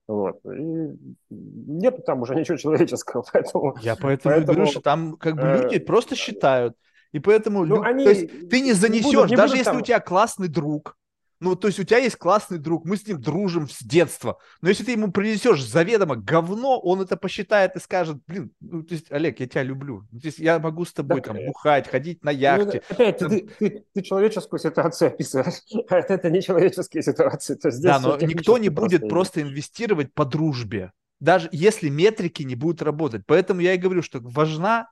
Вот. 0.08 0.40
И 0.46 0.98
нет 1.30 2.06
там 2.06 2.22
уже 2.22 2.36
ничего 2.36 2.58
человеческого, 2.58 3.24
поэтому... 3.34 3.76
Я 3.82 3.96
поэтому, 3.96 4.36
поэтому 4.36 4.54
говорю, 4.54 4.72
что 4.72 4.82
там 4.82 5.18
как 5.18 5.36
бы 5.36 5.62
люди 5.64 5.76
э, 5.76 5.80
просто 5.80 6.16
считают, 6.16 6.76
и 7.12 7.20
поэтому 7.20 7.66
ну, 7.66 7.82
они 7.82 8.04
то 8.04 8.10
есть, 8.12 8.50
ты 8.50 8.62
не 8.62 8.74
занесешь, 8.74 9.06
не 9.06 9.16
будут, 9.16 9.32
не 9.32 9.36
даже 9.36 9.56
если 9.56 9.72
там... 9.72 9.78
у 9.78 9.82
тебя 9.82 10.00
классный 10.00 10.48
друг, 10.48 10.98
ну, 11.40 11.56
то 11.56 11.68
есть 11.68 11.80
у 11.80 11.84
тебя 11.84 11.98
есть 11.98 12.16
классный 12.16 12.58
друг, 12.58 12.86
мы 12.86 12.98
с 12.98 13.06
ним 13.06 13.20
дружим 13.20 13.68
с 13.70 13.80
детства. 13.82 14.38
Но 14.62 14.70
если 14.70 14.84
ты 14.84 14.92
ему 14.92 15.12
принесешь 15.12 15.64
заведомо 15.64 16.16
говно, 16.16 16.80
он 16.80 17.02
это 17.02 17.18
посчитает 17.18 17.76
и 17.76 17.80
скажет, 17.80 18.18
блин, 18.28 18.52
ну, 18.60 18.84
то 18.84 18.94
есть, 18.94 19.12
Олег, 19.12 19.40
я 19.40 19.48
тебя 19.48 19.64
люблю. 19.64 20.08
Ну, 20.12 20.20
то 20.20 20.28
есть 20.28 20.40
я 20.40 20.60
могу 20.60 20.86
с 20.86 20.94
тобой 20.94 21.18
так, 21.18 21.34
там 21.34 21.38
э, 21.38 21.48
бухать, 21.48 21.88
ходить 21.88 22.24
на 22.24 22.32
ну, 22.32 22.38
яхте. 22.38 22.82
Ну, 22.90 22.96
опять, 22.96 23.18
там... 23.18 23.30
ты, 23.30 23.50
ты, 23.60 23.86
ты 23.94 24.02
человеческую 24.02 24.60
ситуацию 24.60 25.10
описываешь, 25.10 25.62
а 25.90 25.96
это 25.98 26.30
не 26.30 26.42
человеческие 26.42 27.04
ситуации. 27.04 27.56
То 27.56 27.68
есть 27.68 27.82
да, 27.82 28.00
но 28.00 28.18
никто 28.18 28.58
не 28.58 28.70
будет 28.70 29.08
просто 29.10 29.42
инвестировать 29.42 30.14
по 30.14 30.26
дружбе 30.26 30.92
даже 31.22 31.48
если 31.54 31.88
метрики 31.88 32.44
не 32.44 32.56
будут 32.56 32.82
работать. 32.82 33.24
Поэтому 33.26 33.62
я 33.62 33.74
и 33.74 33.78
говорю, 33.78 34.02
что 34.02 34.20
важна 34.22 34.90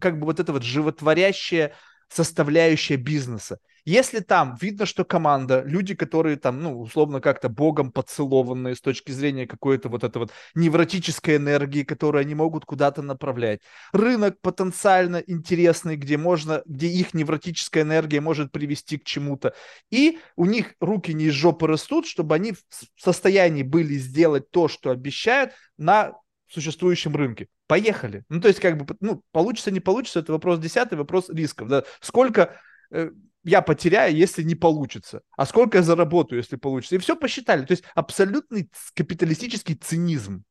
как 0.00 0.18
бы 0.18 0.26
вот 0.26 0.40
эта 0.40 0.52
вот 0.52 0.62
животворящая 0.62 1.74
составляющая 2.08 2.96
бизнеса. 2.96 3.58
Если 3.84 4.20
там 4.20 4.54
видно, 4.60 4.84
что 4.84 5.04
команда, 5.04 5.62
люди, 5.64 5.94
которые 5.94 6.36
там, 6.36 6.62
ну, 6.62 6.78
условно 6.78 7.22
как-то 7.22 7.48
богом 7.48 7.90
поцелованные 7.90 8.74
с 8.74 8.82
точки 8.82 9.12
зрения 9.12 9.46
какой-то 9.46 9.88
вот 9.88 10.04
этой 10.04 10.18
вот 10.18 10.30
невротической 10.54 11.36
энергии, 11.36 11.84
которую 11.84 12.20
они 12.20 12.34
могут 12.34 12.66
куда-то 12.66 13.00
направлять. 13.00 13.60
Рынок 13.92 14.42
потенциально 14.42 15.22
интересный, 15.26 15.96
где 15.96 16.18
можно, 16.18 16.62
где 16.66 16.88
их 16.88 17.14
невротическая 17.14 17.82
энергия 17.82 18.20
может 18.20 18.52
привести 18.52 18.98
к 18.98 19.04
чему-то. 19.04 19.54
И 19.90 20.18
у 20.36 20.44
них 20.44 20.74
руки 20.80 21.14
не 21.14 21.24
из 21.26 21.32
жопы 21.32 21.66
растут, 21.66 22.06
чтобы 22.06 22.34
они 22.34 22.52
в 22.52 22.58
состоянии 22.98 23.62
были 23.62 23.94
сделать 23.94 24.50
то, 24.50 24.68
что 24.68 24.90
обещают 24.90 25.52
на 25.78 26.12
существующем 26.46 27.16
рынке. 27.16 27.48
Поехали. 27.68 28.24
Ну, 28.30 28.40
то 28.40 28.48
есть, 28.48 28.60
как 28.60 28.78
бы, 28.78 28.96
ну, 29.00 29.22
получится, 29.30 29.70
не 29.70 29.80
получится, 29.80 30.20
это 30.20 30.32
вопрос 30.32 30.58
десятый, 30.58 30.96
вопрос 30.96 31.28
рисков. 31.28 31.68
Да? 31.68 31.84
Сколько 32.00 32.58
э, 32.90 33.10
я 33.44 33.60
потеряю, 33.60 34.16
если 34.16 34.42
не 34.42 34.54
получится, 34.54 35.20
а 35.36 35.44
сколько 35.44 35.76
я 35.76 35.82
заработаю, 35.82 36.38
если 36.38 36.56
получится. 36.56 36.96
И 36.96 36.98
все 36.98 37.14
посчитали. 37.14 37.66
То 37.66 37.72
есть, 37.72 37.84
абсолютный 37.94 38.70
капиталистический 38.94 39.74
цинизм. 39.74 40.44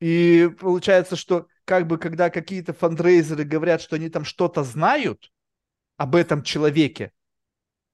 И 0.00 0.50
получается, 0.60 1.16
что 1.16 1.46
как 1.64 1.86
бы, 1.86 1.96
когда 1.96 2.28
какие-то 2.28 2.74
фандрейзеры 2.74 3.44
говорят, 3.44 3.80
что 3.80 3.96
они 3.96 4.10
там 4.10 4.26
что-то 4.26 4.62
знают 4.62 5.32
об 5.96 6.14
этом 6.14 6.42
человеке, 6.42 7.12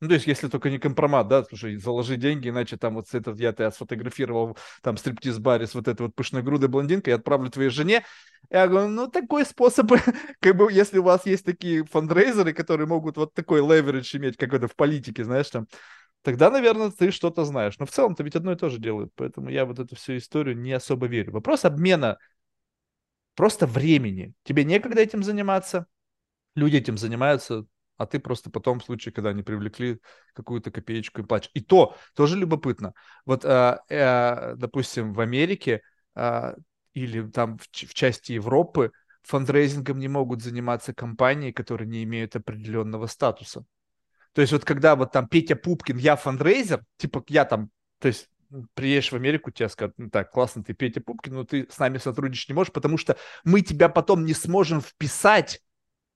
ну, 0.02 0.08
то 0.08 0.14
есть, 0.14 0.26
если 0.26 0.48
только 0.48 0.68
не 0.68 0.80
компромат, 0.80 1.28
да, 1.28 1.44
слушай, 1.44 1.76
заложи 1.76 2.16
деньги, 2.16 2.48
иначе 2.48 2.76
там 2.76 2.94
вот 2.94 3.06
этот 3.14 3.38
я 3.38 3.52
тебя 3.52 3.70
сфотографировал 3.70 4.58
там 4.82 4.96
стриптиз-баре 4.96 5.68
с 5.68 5.76
вот 5.76 5.86
этой 5.86 6.02
вот 6.02 6.16
пышной 6.16 6.42
грудой 6.42 6.68
блондинкой, 6.68 7.12
я 7.12 7.18
отправлю 7.18 7.50
твоей 7.50 7.70
жене. 7.70 8.04
Я 8.50 8.66
говорю, 8.66 8.88
ну, 8.88 9.06
такой 9.06 9.46
способ, 9.46 9.92
как 10.40 10.56
бы, 10.56 10.72
если 10.72 10.98
у 10.98 11.04
вас 11.04 11.24
есть 11.24 11.44
такие 11.44 11.84
фандрейзеры, 11.84 12.52
которые 12.52 12.88
могут 12.88 13.16
вот 13.16 13.32
такой 13.32 13.60
леверидж 13.60 14.16
иметь, 14.16 14.36
как 14.36 14.52
это 14.54 14.66
в 14.66 14.74
политике, 14.74 15.22
знаешь, 15.22 15.48
там, 15.50 15.68
тогда, 16.22 16.50
наверное, 16.50 16.90
ты 16.90 17.12
что-то 17.12 17.44
знаешь. 17.44 17.78
Но 17.78 17.86
в 17.86 17.92
целом-то 17.92 18.24
ведь 18.24 18.34
одно 18.34 18.50
и 18.50 18.56
то 18.56 18.70
же 18.70 18.78
делают, 18.80 19.12
поэтому 19.14 19.50
я 19.50 19.64
вот 19.64 19.78
эту 19.78 19.94
всю 19.94 20.16
историю 20.16 20.58
не 20.58 20.72
особо 20.72 21.06
верю. 21.06 21.30
Вопрос 21.30 21.64
обмена 21.64 22.18
просто 23.36 23.68
времени. 23.68 24.34
Тебе 24.42 24.64
некогда 24.64 25.00
этим 25.00 25.22
заниматься, 25.22 25.86
люди 26.56 26.78
этим 26.78 26.98
занимаются 26.98 27.66
а 27.96 28.06
ты 28.06 28.18
просто 28.18 28.50
потом, 28.50 28.80
в 28.80 28.84
случае, 28.84 29.12
когда 29.12 29.30
они 29.30 29.42
привлекли 29.42 30.00
какую-то 30.34 30.70
копеечку 30.70 31.20
и 31.20 31.24
плачешь. 31.24 31.50
И 31.54 31.60
то, 31.60 31.96
тоже 32.14 32.38
любопытно. 32.38 32.94
Вот, 33.24 33.44
э, 33.44 33.78
э, 33.88 34.54
допустим, 34.56 35.12
в 35.12 35.20
Америке 35.20 35.82
э, 36.14 36.54
или 36.94 37.28
там 37.28 37.58
в, 37.58 37.64
в 37.64 37.94
части 37.94 38.32
Европы 38.32 38.92
фандрейзингом 39.22 39.98
не 39.98 40.08
могут 40.08 40.42
заниматься 40.42 40.92
компании, 40.92 41.52
которые 41.52 41.88
не 41.88 42.02
имеют 42.02 42.34
определенного 42.36 43.06
статуса. 43.06 43.64
То 44.32 44.40
есть 44.40 44.52
вот 44.52 44.64
когда 44.64 44.96
вот 44.96 45.12
там 45.12 45.28
Петя 45.28 45.56
Пупкин, 45.56 45.98
я 45.98 46.16
фандрейзер, 46.16 46.82
типа 46.96 47.24
я 47.28 47.44
там, 47.44 47.70
то 47.98 48.08
есть 48.08 48.28
приедешь 48.74 49.12
в 49.12 49.16
Америку, 49.16 49.50
тебе 49.50 49.68
скажут, 49.68 49.94
ну 49.98 50.10
так, 50.10 50.30
классно, 50.30 50.64
ты 50.64 50.74
Петя 50.74 51.00
Пупкин, 51.00 51.34
но 51.34 51.44
ты 51.44 51.68
с 51.70 51.78
нами 51.78 51.98
сотрудничать 51.98 52.48
не 52.48 52.54
можешь, 52.54 52.72
потому 52.72 52.98
что 52.98 53.16
мы 53.44 53.60
тебя 53.60 53.88
потом 53.88 54.24
не 54.24 54.34
сможем 54.34 54.80
вписать 54.80 55.60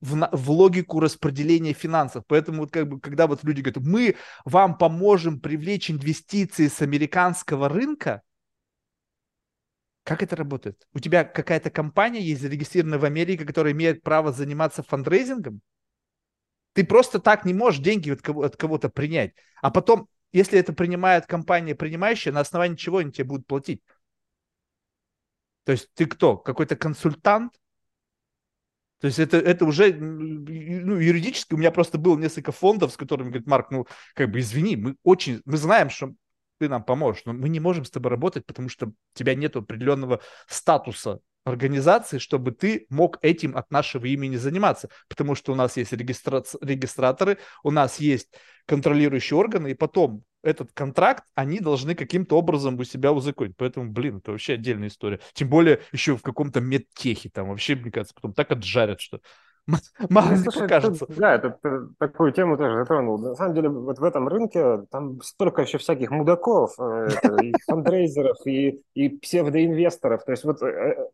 в, 0.01 0.29
в 0.31 0.51
логику 0.51 0.99
распределения 0.99 1.73
финансов. 1.73 2.23
Поэтому 2.27 2.61
вот 2.61 2.71
как 2.71 2.87
бы, 2.87 2.99
когда 2.99 3.27
вот 3.27 3.43
люди 3.43 3.61
говорят, 3.61 3.83
мы 3.83 4.15
вам 4.45 4.77
поможем 4.77 5.39
привлечь 5.39 5.89
инвестиции 5.91 6.67
с 6.67 6.81
американского 6.81 7.69
рынка, 7.69 8.21
Как 10.03 10.23
это 10.23 10.37
работает? 10.37 10.87
У 10.93 10.99
тебя 10.99 11.25
какая-то 11.25 11.69
компания 11.69 12.21
есть 12.21 12.41
зарегистрированная 12.41 12.97
в 12.97 13.03
Америке, 13.03 13.43
которая 13.45 13.73
имеет 13.73 14.03
право 14.03 14.31
заниматься 14.31 14.81
фандрейзингом? 14.81 15.61
Ты 16.73 16.85
просто 16.85 17.19
так 17.19 17.43
не 17.43 17.53
можешь 17.53 17.81
деньги 17.81 18.11
от, 18.11 18.21
кого- 18.21 18.43
от 18.43 18.55
кого-то 18.55 18.89
принять. 18.89 19.33
А 19.61 19.71
потом, 19.71 20.07
если 20.31 20.59
это 20.59 20.73
принимает 20.73 21.25
компания 21.25 21.75
принимающая, 21.75 22.31
на 22.31 22.39
основании 22.39 22.75
чего 22.77 22.99
они 22.99 23.11
тебе 23.11 23.25
будут 23.25 23.47
платить? 23.47 23.81
То 25.65 25.73
есть 25.73 25.93
ты 25.93 26.05
кто? 26.07 26.37
Какой-то 26.37 26.75
консультант? 26.75 27.53
То 28.99 29.07
есть 29.07 29.19
это, 29.19 29.37
это 29.37 29.65
уже, 29.65 29.93
ну, 29.93 30.95
юридически 30.95 31.53
у 31.53 31.57
меня 31.57 31.71
просто 31.71 31.97
было 31.97 32.17
несколько 32.17 32.51
фондов, 32.51 32.93
с 32.93 32.97
которыми 32.97 33.29
говорит, 33.29 33.47
Марк, 33.47 33.71
ну, 33.71 33.85
как 34.15 34.31
бы 34.31 34.39
извини, 34.39 34.75
мы 34.75 34.95
очень, 35.03 35.41
мы 35.45 35.57
знаем, 35.57 35.89
что 35.89 36.13
ты 36.59 36.67
нам 36.67 36.83
поможешь, 36.83 37.23
но 37.25 37.33
мы 37.33 37.49
не 37.49 37.59
можем 37.59 37.85
с 37.85 37.91
тобой 37.91 38.09
работать, 38.09 38.45
потому 38.45 38.69
что 38.69 38.87
у 38.87 38.93
тебя 39.13 39.35
нет 39.35 39.55
определенного 39.55 40.21
статуса 40.47 41.19
организации, 41.47 42.17
чтобы 42.17 42.51
ты 42.51 42.85
мог 42.89 43.17
этим 43.21 43.55
от 43.55 43.71
нашего 43.71 44.05
имени 44.05 44.35
заниматься, 44.35 44.89
потому 45.07 45.35
что 45.35 45.51
у 45.51 45.55
нас 45.55 45.77
есть 45.77 45.93
регистра... 45.93 46.43
регистраторы, 46.61 47.37
у 47.63 47.71
нас 47.71 47.99
есть 47.99 48.29
контролирующие 48.65 49.37
органы, 49.37 49.71
и 49.71 49.73
потом 49.73 50.23
этот 50.43 50.71
контракт 50.73 51.23
они 51.35 51.59
должны 51.59 51.95
каким-то 51.95 52.37
образом 52.37 52.79
у 52.79 52.83
себя 52.83 53.11
узаконить. 53.11 53.55
Поэтому, 53.57 53.91
блин, 53.91 54.17
это 54.17 54.31
вообще 54.31 54.53
отдельная 54.53 54.87
история. 54.87 55.19
Тем 55.33 55.49
более 55.49 55.81
еще 55.91 56.15
в 56.15 56.21
каком-то 56.21 56.61
медтехе 56.61 57.29
там 57.29 57.49
вообще, 57.49 57.75
мне 57.75 57.91
кажется, 57.91 58.15
потом 58.15 58.33
так 58.33 58.51
отжарят, 58.51 59.01
что 59.01 59.19
мало 60.09 60.29
ну, 60.29 60.37
слушай, 60.37 60.61
покажется. 60.61 61.05
Тут, 61.05 61.17
да, 61.17 61.35
это, 61.35 61.57
это, 61.61 61.89
такую 61.99 62.31
тему 62.31 62.57
тоже 62.57 62.77
затронул. 62.77 63.17
На 63.17 63.35
самом 63.35 63.53
деле, 63.53 63.69
вот 63.69 63.99
в 63.99 64.03
этом 64.03 64.27
рынке 64.27 64.85
там 64.89 65.21
столько 65.21 65.63
еще 65.63 65.77
всяких 65.77 66.09
мудаков, 66.11 66.73
э, 66.79 67.09
это, 67.11 67.35
и 67.43 67.53
фандрейзеров, 67.67 68.37
и, 68.45 68.81
и 68.93 69.09
псевдоинвесторов. 69.09 70.23
То 70.23 70.31
есть 70.31 70.45
вот 70.45 70.61
э, 70.61 70.67
э, 70.67 71.07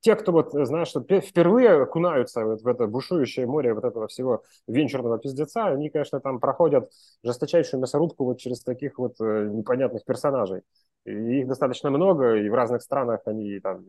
те, 0.00 0.14
кто 0.14 0.32
вот, 0.32 0.52
знаешь, 0.52 0.88
что 0.88 1.00
впервые 1.00 1.82
окунаются 1.82 2.44
вот 2.44 2.62
в 2.62 2.68
это 2.68 2.86
бушующее 2.86 3.46
море 3.46 3.74
вот 3.74 3.84
этого 3.84 4.06
всего 4.06 4.44
венчурного 4.66 5.18
пиздеца, 5.18 5.66
они, 5.66 5.90
конечно, 5.90 6.20
там 6.20 6.40
проходят 6.40 6.90
жесточайшую 7.24 7.80
мясорубку 7.80 8.24
вот 8.24 8.38
через 8.38 8.62
таких 8.62 8.98
вот 8.98 9.18
непонятных 9.18 10.04
персонажей. 10.04 10.62
И 11.04 11.40
их 11.40 11.48
достаточно 11.48 11.90
много, 11.90 12.34
и 12.36 12.48
в 12.48 12.54
разных 12.54 12.82
странах 12.82 13.22
они 13.26 13.58
там 13.60 13.84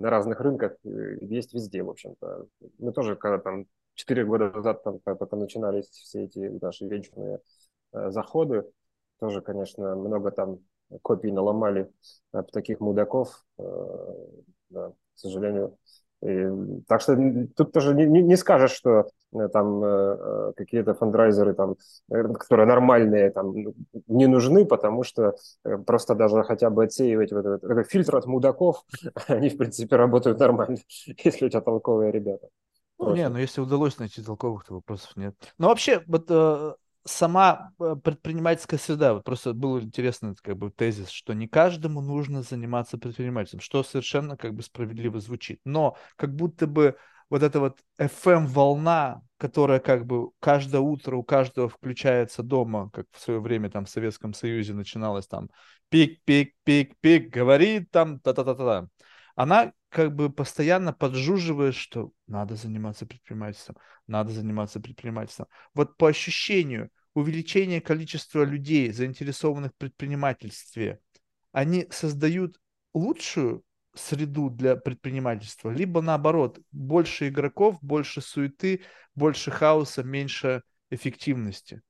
на 0.00 0.10
разных 0.10 0.40
рынках 0.40 0.76
э, 0.84 1.18
есть 1.20 1.54
везде, 1.54 1.82
в 1.82 1.90
общем-то. 1.90 2.46
Мы 2.78 2.92
тоже, 2.92 3.16
когда 3.16 3.38
там 3.38 3.66
4 3.94 4.24
года 4.24 4.50
назад, 4.50 4.82
там, 4.82 4.98
когда 5.04 5.36
начинались 5.36 5.88
все 5.90 6.24
эти 6.24 6.38
наши 6.38 6.86
венчурные 6.86 7.40
э, 7.92 8.10
заходы, 8.10 8.64
тоже, 9.20 9.42
конечно, 9.42 9.94
много 9.94 10.30
там 10.30 10.60
копий 11.02 11.30
наломали 11.30 11.92
от 12.32 12.50
таких 12.50 12.80
мудаков, 12.80 13.44
э, 13.58 13.64
да, 14.70 14.88
к 14.90 15.18
сожалению. 15.18 15.76
И, 16.22 16.48
так 16.86 17.00
что 17.00 17.16
тут 17.56 17.72
тоже 17.72 17.94
не, 17.94 18.06
не, 18.06 18.22
не 18.22 18.36
скажешь, 18.36 18.72
что 18.72 19.06
Э, 19.32 19.48
там 19.48 19.82
э, 19.84 20.52
какие-то 20.56 20.94
фандрайзеры, 20.94 21.54
там, 21.54 21.76
которые 22.08 22.66
нормальные, 22.66 23.30
там, 23.30 23.54
не 24.08 24.26
нужны, 24.26 24.64
потому 24.64 25.04
что 25.04 25.36
э, 25.64 25.78
просто 25.78 26.14
даже 26.14 26.42
хотя 26.42 26.70
бы 26.70 26.84
отсеивать 26.84 27.32
вот 27.32 27.46
этот, 27.46 27.64
этот 27.64 27.90
фильтр 27.90 28.16
от 28.16 28.26
мудаков, 28.26 28.84
они, 29.28 29.48
в 29.48 29.56
принципе, 29.56 29.96
работают 29.96 30.40
нормально, 30.40 30.78
если 31.24 31.46
у 31.46 31.48
тебя 31.48 31.60
толковые 31.60 32.10
ребята. 32.10 32.48
Ну, 32.98 33.14
не, 33.14 33.28
ну 33.28 33.38
если 33.38 33.60
удалось 33.60 33.98
найти 33.98 34.22
толковых, 34.22 34.64
то 34.64 34.74
вопросов 34.74 35.16
нет. 35.16 35.34
Но 35.58 35.68
вообще, 35.68 36.02
вот 36.06 36.26
э, 36.28 36.74
сама 37.04 37.72
предпринимательская 37.78 38.78
среда, 38.78 39.14
вот 39.14 39.24
просто 39.24 39.52
был 39.54 39.80
интересный 39.80 40.34
как 40.42 40.56
бы 40.56 40.70
тезис, 40.70 41.08
что 41.08 41.32
не 41.32 41.48
каждому 41.48 42.00
нужно 42.00 42.42
заниматься 42.42 42.98
предпринимательством, 42.98 43.60
что 43.60 43.82
совершенно 43.82 44.36
как 44.36 44.54
бы 44.54 44.62
справедливо 44.62 45.20
звучит. 45.20 45.60
Но 45.64 45.96
как 46.16 46.34
будто 46.34 46.66
бы 46.66 46.96
вот 47.30 47.42
эта 47.42 47.60
вот 47.60 47.78
FM-волна, 47.98 49.22
которая 49.38 49.78
как 49.78 50.04
бы 50.04 50.30
каждое 50.40 50.80
утро 50.80 51.16
у 51.16 51.22
каждого 51.22 51.68
включается 51.68 52.42
дома, 52.42 52.90
как 52.92 53.06
в 53.12 53.20
свое 53.20 53.40
время 53.40 53.70
там 53.70 53.84
в 53.84 53.90
Советском 53.90 54.34
Союзе 54.34 54.74
начиналось 54.74 55.26
там 55.26 55.48
пик-пик-пик-пик, 55.90 57.30
говорит 57.30 57.90
там 57.90 58.18
та-та-та-та. 58.18 58.88
Она 59.36 59.72
как 59.88 60.14
бы 60.14 60.30
постоянно 60.30 60.92
поджуживает, 60.92 61.74
что 61.74 62.10
надо 62.30 62.56
заниматься 62.56 63.06
предпринимательством, 63.06 63.76
надо 64.06 64.30
заниматься 64.30 64.80
предпринимательством. 64.80 65.48
Вот 65.74 65.96
по 65.96 66.08
ощущению, 66.08 66.90
увеличение 67.14 67.80
количества 67.80 68.44
людей, 68.44 68.90
заинтересованных 68.92 69.72
в 69.72 69.76
предпринимательстве, 69.76 71.00
они 71.52 71.86
создают 71.90 72.60
лучшую 72.94 73.64
среду 73.94 74.50
для 74.50 74.76
предпринимательства, 74.76 75.70
либо 75.70 76.00
наоборот, 76.00 76.60
больше 76.70 77.28
игроков, 77.28 77.78
больше 77.82 78.20
суеты, 78.20 78.82
больше 79.14 79.50
хаоса, 79.50 80.04
меньше 80.04 80.62
эффективности. 80.90 81.82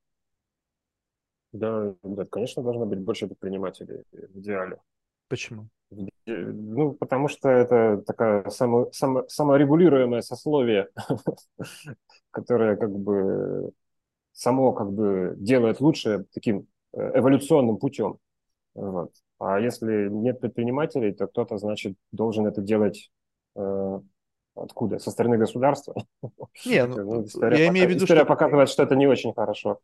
Да, 1.52 1.94
да, 2.02 2.24
конечно, 2.26 2.62
должно 2.62 2.86
быть 2.86 3.00
больше 3.00 3.26
предпринимателей 3.26 4.04
в 4.12 4.38
идеале. 4.38 4.80
Почему? 5.28 5.68
Ну, 6.26 6.92
потому 6.92 7.28
что 7.28 7.48
это 7.48 8.02
такая 8.06 8.48
само, 8.50 8.90
само, 8.92 9.24
саморегулируемое 9.28 10.20
сословие, 10.20 10.88
которое 12.30 12.76
как 12.76 12.96
бы 12.96 13.72
само 14.32 14.72
как 14.72 14.92
бы 14.92 15.34
делает 15.36 15.80
лучше 15.80 16.26
таким 16.32 16.66
э, 16.92 17.18
эволюционным 17.18 17.78
путем. 17.78 18.18
Вот. 18.74 19.12
А 19.38 19.58
если 19.58 20.08
нет 20.08 20.40
предпринимателей, 20.40 21.12
то 21.12 21.26
кто-то, 21.26 21.58
значит, 21.58 21.96
должен 22.12 22.46
это 22.46 22.60
делать 22.60 23.10
э, 23.56 24.00
откуда? 24.54 24.98
Со 24.98 25.10
стороны 25.10 25.38
государства? 25.38 25.94
Не, 26.64 26.86
ну, 26.86 27.04
ну, 27.04 27.24
история, 27.24 27.58
я 27.58 27.68
имею 27.68 27.86
в 27.86 27.90
виду, 27.90 28.04
история 28.04 28.20
что... 28.20 28.28
показывает, 28.28 28.68
что 28.68 28.82
это 28.82 28.94
не 28.94 29.06
очень 29.06 29.34
хорошо. 29.34 29.80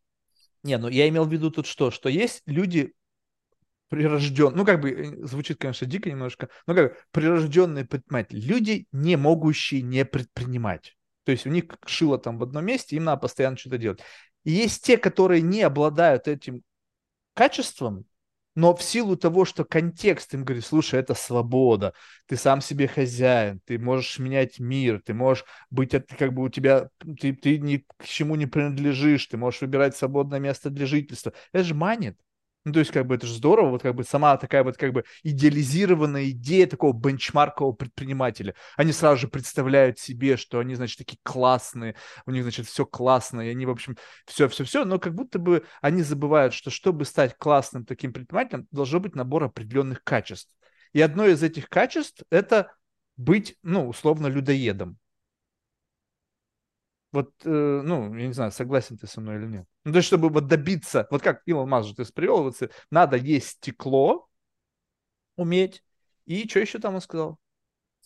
Не, 0.63 0.79
ну 0.79 0.89
я 0.89 1.09
имел 1.09 1.25
в 1.25 1.33
виду 1.33 1.51
тут 1.51 1.67
что? 1.67 1.91
Что 1.91 2.09
есть 2.09 2.43
люди 2.47 2.93
прирожденные, 3.89 4.57
ну 4.57 4.65
как 4.65 4.81
бы 4.81 4.91
э, 4.91 5.27
звучит, 5.27 5.59
конечно, 5.59 5.87
дико 5.87 6.11
немножко, 6.11 6.49
но 6.67 6.75
как 6.75 6.97
прирожденные 7.13 7.85
предприниматели, 7.85 8.41
люди, 8.41 8.87
не 8.93 9.17
могущие 9.17 9.83
не 9.83 10.05
предпринимать. 10.05 10.97
То 11.25 11.33
есть 11.33 11.47
у 11.47 11.51
них 11.51 11.65
шило 11.87 12.19
там 12.19 12.39
в 12.39 12.43
одном 12.43 12.65
месте, 12.65 12.97
им 12.97 13.05
надо 13.05 13.23
постоянно 13.23 13.57
что-то 13.57 13.79
делать. 13.79 14.01
И 14.45 14.53
есть 14.53 14.85
те, 14.85 14.97
которые 14.97 15.43
не 15.43 15.63
обладают 15.63 16.29
этим 16.29 16.63
качеством, 17.35 18.07
но 18.57 18.75
в 18.75 18.83
силу 18.83 19.17
того, 19.17 19.45
что 19.45 19.65
контекст 19.65 20.33
им 20.33 20.45
говорит, 20.45 20.65
слушай, 20.65 20.99
это 20.99 21.15
свобода, 21.15 21.93
ты 22.27 22.37
сам 22.37 22.63
себе 22.63 22.89
хозяин, 22.89 23.61
ты 23.67 23.79
можешь 23.79 24.19
менять 24.19 24.59
мир, 24.59 25.03
ты 25.05 25.13
можешь 25.13 25.45
быть, 25.69 25.95
как 26.19 26.33
бы 26.33 26.45
у 26.45 26.49
тебя, 26.49 26.89
ты, 27.21 27.35
ты 27.35 27.59
ни 27.59 27.85
к 27.99 28.05
чему 28.05 28.35
не 28.35 28.47
принадлежишь, 28.47 29.27
ты 29.27 29.37
можешь 29.37 29.61
выбирать 29.61 29.95
свободное 29.95 30.39
место 30.41 30.71
для 30.71 30.87
жительства. 30.87 31.35
Это 31.53 31.65
же 31.65 31.75
манит. 31.75 32.19
Ну, 32.67 32.73
то 32.73 32.81
есть, 32.81 32.91
как 32.91 33.07
бы, 33.07 33.15
это 33.15 33.29
же 33.29 33.35
здорово, 33.35 33.71
вот 33.71 33.83
как 33.83 33.95
бы 33.95 34.03
сама 34.03 34.37
такая 34.39 34.65
вот 34.65 34.77
как 34.77 34.93
бы 34.93 35.05
идеализированная 35.23 36.31
идея 36.31 36.67
такого 36.67 36.93
бенчмаркового 36.93 37.73
предпринимателя. 37.73 38.57
Они 38.77 38.91
сразу 38.91 39.19
же 39.19 39.29
представляют 39.29 40.01
себе, 40.01 40.37
что 40.37 40.59
они, 40.59 40.75
значит, 40.75 40.99
такие 40.99 41.19
классные, 41.23 41.95
у 42.27 42.33
них, 42.33 42.43
значит, 42.43 42.67
все 42.67 42.85
классно, 42.85 43.43
и 43.43 43.51
они, 43.51 43.67
в 43.67 43.71
общем, 43.71 43.97
все-все-все, 44.27 44.85
но 44.85 44.99
как 44.99 45.15
будто 45.15 45.39
бы 45.39 45.65
они 45.81 46.03
забывают, 46.03 46.55
что 46.55 46.71
чтобы 46.71 47.05
стать 47.05 47.37
классным 47.39 47.85
таким 47.85 48.13
предпринимателем, 48.13 48.67
должно 48.73 48.99
быть 48.99 49.15
набор 49.15 49.45
определенных 49.45 50.03
качеств. 50.03 50.51
И 50.93 51.01
одно 51.01 51.25
из 51.25 51.45
этих 51.45 51.69
качеств– 51.69 52.25
это 52.31 52.73
быть, 53.17 53.57
ну, 53.63 53.87
условно, 53.89 54.27
людоедом. 54.27 54.99
Вот, 57.13 57.33
э, 57.45 57.49
ну, 57.85 58.15
я 58.15 58.27
не 58.27 58.33
знаю, 58.33 58.53
согласен 58.53 58.99
ты 58.99 59.07
со 59.07 59.21
мной 59.21 59.37
или 59.37 59.47
нет. 59.47 59.67
Ну, 59.85 59.93
то 59.93 59.99
есть, 59.99 60.09
чтобы 60.09 60.29
вот 60.29 60.47
добиться, 60.47 61.07
вот 61.11 61.23
как 61.23 61.43
Илон 61.47 61.69
Маск 61.69 61.89
же 61.89 61.95
ты 61.95 62.05
привел, 62.13 62.43
вот, 62.43 62.57
надо 62.91 63.17
есть 63.17 63.49
стекло, 63.49 64.29
уметь, 65.37 65.83
и 66.27 66.49
что 66.49 66.61
еще 66.61 66.79
там 66.79 66.97
он 66.97 67.01
сказал? 67.01 67.39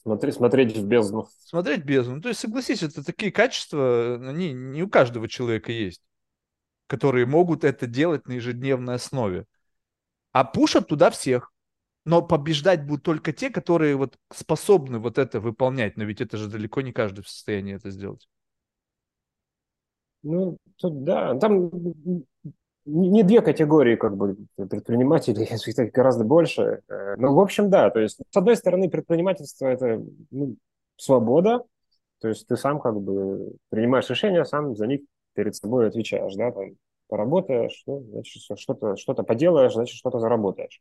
Смотри, 0.03 0.33
смотреть 0.33 0.77
в 0.77 0.87
бездну. 0.87 1.29
Смотреть 1.45 1.83
в 1.83 1.85
бездну. 1.85 2.17
Ну, 2.17 2.23
то 2.23 2.29
есть, 2.29 2.41
согласись, 2.41 2.83
это 2.83 3.05
такие 3.05 3.33
качества, 3.33 4.15
они 4.15 4.53
не 4.53 4.83
у 4.83 4.89
каждого 4.89 5.29
человека 5.29 5.73
есть, 5.73 6.03
которые 6.87 7.27
могут 7.27 7.65
это 7.65 7.87
делать 7.87 8.27
на 8.27 8.33
ежедневной 8.33 8.95
основе. 8.95 9.47
А 10.33 10.45
пушат 10.45 10.89
туда 10.89 11.11
всех. 11.11 11.53
Но 12.07 12.23
побеждать 12.23 12.87
будут 12.87 13.05
только 13.05 13.33
те, 13.35 13.51
которые 13.51 13.95
вот 13.95 14.17
способны 14.33 14.99
вот 14.99 15.19
это 15.19 15.39
выполнять. 15.39 15.99
Но 15.99 16.05
ведь 16.05 16.23
это 16.23 16.39
же 16.39 16.49
далеко 16.49 16.81
не 16.81 16.93
каждый 16.93 17.23
в 17.23 17.29
состоянии 17.29 17.75
это 17.75 17.91
сделать. 17.91 18.27
Ну, 20.23 20.57
тут, 20.77 21.05
да, 21.05 21.35
там 21.39 21.71
не 22.85 23.23
две 23.23 23.41
категории 23.43 23.97
как 23.97 24.17
бы 24.17 24.37
предпринимателей, 24.57 25.45
их 25.85 25.93
гораздо 25.93 26.25
больше. 26.25 26.83
Э, 26.89 27.17
но, 27.17 27.35
в 27.35 27.41
общем, 27.41 27.71
да, 27.71 27.91
то 27.91 28.01
есть, 28.01 28.19
с 28.31 28.37
одной 28.37 28.57
стороны, 28.57 28.91
предпринимательство– 28.91 29.67
это 29.69 30.03
ну, 30.31 30.57
свобода, 30.97 31.65
то 32.21 32.29
есть 32.29 32.47
ты 32.47 32.57
сам 32.57 32.81
как 32.81 33.01
бы 33.01 33.53
принимаешь 33.71 34.11
решения, 34.11 34.45
сам 34.45 34.77
за 34.77 34.87
них 34.87 35.01
перед 35.35 35.55
собой 35.55 35.89
отвечаешь, 35.89 36.35
да, 36.35 36.53
там, 36.53 36.73
поработаешь, 37.09 37.83
ну, 37.87 38.05
значит, 38.11 38.43
что-то 38.59 38.97
что 38.97 39.15
поделаешь, 39.15 39.73
значит, 39.73 39.97
что-то 39.97 40.19
заработаешь. 40.21 40.81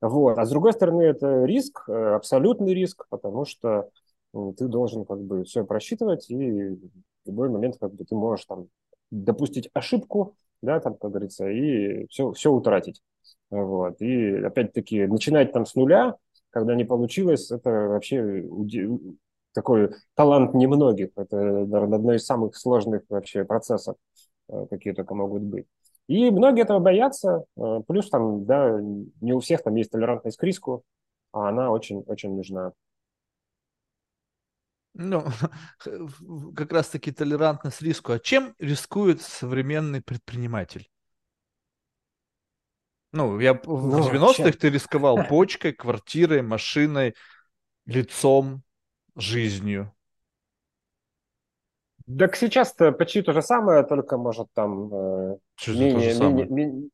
Вот. 0.00 0.38
А 0.38 0.46
с 0.46 0.50
другой 0.50 0.72
стороны, 0.72 1.02
это 1.02 1.44
риск, 1.44 1.84
э, 1.88 2.14
абсолютный 2.14 2.74
риск, 2.74 3.06
потому 3.10 3.44
что 3.44 3.90
ты 4.32 4.68
должен 4.68 5.04
как 5.04 5.20
бы 5.20 5.44
все 5.44 5.64
просчитывать, 5.64 6.30
и 6.30 6.78
любой 7.30 7.48
момент 7.48 7.76
как 7.80 7.94
бы 7.94 8.04
ты 8.04 8.14
можешь 8.14 8.46
там 8.46 8.68
допустить 9.10 9.70
ошибку, 9.72 10.36
да, 10.62 10.80
там, 10.80 10.94
как 10.94 11.10
говорится, 11.10 11.48
и 11.48 12.06
все, 12.08 12.32
все 12.32 12.52
утратить. 12.52 13.02
Вот. 13.50 14.00
И 14.00 14.36
опять-таки 14.36 15.06
начинать 15.06 15.52
там 15.52 15.66
с 15.66 15.74
нуля, 15.74 16.16
когда 16.50 16.74
не 16.74 16.84
получилось, 16.84 17.50
это 17.50 17.70
вообще 17.70 18.44
такой 19.52 19.90
талант 20.14 20.54
немногих. 20.54 21.10
Это, 21.16 21.36
наверное, 21.36 21.98
одно 21.98 22.14
из 22.14 22.24
самых 22.24 22.56
сложных 22.56 23.02
вообще 23.08 23.44
процессов, 23.44 23.96
э, 24.48 24.66
какие 24.70 24.92
только 24.92 25.14
могут 25.14 25.42
быть. 25.42 25.66
И 26.06 26.30
многие 26.30 26.62
этого 26.62 26.78
боятся. 26.78 27.44
Э, 27.56 27.80
плюс 27.86 28.08
там, 28.10 28.44
да, 28.44 28.80
не 29.20 29.32
у 29.32 29.40
всех 29.40 29.62
там 29.62 29.74
есть 29.74 29.90
толерантность 29.90 30.36
к 30.36 30.42
риску, 30.42 30.82
а 31.32 31.48
она 31.48 31.70
очень-очень 31.70 32.34
нужна. 32.34 32.72
Ну, 34.94 35.24
как 36.56 36.72
раз-таки 36.72 37.12
толерантность 37.12 37.82
риску. 37.82 38.12
А 38.12 38.18
чем 38.18 38.54
рискует 38.58 39.22
современный 39.22 40.02
предприниматель? 40.02 40.88
Ну, 43.12 43.40
я 43.40 43.54
в 43.54 43.66
ну, 43.66 44.08
90-х 44.08 44.52
ты 44.52 44.70
рисковал 44.70 45.24
почкой, 45.28 45.72
квартирой, 45.72 46.42
машиной, 46.42 47.14
лицом, 47.86 48.62
жизнью. 49.16 49.92
Так 52.18 52.36
сейчас-то 52.36 52.92
почти 52.92 53.22
то 53.22 53.32
же 53.32 53.42
самое, 53.42 53.84
только 53.84 54.16
может 54.16 54.48
там 54.52 54.92
э, 54.92 55.36
Что 55.56 55.72
менее, 55.72 56.14
менее, 56.18 56.46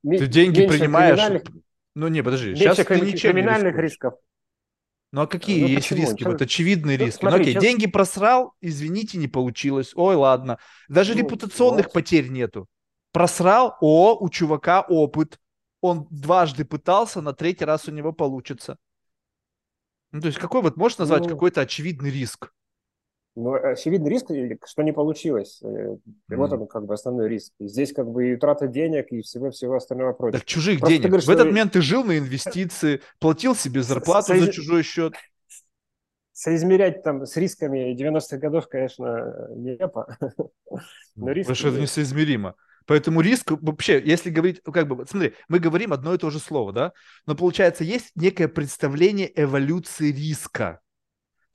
менее, 0.02 0.18
Ты 0.18 0.26
деньги 0.26 0.66
принимаешь. 0.66 1.18
Криминальных... 1.18 1.42
Ну 1.94 2.08
не, 2.08 2.22
подожди, 2.22 2.54
сейчас 2.54 2.76
ты 2.76 3.00
ничем 3.00 3.32
криминальных 3.32 3.76
не 3.76 3.82
рисков. 3.82 4.14
Ну 5.12 5.22
а 5.22 5.26
какие 5.26 5.62
ну, 5.62 5.68
есть 5.68 5.88
почему? 5.88 6.08
риски? 6.08 6.24
Вот 6.24 6.42
очевидные 6.42 6.98
ну, 6.98 7.04
риски. 7.06 7.20
Смотри, 7.20 7.36
ну 7.36 7.42
окей, 7.42 7.52
сейчас... 7.54 7.62
деньги 7.62 7.86
просрал, 7.86 8.54
извините, 8.60 9.18
не 9.18 9.28
получилось. 9.28 9.92
Ой, 9.94 10.14
ладно. 10.16 10.58
Даже 10.88 11.14
ну, 11.14 11.20
репутационных 11.20 11.86
вот. 11.86 11.92
потерь 11.92 12.28
нету. 12.28 12.66
Просрал, 13.12 13.76
о, 13.80 14.16
у 14.18 14.28
чувака 14.28 14.82
опыт. 14.82 15.38
Он 15.80 16.06
дважды 16.10 16.64
пытался, 16.64 17.20
на 17.20 17.32
третий 17.32 17.64
раз 17.64 17.86
у 17.88 17.92
него 17.92 18.12
получится. 18.12 18.76
Ну, 20.10 20.20
то 20.20 20.26
есть 20.26 20.38
какой 20.38 20.62
вот 20.62 20.76
можешь 20.76 20.98
назвать 20.98 21.22
ну, 21.22 21.28
какой-то 21.28 21.60
очевидный 21.60 22.10
риск? 22.10 22.52
Ну, 23.36 23.52
очевидный 23.52 24.08
риск, 24.08 24.30
что 24.66 24.82
не 24.82 24.92
получилось. 24.92 25.60
Mm. 25.62 26.00
Вот 26.30 26.52
он 26.52 26.66
как 26.66 26.86
бы 26.86 26.94
основной 26.94 27.28
риск. 27.28 27.52
Здесь 27.60 27.92
как 27.92 28.08
бы 28.08 28.32
и 28.32 28.36
трата 28.36 28.66
денег, 28.66 29.12
и 29.12 29.20
всего-всего 29.20 29.76
остального 29.76 30.14
прочего. 30.14 30.40
Так 30.40 30.48
чужих 30.48 30.80
Просто 30.80 30.94
денег. 30.96 31.08
Говоришь, 31.08 31.26
В 31.26 31.30
этот 31.30 31.46
момент 31.46 31.72
ты 31.72 31.82
жил 31.82 32.02
на 32.02 32.16
инвестиции, 32.16 33.02
платил 33.18 33.54
себе 33.54 33.82
зарплату 33.82 34.28
Соиз... 34.28 34.46
за 34.46 34.52
чужой 34.52 34.82
счет. 34.82 35.12
Соизмерять 36.32 37.02
там 37.02 37.26
с 37.26 37.36
рисками 37.36 37.94
90-х 37.94 38.38
годов, 38.38 38.68
конечно, 38.68 39.48
нелепо. 39.54 40.16
Но 41.14 41.30
риск... 41.32 41.48
Потому 41.48 41.56
что 41.56 41.68
это 41.68 41.80
несоизмеримо. 41.80 42.54
Поэтому 42.86 43.20
риск 43.20 43.50
вообще, 43.50 44.00
если 44.02 44.30
говорить, 44.30 44.62
как 44.62 44.88
бы, 44.88 45.04
смотри, 45.06 45.34
мы 45.48 45.58
говорим 45.58 45.92
одно 45.92 46.14
и 46.14 46.18
то 46.18 46.30
же 46.30 46.38
слово, 46.38 46.72
да, 46.72 46.92
но 47.26 47.34
получается 47.34 47.84
есть 47.84 48.12
некое 48.14 48.48
представление 48.48 49.30
эволюции 49.34 50.10
риска. 50.10 50.80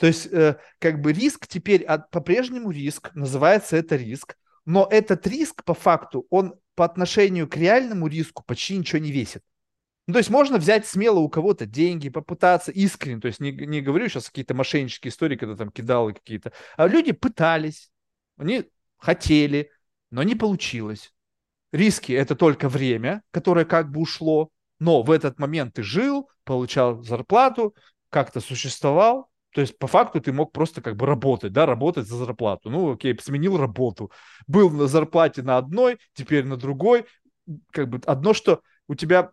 То 0.02 0.08
есть, 0.08 0.26
э, 0.32 0.58
как 0.80 1.00
бы 1.00 1.14
риск 1.14 1.46
теперь 1.46 1.86
по-прежнему 2.10 2.72
риск, 2.72 3.14
называется 3.14 3.78
это 3.78 3.98
риск, 3.98 4.36
но 4.66 4.88
этот 4.90 5.28
риск 5.28 5.64
по 5.64 5.76
факту, 5.76 6.26
он 6.32 6.56
по 6.74 6.86
отношению 6.86 7.48
к 7.48 7.56
реальному 7.56 8.08
риску 8.08 8.44
почти 8.44 8.76
ничего 8.76 8.98
не 8.98 9.12
весит. 9.12 9.44
Ну, 10.08 10.14
то 10.14 10.18
есть 10.18 10.32
можно 10.32 10.58
взять 10.58 10.88
смело 10.88 11.20
у 11.20 11.30
кого-то 11.30 11.68
деньги, 11.68 12.10
попытаться 12.10 12.72
искренне, 12.72 13.22
то 13.22 13.28
есть 13.28 13.40
не, 13.40 13.52
не 13.52 13.80
говорю 13.80 14.10
сейчас 14.10 14.30
какие-то 14.30 14.56
мошеннические 14.56 15.12
истории, 15.12 15.36
когда 15.36 15.56
там 15.56 15.70
кидалы 15.70 16.14
какие-то, 16.14 16.52
а 16.78 16.88
люди 16.88 17.12
пытались, 17.12 17.92
они 18.38 18.66
хотели, 18.98 19.70
но 20.10 20.24
не 20.24 20.34
получилось. 20.34 21.14
Риски– 21.72 22.12
это 22.14 22.36
только 22.36 22.70
время, 22.70 23.22
которое 23.30 23.66
как 23.66 23.92
бы 23.92 24.02
ушло, 24.02 24.50
но 24.80 25.04
в 25.04 25.12
этот 25.12 25.38
момент 25.38 25.76
ты 25.76 25.84
жил, 25.84 26.28
получал 26.44 27.04
зарплату, 27.04 27.76
как-то 28.10 28.40
существовал, 28.40 29.31
то 29.54 29.62
есть 29.62 29.78
по 29.78 29.88
факту 29.88 30.22
ты 30.22 30.32
мог 30.32 30.52
просто 30.52 30.82
как 30.82 30.96
бы 30.96 31.06
работать, 31.06 31.52
да, 31.54 31.66
работать 31.66 32.08
за 32.08 32.16
зарплату. 32.18 32.70
Ну, 32.70 32.94
окей, 32.94 33.18
сменил 33.20 33.58
работу. 33.58 34.12
Был 34.48 34.70
на 34.70 34.88
зарплате 34.88 35.42
на 35.42 35.58
одной, 35.58 36.00
теперь 36.14 36.46
на 36.46 36.58
другой. 36.58 37.06
Как 37.72 37.90
бы 37.90 38.00
одно, 38.06 38.34
что 38.34 38.62
у 38.88 38.96
тебя 38.96 39.32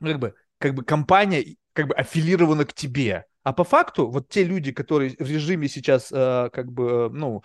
как 0.00 0.18
бы, 0.18 0.34
как 0.58 0.74
бы 0.74 0.84
компания 0.84 1.56
как 1.72 1.88
бы 1.88 1.94
аффилирована 1.94 2.64
к 2.64 2.72
тебе. 2.72 3.24
А 3.42 3.52
по 3.52 3.64
факту 3.64 4.10
вот 4.10 4.28
те 4.28 4.44
люди, 4.44 4.72
которые 4.72 5.16
в 5.18 5.28
режиме 5.28 5.68
сейчас 5.68 6.12
э, 6.12 6.50
как 6.52 6.70
бы, 6.70 7.08
ну, 7.10 7.42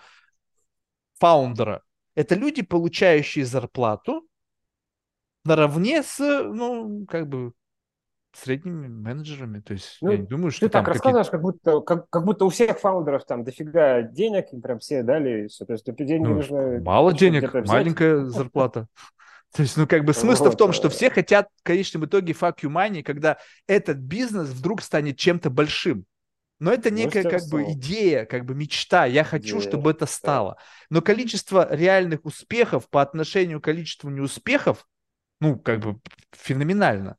фаундера, 1.18 1.82
это 2.14 2.34
люди, 2.34 2.62
получающие 2.62 3.44
зарплату 3.44 4.26
наравне 5.44 6.02
с, 6.02 6.18
ну, 6.18 7.06
как 7.06 7.28
бы, 7.28 7.52
средними 8.34 8.88
менеджерами. 8.88 9.60
То 9.60 9.74
есть 9.74 9.98
ну, 10.00 10.10
я 10.10 10.18
не 10.18 10.26
думаю, 10.26 10.50
что 10.50 10.66
ты 10.66 10.70
так 10.70 10.88
рассказываешь, 10.88 11.30
как 11.30 11.40
будто, 11.40 11.80
как, 11.80 12.08
как 12.10 12.24
будто 12.24 12.44
у 12.44 12.48
всех 12.48 12.78
фаундеров 12.78 13.24
там 13.24 13.44
дофига 13.44 14.02
денег, 14.02 14.52
им 14.52 14.60
прям 14.60 14.78
все 14.78 15.02
дали, 15.02 15.48
все. 15.48 15.64
То 15.64 15.72
есть 15.72 15.84
деньги 15.84 16.26
ну, 16.26 16.34
нужно... 16.34 16.80
Мало 16.80 17.12
денег, 17.12 17.52
маленькая 17.66 18.24
зарплата. 18.24 18.88
То 19.54 19.62
есть, 19.62 19.76
ну, 19.76 19.86
как 19.86 20.04
бы 20.04 20.12
смысл 20.12 20.50
в 20.50 20.56
том, 20.56 20.72
что 20.72 20.88
все 20.88 21.10
хотят 21.10 21.48
в 21.60 21.62
конечном 21.62 22.06
итоге 22.06 22.32
fuck 22.32 22.56
you 22.62 22.70
money, 22.70 23.04
когда 23.04 23.38
этот 23.68 23.98
бизнес 23.98 24.48
вдруг 24.48 24.82
станет 24.82 25.16
чем-то 25.16 25.48
большим. 25.48 26.06
Но 26.58 26.72
это 26.72 26.90
некая 26.90 27.22
как 27.22 27.42
бы 27.50 27.62
идея, 27.72 28.24
как 28.24 28.44
бы 28.44 28.54
мечта. 28.54 29.06
Я 29.06 29.22
хочу, 29.22 29.58
идея, 29.58 29.68
чтобы 29.68 29.90
это 29.92 30.06
стало. 30.06 30.56
Но 30.90 31.02
количество 31.02 31.72
реальных 31.72 32.24
успехов 32.24 32.88
по 32.88 33.00
отношению 33.00 33.60
к 33.60 33.64
количеству 33.64 34.10
неуспехов, 34.10 34.86
ну, 35.40 35.58
как 35.58 35.80
бы 35.80 36.00
феноменально. 36.32 37.16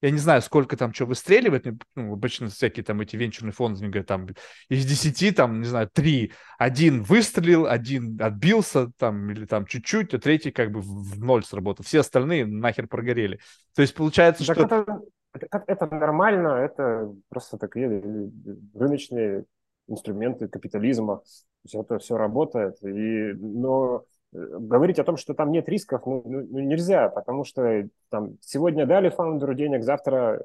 Я 0.00 0.10
не 0.10 0.18
знаю, 0.18 0.42
сколько 0.42 0.76
там 0.76 0.92
что 0.92 1.06
выстреливает. 1.06 1.66
Ну, 1.96 2.12
обычно 2.12 2.48
всякие 2.48 2.84
там 2.84 3.00
эти 3.00 3.16
венчурные 3.16 3.52
фонды 3.52 3.86
говорят, 3.86 4.06
там 4.06 4.28
из 4.68 4.86
десяти, 4.86 5.32
там, 5.32 5.60
не 5.60 5.66
знаю, 5.66 5.90
три. 5.92 6.32
Один 6.58 7.02
выстрелил, 7.02 7.66
один 7.66 8.20
отбился, 8.20 8.90
там, 8.96 9.30
или 9.30 9.44
там 9.44 9.66
чуть-чуть, 9.66 10.14
а 10.14 10.18
третий 10.18 10.52
как 10.52 10.70
бы 10.70 10.80
в 10.80 11.18
ноль 11.18 11.44
сработал. 11.44 11.84
Все 11.84 12.00
остальные 12.00 12.46
нахер 12.46 12.86
прогорели. 12.86 13.40
То 13.74 13.82
есть 13.82 13.94
получается, 13.94 14.46
так 14.46 14.56
что... 14.56 14.64
Это, 14.64 15.00
это, 15.32 15.64
это 15.66 15.86
нормально, 15.94 16.48
это 16.48 17.12
просто 17.28 17.58
такие 17.58 17.86
э, 17.88 18.28
рыночные 18.74 19.44
инструменты 19.88 20.48
капитализма. 20.48 21.22
Все 21.66 21.82
это 21.82 21.98
все 21.98 22.16
работает. 22.16 22.76
И, 22.82 23.32
но 23.34 24.04
говорить 24.32 24.98
о 24.98 25.04
том, 25.04 25.16
что 25.16 25.34
там 25.34 25.50
нет 25.52 25.68
рисков, 25.68 26.02
ну, 26.06 26.22
ну, 26.24 26.46
ну, 26.50 26.58
нельзя, 26.60 27.08
потому 27.08 27.44
что 27.44 27.88
там 28.10 28.38
сегодня 28.40 28.86
дали 28.86 29.08
фаундеру 29.08 29.54
денег, 29.54 29.82
завтра 29.82 30.44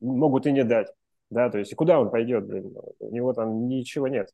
могут 0.00 0.46
и 0.46 0.52
не 0.52 0.64
дать. 0.64 0.88
Да, 1.28 1.50
то 1.50 1.58
есть 1.58 1.74
куда 1.74 1.98
он 2.00 2.10
пойдет, 2.10 2.46
блин, 2.46 2.72
у 3.00 3.10
него 3.12 3.32
там 3.32 3.66
ничего 3.66 4.06
нет. 4.06 4.30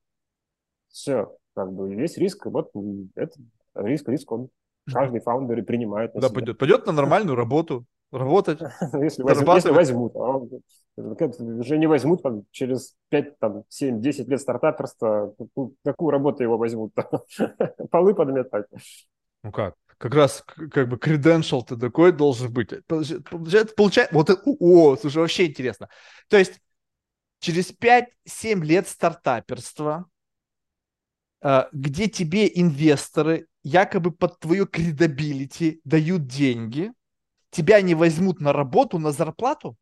Все, 0.88 1.34
как 1.54 1.72
бы 1.72 1.94
весь 1.94 2.18
риск, 2.18 2.46
вот 2.46 2.70
это 3.14 3.34
риск, 3.74 4.08
риск 4.08 4.30
он 4.30 4.50
каждый 4.92 5.20
фаундер 5.20 5.58
и 5.58 5.62
принимает. 5.62 6.12
Куда 6.12 6.28
пойдет? 6.28 6.58
Пойдет 6.58 6.86
на 6.86 6.92
нормальную 6.92 7.34
работу, 7.34 7.86
работать. 8.12 8.60
если, 8.92 9.22
возьмут, 9.22 9.54
если 9.54 9.70
возьмут. 9.70 10.16
А 10.16 10.40
уже 10.96 11.78
не 11.78 11.86
возьмут 11.86 12.22
там, 12.22 12.44
через 12.50 12.94
5, 13.08 13.38
там, 13.38 13.64
7, 13.68 14.00
10 14.00 14.28
лет 14.28 14.40
стартаперства. 14.40 15.34
Какую 15.84 16.10
работу 16.10 16.42
его 16.42 16.58
возьмут? 16.58 16.94
Полы 17.90 18.14
подметать. 18.14 18.66
Ну 19.42 19.50
как? 19.50 19.74
Как 19.98 20.14
раз 20.14 20.42
как 20.42 20.88
бы 20.88 20.96
credential 20.96 21.62
ты 21.66 21.76
такой 21.76 22.12
должен 22.12 22.52
быть. 22.52 22.70
Получается, 22.86 23.74
получается 23.76 24.14
вот 24.14 24.30
о, 24.44 24.96
слушай, 24.96 25.18
вообще 25.18 25.46
интересно. 25.46 25.88
То 26.28 26.36
есть 26.36 26.60
через 27.38 27.72
5-7 27.72 28.62
лет 28.64 28.88
стартаперства, 28.88 30.06
э, 31.40 31.64
где 31.72 32.08
тебе 32.08 32.50
инвесторы 32.52 33.46
якобы 33.62 34.10
под 34.10 34.40
твою 34.40 34.66
credibility 34.66 35.80
дают 35.84 36.26
деньги, 36.26 36.92
тебя 37.52 37.80
не 37.80 37.94
возьмут 37.94 38.40
на 38.40 38.52
работу, 38.52 38.98
на 38.98 39.12
зарплату? 39.12 39.76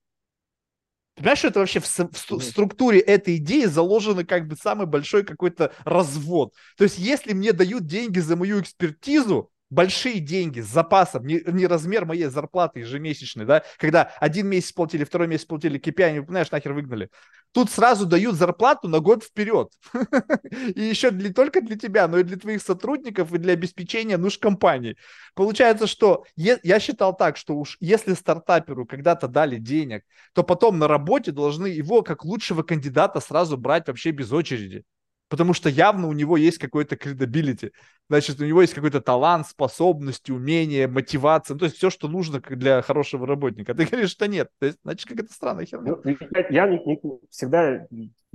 Ты 1.15 1.23
понимаешь, 1.23 1.39
что 1.39 1.49
это 1.49 1.61
вообще 1.61 1.81
в, 1.81 1.87
в, 1.87 2.31
в 2.31 2.43
структуре 2.43 3.01
этой 3.01 3.37
идеи 3.37 3.65
заложено 3.65 4.25
как 4.25 4.47
бы 4.47 4.57
самый 4.57 4.87
большой 4.87 5.25
какой-то 5.25 5.73
развод. 5.85 6.55
То 6.77 6.85
есть, 6.85 6.99
если 6.99 7.33
мне 7.33 7.53
дают 7.53 7.87
деньги 7.87 8.19
за 8.19 8.37
мою 8.37 8.61
экспертизу, 8.61 9.51
большие 9.71 10.19
деньги 10.19 10.61
с 10.61 10.67
запасом, 10.67 11.27
не, 11.27 11.41
не 11.47 11.67
размер 11.67 12.05
моей 12.05 12.27
зарплаты 12.27 12.81
ежемесячной, 12.81 13.47
да, 13.47 13.63
когда 13.79 14.11
один 14.21 14.49
месяц 14.49 14.73
платили, 14.73 15.05
второй 15.05 15.29
месяц 15.29 15.47
платили 15.47 15.81
KPI, 15.81 16.13
не 16.21 16.27
знаешь, 16.27 16.51
нахер 16.51 16.73
выгнали. 16.73 17.09
Тут 17.53 17.71
сразу 17.71 18.07
дают 18.07 18.37
зарплату 18.37 18.89
на 18.89 19.01
год 19.01 19.25
вперед. 19.25 19.73
И 20.75 20.83
еще 20.83 21.11
не 21.11 21.31
только 21.31 21.61
для 21.61 21.77
тебя, 21.77 22.07
но 22.07 22.19
и 22.19 22.23
для 22.23 22.37
твоих 22.37 22.63
сотрудников 22.63 23.33
и 23.33 23.39
для 23.39 23.55
обеспечения 23.55 24.17
нужд 24.17 24.41
компании. 24.41 24.97
Получается, 25.35 25.89
что 25.89 26.25
я 26.37 26.79
считал 26.79 27.17
так, 27.17 27.37
что 27.37 27.57
уж 27.57 27.77
если 27.81 28.15
стартаперу 28.15 28.87
когда-то 28.87 29.27
дали 29.27 29.57
денег, 29.57 30.05
то 30.33 30.45
потом 30.45 30.79
на 30.79 30.87
работе 30.87 31.33
должны 31.33 31.67
его 31.67 32.03
как 32.03 32.25
лучшего 32.25 32.63
кандидата 32.63 33.19
сразу 33.19 33.57
брать 33.57 33.89
вообще 33.89 34.13
без 34.13 34.31
очереди 34.31 34.85
потому 35.31 35.55
что 35.55 35.71
явно 35.71 36.09
у 36.09 36.13
него 36.13 36.37
есть 36.37 36.59
какой-то 36.59 36.97
credibility. 36.97 37.73
Значит, 38.09 38.41
у 38.41 38.45
него 38.45 38.61
есть 38.61 38.75
какой-то 38.75 39.01
талант, 39.01 39.47
способности, 39.47 40.33
умение, 40.33 40.89
мотивация, 40.89 41.55
ну, 41.55 41.61
то 41.61 41.65
есть 41.67 41.77
все, 41.77 41.89
что 41.89 42.09
нужно 42.09 42.41
для 42.41 42.83
хорошего 42.83 43.27
работника. 43.27 43.73
Ты 43.75 43.87
говоришь, 43.87 44.11
что 44.11 44.27
нет. 44.27 44.51
То 44.59 44.67
есть, 44.67 44.79
значит, 44.83 45.09
какая-то 45.09 45.33
странная 45.33 45.65
херня. 45.65 45.95
Ну, 46.05 46.17
я 46.51 46.69
не, 46.69 46.85
не, 46.85 47.01
всегда 47.31 47.87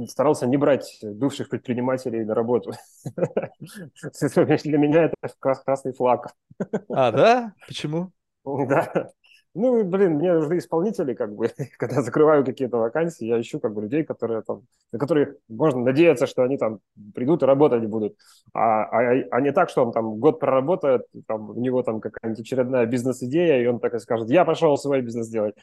старался 0.07 0.47
не 0.47 0.57
брать 0.57 0.99
бывших 1.03 1.49
предпринимателей 1.49 2.23
на 2.23 2.34
работу. 2.34 2.72
Для 3.05 4.77
меня 4.77 5.03
это 5.03 5.15
красный 5.39 5.93
флаг. 5.93 6.34
А, 6.89 7.11
да? 7.11 7.53
Почему? 7.67 8.11
Да. 8.45 9.11
Ну, 9.56 9.86
блин, 9.86 10.15
мне 10.15 10.34
нужны 10.34 10.57
исполнители, 10.57 11.14
как 11.14 11.34
бы, 11.34 11.49
когда 11.77 12.02
закрываю 12.02 12.44
какие-то 12.44 12.77
вакансии, 12.77 13.26
я 13.26 13.40
ищу, 13.40 13.60
как 13.61 13.73
бы, 13.73 13.82
людей, 13.82 14.03
которые 14.03 14.41
там, 14.41 14.64
на 14.91 14.99
которых 14.99 15.36
можно 15.48 15.80
надеяться, 15.80 16.27
что 16.27 16.44
они 16.44 16.57
там 16.57 16.80
придут 17.14 17.41
и 17.41 17.45
работать 17.45 17.86
будут, 17.86 18.18
а, 18.53 18.84
а, 18.84 19.14
а 19.32 19.41
не 19.41 19.53
так, 19.53 19.69
что 19.69 19.86
он 19.86 19.94
там 19.94 20.19
год 20.19 20.41
проработает, 20.41 21.03
там, 21.26 21.52
у 21.52 21.60
него 21.60 21.84
там 21.84 22.02
какая-нибудь 22.02 22.41
очередная 22.41 22.86
бизнес-идея, 22.86 23.64
и 23.64 23.68
он 23.68 23.80
так 23.80 23.94
и 23.94 23.99
скажет, 23.99 24.30
я 24.30 24.44
пошел 24.44 24.77
свой 24.77 25.02
бизнес 25.02 25.30
делать. 25.30 25.56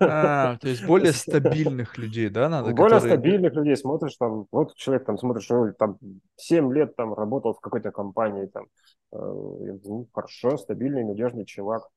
А, 0.00 0.56
то 0.56 0.68
есть 0.68 0.86
более 0.86 1.12
стабильных 1.12 1.98
людей, 1.98 2.30
да, 2.30 2.48
надо? 2.48 2.70
Более 2.70 2.96
которые... 2.96 3.16
стабильных 3.18 3.52
людей 3.52 3.76
смотришь, 3.76 4.16
там, 4.16 4.46
вот 4.50 4.74
человек 4.74 5.04
там 5.04 5.18
смотришь, 5.18 5.44
что 5.44 5.70
там 5.78 5.98
7 6.36 6.72
лет 6.72 6.96
там 6.96 7.12
работал 7.12 7.52
в 7.52 7.60
какой-то 7.60 7.90
компании, 7.90 8.46
там, 8.46 8.64
э, 9.12 9.18
ну, 9.18 10.08
хорошо, 10.14 10.56
стабильный, 10.56 11.04
надежный 11.04 11.44
чувак. 11.44 11.88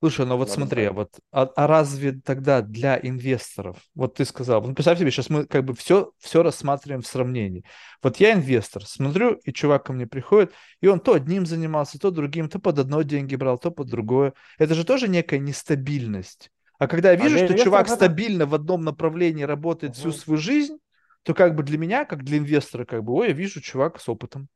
Слушай, 0.00 0.26
ну 0.26 0.36
вот 0.36 0.48
смотри, 0.48 0.84
а 0.84 0.92
вот, 0.92 1.18
а, 1.32 1.50
а 1.56 1.66
разве 1.66 2.12
тогда 2.12 2.62
для 2.62 3.00
инвесторов, 3.02 3.78
вот 3.96 4.14
ты 4.14 4.24
сказал, 4.24 4.62
ну 4.62 4.72
представь 4.72 5.00
себе, 5.00 5.10
сейчас 5.10 5.28
мы 5.28 5.44
как 5.44 5.64
бы 5.64 5.74
все, 5.74 6.12
все 6.18 6.44
рассматриваем 6.44 7.02
в 7.02 7.06
сравнении. 7.06 7.64
Вот 8.00 8.18
я 8.18 8.32
инвестор, 8.32 8.86
смотрю, 8.86 9.32
и 9.42 9.52
чувак 9.52 9.86
ко 9.86 9.92
мне 9.92 10.06
приходит, 10.06 10.52
и 10.80 10.86
он 10.86 11.00
то 11.00 11.14
одним 11.14 11.46
занимался, 11.46 11.98
то 11.98 12.12
другим, 12.12 12.48
то 12.48 12.60
под 12.60 12.78
одно 12.78 13.02
деньги 13.02 13.34
брал, 13.34 13.58
то 13.58 13.72
под 13.72 13.88
другое. 13.88 14.34
Это 14.56 14.74
же 14.74 14.84
тоже 14.84 15.08
некая 15.08 15.40
нестабильность. 15.40 16.52
А 16.78 16.86
когда 16.86 17.10
я 17.10 17.18
а 17.18 17.22
вижу, 17.24 17.44
а 17.44 17.48
что 17.48 17.58
чувак 17.58 17.86
это... 17.86 17.96
стабильно 17.96 18.46
в 18.46 18.54
одном 18.54 18.82
направлении 18.82 19.42
работает 19.42 19.94
угу. 19.94 19.98
всю 19.98 20.12
свою 20.12 20.38
жизнь, 20.38 20.78
то 21.24 21.34
как 21.34 21.56
бы 21.56 21.64
для 21.64 21.76
меня, 21.76 22.04
как 22.04 22.22
для 22.22 22.38
инвестора, 22.38 22.84
как 22.84 23.02
бы, 23.02 23.14
ой, 23.14 23.28
я 23.28 23.32
вижу 23.32 23.60
чувак 23.60 24.00
с 24.00 24.08
опытом. 24.08 24.48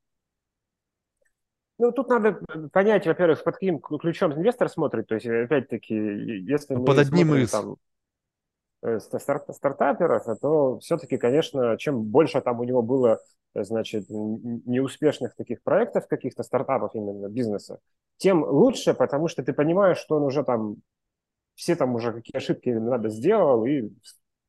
Ну, 1.83 1.91
тут 1.91 2.09
надо 2.11 2.41
понять, 2.73 3.09
во-первых, 3.09 3.43
под 3.43 3.55
каким 3.55 3.81
ключом 3.81 4.33
инвестор 4.35 4.69
смотрит. 4.69 5.09
То 5.09 5.17
есть, 5.17 5.27
опять-таки, 5.27 5.93
если 5.97 6.75
ну, 6.75 6.81
мы 6.81 6.87
под 6.87 6.99
одним 6.99 7.35
из... 7.35 7.51
там, 7.51 7.75
э, 8.83 9.01
старт, 9.01 9.53
стартаперов, 9.53 10.23
то 10.41 10.79
все-таки, 10.79 11.17
конечно, 11.17 11.77
чем 11.79 12.05
больше 12.05 12.41
там 12.41 12.61
у 12.61 12.63
него 12.63 12.83
было, 12.83 13.19
значит, 13.53 14.09
неуспешных 14.09 15.35
таких 15.35 15.61
проектов, 15.65 16.07
каких-то 16.07 16.45
стартапов 16.45 16.95
именно 16.95 17.29
бизнеса, 17.29 17.81
тем 18.17 18.45
лучше, 18.45 18.95
потому 18.95 19.27
что 19.27 19.43
ты 19.43 19.53
понимаешь, 19.53 19.99
что 19.99 20.19
он 20.19 20.23
уже 20.23 20.45
там, 20.45 20.77
все 21.57 21.75
там 21.75 21.97
уже 21.97 22.13
какие 22.13 22.37
ошибки 22.37 22.69
надо 22.69 23.09
сделал, 23.09 23.65
и 23.65 23.91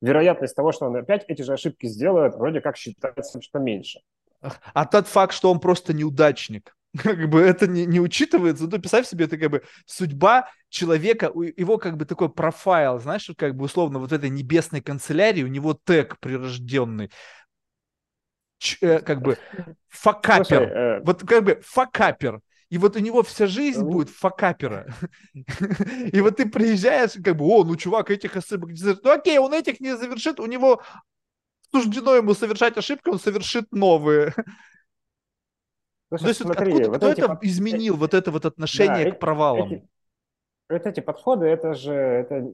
вероятность 0.02 0.56
того, 0.56 0.72
что 0.72 0.86
он 0.86 0.98
опять 0.98 1.26
эти 1.28 1.42
же 1.42 1.54
ошибки 1.54 1.88
сделает, 1.88 2.36
вроде 2.36 2.62
как 2.62 2.78
считается, 2.78 3.42
что 3.42 3.58
меньше. 3.58 4.02
А 4.76 4.86
тот 4.86 5.08
факт, 5.08 5.34
что 5.34 5.50
он 5.52 5.60
просто 5.60 5.96
неудачник, 5.96 6.76
как 7.02 7.30
бы 7.30 7.42
это 7.42 7.68
не, 7.68 7.86
не 7.86 8.00
учитывается. 8.00 8.66
Ну, 8.66 8.70
представь 8.72 9.08
себе, 9.08 9.26
это 9.26 9.38
как 9.38 9.50
бы 9.50 9.64
судьба 9.86 10.50
человека, 10.70 11.32
его 11.58 11.78
как 11.78 11.98
бы 11.98 12.06
такой 12.06 12.30
профайл, 12.30 13.00
знаешь, 13.00 13.30
как 13.38 13.56
бы 13.56 13.66
условно 13.66 14.00
вот 14.00 14.12
этой 14.12 14.30
небесной 14.30 14.82
канцелярии, 14.82 15.44
у 15.44 15.48
него 15.48 15.78
тег 15.86 16.20
прирожденный, 16.20 17.12
Ч, 18.60 18.78
э, 18.82 19.00
как 19.00 19.22
бы 19.22 19.38
факапер. 19.90 20.46
Слушай, 20.46 20.68
э... 20.68 21.02
Вот 21.04 21.28
как 21.28 21.44
бы 21.44 21.62
факапер. 21.66 22.40
И 22.70 22.78
вот 22.78 22.96
у 22.96 23.00
него 23.00 23.22
вся 23.22 23.46
жизнь 23.46 23.84
будет 23.84 24.10
факапера. 24.10 24.88
И 26.12 26.22
вот 26.22 26.38
ты 26.38 26.50
приезжаешь, 26.50 27.12
как 27.24 27.38
бы, 27.38 27.46
о, 27.46 27.64
ну, 27.64 27.76
чувак, 27.76 28.10
этих 28.10 28.36
ошибок 28.36 28.72
не 28.72 28.78
завершит. 28.78 29.04
Ну, 29.04 29.12
окей, 29.12 29.38
он 29.38 29.54
этих 29.54 29.80
не 29.80 29.96
завершит, 29.96 30.40
у 30.40 30.48
него 30.48 30.82
суждено 31.72 32.16
ему 32.16 32.34
совершать 32.34 32.78
ошибки, 32.78 33.10
он 33.10 33.20
совершит 33.20 33.72
новые. 33.72 34.34
Ну, 36.14 36.18
То 36.20 36.28
есть 36.28 36.42
смотри, 36.42 36.74
откуда, 36.74 36.90
вот 36.90 36.98
кто 36.98 37.10
это 37.10 37.28
под... 37.30 37.44
изменил, 37.44 37.96
вот 37.96 38.14
это 38.14 38.32
вот 38.32 38.46
отношение 38.46 39.06
да, 39.06 39.12
к 39.12 39.20
провалам? 39.20 39.68
Эти, 39.68 39.88
вот 40.70 40.86
эти 40.86 41.00
подходы, 41.00 41.48
это 41.48 41.74
же, 41.74 41.94
это, 41.94 42.52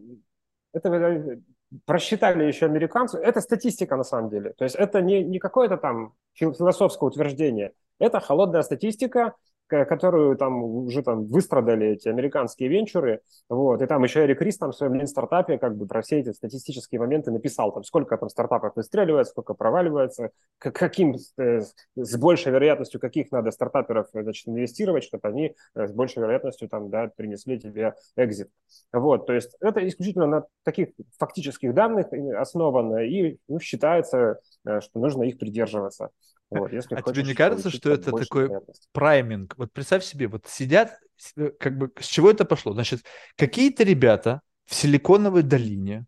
это 0.73 1.41
просчитали 1.85 2.45
еще 2.45 2.65
американцы. 2.65 3.17
Это 3.17 3.41
статистика 3.41 3.97
на 3.97 4.03
самом 4.03 4.29
деле. 4.29 4.53
То 4.57 4.63
есть 4.63 4.75
это 4.75 5.01
не, 5.01 5.23
не 5.23 5.39
какое-то 5.39 5.77
там 5.77 6.13
философское 6.33 7.05
утверждение. 7.05 7.73
Это 7.99 8.19
холодная 8.19 8.61
статистика, 8.61 9.35
которую 9.69 10.35
там 10.35 10.63
уже 10.63 11.03
там 11.03 11.25
выстрадали 11.25 11.87
эти 11.87 12.09
американские 12.09 12.69
венчуры, 12.69 13.21
вот, 13.47 13.81
и 13.81 13.85
там 13.85 14.03
еще 14.03 14.25
Эрик 14.25 14.41
Рис 14.41 14.57
там 14.57 14.71
в 14.71 14.75
своем 14.75 15.05
стартапе 15.07 15.57
как 15.57 15.77
бы 15.77 15.87
про 15.87 16.01
все 16.01 16.19
эти 16.19 16.31
статистические 16.31 16.99
моменты 16.99 17.31
написал, 17.31 17.71
там, 17.71 17.83
сколько 17.83 18.17
там 18.17 18.29
стартапов 18.29 18.75
выстреливает, 18.75 19.27
сколько 19.27 19.53
проваливается, 19.53 20.31
к 20.57 20.71
каким, 20.71 21.15
э, 21.37 21.61
с 21.95 22.17
большей 22.17 22.51
вероятностью 22.51 22.99
каких 22.99 23.31
надо 23.31 23.51
стартаперов, 23.51 24.07
значит, 24.11 24.47
инвестировать, 24.47 25.03
чтобы 25.03 25.27
они 25.27 25.55
э, 25.75 25.87
с 25.87 25.91
большей 25.91 26.21
вероятностью 26.21 26.67
там, 26.67 26.89
да, 26.89 27.11
принесли 27.15 27.59
тебе 27.59 27.93
экзит. 28.15 28.49
Вот, 28.91 29.27
то 29.27 29.33
есть 29.33 29.55
это 29.61 29.87
исключительно 29.87 30.27
на 30.27 30.45
таких 30.63 30.89
фактических 31.17 31.73
данных 31.73 32.07
основано, 32.37 32.97
и 32.97 33.37
ну, 33.47 33.59
считается, 33.59 34.39
э, 34.65 34.81
что 34.81 34.99
нужно 34.99 35.23
их 35.23 35.37
придерживаться. 35.37 36.09
Вот, 36.49 36.73
если 36.73 36.95
а 36.95 37.01
тебе 37.01 37.23
не 37.23 37.35
кажется, 37.35 37.69
что 37.69 37.91
это 37.91 38.11
такой 38.11 38.49
прайминг? 38.91 39.55
Вот 39.57 39.71
представь 39.71 40.03
себе, 40.03 40.27
вот 40.27 40.47
сидят, 40.47 40.99
э, 41.35 41.51
как 41.59 41.77
бы, 41.77 41.91
с 41.99 42.05
чего 42.05 42.31
это 42.31 42.43
пошло? 42.43 42.73
Значит, 42.73 43.03
какие-то 43.35 43.83
ребята 43.83 44.41
в 44.65 44.73
Силиконовой 44.73 45.43
долине 45.43 46.05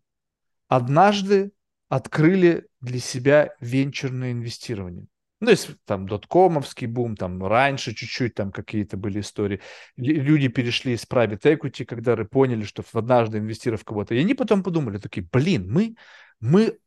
однажды 0.68 1.52
открыли 1.88 2.66
для 2.80 2.98
себя 2.98 3.54
венчурное 3.60 4.32
инвестирование. 4.32 5.06
Ну, 5.40 5.50
есть 5.50 5.70
там 5.84 6.08
доткомовский 6.08 6.86
бум, 6.86 7.16
там 7.16 7.44
раньше 7.44 7.94
чуть-чуть 7.94 8.34
там 8.34 8.52
какие-то 8.52 8.96
были 8.96 9.20
истории. 9.20 9.60
Люди 9.96 10.48
перешли 10.48 10.94
из 10.94 11.04
private 11.04 11.42
equity, 11.42 11.84
когда 11.84 12.16
поняли, 12.24 12.62
что 12.62 12.84
однажды 12.92 13.38
инвестировав 13.38 13.82
в 13.82 13.84
кого-то. 13.84 14.14
И 14.14 14.20
они 14.20 14.34
потом 14.34 14.62
подумали, 14.62 14.98
такие, 14.98 15.26
блин, 15.30 15.70
мы, 15.70 15.96
мы, 16.40 16.78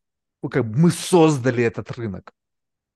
как 0.49 0.69
бы, 0.69 0.77
мы 0.77 0.91
создали 0.91 1.64
этот 1.64 1.91
рынок 1.91 2.34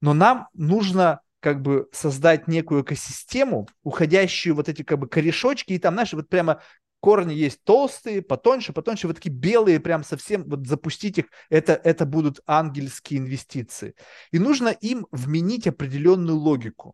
но 0.02 0.14
нам 0.14 0.48
нужно 0.54 1.22
как 1.40 1.62
бы 1.62 1.88
создать 1.92 2.48
некую 2.48 2.84
экосистему, 2.84 3.68
уходящую 3.84 4.56
вот 4.56 4.70
эти 4.70 4.84
как 4.84 5.00
бы 5.00 5.08
корешочки, 5.08 5.74
и 5.74 5.80
там, 5.80 5.94
знаешь, 5.94 6.14
вот 6.14 6.28
прямо 6.28 6.62
корни 7.00 7.34
есть 7.34 7.64
толстые, 7.64 8.22
потоньше, 8.22 8.74
потоньше, 8.74 9.08
вот 9.08 9.16
такие 9.16 9.34
белые, 9.34 9.80
прям 9.80 10.04
совсем, 10.04 10.44
вот 10.44 10.68
запустить 10.68 11.18
их, 11.18 11.26
это, 11.50 11.74
это 11.74 12.06
будут 12.06 12.42
ангельские 12.46 13.22
инвестиции. 13.22 13.96
И 14.32 14.40
нужно 14.40 14.70
им 14.70 15.08
вменить 15.12 15.68
определенную 15.68 16.38
логику, 16.38 16.94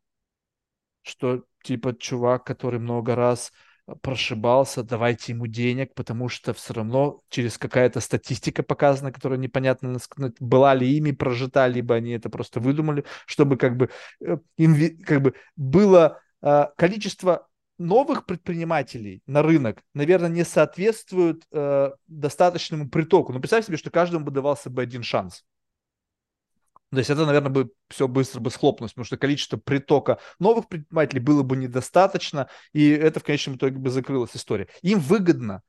что 1.02 1.44
типа 1.64 1.96
чувак, 1.96 2.46
который 2.46 2.80
много 2.80 3.16
раз 3.16 3.52
прошибался, 4.02 4.84
давайте 4.84 5.34
ему 5.34 5.48
денег, 5.48 5.94
потому 5.94 6.28
что 6.30 6.54
все 6.54 6.74
равно 6.74 7.22
через 7.30 7.58
какая-то 7.58 8.00
статистика 8.00 8.64
показана, 8.64 9.12
которая 9.12 9.38
непонятно, 9.38 9.98
была 10.40 10.74
ли 10.74 10.88
ими 10.98 11.12
прожита, 11.12 11.68
либо 11.68 11.96
они 11.96 12.12
это 12.12 12.30
просто 12.30 12.60
выдумали, 12.60 13.06
чтобы 13.26 13.58
как 13.58 13.78
бы, 13.78 13.90
э, 14.22 14.38
инви, 14.58 14.90
как 14.90 15.22
бы 15.22 15.36
было 15.56 16.20
э, 16.42 16.66
количество 16.78 17.48
новых 17.78 18.26
предпринимателей 18.26 19.22
на 19.28 19.42
рынок, 19.44 19.84
наверное, 19.94 20.30
не 20.30 20.46
соответствует 20.46 21.44
э, 21.52 21.92
достаточному 22.08 22.90
притоку. 22.90 23.34
Но 23.34 23.40
представь 23.40 23.66
себе, 23.66 23.78
что 23.78 23.92
каждому 23.92 24.26
бы 24.26 24.32
давался 24.32 24.70
бы 24.70 24.82
один 24.82 25.04
шанс. 25.04 25.44
То 26.96 27.00
есть 27.00 27.10
это, 27.10 27.26
наверное, 27.26 27.50
бы 27.52 27.72
все 27.90 28.08
быстро 28.08 28.40
бы 28.40 28.50
схлопнулось, 28.50 28.94
потому 28.94 29.06
что 29.06 29.18
количество 29.18 29.58
притока 29.58 30.20
новых 30.40 30.68
предпринимателей 30.68 31.20
было 31.20 31.44
бы 31.44 31.58
недостаточно, 31.58 32.50
и 32.74 32.90
это 32.90 33.20
в 33.20 33.24
конечном 33.24 33.56
итоге 33.56 33.78
бы 33.78 33.90
закрылась 33.90 34.36
история. 34.36 34.68
Им 34.82 35.00
выгодно, 35.00 35.62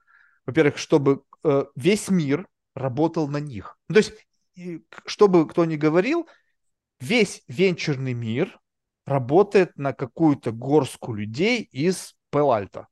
во-первых, 0.46 0.78
чтобы 0.78 1.22
э, 1.44 1.64
весь 1.74 2.08
мир 2.08 2.46
работал 2.74 3.28
на 3.28 3.38
них. 3.38 3.78
Ну, 3.88 3.94
то 3.94 4.00
есть, 4.00 4.12
чтобы 5.06 5.48
кто 5.48 5.64
ни 5.64 5.76
говорил, 5.76 6.28
весь 7.00 7.42
венчурный 7.48 8.14
мир 8.14 8.58
работает 9.06 9.76
на 9.76 9.92
какую-то 9.92 10.52
горстку 10.52 11.14
людей 11.14 11.62
из 11.62 12.14
Пелальта. 12.30 12.88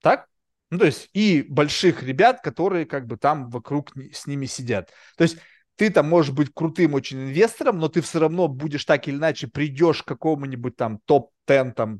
Так? 0.00 0.28
Ну, 0.70 0.78
то 0.78 0.86
есть 0.86 1.08
и 1.12 1.42
больших 1.42 2.02
ребят, 2.02 2.40
которые 2.40 2.84
как 2.84 3.06
бы 3.06 3.16
там 3.16 3.48
вокруг 3.48 3.92
с 4.12 4.26
ними 4.26 4.46
сидят. 4.46 4.90
То 5.16 5.22
есть 5.22 5.38
ты 5.76 5.90
там 5.90 6.08
можешь 6.08 6.32
быть 6.32 6.50
крутым 6.52 6.94
очень 6.94 7.20
инвестором, 7.20 7.78
но 7.78 7.88
ты 7.88 8.00
все 8.00 8.20
равно 8.20 8.48
будешь 8.48 8.84
так 8.84 9.08
или 9.08 9.16
иначе 9.16 9.48
придешь 9.48 10.02
к 10.02 10.06
какому-нибудь 10.06 10.76
там 10.76 11.00
топ-10 11.06 11.72
там 11.72 11.98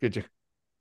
этих 0.00 0.24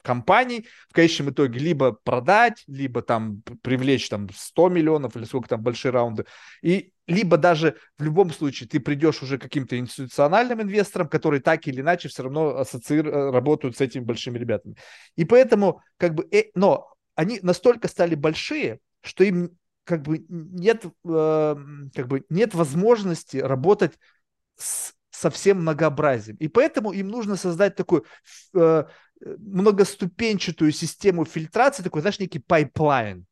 компаний, 0.04 0.68
в 0.90 0.94
конечном 0.94 1.32
итоге 1.32 1.60
либо 1.60 1.92
продать, 1.92 2.64
либо 2.68 3.02
там 3.02 3.42
привлечь 3.62 4.08
там 4.08 4.30
100 4.34 4.70
миллионов 4.70 5.18
или 5.18 5.26
сколько 5.26 5.50
там 5.50 5.62
большие 5.62 5.92
раунды, 5.92 6.26
и 6.62 6.94
либо 7.08 7.38
даже 7.38 7.78
в 7.98 8.04
любом 8.04 8.32
случае 8.32 8.70
ты 8.70 8.80
придешь 8.80 9.22
уже 9.22 9.38
каким-то 9.38 9.78
институциональным 9.78 10.62
инвестором, 10.62 11.10
которые 11.10 11.42
так 11.42 11.68
или 11.68 11.82
иначе 11.82 12.08
все 12.08 12.24
равно 12.24 12.58
ассоциируют, 12.58 13.16
э, 13.16 13.32
работают 13.32 13.76
с 13.76 13.82
этими 13.82 14.04
большими 14.04 14.38
ребятами. 14.38 14.76
И 15.18 15.26
поэтому 15.26 15.82
как 15.98 16.16
бы, 16.16 16.26
э, 16.32 16.52
но 16.56 16.94
они 17.16 17.40
настолько 17.42 17.90
стали 17.90 18.16
большие, 18.16 18.80
что 19.02 19.26
им 19.26 19.58
как 19.88 20.04
бы 20.04 20.26
нет, 20.30 20.86
э, 20.86 21.56
как 21.96 22.08
бы 22.08 22.26
нет 22.30 22.54
возможности 22.54 23.38
работать 23.38 23.98
с 24.58 24.94
со 25.18 25.32
всем 25.32 25.62
многообразием. 25.62 26.38
И 26.38 26.48
поэтому 26.48 26.92
им 26.92 27.08
нужно 27.08 27.38
создать 27.38 27.76
такую 27.76 28.06
э, 28.54 28.84
многоступенчатую 29.20 30.72
систему 30.72 31.26
фильтрации, 31.26 31.82
такой, 31.82 32.02
знаешь, 32.02 32.20
некий 32.20 32.40
пайплайн. 32.40 33.26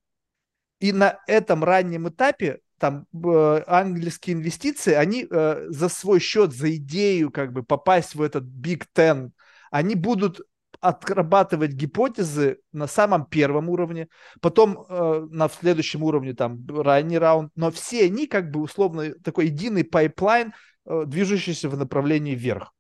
И 0.80 0.92
на 0.92 1.20
этом 1.28 1.64
раннем 1.64 2.10
этапе 2.10 2.60
там 2.80 3.06
э, 3.14 3.64
ангельские 3.68 4.36
инвестиции, 4.36 4.94
они 4.94 5.28
э, 5.30 5.68
за 5.70 5.90
свой 5.90 6.20
счет, 6.20 6.54
за 6.54 6.76
идею 6.76 7.32
как 7.32 7.54
бы 7.54 7.64
попасть 7.64 8.16
в 8.16 8.22
этот 8.22 8.44
Big 8.46 8.84
Ten, 8.96 9.32
они 9.72 9.96
будут 9.96 10.42
отрабатывать 10.86 11.74
гипотезы 11.74 12.60
на 12.72 12.88
самом 12.88 13.26
первом 13.26 13.70
уровне, 13.70 14.08
потом 14.42 14.86
э, 14.88 15.28
на 15.32 15.50
следующем 15.50 16.04
уровне 16.04 16.34
там 16.34 16.66
ранний 16.68 17.18
раунд, 17.18 17.52
но 17.56 17.72
все 17.72 18.06
они 18.06 18.28
как 18.28 18.52
бы 18.52 18.62
условно 18.62 19.14
такой 19.24 19.48
единый 19.48 19.84
пайплайн, 19.84 20.54
э, 20.86 21.04
движущийся 21.08 21.70
в 21.70 21.78
направлении 21.78 22.36
вверх. 22.36 22.72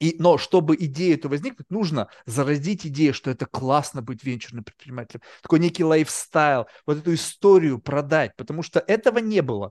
И, 0.00 0.16
но 0.18 0.36
чтобы 0.36 0.74
идея 0.74 1.14
эту 1.14 1.28
возникнуть, 1.28 1.70
нужно 1.70 2.08
заразить 2.26 2.84
идею, 2.86 3.14
что 3.14 3.30
это 3.30 3.46
классно 3.46 4.02
быть 4.02 4.24
венчурным 4.24 4.64
предпринимателем. 4.64 5.22
Такой 5.42 5.60
некий 5.60 5.84
лайфстайл, 5.84 6.66
вот 6.86 6.98
эту 6.98 7.14
историю 7.14 7.78
продать, 7.78 8.34
потому 8.36 8.64
что 8.64 8.80
этого 8.80 9.18
не 9.18 9.42
было. 9.42 9.70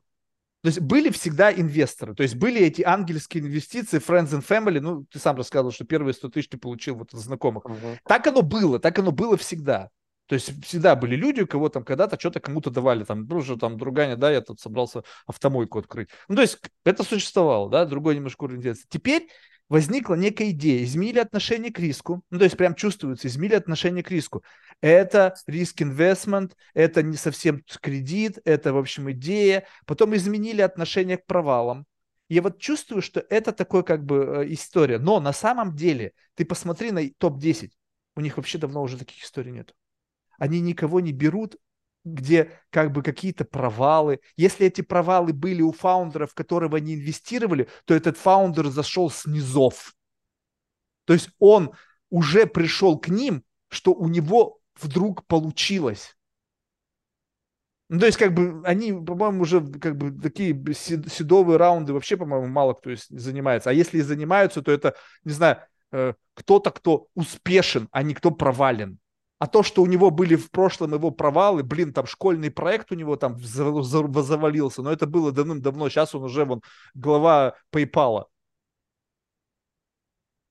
То 0.61 0.67
есть 0.67 0.79
были 0.79 1.09
всегда 1.09 1.51
инвесторы, 1.51 2.13
то 2.13 2.21
есть 2.21 2.35
были 2.35 2.61
эти 2.61 2.83
ангельские 2.83 3.43
инвестиции, 3.43 3.99
friends 3.99 4.29
and 4.29 4.45
family, 4.45 4.79
ну, 4.79 5.05
ты 5.11 5.17
сам 5.17 5.35
рассказывал, 5.35 5.71
что 5.71 5.85
первые 5.85 6.13
100 6.13 6.29
тысяч 6.29 6.49
ты 6.49 6.57
получил 6.57 6.95
вот 6.95 7.13
от 7.13 7.19
знакомых. 7.19 7.65
Угу. 7.65 7.97
Так 8.05 8.27
оно 8.27 8.43
было, 8.43 8.79
так 8.79 8.99
оно 8.99 9.11
было 9.11 9.37
всегда. 9.37 9.89
То 10.27 10.35
есть 10.35 10.63
всегда 10.63 10.95
были 10.95 11.15
люди, 11.15 11.41
у 11.41 11.47
кого 11.47 11.67
там 11.67 11.83
когда-то 11.83 12.17
что-то 12.19 12.39
кому-то 12.39 12.69
давали, 12.69 13.03
там, 13.03 13.25
ну, 13.27 13.37
уже 13.37 13.57
там 13.57 13.77
другая, 13.77 14.15
да, 14.15 14.31
я 14.31 14.41
тут 14.41 14.61
собрался 14.61 15.03
автомойку 15.25 15.79
открыть. 15.79 16.09
Ну, 16.29 16.35
то 16.35 16.41
есть 16.41 16.59
это 16.85 17.03
существовало, 17.03 17.69
да, 17.69 17.83
другой 17.83 18.15
немножко 18.15 18.43
уровень 18.43 18.61
детства. 18.61 18.87
Теперь 18.89 19.27
возникла 19.71 20.15
некая 20.15 20.49
идея, 20.51 20.83
изменили 20.83 21.19
отношение 21.19 21.71
к 21.71 21.79
риску, 21.79 22.25
ну, 22.29 22.39
то 22.39 22.43
есть 22.43 22.57
прям 22.57 22.75
чувствуется, 22.75 23.29
изменили 23.29 23.55
отношение 23.55 24.03
к 24.03 24.11
риску. 24.11 24.43
Это 24.81 25.33
риск 25.47 25.81
инвестмент, 25.81 26.57
это 26.73 27.01
не 27.01 27.15
совсем 27.15 27.63
кредит, 27.79 28.37
это, 28.43 28.73
в 28.73 28.77
общем, 28.77 29.09
идея. 29.11 29.65
Потом 29.85 30.13
изменили 30.13 30.59
отношение 30.61 31.15
к 31.15 31.25
провалам. 31.25 31.85
Я 32.27 32.41
вот 32.41 32.59
чувствую, 32.59 33.01
что 33.01 33.23
это 33.29 33.53
такой 33.53 33.85
как 33.85 34.03
бы 34.03 34.43
э, 34.43 34.53
история. 34.53 34.99
Но 34.99 35.21
на 35.21 35.31
самом 35.31 35.73
деле, 35.73 36.11
ты 36.35 36.43
посмотри 36.43 36.91
на 36.91 37.09
топ-10, 37.09 37.71
у 38.17 38.19
них 38.19 38.35
вообще 38.35 38.57
давно 38.57 38.83
уже 38.83 38.97
таких 38.97 39.23
историй 39.23 39.53
нет. 39.53 39.73
Они 40.37 40.59
никого 40.59 40.99
не 40.99 41.13
берут 41.13 41.55
где 42.03 42.51
как 42.69 42.91
бы 42.91 43.03
какие-то 43.03 43.45
провалы. 43.45 44.19
Если 44.35 44.67
эти 44.67 44.81
провалы 44.81 45.33
были 45.33 45.61
у 45.61 45.71
фаундеров, 45.71 46.33
которого 46.33 46.77
они 46.77 46.95
инвестировали, 46.95 47.67
то 47.85 47.93
этот 47.93 48.17
фаундер 48.17 48.67
зашел 48.67 49.09
с 49.09 49.25
низов. 49.25 49.93
То 51.05 51.13
есть 51.13 51.29
он 51.39 51.73
уже 52.09 52.45
пришел 52.45 52.97
к 52.99 53.07
ним, 53.07 53.43
что 53.69 53.93
у 53.93 54.07
него 54.07 54.59
вдруг 54.79 55.25
получилось. 55.27 56.15
Ну, 57.89 57.99
то 57.99 58.05
есть, 58.05 58.17
как 58.17 58.33
бы, 58.33 58.61
они, 58.65 58.93
по-моему, 58.93 59.41
уже 59.41 59.59
как 59.61 59.97
бы 59.97 60.17
такие 60.17 60.53
седовые 60.73 61.57
раунды 61.57 61.91
вообще, 61.91 62.15
по-моему, 62.15 62.47
мало 62.47 62.73
кто 62.73 62.91
занимается. 63.09 63.69
А 63.69 63.73
если 63.73 63.97
и 63.97 64.01
занимаются, 64.01 64.61
то 64.61 64.71
это, 64.71 64.95
не 65.25 65.33
знаю, 65.33 65.57
э, 65.91 66.13
кто-то, 66.33 66.71
кто 66.71 67.07
успешен, 67.15 67.89
а 67.91 68.01
не 68.03 68.13
кто 68.13 68.31
провален. 68.31 68.97
А 69.41 69.47
то, 69.47 69.63
что 69.63 69.81
у 69.81 69.87
него 69.87 70.11
были 70.11 70.35
в 70.35 70.51
прошлом 70.51 70.93
его 70.93 71.09
провалы, 71.09 71.63
блин, 71.63 71.93
там 71.93 72.05
школьный 72.05 72.51
проект 72.51 72.91
у 72.91 72.95
него 72.95 73.15
там 73.15 73.39
завалился, 73.39 74.83
но 74.83 74.91
это 74.91 75.07
было 75.07 75.31
давным-давно, 75.31 75.89
сейчас 75.89 76.13
он 76.13 76.25
уже 76.25 76.45
вон 76.45 76.61
глава 76.93 77.55
PayPal. 77.73 78.25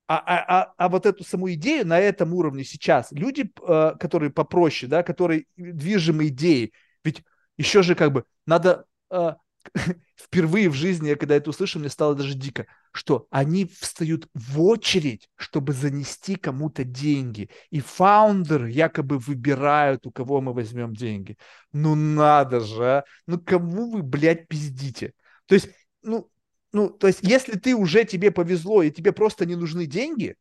А, 0.08 0.16
а, 0.16 0.44
а, 0.48 0.74
а 0.76 0.88
вот 0.88 1.06
эту 1.06 1.22
саму 1.22 1.52
идею 1.52 1.86
на 1.86 2.00
этом 2.00 2.34
уровне 2.34 2.64
сейчас 2.64 3.12
люди, 3.12 3.52
э, 3.62 3.92
которые 4.00 4.32
попроще, 4.32 4.90
да, 4.90 5.04
которые 5.04 5.44
движимы 5.56 6.26
идеей, 6.26 6.72
ведь 7.04 7.22
еще 7.56 7.84
же 7.84 7.94
как 7.94 8.10
бы 8.10 8.24
надо 8.44 8.86
э, 9.12 9.34
впервые 10.16 10.68
в 10.68 10.74
жизни, 10.74 11.08
я 11.08 11.16
когда 11.16 11.36
это 11.36 11.50
услышал, 11.50 11.80
мне 11.80 11.90
стало 11.90 12.14
даже 12.14 12.34
дико, 12.34 12.66
что 12.92 13.26
они 13.30 13.66
встают 13.66 14.28
в 14.34 14.60
очередь, 14.62 15.28
чтобы 15.36 15.72
занести 15.72 16.36
кому-то 16.36 16.84
деньги. 16.84 17.50
И 17.70 17.80
фаундеры 17.80 18.70
якобы 18.70 19.18
выбирают, 19.18 20.06
у 20.06 20.10
кого 20.10 20.40
мы 20.40 20.52
возьмем 20.52 20.94
деньги. 20.94 21.36
Ну 21.72 21.94
надо 21.94 22.60
же, 22.60 22.84
а? 22.84 23.04
Ну 23.26 23.38
кому 23.40 23.90
вы, 23.90 24.02
блядь, 24.02 24.48
пиздите? 24.48 25.12
То 25.46 25.54
есть, 25.54 25.68
ну, 26.02 26.30
ну, 26.72 26.88
то 26.88 27.06
есть, 27.08 27.20
если 27.22 27.58
ты 27.58 27.74
уже 27.74 28.04
тебе 28.04 28.30
повезло, 28.30 28.82
и 28.82 28.90
тебе 28.90 29.12
просто 29.12 29.44
не 29.46 29.56
нужны 29.56 29.86
деньги, 29.86 30.36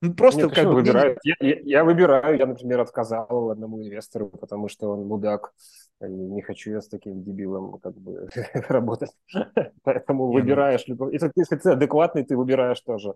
ну, 0.00 0.14
просто 0.14 0.42
Нет, 0.42 0.54
как 0.54 0.66
бы... 0.66 0.74
Выбираю. 0.74 1.18
Я, 1.24 1.34
я, 1.40 1.60
я 1.60 1.84
выбираю. 1.84 2.38
Я, 2.38 2.46
например, 2.46 2.80
отказал 2.80 3.50
одному 3.50 3.82
инвестору, 3.82 4.28
потому 4.28 4.68
что 4.68 4.90
он 4.90 5.06
мудак. 5.06 5.52
Не 6.00 6.40
хочу 6.42 6.70
я 6.70 6.80
с 6.80 6.88
таким 6.88 7.24
дебилом 7.24 7.80
как 7.80 7.96
бы 7.98 8.28
работать. 8.68 9.10
Поэтому 9.82 10.26
ну 10.26 10.32
выбираешь. 10.32 10.84
Ну... 10.86 11.10
Если, 11.10 11.32
если 11.34 11.56
ты 11.56 11.70
адекватный, 11.70 12.24
ты 12.24 12.36
выбираешь 12.36 12.80
тоже. 12.80 13.14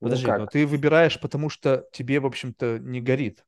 Ну 0.00 0.08
Подожди, 0.08 0.26
ну, 0.26 0.38
но 0.38 0.46
ты 0.46 0.66
выбираешь, 0.66 1.20
потому 1.20 1.48
что 1.48 1.86
тебе, 1.92 2.18
в 2.18 2.26
общем-то, 2.26 2.80
не 2.80 3.00
горит. 3.00 3.44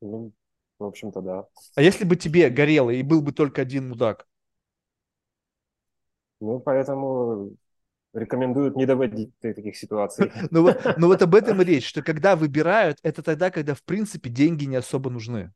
Ну, 0.00 0.32
в 0.78 0.84
общем-то, 0.84 1.20
да. 1.20 1.46
А 1.74 1.82
если 1.82 2.04
бы 2.04 2.14
тебе 2.14 2.48
горело 2.48 2.90
и 2.90 3.02
был 3.02 3.22
бы 3.22 3.32
только 3.32 3.62
один 3.62 3.88
мудак? 3.88 4.28
Ну, 6.40 6.60
поэтому 6.60 7.56
рекомендуют 8.16 8.76
не 8.76 8.86
доводить 8.86 9.38
таких 9.40 9.76
ситуаций. 9.76 10.32
Ну 10.50 10.62
вот, 10.62 10.84
ну 10.96 11.06
вот 11.08 11.22
об 11.22 11.34
этом 11.34 11.60
и 11.62 11.64
речь, 11.64 11.86
что 11.86 12.02
когда 12.02 12.36
выбирают, 12.36 12.98
это 13.02 13.22
тогда, 13.22 13.50
когда 13.50 13.74
в 13.74 13.82
принципе 13.82 14.30
деньги 14.30 14.64
не 14.64 14.76
особо 14.76 15.10
нужны. 15.10 15.52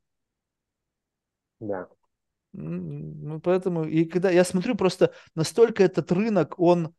Да. 1.61 1.89
Ну, 2.53 3.41
поэтому, 3.41 3.85
и 3.85 4.05
когда 4.05 4.31
я 4.31 4.45
смотрю, 4.45 4.75
просто 4.75 5.13
настолько 5.35 5.85
этот 5.85 6.11
рынок, 6.11 6.59
он, 6.59 6.95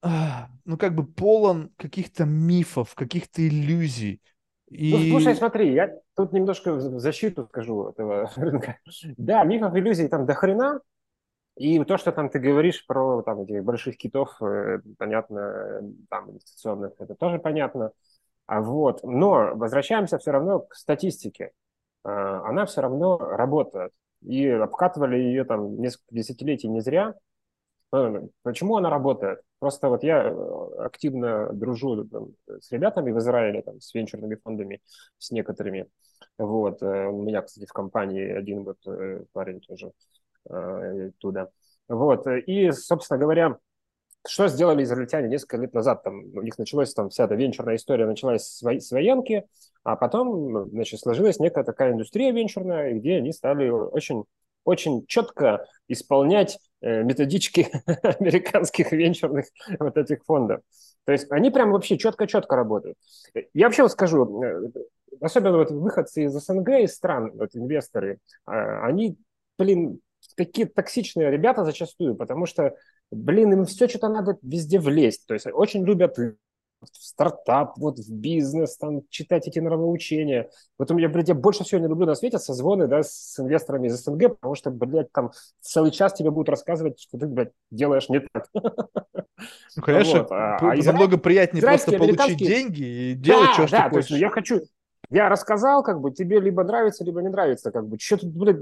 а, 0.00 0.48
ну, 0.64 0.78
как 0.78 0.94
бы 0.94 1.06
полон 1.06 1.70
каких-то 1.76 2.24
мифов, 2.24 2.94
каких-то 2.94 3.46
иллюзий. 3.46 4.22
И... 4.68 4.92
Ну, 4.92 5.10
слушай, 5.10 5.36
смотри, 5.36 5.74
я 5.74 5.94
тут 6.16 6.32
немножко 6.32 6.72
в 6.72 6.98
защиту 6.98 7.46
скажу 7.46 7.88
этого 7.88 8.30
рынка. 8.36 8.78
Да, 9.18 9.44
мифов, 9.44 9.74
иллюзий 9.76 10.08
там 10.08 10.24
до 10.24 10.34
хрена, 10.34 10.80
и 11.56 11.82
то, 11.84 11.98
что 11.98 12.10
там 12.10 12.30
ты 12.30 12.40
говоришь 12.40 12.84
про 12.86 13.22
там, 13.22 13.42
этих 13.42 13.62
больших 13.62 13.96
китов, 13.96 14.42
э, 14.42 14.80
понятно, 14.98 15.82
там, 16.10 16.30
инвестиционных, 16.30 16.92
это 16.98 17.14
тоже 17.14 17.38
понятно. 17.38 17.92
А 18.46 18.60
вот, 18.60 19.02
но 19.04 19.54
возвращаемся 19.54 20.18
все 20.18 20.32
равно 20.32 20.60
к 20.60 20.74
статистике. 20.74 21.52
А, 22.02 22.48
она 22.48 22.66
все 22.66 22.80
равно 22.82 23.18
работает. 23.18 23.92
И 24.22 24.48
обкатывали 24.48 25.16
ее 25.16 25.44
там 25.44 25.80
несколько 25.80 26.14
десятилетий 26.14 26.68
не 26.68 26.80
зря. 26.80 27.14
Э, 27.94 28.22
почему 28.42 28.76
она 28.76 28.90
работает? 28.90 29.40
Просто 29.60 29.88
вот 29.88 30.02
я 30.02 30.24
э, 30.24 30.76
активно 30.78 31.52
дружу 31.52 32.04
там, 32.04 32.28
с 32.60 32.72
ребятами 32.72 33.12
в 33.12 33.18
Израиле, 33.18 33.62
там, 33.62 33.80
с 33.80 33.94
венчурными 33.94 34.36
фондами, 34.42 34.80
с 35.18 35.30
некоторыми. 35.30 35.86
Вот. 36.36 36.82
У 36.82 37.22
меня, 37.22 37.42
кстати, 37.42 37.66
в 37.66 37.72
компании 37.72 38.28
один 38.28 38.64
вот 38.64 38.78
парень 39.32 39.60
тоже 39.60 39.92
Э, 39.92 40.23
туда. 41.18 41.48
Вот. 41.88 42.26
И, 42.46 42.70
собственно 42.72 43.18
говоря, 43.18 43.58
что 44.26 44.48
сделали 44.48 44.82
израильтяне 44.84 45.28
несколько 45.28 45.58
лет 45.58 45.74
назад? 45.74 46.02
Там, 46.02 46.24
у 46.34 46.42
них 46.42 46.56
началась 46.58 46.94
там 46.94 47.10
вся 47.10 47.24
эта 47.24 47.34
венчурная 47.34 47.76
история, 47.76 48.06
началась 48.06 48.44
с, 48.46 48.90
военки, 48.90 49.44
а 49.82 49.96
потом 49.96 50.70
значит, 50.70 51.00
сложилась 51.00 51.38
некая 51.38 51.62
такая 51.62 51.92
индустрия 51.92 52.32
венчурная, 52.32 52.94
где 52.94 53.16
они 53.16 53.32
стали 53.32 53.68
очень, 53.68 54.24
очень 54.64 55.06
четко 55.06 55.66
исполнять 55.88 56.58
методички 56.80 57.68
американских 58.02 58.92
венчурных 58.92 59.46
вот 59.78 59.96
этих 59.98 60.24
фондов. 60.24 60.62
То 61.04 61.12
есть 61.12 61.30
они 61.30 61.50
прям 61.50 61.72
вообще 61.72 61.98
четко-четко 61.98 62.56
работают. 62.56 62.96
Я 63.52 63.66
вообще 63.66 63.82
вот 63.82 63.92
скажу, 63.92 64.72
особенно 65.20 65.58
вот 65.58 65.70
выходцы 65.70 66.24
из 66.24 66.32
СНГ, 66.32 66.68
из 66.80 66.94
стран, 66.94 67.30
вот 67.34 67.50
инвесторы, 67.54 68.20
они, 68.46 69.18
блин, 69.58 70.00
такие 70.36 70.66
токсичные 70.66 71.30
ребята 71.30 71.64
зачастую, 71.64 72.14
потому 72.14 72.46
что, 72.46 72.74
блин, 73.10 73.52
им 73.52 73.64
все 73.64 73.88
что-то 73.88 74.08
надо 74.08 74.38
везде 74.42 74.78
влезть. 74.78 75.26
То 75.26 75.34
есть 75.34 75.46
очень 75.46 75.84
любят 75.84 76.16
в 76.18 76.34
стартап, 76.92 77.78
вот 77.78 77.98
в 77.98 78.12
бизнес, 78.12 78.76
там, 78.76 79.02
читать 79.08 79.48
эти 79.48 79.58
нравоучения. 79.58 80.50
Вот 80.78 80.90
у 80.90 80.94
меня, 80.94 81.08
блядь, 81.08 81.28
я 81.28 81.34
больше 81.34 81.64
всего 81.64 81.80
не 81.80 81.88
люблю 81.88 82.06
на 82.06 82.14
свете 82.14 82.38
созвоны, 82.38 82.86
да, 82.86 83.02
с 83.02 83.38
инвесторами 83.38 83.88
из 83.88 84.02
СНГ, 84.02 84.36
потому 84.36 84.54
что, 84.54 84.70
блядь, 84.70 85.10
там 85.12 85.32
целый 85.60 85.90
час 85.90 86.14
тебе 86.14 86.30
будут 86.30 86.48
рассказывать, 86.48 87.00
что 87.00 87.18
ты, 87.18 87.26
блядь, 87.26 87.52
делаешь 87.70 88.08
не 88.08 88.20
так. 88.20 88.48
Ну, 89.76 89.82
конечно, 89.82 90.20
вот. 90.20 90.32
а, 90.32 90.58
а 90.58 90.76
намного 90.76 91.18
приятнее 91.18 91.62
просто 91.62 91.98
получить 91.98 92.38
деньги 92.38 92.82
и 92.82 93.14
делать, 93.14 93.48
да, 93.48 93.52
что, 93.52 93.70
да, 93.70 93.80
что 93.80 93.90
хочешь. 93.90 94.10
Есть, 94.10 94.20
я 94.22 94.30
хочу, 94.30 94.60
я 95.10 95.28
рассказал, 95.28 95.82
как 95.82 96.00
бы, 96.00 96.12
тебе 96.12 96.40
либо 96.40 96.64
нравится, 96.64 97.04
либо 97.04 97.20
не 97.20 97.28
нравится, 97.28 97.70
как 97.70 97.86
бы, 97.86 97.98
что 97.98 98.16
тут, 98.16 98.30
блядь, 98.30 98.60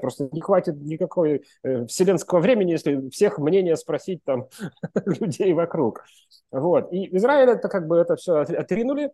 Просто 0.00 0.28
не 0.32 0.40
хватит 0.40 0.76
никакой 0.76 1.44
э, 1.62 1.86
вселенского 1.86 2.40
времени, 2.40 2.72
если 2.72 3.08
всех 3.10 3.38
мнения 3.38 3.76
спросить 3.76 4.22
там 4.24 4.48
людей 5.04 5.52
вокруг. 5.52 6.04
Вот. 6.50 6.92
И 6.92 7.16
Израиль 7.16 7.50
это 7.50 7.68
как 7.68 7.86
бы 7.86 7.96
это 7.96 8.16
все 8.16 8.38
отринули, 8.38 9.10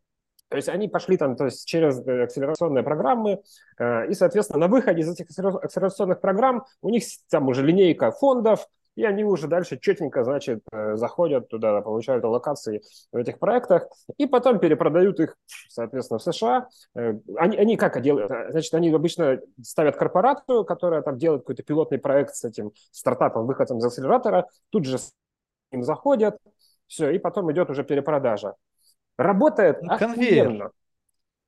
то 0.52 0.56
есть 0.56 0.68
они 0.68 0.86
пошли 0.86 1.16
там 1.16 1.34
то 1.34 1.46
есть 1.46 1.66
через 1.66 2.06
э, 2.06 2.24
акселерационные 2.24 2.84
программы, 2.84 3.40
э, 3.78 4.09
и, 4.09 4.12
соответственно, 4.12 4.60
на 4.60 4.68
выходе 4.68 5.00
из 5.00 5.10
этих 5.10 5.26
акселерационных 5.30 6.20
программ 6.20 6.64
у 6.82 6.90
них 6.90 7.04
там 7.30 7.48
уже 7.48 7.64
линейка 7.64 8.10
фондов, 8.10 8.68
и 8.94 9.05
они 9.05 9.24
уже 9.24 9.48
дальше 9.48 9.78
четенько, 9.78 10.24
значит, 10.24 10.62
э, 10.73 10.97
заходят 10.97 11.48
туда, 11.48 11.81
получают 11.81 12.24
аллокации 12.24 12.82
в 13.10 13.16
этих 13.16 13.39
проектах, 13.39 13.89
и 14.19 14.27
потом 14.27 14.59
перепродают 14.59 15.19
их, 15.20 15.36
соответственно, 15.69 16.19
в 16.19 16.23
США. 16.23 16.69
Э, 16.94 17.14
они, 17.36 17.56
они 17.56 17.77
как 17.77 18.01
делают? 18.02 18.31
Значит, 18.51 18.74
они 18.74 18.90
обычно 18.90 19.40
ставят 19.62 19.97
корпорацию, 19.97 20.64
которая 20.64 21.02
там 21.02 21.19
делает 21.19 21.43
какой-то 21.43 21.62
пилотный 21.62 21.98
проект 21.98 22.35
с 22.35 22.44
этим 22.44 22.73
стартапом, 22.90 23.47
выходом 23.47 23.78
из 23.78 23.85
акселератора, 23.85 24.47
тут 24.70 24.85
же 24.85 24.98
с 24.98 25.12
ним 25.70 25.82
заходят, 25.82 26.36
все, 26.86 27.10
и 27.10 27.19
потом 27.19 27.51
идет 27.52 27.70
уже 27.70 27.85
перепродажа. 27.85 28.55
Работает 29.16 29.82
ну, 29.82 29.97
конвейер. 29.98 30.47
охуенно. 30.47 30.70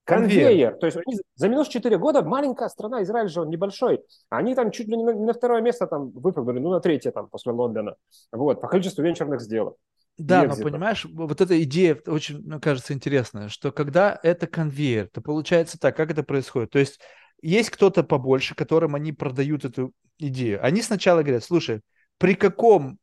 Конвейер. 0.05 0.47
Конвейер. 0.48 0.74
То 0.76 0.86
есть 0.86 0.98
они 1.06 1.16
за 1.35 1.48
минус 1.48 1.68
4 1.68 1.98
года 1.98 2.22
маленькая 2.22 2.68
страна, 2.68 3.02
Израиль 3.02 3.28
же 3.28 3.40
он 3.40 3.48
небольшой. 3.48 4.02
Они 4.28 4.55
там 4.55 4.70
чуть 4.70 4.86
ли 4.89 4.97
не 4.97 5.05
на, 5.05 5.10
не 5.10 5.24
на 5.24 5.32
второе 5.32 5.62
место 5.62 5.86
там 5.86 6.10
выпрыгнули, 6.10 6.59
ну 6.59 6.70
на 6.70 6.81
третье 6.81 7.10
там 7.10 7.28
после 7.28 7.52
Лондона. 7.52 7.97
Вот, 8.31 8.60
по 8.60 8.68
количеству 8.68 9.02
венчурных 9.02 9.40
сделок. 9.40 9.76
Да, 10.16 10.44
но 10.44 10.55
понимаешь, 10.55 11.06
вот 11.06 11.40
эта 11.40 11.60
идея 11.64 11.98
очень, 12.06 12.39
мне 12.43 12.60
кажется, 12.60 12.93
интересная, 12.93 13.48
что 13.48 13.72
когда 13.72 14.18
это 14.22 14.47
конвейер, 14.47 15.09
то 15.09 15.20
получается 15.20 15.78
так, 15.78 15.97
как 15.97 16.10
это 16.10 16.22
происходит? 16.22 16.70
То 16.70 16.78
есть 16.78 17.01
есть 17.43 17.70
кто-то 17.70 18.05
побольше, 18.05 18.55
которым 18.55 18.94
они 18.94 19.12
продают 19.12 19.64
эту 19.64 19.93
идею. 20.18 20.64
Они 20.64 20.82
сначала 20.82 21.22
говорят, 21.22 21.43
слушай, 21.43 21.81
при 22.18 22.35
каком, 22.35 22.98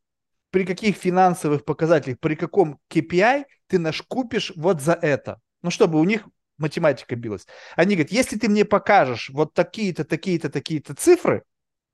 при 0.52 0.66
каких 0.66 0.96
финансовых 0.96 1.66
показателях, 1.66 2.20
при 2.20 2.36
каком 2.36 2.80
KPI 2.90 3.44
ты 3.68 3.80
наш 3.80 4.02
купишь 4.04 4.54
вот 4.56 4.82
за 4.82 4.94
это? 4.94 5.42
Ну, 5.64 5.70
чтобы 5.70 6.00
у 6.00 6.04
них 6.06 6.26
математика 6.62 7.16
билась. 7.16 7.46
Они 7.76 7.96
говорят, 7.96 8.12
если 8.12 8.38
ты 8.38 8.48
мне 8.48 8.64
покажешь 8.64 9.30
вот 9.30 9.54
такие-то, 9.54 10.06
такие-то, 10.06 10.50
такие-то 10.50 10.96
цифры, 10.96 11.44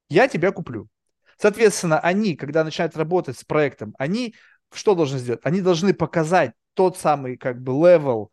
я 0.09 0.27
тебя 0.27 0.51
куплю. 0.51 0.87
Соответственно, 1.37 1.99
они, 1.99 2.35
когда 2.35 2.63
начинают 2.63 2.97
работать 2.97 3.37
с 3.37 3.43
проектом, 3.43 3.95
они 3.97 4.35
что 4.71 4.95
должны 4.95 5.19
сделать? 5.19 5.41
Они 5.43 5.61
должны 5.61 5.93
показать 5.93 6.51
тот 6.73 6.97
самый 6.97 7.37
как 7.37 7.61
бы 7.61 7.73
level 7.73 8.31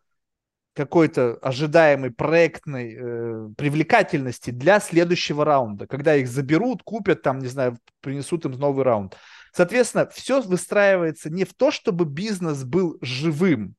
какой-то 0.74 1.35
ожидаемой 1.40 2.11
проектной 2.11 2.97
э, 2.98 3.48
привлекательности 3.56 4.51
для 4.51 4.81
следующего 4.81 5.44
раунда, 5.44 5.86
когда 5.86 6.16
их 6.16 6.27
заберут, 6.27 6.82
купят, 6.82 7.23
там, 7.23 7.39
не 7.39 7.47
знаю, 7.47 7.78
принесут 8.01 8.44
им 8.44 8.52
новый 8.52 8.85
раунд. 8.85 9.16
Соответственно, 9.52 10.09
все 10.09 10.43
выстраивается 10.43 11.31
не 11.31 11.44
в 11.44 11.55
то, 11.55 11.70
чтобы 11.70 12.05
бизнес 12.05 12.65
был 12.65 12.98
живым, 13.01 13.77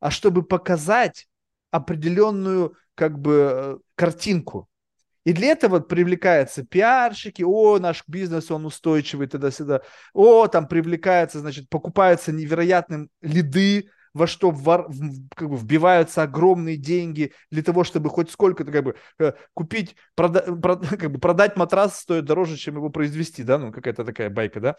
а 0.00 0.10
чтобы 0.10 0.42
показать 0.42 1.28
определенную 1.70 2.74
как 2.94 3.18
бы 3.18 3.50
э, 3.52 3.78
картинку. 3.94 4.68
И 5.24 5.32
для 5.32 5.48
этого 5.48 5.80
привлекаются 5.80 6.64
пиарщики, 6.64 7.42
о, 7.42 7.78
наш 7.78 8.02
бизнес, 8.06 8.50
он 8.50 8.64
устойчивый, 8.64 9.26
туда-сюда, 9.26 9.82
о, 10.14 10.46
там 10.46 10.66
привлекается, 10.66 11.40
значит, 11.40 11.68
покупаются 11.68 12.32
невероятным 12.32 13.10
лиды, 13.20 13.90
во 14.14 14.26
что 14.26 14.50
вор, 14.50 14.90
как 15.36 15.50
бы 15.50 15.56
вбиваются 15.56 16.22
огромные 16.22 16.76
деньги 16.76 17.32
для 17.50 17.62
того, 17.62 17.84
чтобы 17.84 18.10
хоть 18.10 18.30
сколько-то 18.30 18.72
как 18.72 18.84
бы 18.84 18.96
э, 19.18 19.32
купить, 19.54 19.96
прода, 20.14 20.40
прода, 20.40 20.86
как 20.96 21.10
бы 21.12 21.18
продать 21.18 21.56
матрас 21.56 21.98
стоит 22.00 22.24
дороже, 22.24 22.56
чем 22.56 22.76
его 22.76 22.90
произвести, 22.90 23.42
да, 23.42 23.58
ну 23.58 23.72
какая-то 23.72 24.04
такая 24.04 24.30
байка, 24.30 24.60
да. 24.60 24.76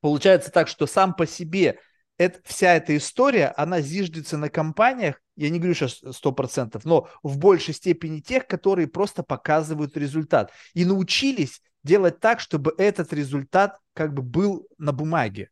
Получается 0.00 0.50
так, 0.50 0.68
что 0.68 0.86
сам 0.86 1.12
по 1.14 1.26
себе 1.26 1.78
это, 2.18 2.40
вся 2.44 2.74
эта 2.74 2.96
история, 2.96 3.54
она 3.56 3.80
зиждется 3.80 4.36
на 4.36 4.50
компаниях, 4.50 5.20
я 5.36 5.50
не 5.50 5.58
говорю 5.58 5.74
сейчас 5.74 6.02
100%, 6.02 6.80
но 6.84 7.08
в 7.22 7.38
большей 7.38 7.72
степени 7.72 8.20
тех, 8.20 8.46
которые 8.46 8.88
просто 8.88 9.22
показывают 9.22 9.96
результат. 9.96 10.52
И 10.74 10.84
научились 10.84 11.62
делать 11.84 12.18
так, 12.18 12.40
чтобы 12.40 12.74
этот 12.76 13.12
результат 13.12 13.78
как 13.94 14.12
бы 14.12 14.22
был 14.22 14.66
на 14.78 14.92
бумаге. 14.92 15.50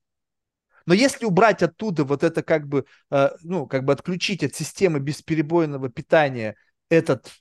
Но 0.86 0.94
если 0.94 1.24
убрать 1.24 1.62
оттуда 1.62 2.04
вот 2.04 2.24
это 2.24 2.42
как 2.42 2.66
бы, 2.66 2.84
э, 3.10 3.30
ну, 3.42 3.66
как 3.66 3.84
бы 3.84 3.92
отключить 3.92 4.44
от 4.44 4.54
системы 4.54 4.98
бесперебойного 4.98 5.88
питания 5.88 6.56
этот 6.88 7.32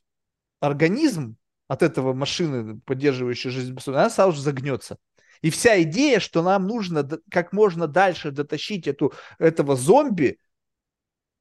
организм, 0.59 1.37
от 1.67 1.81
этого 1.81 2.13
машины, 2.13 2.79
поддерживающей 2.85 3.49
жизнь, 3.49 3.75
она 3.87 4.09
сразу 4.09 4.33
же 4.33 4.41
загнется. 4.41 4.97
И 5.41 5.49
вся 5.49 5.81
идея, 5.83 6.19
что 6.19 6.41
нам 6.41 6.67
нужно 6.67 7.07
как 7.29 7.53
можно 7.53 7.87
дальше 7.87 8.31
дотащить 8.31 8.87
эту, 8.87 9.13
этого 9.39 9.75
зомби, 9.75 10.39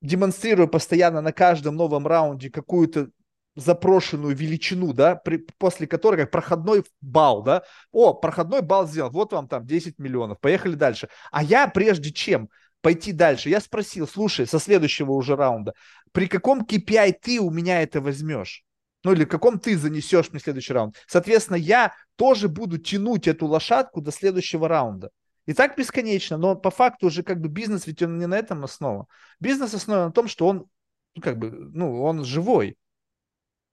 демонстрируя 0.01 0.67
постоянно 0.67 1.21
на 1.21 1.33
каждом 1.33 1.77
новом 1.77 2.07
раунде 2.07 2.51
какую-то 2.51 3.09
запрошенную 3.57 4.35
величину, 4.35 4.93
да, 4.93 5.15
при, 5.15 5.47
после 5.59 5.87
которой 5.87 6.17
как 6.17 6.31
проходной 6.31 6.85
балл, 7.01 7.43
да, 7.43 7.63
о, 7.93 8.15
проходной 8.15 8.63
балл 8.63 8.87
сделал, 8.87 9.11
вот 9.11 9.33
вам 9.33 9.49
там 9.49 9.65
10 9.65 9.99
миллионов, 9.99 10.41
поехали 10.41 10.75
дальше. 10.75 11.09
А 11.31 11.43
я 11.43 11.69
прежде 11.69 12.13
чем 12.13 12.49
пойти 12.81 13.13
дальше, 13.13 13.49
я 13.49 13.61
спросил, 13.61 14.07
слушай, 14.09 14.47
со 14.47 14.59
следующего 14.59 15.13
уже 15.13 15.37
раунда, 15.37 15.75
при 16.13 16.27
каком 16.27 16.63
KPI 16.63 17.15
ты 17.23 17.41
у 17.41 17.51
меня 17.51 17.83
это 17.83 18.01
возьмешь? 18.01 18.65
Ну 19.05 19.13
или 19.13 19.25
в 19.25 19.29
каком 19.29 19.59
ты 19.59 19.77
занесешь 19.77 20.31
мне 20.31 20.41
следующий 20.41 20.73
раунд. 20.73 20.97
Соответственно, 21.07 21.57
я 21.57 21.95
тоже 22.17 22.49
буду 22.49 22.79
тянуть 22.79 23.29
эту 23.29 23.47
лошадку 23.47 24.01
до 24.01 24.11
следующего 24.11 24.69
раунда. 24.69 25.11
И 25.47 25.53
так 25.53 25.77
бесконечно, 25.77 26.39
но 26.39 26.57
по 26.57 26.71
факту 26.71 27.09
уже 27.09 27.23
как 27.23 27.41
бы 27.41 27.49
бизнес, 27.49 27.87
ведь 27.87 28.03
он 28.03 28.19
не 28.19 28.27
на 28.27 28.37
этом 28.37 28.65
основан. 28.65 29.07
Бизнес 29.41 29.75
основан 29.75 30.07
на 30.07 30.13
том, 30.13 30.27
что 30.27 30.47
он 30.47 30.67
ну, 31.15 31.23
как 31.23 31.39
бы, 31.39 31.51
ну, 31.51 32.03
он 32.03 32.25
живой. 32.25 32.77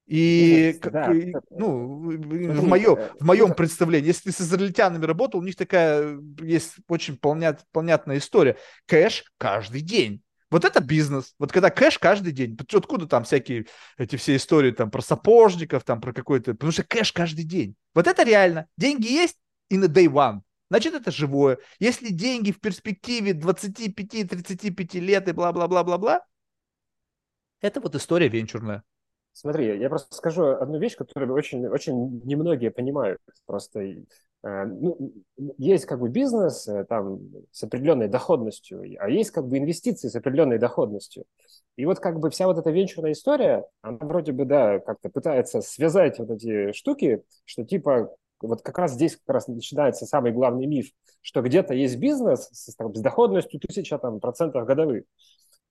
И, 0.06 0.78
как, 0.82 0.92
да. 0.92 1.14
ну, 1.52 2.10
в, 2.10 2.68
моем, 2.68 2.96
э, 2.96 3.10
в 3.20 3.26
моем 3.26 3.54
представлении, 3.54 4.08
если 4.08 4.30
ты 4.30 4.32
с 4.32 4.42
израильтянами 4.42 5.06
работал, 5.06 5.40
у 5.40 5.44
них 5.44 5.56
такая 5.56 6.20
есть 6.42 6.76
очень 6.90 7.18
понят, 7.18 7.66
понятная 7.72 8.18
история. 8.18 8.58
Кэш 8.88 9.24
каждый 9.38 9.82
день. 9.82 10.22
Вот 10.52 10.66
это 10.66 10.82
бизнес. 10.82 11.34
Вот 11.40 11.52
когда 11.52 11.70
кэш 11.70 11.98
каждый 11.98 12.34
день. 12.34 12.58
Откуда 12.74 13.08
там 13.08 13.24
всякие 13.24 13.66
эти 13.98 14.18
все 14.18 14.36
истории 14.36 14.72
там 14.72 14.92
про 14.92 15.02
сапожников, 15.02 15.84
там 15.86 16.02
про 16.02 16.14
какой-то... 16.14 16.52
Потому 16.52 16.74
что 16.74 16.84
кэш 16.84 17.14
каждый 17.14 17.46
день. 17.46 17.76
Вот 17.96 18.06
это 18.06 18.24
реально. 18.24 18.68
Деньги 18.78 19.08
есть 19.08 19.38
и 19.70 19.78
на 19.78 19.86
day 19.86 20.08
one. 20.08 20.42
Значит, 20.70 20.94
это 20.94 21.10
живое. 21.10 21.58
Если 21.80 22.10
деньги 22.10 22.52
в 22.52 22.60
перспективе 22.60 23.32
25-35 23.32 25.00
лет 25.00 25.28
и 25.28 25.32
бла-бла-бла-бла-бла, 25.32 26.26
это 27.62 27.80
вот 27.80 27.96
история 27.96 28.28
венчурная. 28.28 28.84
Смотри, 29.34 29.80
я 29.80 29.90
просто 29.90 30.16
скажу 30.16 30.46
одну 30.48 30.78
вещь, 30.78 30.96
которую 30.96 31.34
очень, 31.34 31.66
очень 31.68 32.22
немногие 32.26 32.72
понимают. 32.72 33.20
Просто 33.46 33.82
Э, 34.44 34.66
ну, 34.66 34.98
есть 35.58 35.86
как 35.86 36.00
бы 36.00 36.10
бизнес 36.10 36.68
э, 36.68 36.86
там 36.86 37.20
с 37.52 37.64
определенной 37.64 38.08
доходностью, 38.08 38.84
а 39.00 39.10
есть 39.10 39.32
как 39.32 39.48
бы 39.48 39.58
инвестиции 39.58 40.08
с 40.08 40.16
определенной 40.16 40.58
доходностью. 40.58 41.26
И 41.76 41.86
вот 41.86 42.00
как 42.00 42.20
бы 42.20 42.30
вся 42.30 42.48
вот 42.48 42.58
эта 42.58 42.72
венчурная 42.72 43.12
история, 43.12 43.66
она 43.82 43.98
вроде 44.02 44.32
бы, 44.32 44.46
да, 44.46 44.80
как-то 44.80 45.10
пытается 45.10 45.62
связать 45.62 46.20
вот 46.20 46.32
эти 46.32 46.72
штуки, 46.74 47.24
что 47.46 47.64
типа 47.64 48.16
вот 48.42 48.64
как 48.64 48.78
раз 48.80 48.94
здесь 48.94 49.16
как 49.16 49.36
раз 49.36 49.48
начинается 49.48 50.06
самый 50.08 50.32
главный 50.32 50.66
миф, 50.66 50.88
что 51.22 51.42
где-то 51.42 51.76
есть 51.76 51.98
бизнес 51.98 52.50
с, 52.52 52.76
там, 52.76 52.96
с 52.96 53.00
доходностью 53.00 53.60
тысяча 53.60 54.00
там, 54.00 54.20
процентов 54.20 54.66
годовых. 54.66 55.04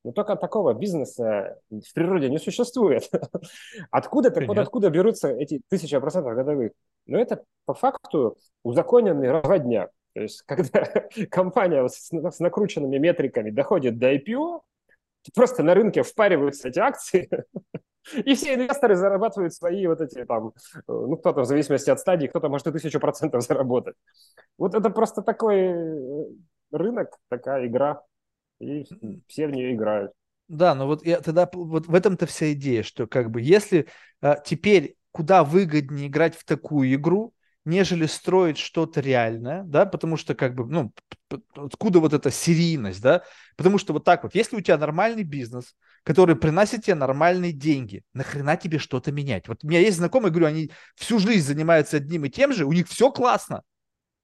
Но 0.03 0.13
только 0.13 0.37
такого 0.37 0.73
бизнеса 0.73 1.59
в 1.71 1.95
природе 1.95 2.31
не 2.31 2.39
существует. 2.39 3.11
Откуда-то, 3.91 4.45
вот 4.47 4.59
откуда 4.59 4.89
берутся 4.89 5.29
эти 5.29 5.61
тысяча 5.69 6.01
процентов 6.01 6.35
годовых? 6.35 6.73
Но 7.07 7.19
это 7.19 7.45
по 7.67 7.75
факту 7.75 8.39
узаконенный 8.63 9.31
разводняк. 9.31 9.91
То 10.15 10.23
есть, 10.23 10.43
когда 10.47 10.85
компания 11.31 11.87
с, 11.87 12.11
с 12.11 12.39
накрученными 12.41 12.99
метриками 12.99 13.51
доходит 13.51 13.99
до 13.99 14.15
IPO, 14.15 14.61
просто 15.35 15.63
на 15.63 15.75
рынке 15.75 16.03
впариваются 16.03 16.69
эти 16.69 16.79
акции, 16.79 17.29
и 18.15 18.35
все 18.35 18.55
инвесторы 18.55 18.97
зарабатывают 18.97 19.55
свои 19.55 19.87
вот 19.87 20.01
эти 20.01 20.25
там, 20.25 20.53
ну, 20.89 21.17
кто-то 21.17 21.43
в 21.43 21.47
зависимости 21.47 21.91
от 21.91 22.01
стадии, 22.01 22.27
кто-то 22.27 22.49
может 22.49 22.67
и 22.67 22.73
тысячу 22.73 23.01
процентов 23.01 23.43
заработать. 23.43 23.97
Вот 24.57 24.75
это 24.75 24.91
просто 24.91 25.23
такой 25.23 25.59
э, 25.59 26.25
рынок, 26.73 27.17
такая 27.29 27.67
игра, 27.67 28.03
и 28.61 28.87
все 29.27 29.47
в 29.47 29.51
нее 29.51 29.75
играют. 29.75 30.13
Да, 30.49 30.75
но 30.75 30.87
вот 30.87 31.05
я 31.05 31.21
тогда 31.21 31.49
вот 31.53 31.87
в 31.87 31.95
этом-то 31.95 32.27
вся 32.27 32.53
идея, 32.53 32.83
что 32.83 33.07
как 33.07 33.31
бы 33.31 33.41
если 33.41 33.89
а, 34.21 34.37
теперь 34.37 34.97
куда 35.13 35.45
выгоднее 35.45 36.09
играть 36.09 36.37
в 36.37 36.45
такую 36.45 36.93
игру, 36.95 37.35
нежели 37.65 38.07
строить 38.07 38.59
что-то 38.59 39.01
реальное, 39.01 39.63
да, 39.65 39.87
потому 39.87 40.17
что 40.17 40.35
как 40.35 40.55
бы, 40.55 40.67
ну, 40.67 40.93
откуда 41.55 42.01
вот 42.01 42.13
эта 42.13 42.31
серийность, 42.31 43.03
да, 43.03 43.23
потому 43.57 43.79
что 43.79 43.93
вот 43.93 44.05
так 44.05 44.23
вот, 44.23 44.35
если 44.35 44.57
у 44.57 44.61
тебя 44.61 44.79
нормальный 44.79 45.25
бизнес, 45.25 45.75
который 46.03 46.37
приносит 46.37 46.85
тебе 46.85 46.95
нормальные 46.95 47.53
деньги, 47.53 48.03
нахрена 48.15 48.57
тебе 48.57 48.79
что-то 48.79 49.13
менять? 49.13 49.47
Вот 49.47 49.63
у 49.63 49.69
меня 49.69 49.81
есть 49.81 49.99
знакомые, 49.99 50.31
говорю, 50.31 50.47
они 50.47 50.71
всю 50.97 51.19
жизнь 51.19 51.47
занимаются 51.47 51.99
одним 51.99 52.25
и 52.25 52.31
тем 52.31 52.53
же, 52.53 52.65
у 52.65 52.73
них 52.73 52.89
все 52.89 53.13
классно, 53.13 53.63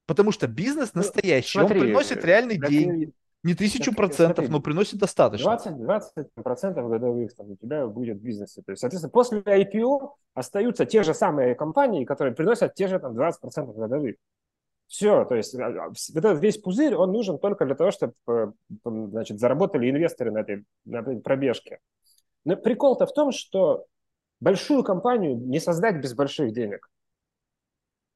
потому 0.07 0.33
что 0.33 0.47
бизнес 0.47 0.91
ну, 0.95 1.03
настоящий, 1.03 1.59
ну, 1.59 1.67
смотри, 1.67 1.81
он 1.81 1.87
приносит 1.87 2.25
реальные 2.25 2.59
деньги. 2.59 3.13
Не 3.47 3.55
тысячу 3.55 3.95
процентов, 3.95 4.49
но 4.49 4.61
приносит 4.61 4.99
достаточно. 4.99 5.53
20, 5.53 5.77
20 5.77 6.35
процентов 6.35 6.89
годовых 6.91 7.33
там, 7.37 7.53
у 7.53 7.57
тебя 7.57 7.87
будет 7.87 8.19
в 8.19 8.21
бизнесе. 8.21 8.61
То 8.63 8.73
есть, 8.73 8.81
соответственно, 8.81 9.13
после 9.13 9.39
IPO 9.39 10.11
остаются 10.35 10.85
те 10.85 11.05
же 11.05 11.15
самые 11.15 11.55
компании, 11.55 12.05
которые 12.05 12.35
приносят 12.35 12.75
те 12.75 12.89
же 12.89 12.99
там, 12.99 13.15
20 13.15 13.41
процентов 13.41 13.77
годовых. 13.77 14.17
Все, 14.89 15.25
то 15.25 15.37
есть 15.37 15.55
а, 15.55 15.67
а, 15.67 15.89
вот 15.91 16.25
этот 16.25 16.43
весь 16.43 16.59
пузырь, 16.59 16.97
он 16.97 17.13
нужен 17.13 17.39
только 17.39 17.67
для 17.67 17.77
того, 17.77 17.93
чтобы 17.93 18.15
э, 18.27 18.49
значит, 18.85 19.39
заработали 19.39 19.91
инвесторы 19.91 20.33
на 20.33 20.39
этой, 20.39 20.65
на 20.85 20.99
этой 20.99 21.21
пробежке. 21.21 21.79
Но 22.45 22.57
прикол-то 22.57 23.07
в 23.07 23.15
том, 23.15 23.31
что 23.31 23.87
большую 24.41 24.83
компанию 24.83 25.37
не 25.37 25.61
создать 25.61 26.01
без 26.01 26.15
больших 26.15 26.53
денег. 26.53 26.89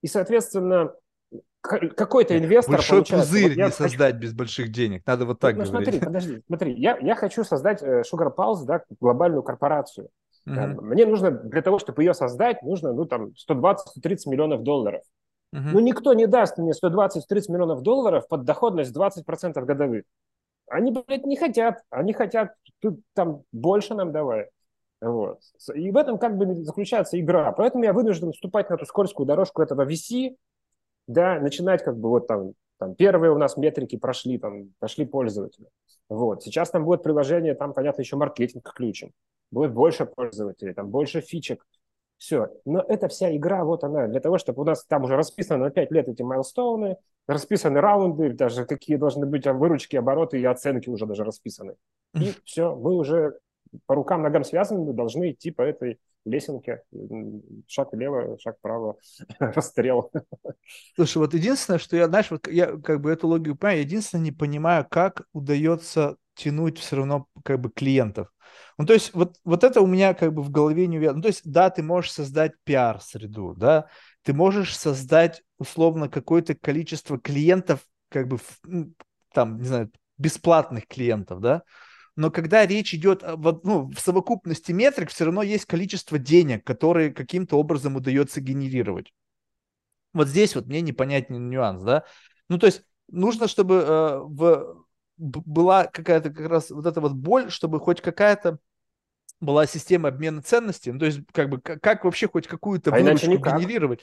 И, 0.02 0.08
соответственно, 0.08 0.92
какой-то 1.60 2.38
инвестор 2.38 2.76
Большой 2.76 3.04
пузырь 3.04 3.50
вот 3.50 3.56
не 3.56 3.70
создать 3.70 4.16
без 4.16 4.32
больших 4.32 4.72
денег. 4.72 5.06
Надо 5.06 5.26
вот 5.26 5.40
так 5.40 5.56
ну, 5.56 5.64
говорить. 5.64 5.88
Смотри, 5.88 6.00
подожди, 6.00 6.42
смотри. 6.46 6.74
Я, 6.74 6.98
я 6.98 7.14
хочу 7.14 7.44
создать 7.44 7.82
э, 7.82 8.02
Sugar 8.10 8.34
Pulse, 8.34 8.64
да, 8.64 8.82
глобальную 9.00 9.42
корпорацию. 9.42 10.08
Uh-huh. 10.48 10.80
Мне 10.80 11.04
нужно, 11.04 11.30
для 11.30 11.60
того, 11.60 11.78
чтобы 11.78 12.02
ее 12.02 12.14
создать, 12.14 12.62
нужно, 12.62 12.92
ну, 12.92 13.04
там, 13.04 13.32
120-130 13.48 13.76
миллионов 14.26 14.62
долларов. 14.62 15.02
Uh-huh. 15.54 15.70
Ну, 15.72 15.80
никто 15.80 16.14
не 16.14 16.26
даст 16.26 16.56
мне 16.56 16.72
120-130 16.72 17.18
миллионов 17.48 17.82
долларов 17.82 18.26
под 18.26 18.44
доходность 18.44 18.96
20% 18.96 19.62
годовых. 19.64 20.04
Они, 20.68 20.92
блядь, 20.92 21.26
не 21.26 21.36
хотят. 21.36 21.82
Они 21.90 22.12
хотят, 22.12 22.54
тут 22.80 23.00
там 23.14 23.42
больше 23.52 23.94
нам 23.94 24.12
давай. 24.12 24.48
Вот. 25.00 25.40
И 25.74 25.90
в 25.90 25.96
этом 25.96 26.18
как 26.18 26.36
бы 26.36 26.54
заключается 26.62 27.18
игра. 27.18 27.52
Поэтому 27.52 27.84
я 27.84 27.92
вынужден 27.92 28.32
вступать 28.32 28.70
на 28.70 28.74
эту 28.74 28.86
скользкую 28.86 29.26
дорожку 29.26 29.62
этого 29.62 29.84
VC, 29.86 30.36
да, 31.12 31.40
начинать 31.40 31.82
как 31.82 31.98
бы 31.98 32.08
вот 32.08 32.26
там, 32.26 32.52
там 32.78 32.94
первые 32.94 33.32
у 33.32 33.38
нас 33.38 33.56
метрики 33.56 33.96
прошли, 33.96 34.38
там, 34.38 34.72
пошли 34.78 35.04
пользователи. 35.04 35.66
Вот. 36.08 36.42
Сейчас 36.42 36.70
там 36.70 36.84
будет 36.84 37.02
приложение, 37.02 37.54
там, 37.54 37.72
понятно, 37.72 38.02
еще 38.02 38.16
маркетинг 38.16 38.68
включен. 38.68 39.12
Будет 39.50 39.72
больше 39.72 40.06
пользователей, 40.06 40.74
там 40.74 40.88
больше 40.88 41.20
фичек. 41.20 41.66
Все. 42.18 42.48
Но 42.64 42.84
эта 42.86 43.08
вся 43.08 43.34
игра, 43.34 43.64
вот 43.64 43.82
она, 43.82 44.06
для 44.06 44.20
того, 44.20 44.38
чтобы 44.38 44.62
у 44.62 44.64
нас 44.64 44.84
там 44.84 45.04
уже 45.04 45.16
расписано 45.16 45.64
на 45.64 45.70
5 45.70 45.90
лет 45.90 46.08
эти 46.08 46.22
майлстоуны, 46.22 46.96
расписаны 47.26 47.80
раунды, 47.80 48.32
даже 48.32 48.66
какие 48.66 48.96
должны 48.96 49.26
быть 49.26 49.46
выручки, 49.46 49.96
обороты 49.96 50.40
и 50.40 50.44
оценки 50.44 50.88
уже 50.90 51.06
даже 51.06 51.24
расписаны. 51.24 51.76
И 52.14 52.34
все, 52.44 52.74
мы 52.74 52.94
уже 52.94 53.38
по 53.86 53.94
рукам, 53.94 54.22
ногам 54.22 54.44
связаны, 54.44 54.92
должны 54.92 55.32
идти 55.32 55.50
по 55.50 55.62
этой 55.62 55.98
лесенке. 56.24 56.82
Шаг 57.66 57.92
влево, 57.92 58.38
шаг 58.38 58.56
вправо, 58.58 58.96
расстрел. 59.38 60.10
Слушай, 60.94 61.18
вот 61.18 61.34
единственное, 61.34 61.78
что 61.78 61.96
я, 61.96 62.06
знаешь, 62.08 62.30
вот 62.30 62.46
я 62.48 62.76
как 62.78 63.00
бы 63.00 63.10
эту 63.10 63.28
логику 63.28 63.56
понимаю, 63.56 63.80
единственное 63.80 64.24
не 64.24 64.32
понимаю, 64.32 64.86
как 64.88 65.22
удается 65.32 66.16
тянуть 66.34 66.78
все 66.78 66.96
равно 66.96 67.26
как 67.44 67.60
бы 67.60 67.70
клиентов. 67.70 68.28
Ну, 68.78 68.86
то 68.86 68.92
есть 68.92 69.12
вот, 69.14 69.36
вот 69.44 69.64
это 69.64 69.80
у 69.80 69.86
меня 69.86 70.14
как 70.14 70.32
бы 70.32 70.42
в 70.42 70.50
голове 70.50 70.86
не 70.86 70.98
уверен. 70.98 71.16
Ну, 71.16 71.22
то 71.22 71.28
есть, 71.28 71.42
да, 71.44 71.70
ты 71.70 71.82
можешь 71.82 72.12
создать 72.12 72.52
пиар-среду, 72.64 73.54
да, 73.54 73.88
ты 74.22 74.32
можешь 74.32 74.76
создать 74.76 75.42
условно 75.58 76.08
какое-то 76.08 76.54
количество 76.54 77.18
клиентов, 77.18 77.80
как 78.08 78.28
бы, 78.28 78.38
там, 79.32 79.58
не 79.58 79.66
знаю, 79.66 79.90
бесплатных 80.18 80.86
клиентов, 80.86 81.40
да, 81.40 81.62
но 82.16 82.30
когда 82.30 82.66
речь 82.66 82.94
идет 82.94 83.22
в, 83.22 83.60
ну, 83.64 83.90
в 83.90 84.00
совокупности 84.00 84.72
метрик, 84.72 85.10
все 85.10 85.24
равно 85.24 85.42
есть 85.42 85.66
количество 85.66 86.18
денег, 86.18 86.64
которые 86.64 87.12
каким-то 87.12 87.56
образом 87.56 87.96
удается 87.96 88.40
генерировать. 88.40 89.12
Вот 90.12 90.28
здесь 90.28 90.54
вот 90.54 90.66
мне 90.66 90.80
непонятный 90.80 91.38
нюанс, 91.38 91.82
да. 91.82 92.04
Ну, 92.48 92.58
то 92.58 92.66
есть 92.66 92.82
нужно, 93.08 93.48
чтобы 93.48 93.74
э, 93.76 94.18
в, 94.18 94.84
была 95.16 95.86
какая-то 95.86 96.30
как 96.30 96.48
раз 96.48 96.70
вот 96.70 96.86
эта 96.86 97.00
вот 97.00 97.12
боль, 97.12 97.50
чтобы 97.50 97.78
хоть 97.78 98.00
какая-то 98.00 98.58
была 99.40 99.66
система 99.66 100.08
обмена 100.08 100.42
ценностей, 100.42 100.92
ну, 100.92 100.98
то 100.98 101.06
есть 101.06 101.20
как 101.32 101.48
бы 101.48 101.60
как, 101.60 101.80
как 101.80 102.04
вообще 102.04 102.28
хоть 102.28 102.46
какую-то 102.46 102.90
а 102.94 102.98
выручку 102.98 103.36
генерировать. 103.36 104.00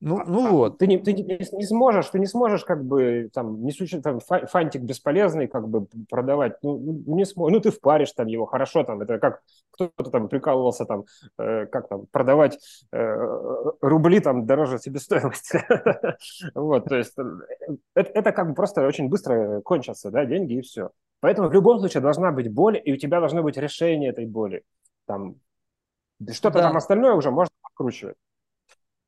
Ну, 0.00 0.18
а, 0.18 0.24
ну 0.26 0.46
а, 0.46 0.50
вот. 0.50 0.78
Ты, 0.78 0.86
не, 0.86 0.98
ты 0.98 1.14
не, 1.14 1.64
сможешь, 1.64 2.10
ты 2.10 2.18
не 2.18 2.26
сможешь 2.26 2.64
как 2.64 2.84
бы 2.84 3.30
там 3.32 3.64
не 3.64 3.72
случай, 3.72 4.00
там 4.00 4.20
фантик 4.20 4.82
бесполезный 4.82 5.48
как 5.48 5.68
бы 5.68 5.86
продавать. 6.08 6.62
Ну, 6.62 6.78
ну 6.78 7.16
не 7.16 7.24
сможешь. 7.24 7.54
Ну 7.54 7.60
ты 7.60 7.70
впаришь 7.70 8.12
там 8.12 8.26
его, 8.26 8.44
хорошо 8.44 8.84
там. 8.84 9.00
Это 9.00 9.18
как 9.18 9.40
кто-то 9.70 10.10
там 10.10 10.28
прикалывался 10.28 10.84
там, 10.84 11.04
э, 11.38 11.66
как 11.66 11.88
там 11.88 12.06
продавать 12.10 12.58
э, 12.92 13.16
рубли 13.80 14.20
там 14.20 14.46
дороже 14.46 14.78
себестоимости. 14.78 15.64
Вот, 16.54 16.84
то 16.86 16.96
есть 16.96 17.14
э, 17.18 17.22
это, 17.94 18.10
это 18.12 18.32
как 18.32 18.48
бы 18.48 18.54
просто 18.54 18.86
очень 18.86 19.08
быстро 19.08 19.60
кончатся, 19.62 20.10
да, 20.10 20.26
деньги 20.26 20.54
и 20.54 20.60
все. 20.60 20.90
Поэтому 21.20 21.48
в 21.48 21.52
любом 21.52 21.78
случае 21.78 22.02
должна 22.02 22.32
быть 22.32 22.52
боль, 22.52 22.80
и 22.82 22.92
у 22.92 22.96
тебя 22.96 23.20
должно 23.20 23.42
быть 23.42 23.56
решение 23.56 24.10
этой 24.10 24.26
боли. 24.26 24.62
Там 25.06 25.36
что-то 26.32 26.60
там 26.60 26.76
остальное 26.76 27.14
уже 27.14 27.30
можно 27.30 27.54
откручивать. 27.62 28.16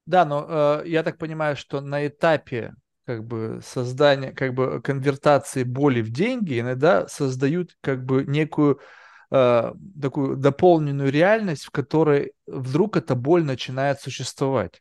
Да, 0.09 0.25
но 0.25 0.81
э, 0.83 0.89
я 0.89 1.03
так 1.03 1.19
понимаю, 1.19 1.55
что 1.55 1.83
на 1.83 2.07
этапе 2.07 2.73
как 3.05 3.25
бы 3.27 3.61
создания, 3.63 4.33
как 4.33 4.55
бы 4.55 4.81
конвертации 4.81 5.65
боли 5.65 6.01
в 6.01 6.11
деньги 6.11 6.59
иногда 6.59 7.07
создают 7.09 7.77
как 7.83 8.07
бы 8.07 8.25
некую 8.25 8.81
э, 9.31 9.73
такую 10.01 10.37
дополненную 10.39 11.13
реальность, 11.13 11.67
в 11.67 11.71
которой 11.71 12.33
вдруг 12.47 12.97
эта 12.97 13.15
боль 13.15 13.45
начинает 13.45 14.01
существовать. 14.01 14.81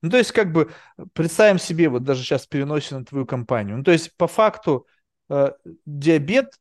Ну, 0.00 0.10
то 0.10 0.18
есть, 0.18 0.30
как 0.30 0.52
бы, 0.52 0.70
представим 1.12 1.58
себе, 1.58 1.88
вот 1.88 2.04
даже 2.04 2.22
сейчас 2.22 2.46
переносим 2.46 3.00
на 3.00 3.04
твою 3.04 3.26
компанию. 3.26 3.78
Ну, 3.78 3.82
то 3.84 3.90
есть, 3.90 4.16
по 4.16 4.28
факту, 4.28 4.86
э, 5.28 5.50
диабет, 5.86 6.54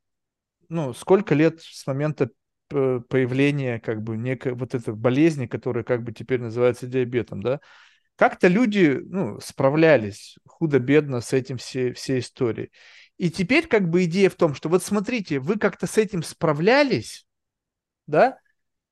ну, 0.70 0.94
сколько 0.94 1.36
лет 1.36 1.62
с 1.62 1.86
момента 1.86 2.32
э, 2.72 3.02
появления, 3.10 3.80
как 3.80 4.02
бы, 4.02 4.18
некой 4.18 4.54
вот 4.54 4.76
этой 4.76 4.96
болезни, 4.96 5.46
которая, 5.46 5.84
как 5.84 6.04
бы, 6.04 6.14
теперь 6.14 6.42
называется 6.42 6.88
диабетом, 6.88 7.44
да, 7.44 7.60
как-то 8.22 8.48
люди 8.48 9.00
ну, 9.04 9.40
справлялись 9.40 10.38
худо-бедно 10.46 11.22
с 11.22 11.34
этим 11.34 11.58
все, 11.58 11.92
всей 11.94 12.20
историей. 12.20 12.70
И 13.18 13.32
теперь 13.32 13.66
как 13.66 13.90
бы 13.90 14.04
идея 14.04 14.30
в 14.30 14.36
том, 14.36 14.54
что 14.54 14.70
вот 14.70 14.84
смотрите, 14.84 15.40
вы 15.40 15.58
как-то 15.58 15.88
с 15.88 15.98
этим 15.98 16.22
справлялись, 16.22 17.26
да, 18.06 18.38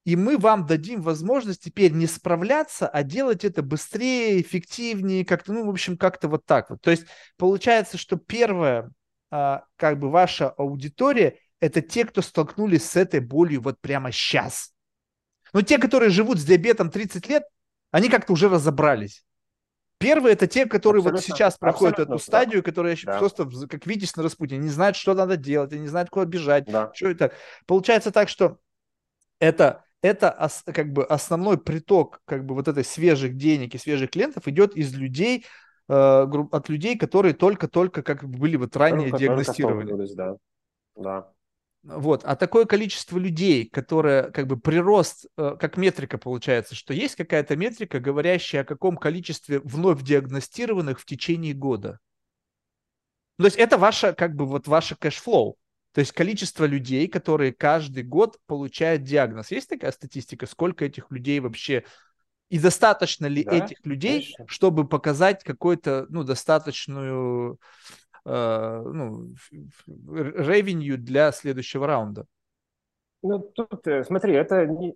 и 0.04 0.16
мы 0.16 0.40
вам 0.40 0.66
дадим 0.66 1.04
возможность 1.04 1.64
теперь 1.64 1.92
не 1.92 2.08
справляться, 2.08 2.88
а 2.88 3.04
делать 3.04 3.46
это 3.46 3.62
быстрее, 3.62 4.42
эффективнее, 4.42 5.24
как-то, 5.24 5.54
ну, 5.54 5.68
в 5.68 5.70
общем, 5.70 5.96
как-то 5.96 6.28
вот 6.28 6.48
так 6.48 6.72
вот. 6.72 6.82
То 6.82 6.90
есть 6.90 7.06
получается, 7.38 8.00
что 8.00 8.18
первое, 8.18 8.90
а, 9.30 9.64
как 9.76 10.00
бы 10.00 10.10
ваша 10.10 10.50
аудитория, 10.50 11.38
это 11.60 11.84
те, 11.84 12.04
кто 12.06 12.24
столкнулись 12.24 12.84
с 12.84 12.96
этой 12.96 13.20
болью 13.20 13.62
вот 13.62 13.80
прямо 13.80 14.12
сейчас. 14.12 14.74
Но 15.54 15.62
те, 15.62 15.78
которые 15.78 16.10
живут 16.10 16.40
с 16.40 16.46
диабетом 16.46 16.90
30 16.90 17.28
лет, 17.30 17.44
они 17.92 18.10
как-то 18.10 18.34
уже 18.34 18.50
разобрались. 18.50 19.26
Первые 20.00 20.34
это 20.34 20.48
те, 20.48 20.66
которые 20.66 21.02
абсолютно, 21.02 21.22
вот 21.22 21.26
сейчас 21.26 21.58
проходят 21.58 22.00
эту 22.00 22.20
стадию, 22.20 22.64
которые 22.64 22.98
да. 23.04 23.18
просто 23.20 23.46
как 23.68 23.86
Витязь 23.86 24.16
на 24.16 24.24
Распутине, 24.24 24.62
не 24.62 24.70
знают, 24.70 24.96
что 24.96 25.14
надо 25.14 25.36
делать, 25.36 25.74
они 25.74 25.82
не 25.82 25.88
знают, 25.90 26.10
куда 26.10 26.26
бежать. 26.26 26.66
Да. 26.68 26.92
Что 26.94 27.10
это? 27.10 27.34
Получается 27.66 28.12
так, 28.12 28.30
что 28.30 28.60
это, 29.40 29.84
это 30.02 30.50
как 30.74 30.94
бы 30.94 31.04
основной 31.04 31.58
приток 31.58 32.22
как 32.24 32.46
бы 32.46 32.56
вот 32.56 32.70
этой 32.70 32.86
свежих 32.86 33.36
денег 33.36 33.76
и 33.76 33.78
свежих 33.78 34.12
клиентов 34.12 34.48
идет 34.48 34.74
из 34.78 34.94
людей, 34.94 35.46
э, 35.90 35.94
от 35.94 36.70
людей, 36.70 36.98
которые 36.98 37.34
только-только 37.34 38.02
как 38.02 38.24
бы 38.24 38.38
были 38.38 38.56
вот 38.56 38.78
ранее 38.78 39.10
только, 39.10 39.26
диагностированы. 39.26 39.86
Только 39.86 40.16
да. 40.16 40.36
да. 40.96 41.32
Вот, 41.84 42.24
а 42.26 42.36
такое 42.36 42.66
количество 42.66 43.18
людей, 43.18 43.68
которое 43.70 44.32
как 44.32 44.48
бы 44.48 44.60
прирост, 44.60 45.28
э, 45.38 45.56
как 45.60 45.78
метрика 45.78 46.18
получается, 46.18 46.76
что 46.76 46.94
есть 46.94 47.16
какая-то 47.16 47.56
метрика, 47.56 48.00
говорящая 48.02 48.64
о 48.64 48.66
каком 48.66 48.98
количестве 48.98 49.60
вновь 49.60 50.04
диагностированных 50.04 51.00
в 51.00 51.06
течение 51.06 51.54
года. 51.54 52.00
То 53.38 53.46
есть 53.46 53.56
это 53.58 53.78
ваше, 53.78 54.14
как 54.14 54.36
бы 54.36 54.46
вот 54.46 54.68
ваше 54.68 54.98
кэшфлоу. 54.98 55.56
То 55.94 56.02
есть 56.02 56.12
количество 56.12 56.66
людей, 56.66 57.08
которые 57.08 57.54
каждый 57.54 58.04
год 58.04 58.38
получают 58.46 59.04
диагноз. 59.04 59.50
Есть 59.52 59.70
такая 59.70 59.92
статистика, 59.94 60.46
сколько 60.46 60.86
этих 60.86 61.10
людей 61.10 61.40
вообще 61.40 61.86
и 62.50 62.60
достаточно 62.60 63.28
ли 63.28 63.44
да, 63.44 63.52
этих 63.52 63.86
людей, 63.86 64.24
конечно. 64.24 64.48
чтобы 64.48 64.88
показать 64.88 65.44
какой-то, 65.44 66.08
ну, 66.10 66.24
достаточную 66.24 67.60
ну, 68.26 69.34
revenue 69.86 70.98
для 70.98 71.32
следующего 71.32 71.88
раунда? 71.88 72.26
Ну, 73.22 73.40
тут, 73.40 73.86
э, 73.86 74.04
смотри, 74.06 74.34
это 74.34 74.66
не, 74.66 74.94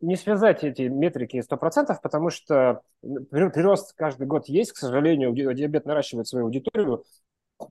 не 0.00 0.16
связать 0.16 0.62
эти 0.62 0.82
метрики 0.82 1.42
100%, 1.42 1.96
потому 2.00 2.30
что 2.30 2.82
прирост 3.30 3.92
каждый 3.96 4.26
год 4.28 4.48
есть, 4.48 4.72
к 4.72 4.76
сожалению, 4.76 5.32
диабет 5.32 5.84
наращивает 5.84 6.28
свою 6.28 6.46
аудиторию, 6.46 7.02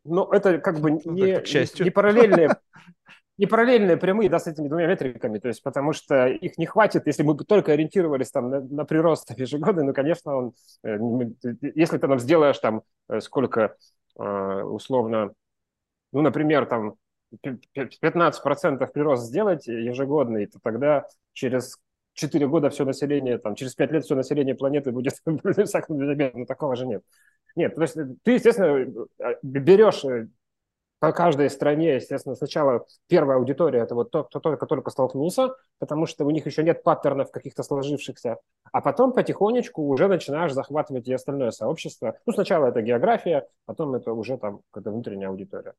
но 0.04 0.30
это 0.34 0.58
как 0.58 0.80
бы 0.80 0.92
ну, 0.92 1.02
не, 1.06 1.22
не, 1.22 1.84
не 1.84 1.90
параллельные 1.92 2.50
не 3.38 3.46
параллельные 3.46 3.96
прямые, 3.96 4.30
да, 4.30 4.40
с 4.40 4.48
этими 4.48 4.68
двумя 4.68 4.88
метриками, 4.88 5.40
то 5.40 5.48
есть 5.48 5.64
потому 5.64 5.94
что 5.94 6.28
их 6.28 6.58
не 6.58 6.66
хватит, 6.66 7.08
если 7.08 7.24
мы 7.24 7.34
бы 7.34 7.46
только 7.46 7.72
ориентировались 7.72 8.32
там 8.32 8.50
на, 8.50 8.60
на 8.60 8.86
прирост 8.86 9.32
ежегодный, 9.38 9.84
ну, 9.84 9.94
конечно, 9.94 10.36
он, 10.36 10.54
э, 10.84 10.98
если 11.74 11.98
ты 11.98 12.08
нам 12.08 12.20
сделаешь 12.20 12.60
там 12.60 12.84
э, 13.08 13.22
сколько 13.22 13.78
условно, 14.16 15.34
ну, 16.12 16.22
например, 16.22 16.66
там 16.66 16.96
15% 18.02 18.92
прирост 18.94 19.26
сделать 19.26 19.68
ежегодный, 19.68 20.46
то 20.46 20.60
тогда 20.62 21.06
через 21.34 21.78
4 22.14 22.48
года 22.48 22.70
все 22.70 22.86
население, 22.86 23.38
там, 23.38 23.56
через 23.56 23.76
5 23.76 23.92
лет 23.92 24.06
все 24.06 24.16
население 24.16 24.56
планеты 24.56 24.92
будет 24.92 25.16
ну 25.26 26.46
такого 26.46 26.76
же 26.76 26.86
нет. 26.88 27.04
Нет, 27.56 27.76
то 27.76 27.82
есть 27.82 27.96
ты, 28.24 28.32
естественно, 28.32 28.86
берешь 29.42 30.04
по 31.06 31.12
каждой 31.12 31.52
стране, 31.52 31.98
естественно, 31.98 32.34
сначала 32.34 32.84
первая 33.08 33.38
аудитория– 33.38 33.80
это 33.84 33.94
вот 33.94 34.10
тот, 34.10 34.30
кто 34.30 34.40
только, 34.40 34.66
только 34.66 34.90
столкнулся, 34.90 35.54
потому 35.78 36.08
что 36.08 36.26
у 36.26 36.32
них 36.32 36.48
еще 36.48 36.64
нет 36.64 36.82
паттернов 36.82 37.30
каких-то 37.30 37.62
сложившихся, 37.62 38.38
а 38.72 38.82
потом 38.82 39.14
потихонечку 39.14 39.84
уже 39.84 40.08
начинаешь 40.08 40.54
захватывать 40.54 41.08
и 41.08 41.14
остальное 41.14 41.52
сообщество. 41.52 42.18
Ну, 42.26 42.34
сначала 42.34 42.66
это 42.66 42.82
география, 42.82 43.46
потом 43.68 43.94
это 43.94 44.14
уже 44.14 44.40
там 44.40 44.62
какая-то 44.72 44.90
внутренняя 44.90 45.30
аудитория. 45.30 45.74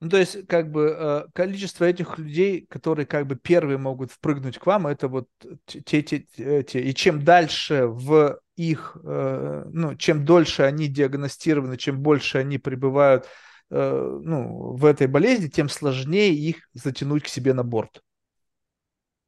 Ну, 0.00 0.10
то 0.10 0.18
есть, 0.18 0.46
как 0.46 0.70
бы, 0.70 0.94
э, 0.94 1.22
количество 1.32 1.86
этих 1.86 2.18
людей, 2.18 2.66
которые, 2.68 3.06
как 3.06 3.26
бы, 3.26 3.36
первые 3.36 3.78
могут 3.78 4.10
впрыгнуть 4.10 4.58
к 4.58 4.66
вам, 4.66 4.86
это 4.86 5.08
вот 5.08 5.28
те, 5.64 6.02
те, 6.02 6.18
те, 6.20 6.80
и 6.82 6.94
чем 6.94 7.24
дальше 7.24 7.86
в 7.86 8.38
их, 8.56 8.98
э, 9.02 9.64
ну, 9.72 9.96
чем 9.96 10.26
дольше 10.26 10.64
они 10.64 10.88
диагностированы, 10.88 11.78
чем 11.78 12.02
больше 12.02 12.36
они 12.36 12.58
пребывают, 12.58 13.26
э, 13.70 14.18
ну, 14.22 14.74
в 14.74 14.84
этой 14.84 15.06
болезни, 15.06 15.48
тем 15.48 15.68
сложнее 15.68 16.32
их 16.34 16.68
затянуть 16.72 17.24
к 17.24 17.28
себе 17.28 17.54
на 17.54 17.64
борт. 17.64 18.02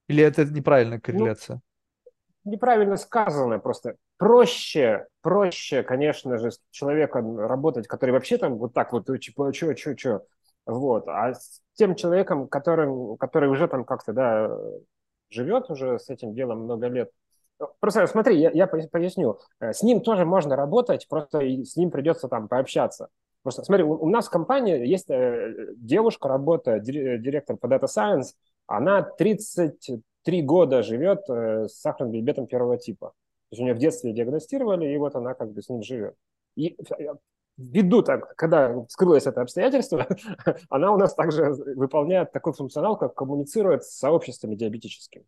Или 0.08 0.22
это 0.22 0.44
неправильная 0.44 0.98
ну, 0.98 1.02
корреляция? 1.02 1.60
Ну, 2.44 2.52
неправильно 2.52 2.96
сказано 2.96 3.58
просто. 3.58 3.96
Проще, 4.18 5.06
проще, 5.20 5.82
конечно 5.82 6.38
же, 6.38 6.52
с 6.52 6.60
человеком 6.70 7.38
работать, 7.38 7.86
который 7.86 8.12
вообще 8.12 8.38
там 8.38 8.56
вот 8.56 8.72
так 8.72 8.92
вот, 8.92 9.06
типа, 9.20 9.52
что, 9.52 9.76
что, 9.76 9.96
что, 9.96 10.26
вот. 10.64 11.08
А 11.08 11.34
с 11.34 11.60
тем 11.74 11.96
человеком, 11.96 12.48
который, 12.48 13.16
который 13.18 13.48
уже 13.50 13.68
там 13.68 13.84
как-то, 13.84 14.12
да, 14.12 14.56
живет 15.28 15.70
уже 15.70 15.98
с 15.98 16.08
этим 16.08 16.34
делом 16.34 16.60
много 16.60 16.86
лет, 16.88 17.10
Просто 17.80 18.06
смотри, 18.06 18.38
я, 18.38 18.50
я 18.50 18.66
поясню. 18.66 19.38
Э, 19.60 19.72
с 19.72 19.82
ним 19.82 20.00
тоже 20.00 20.24
можно 20.24 20.56
работать, 20.56 21.08
просто 21.08 21.40
с 21.40 21.76
ним 21.76 21.90
придется 21.90 22.28
там 22.28 22.48
пообщаться. 22.48 23.08
Просто 23.47 23.62
смотри, 23.62 23.85
у, 23.85 23.93
у 23.93 24.09
нас 24.09 24.27
в 24.27 24.31
компании 24.31 24.85
есть 24.85 25.09
э, 25.09 25.68
девушка, 25.77 26.27
работа, 26.27 26.81
директор 26.81 27.56
по 27.56 27.66
Data 27.66 27.85
Science, 27.85 28.32
она 28.66 29.02
33 29.02 30.43
года 30.43 30.82
живет 30.82 31.20
э, 31.31 31.68
с 31.68 31.81
сахарным 31.81 32.12
диабетом 32.12 32.48
первого 32.48 32.77
типа. 32.77 33.10
То 33.10 33.52
есть 33.52 33.60
у 33.60 33.62
нее 33.62 33.74
в 33.74 33.78
детстве 33.78 34.12
диагностировали, 34.12 34.93
и 34.93 34.97
вот 34.97 35.14
она 35.14 35.35
как 35.35 35.52
бы 35.52 35.62
с 35.62 35.68
ним 35.68 35.85
живет. 35.85 36.16
И 36.56 36.77
ввиду 37.56 38.02
так, 38.02 38.35
когда 38.35 38.85
скрылось 38.89 39.28
это 39.28 39.43
обстоятельство, 39.43 40.09
она 40.68 40.90
у 40.90 40.97
нас 40.97 41.14
также 41.14 41.52
выполняет 41.77 42.32
такой 42.32 42.52
функционал, 42.52 42.98
как 42.98 43.14
коммуницирует 43.14 43.85
с 43.85 43.97
сообществами 43.97 44.56
диабетическими. 44.56 45.24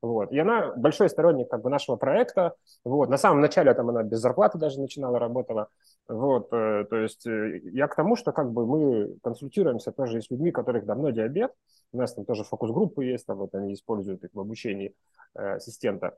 Вот. 0.00 0.30
И 0.30 0.38
она 0.38 0.72
большой 0.76 1.08
сторонник 1.08 1.48
как 1.50 1.62
бы, 1.62 1.70
нашего 1.70 1.96
проекта. 1.96 2.54
Вот. 2.84 3.08
На 3.08 3.16
самом 3.16 3.40
начале 3.40 3.74
там 3.74 3.88
она 3.88 4.02
без 4.02 4.20
зарплаты 4.20 4.58
даже 4.58 4.80
начинала, 4.80 5.18
работала. 5.18 5.68
Вот. 6.06 6.52
Э, 6.52 6.84
то 6.88 6.96
есть 6.96 7.26
э, 7.26 7.58
я 7.72 7.88
к 7.88 7.96
тому, 7.96 8.14
что 8.14 8.32
как 8.32 8.52
бы 8.52 8.66
мы 8.66 9.18
консультируемся 9.22 9.90
тоже 9.90 10.22
с 10.22 10.30
людьми, 10.30 10.52
которых 10.52 10.86
давно 10.86 11.10
диабет. 11.10 11.52
У 11.92 11.98
нас 11.98 12.14
там 12.14 12.24
тоже 12.24 12.44
фокус-группы 12.44 13.04
есть, 13.04 13.26
там 13.26 13.38
вот 13.38 13.54
они 13.54 13.74
используют 13.74 14.22
их 14.22 14.30
в 14.34 14.40
обучении 14.40 14.94
э, 15.34 15.54
ассистента. 15.54 16.16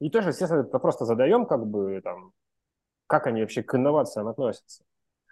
И 0.00 0.10
тоже, 0.10 0.30
естественно, 0.30 0.64
просто 0.64 1.04
задаем, 1.04 1.46
как 1.46 1.66
бы 1.66 2.00
там, 2.02 2.32
как 3.06 3.28
они 3.28 3.42
вообще 3.42 3.62
к 3.62 3.74
инновациям 3.76 4.26
относятся. 4.26 4.82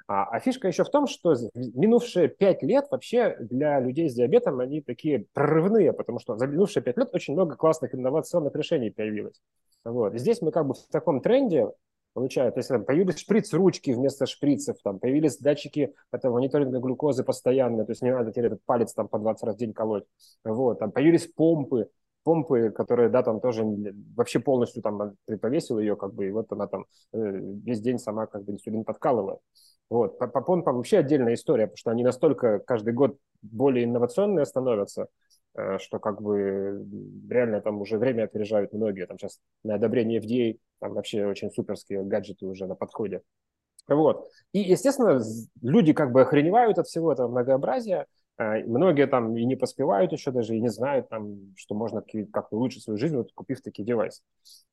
А, 0.06 0.24
а 0.24 0.40
фишка 0.40 0.68
еще 0.68 0.84
в 0.84 0.90
том, 0.90 1.06
что 1.06 1.34
минувшие 1.54 2.28
пять 2.28 2.62
лет 2.62 2.86
вообще 2.90 3.36
для 3.40 3.80
людей 3.80 4.08
с 4.08 4.14
диабетом 4.14 4.60
они 4.60 4.80
такие 4.80 5.26
прорывные, 5.32 5.92
потому 5.92 6.18
что 6.18 6.36
за 6.36 6.46
минувшие 6.46 6.82
пять 6.82 6.96
лет 6.96 7.14
очень 7.14 7.34
много 7.34 7.56
классных 7.56 7.94
инновационных 7.94 8.54
решений 8.54 8.90
появилось. 8.90 9.40
Вот. 9.84 10.14
здесь 10.14 10.40
мы 10.42 10.52
как 10.52 10.66
бы 10.66 10.74
в 10.74 10.86
таком 10.92 11.20
тренде, 11.20 11.68
получается, 12.14 12.54
то 12.54 12.58
есть 12.60 12.68
там, 12.68 12.84
появились 12.84 13.18
шприц-ручки 13.18 13.90
вместо 13.90 14.26
шприцев, 14.26 14.76
там, 14.82 14.98
появились 14.98 15.38
датчики 15.38 15.92
этого 16.12 16.34
мониторинга 16.34 16.78
глюкозы 16.78 17.24
постоянно, 17.24 17.84
то 17.84 17.92
есть 17.92 18.02
не 18.02 18.12
надо 18.12 18.30
теперь 18.30 18.46
этот 18.46 18.64
палец 18.64 18.92
там 18.92 19.08
по 19.08 19.18
20 19.18 19.42
раз 19.44 19.56
в 19.56 19.58
день 19.58 19.72
колоть. 19.72 20.04
Вот. 20.44 20.78
Там 20.78 20.92
появились 20.92 21.26
помпы, 21.26 21.88
помпы, 22.22 22.70
которые, 22.70 23.08
да, 23.08 23.22
там 23.22 23.40
тоже 23.40 23.64
вообще 24.14 24.38
полностью 24.40 24.82
там 24.82 25.16
повесил 25.40 25.78
ее, 25.78 25.96
как 25.96 26.14
бы, 26.14 26.28
и 26.28 26.30
вот 26.30 26.52
она 26.52 26.66
там 26.66 26.86
э, 27.12 27.18
весь 27.18 27.80
день 27.80 27.98
сама 27.98 28.26
как 28.26 28.44
бы 28.44 28.52
инсулин 28.52 28.84
подкалывает. 28.84 29.40
Вот. 29.92 30.18
По, 30.18 30.26
по 30.26 30.40
помпам 30.40 30.76
вообще 30.76 31.00
отдельная 31.00 31.34
история, 31.34 31.66
потому 31.66 31.76
что 31.76 31.90
они 31.90 32.02
настолько 32.02 32.60
каждый 32.60 32.94
год 32.94 33.18
более 33.42 33.84
инновационные 33.84 34.46
становятся, 34.46 35.08
э, 35.54 35.76
что 35.80 35.98
как 35.98 36.22
бы 36.22 36.82
реально 37.28 37.60
там 37.60 37.78
уже 37.78 37.98
время 37.98 38.22
опережают 38.22 38.72
многие. 38.72 39.06
Там 39.06 39.18
сейчас 39.18 39.38
на 39.62 39.74
одобрение 39.74 40.18
FDA 40.18 40.58
там 40.80 40.94
вообще 40.94 41.26
очень 41.26 41.50
суперские 41.50 42.04
гаджеты 42.04 42.46
уже 42.46 42.66
на 42.66 42.74
подходе. 42.74 43.20
Вот. 43.86 44.30
И, 44.54 44.60
естественно, 44.60 45.20
люди 45.60 45.92
как 45.92 46.10
бы 46.10 46.22
охреневают 46.22 46.78
от 46.78 46.86
всего 46.86 47.12
этого 47.12 47.28
многообразия, 47.28 48.06
многие 48.66 49.06
там 49.06 49.36
и 49.36 49.44
не 49.44 49.56
поспевают 49.56 50.12
еще 50.12 50.30
даже, 50.30 50.56
и 50.56 50.60
не 50.60 50.68
знают, 50.68 51.08
там, 51.08 51.52
что 51.56 51.74
можно 51.74 52.02
как-то 52.32 52.56
улучшить 52.56 52.82
свою 52.82 52.98
жизнь, 52.98 53.16
вот, 53.16 53.32
купив 53.34 53.62
такие 53.62 53.84
девайсы. 53.84 54.22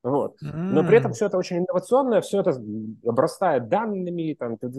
Вот. 0.04 0.38
Но 0.42 0.84
при 0.86 0.98
этом 0.98 1.14
все 1.14 1.28
это 1.28 1.38
очень 1.38 1.58
инновационное, 1.58 2.22
все 2.22 2.42
это 2.42 2.62
обрастает 3.06 3.70
данными, 3.70 4.36
там, 4.38 4.58
т 4.58 4.70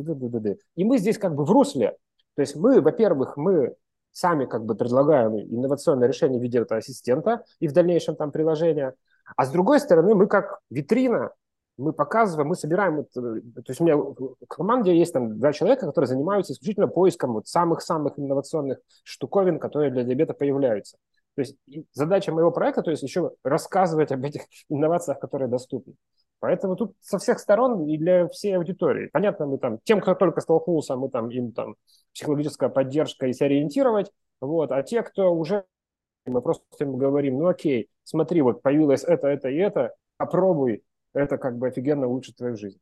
и 0.76 0.84
мы 0.84 0.98
здесь 0.98 1.18
как 1.18 1.34
бы 1.34 1.44
в 1.44 1.50
русле. 1.50 1.96
То 2.36 2.42
есть 2.42 2.56
мы, 2.56 2.80
во-первых, 2.80 3.36
мы 3.36 3.74
сами 4.12 4.46
как 4.46 4.64
бы 4.64 4.74
предлагаем 4.74 5.36
инновационное 5.36 6.08
решение 6.08 6.40
в 6.40 6.42
виде 6.42 6.58
этого 6.58 6.78
ассистента 6.78 7.44
и 7.58 7.68
в 7.68 7.72
дальнейшем 7.72 8.16
там 8.16 8.32
приложения, 8.32 8.94
а 9.36 9.46
с 9.46 9.50
другой 9.50 9.80
стороны 9.80 10.14
мы 10.14 10.26
как 10.26 10.60
витрина 10.70 11.30
мы 11.80 11.92
показываем, 11.92 12.48
мы 12.48 12.54
собираем, 12.54 13.04
то 13.04 13.40
есть 13.68 13.80
у 13.80 13.84
меня 13.84 13.96
в 13.96 14.36
команде 14.48 14.96
есть 14.96 15.12
там 15.12 15.38
два 15.38 15.52
человека, 15.52 15.86
которые 15.86 16.08
занимаются 16.08 16.52
исключительно 16.52 16.88
поиском 16.88 17.32
вот 17.32 17.48
самых-самых 17.48 18.18
инновационных 18.18 18.78
штуковин, 19.02 19.58
которые 19.58 19.90
для 19.90 20.04
диабета 20.04 20.34
появляются. 20.34 20.98
То 21.34 21.42
есть 21.42 21.56
задача 21.92 22.32
моего 22.32 22.50
проекта, 22.50 22.82
то 22.82 22.90
есть 22.90 23.02
еще 23.02 23.32
рассказывать 23.42 24.12
об 24.12 24.24
этих 24.24 24.42
инновациях, 24.68 25.18
которые 25.20 25.48
доступны. 25.48 25.94
Поэтому 26.38 26.74
тут 26.76 26.94
со 27.00 27.18
всех 27.18 27.38
сторон 27.38 27.86
и 27.86 27.98
для 27.98 28.26
всей 28.28 28.56
аудитории. 28.56 29.10
Понятно, 29.12 29.46
мы 29.46 29.58
там, 29.58 29.78
тем, 29.84 30.00
кто 30.00 30.14
только 30.14 30.40
столкнулся, 30.40 30.96
мы 30.96 31.10
там 31.10 31.30
им 31.30 31.52
там 31.52 31.76
психологическая 32.14 32.70
поддержка 32.70 33.26
и 33.26 33.32
сориентировать, 33.32 34.10
вот, 34.40 34.72
а 34.72 34.82
те, 34.82 35.02
кто 35.02 35.34
уже, 35.34 35.64
мы 36.24 36.40
просто 36.40 36.64
им 36.80 36.96
говорим, 36.96 37.38
ну 37.38 37.48
окей, 37.48 37.88
смотри, 38.04 38.40
вот 38.40 38.62
появилось 38.62 39.04
это, 39.04 39.28
это 39.28 39.50
и 39.50 39.56
это, 39.56 39.94
попробуй, 40.16 40.82
это 41.12 41.38
как 41.38 41.58
бы 41.58 41.68
офигенно 41.68 42.06
улучшит 42.06 42.36
твою 42.36 42.56
жизнь. 42.56 42.78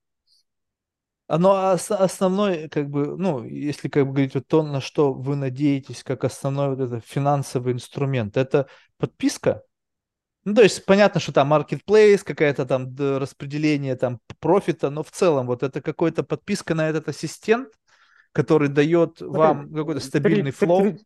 Но 1.28 1.72
основной, 1.72 2.68
как 2.68 2.88
бы, 2.88 3.16
ну, 3.18 3.44
если 3.44 3.88
как 3.88 4.06
бы 4.06 4.12
говорить 4.12 4.34
вот 4.34 4.46
то, 4.46 4.62
на 4.62 4.80
что 4.80 5.12
вы 5.12 5.36
надеетесь, 5.36 6.02
как 6.02 6.24
основной 6.24 6.74
вот 6.74 6.80
это 6.80 7.00
финансовый 7.00 7.74
инструмент, 7.74 8.38
это 8.38 8.66
подписка? 8.96 9.62
Ну, 10.44 10.55
то 10.55 10.62
есть 10.62 10.86
понятно, 10.86 11.20
что 11.20 11.32
там 11.32 11.52
marketplace, 11.52 12.24
какая-то 12.24 12.64
там 12.64 12.96
распределение 12.96 13.94
там 13.96 14.20
профита, 14.40 14.88
но 14.88 15.02
в 15.02 15.10
целом 15.10 15.46
вот 15.46 15.62
это 15.62 15.82
какая-то 15.82 16.22
подписка 16.22 16.74
на 16.74 16.88
этот 16.88 17.10
ассистент, 17.10 17.68
который 18.32 18.70
дает 18.70 19.20
вам 19.20 19.70
какой-то 19.70 20.00
стабильный 20.00 20.52
флоу. 20.52 20.96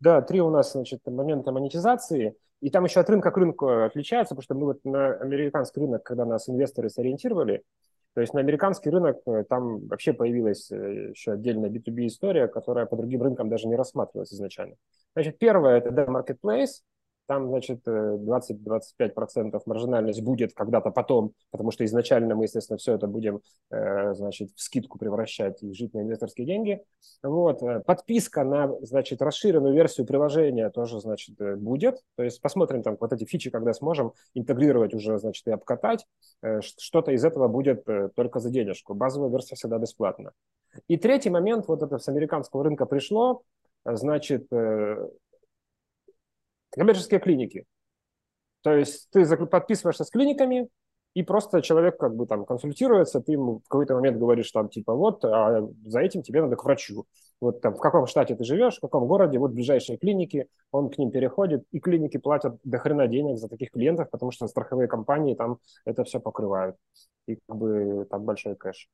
Да, 0.00 0.20
три 0.20 0.40
у 0.42 0.50
нас, 0.50 0.72
значит, 0.72 1.00
момента 1.06 1.52
монетизации. 1.52 2.34
И 2.60 2.70
там 2.70 2.84
еще 2.84 3.00
от 3.00 3.08
рынка 3.08 3.30
к 3.30 3.36
рынку 3.36 3.68
отличается, 3.68 4.34
потому 4.34 4.42
что 4.42 4.54
мы 4.54 4.66
вот 4.66 4.84
на 4.84 5.14
американский 5.14 5.80
рынок, 5.80 6.02
когда 6.02 6.24
нас 6.24 6.48
инвесторы 6.48 6.90
сориентировали, 6.90 7.62
то 8.14 8.20
есть 8.20 8.34
на 8.34 8.40
американский 8.40 8.90
рынок 8.90 9.18
э, 9.26 9.44
там 9.48 9.86
вообще 9.86 10.12
появилась 10.12 10.70
э, 10.70 11.10
еще 11.10 11.32
отдельная 11.32 11.70
B2B 11.70 12.06
история, 12.06 12.48
которая 12.48 12.86
по 12.86 12.96
другим 12.96 13.22
рынкам 13.22 13.48
даже 13.48 13.68
не 13.68 13.76
рассматривалась 13.76 14.32
изначально. 14.32 14.74
Значит, 15.14 15.38
первое– 15.38 15.78
это 15.78 15.90
Marketplace, 15.90 16.82
там, 17.30 17.46
значит, 17.46 17.86
20-25% 17.86 19.60
маржинальность 19.64 20.20
будет 20.20 20.52
когда-то 20.52 20.90
потом, 20.90 21.32
потому 21.52 21.70
что 21.70 21.84
изначально 21.84 22.34
мы, 22.34 22.46
естественно, 22.46 22.76
все 22.76 22.94
это 22.94 23.06
будем, 23.06 23.40
э, 23.70 24.14
значит, 24.14 24.50
в 24.56 24.60
скидку 24.60 24.98
превращать 24.98 25.62
и 25.62 25.72
жить 25.72 25.94
на 25.94 26.00
инвесторские 26.00 26.44
деньги. 26.44 26.82
Вот. 27.22 27.62
Э, 27.62 27.84
подписка 27.86 28.42
на, 28.42 28.74
значит, 28.82 29.22
расширенную 29.22 29.72
версию 29.72 30.08
приложения 30.08 30.70
тоже, 30.70 30.98
значит, 30.98 31.40
э, 31.40 31.54
будет. 31.54 32.02
То 32.16 32.24
есть 32.24 32.40
посмотрим 32.40 32.82
там 32.82 32.96
вот 32.98 33.12
эти 33.12 33.24
фичи, 33.24 33.48
когда 33.48 33.72
сможем 33.74 34.12
интегрировать 34.34 34.92
уже, 34.92 35.16
значит, 35.18 35.46
и 35.46 35.52
обкатать. 35.52 36.06
Что-то 36.42 37.12
из 37.12 37.24
этого 37.24 37.46
будет 37.46 37.84
только 38.16 38.40
за 38.40 38.50
денежку. 38.50 38.94
Базовая 38.94 39.30
версия 39.30 39.54
всегда 39.54 39.78
бесплатна. 39.78 40.32
И 40.88 40.96
третий 40.96 41.30
момент, 41.30 41.68
вот 41.68 41.84
это 41.84 41.98
с 41.98 42.08
американского 42.08 42.64
рынка 42.64 42.86
пришло, 42.86 43.42
значит, 43.84 44.48
коммерческие 46.70 47.20
клиники. 47.20 47.64
То 48.62 48.74
есть 48.74 49.08
ты 49.10 49.24
подписываешься 49.46 50.04
с 50.04 50.10
клиниками, 50.10 50.68
и 51.14 51.22
просто 51.22 51.60
человек 51.60 51.98
как 51.98 52.14
бы 52.14 52.26
там 52.26 52.44
консультируется, 52.44 53.20
ты 53.20 53.32
ему 53.32 53.60
в 53.64 53.68
какой-то 53.68 53.94
момент 53.94 54.18
говоришь 54.18 54.50
там 54.52 54.68
типа 54.68 54.94
вот, 54.94 55.24
а 55.24 55.68
за 55.86 56.00
этим 56.00 56.22
тебе 56.22 56.40
надо 56.40 56.56
к 56.56 56.64
врачу. 56.64 57.04
Вот 57.40 57.60
там 57.60 57.74
в 57.74 57.80
каком 57.80 58.06
штате 58.06 58.36
ты 58.36 58.44
живешь, 58.44 58.76
в 58.76 58.80
каком 58.80 59.06
городе, 59.06 59.38
вот 59.38 59.52
ближайшие 59.52 59.98
клиники, 59.98 60.46
он 60.70 60.90
к 60.90 60.98
ним 60.98 61.10
переходит, 61.10 61.64
и 61.72 61.80
клиники 61.80 62.18
платят 62.18 62.58
до 62.62 62.78
хрена 62.78 63.08
денег 63.08 63.38
за 63.38 63.48
таких 63.48 63.70
клиентов, 63.72 64.08
потому 64.10 64.30
что 64.30 64.46
страховые 64.46 64.88
компании 64.88 65.34
там 65.34 65.58
это 65.84 66.04
все 66.04 66.20
покрывают. 66.20 66.76
И 67.26 67.38
как 67.48 67.56
бы 67.56 68.06
там 68.08 68.24
большой 68.24 68.54
кэш. 68.54 68.88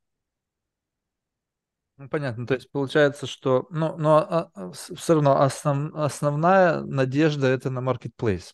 Ну, 1.97 2.07
понятно, 2.09 2.45
то 2.45 2.53
есть 2.53 2.71
получается, 2.71 3.25
что, 3.25 3.65
ну, 3.71 3.97
но 3.97 4.17
а, 4.17 4.51
а, 4.53 4.71
все 4.71 5.13
равно 5.15 5.41
основ, 5.41 5.95
основная 5.95 6.81
надежда 6.81 7.47
это 7.47 7.71
на 7.71 7.79
marketplace. 7.79 8.53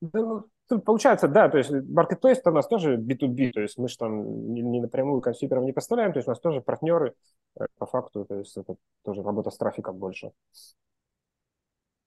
Да, 0.00 0.42
ну, 0.70 0.80
получается, 0.80 1.28
да, 1.28 1.50
то 1.50 1.58
есть 1.58 1.70
marketplace 1.70 2.40
у 2.46 2.50
нас 2.50 2.66
тоже 2.66 2.96
B2B, 2.96 3.50
то 3.50 3.60
есть 3.60 3.76
мы 3.76 3.88
же 3.88 3.98
там 3.98 4.54
не, 4.54 4.62
не 4.62 4.80
напрямую 4.80 5.20
консюмерам 5.20 5.66
не 5.66 5.72
поставляем, 5.72 6.12
то 6.14 6.18
есть 6.18 6.28
у 6.28 6.30
нас 6.30 6.40
тоже 6.40 6.62
партнеры 6.62 7.14
э, 7.60 7.66
по 7.76 7.84
факту, 7.84 8.24
то 8.24 8.36
есть 8.36 8.56
это 8.56 8.76
тоже 9.04 9.22
работа 9.22 9.50
с 9.50 9.58
трафиком 9.58 9.98
больше. 9.98 10.30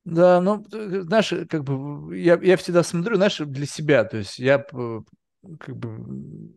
Да, 0.05 0.41
ну, 0.41 0.65
знаешь, 0.71 1.33
как 1.49 1.63
бы 1.63 2.17
я, 2.17 2.39
я 2.41 2.57
всегда 2.57 2.81
смотрю, 2.81 3.17
знаешь, 3.17 3.37
для 3.37 3.65
себя, 3.67 4.03
то 4.03 4.17
есть 4.17 4.39
я 4.39 4.57
как 4.57 5.75
бы 5.75 6.51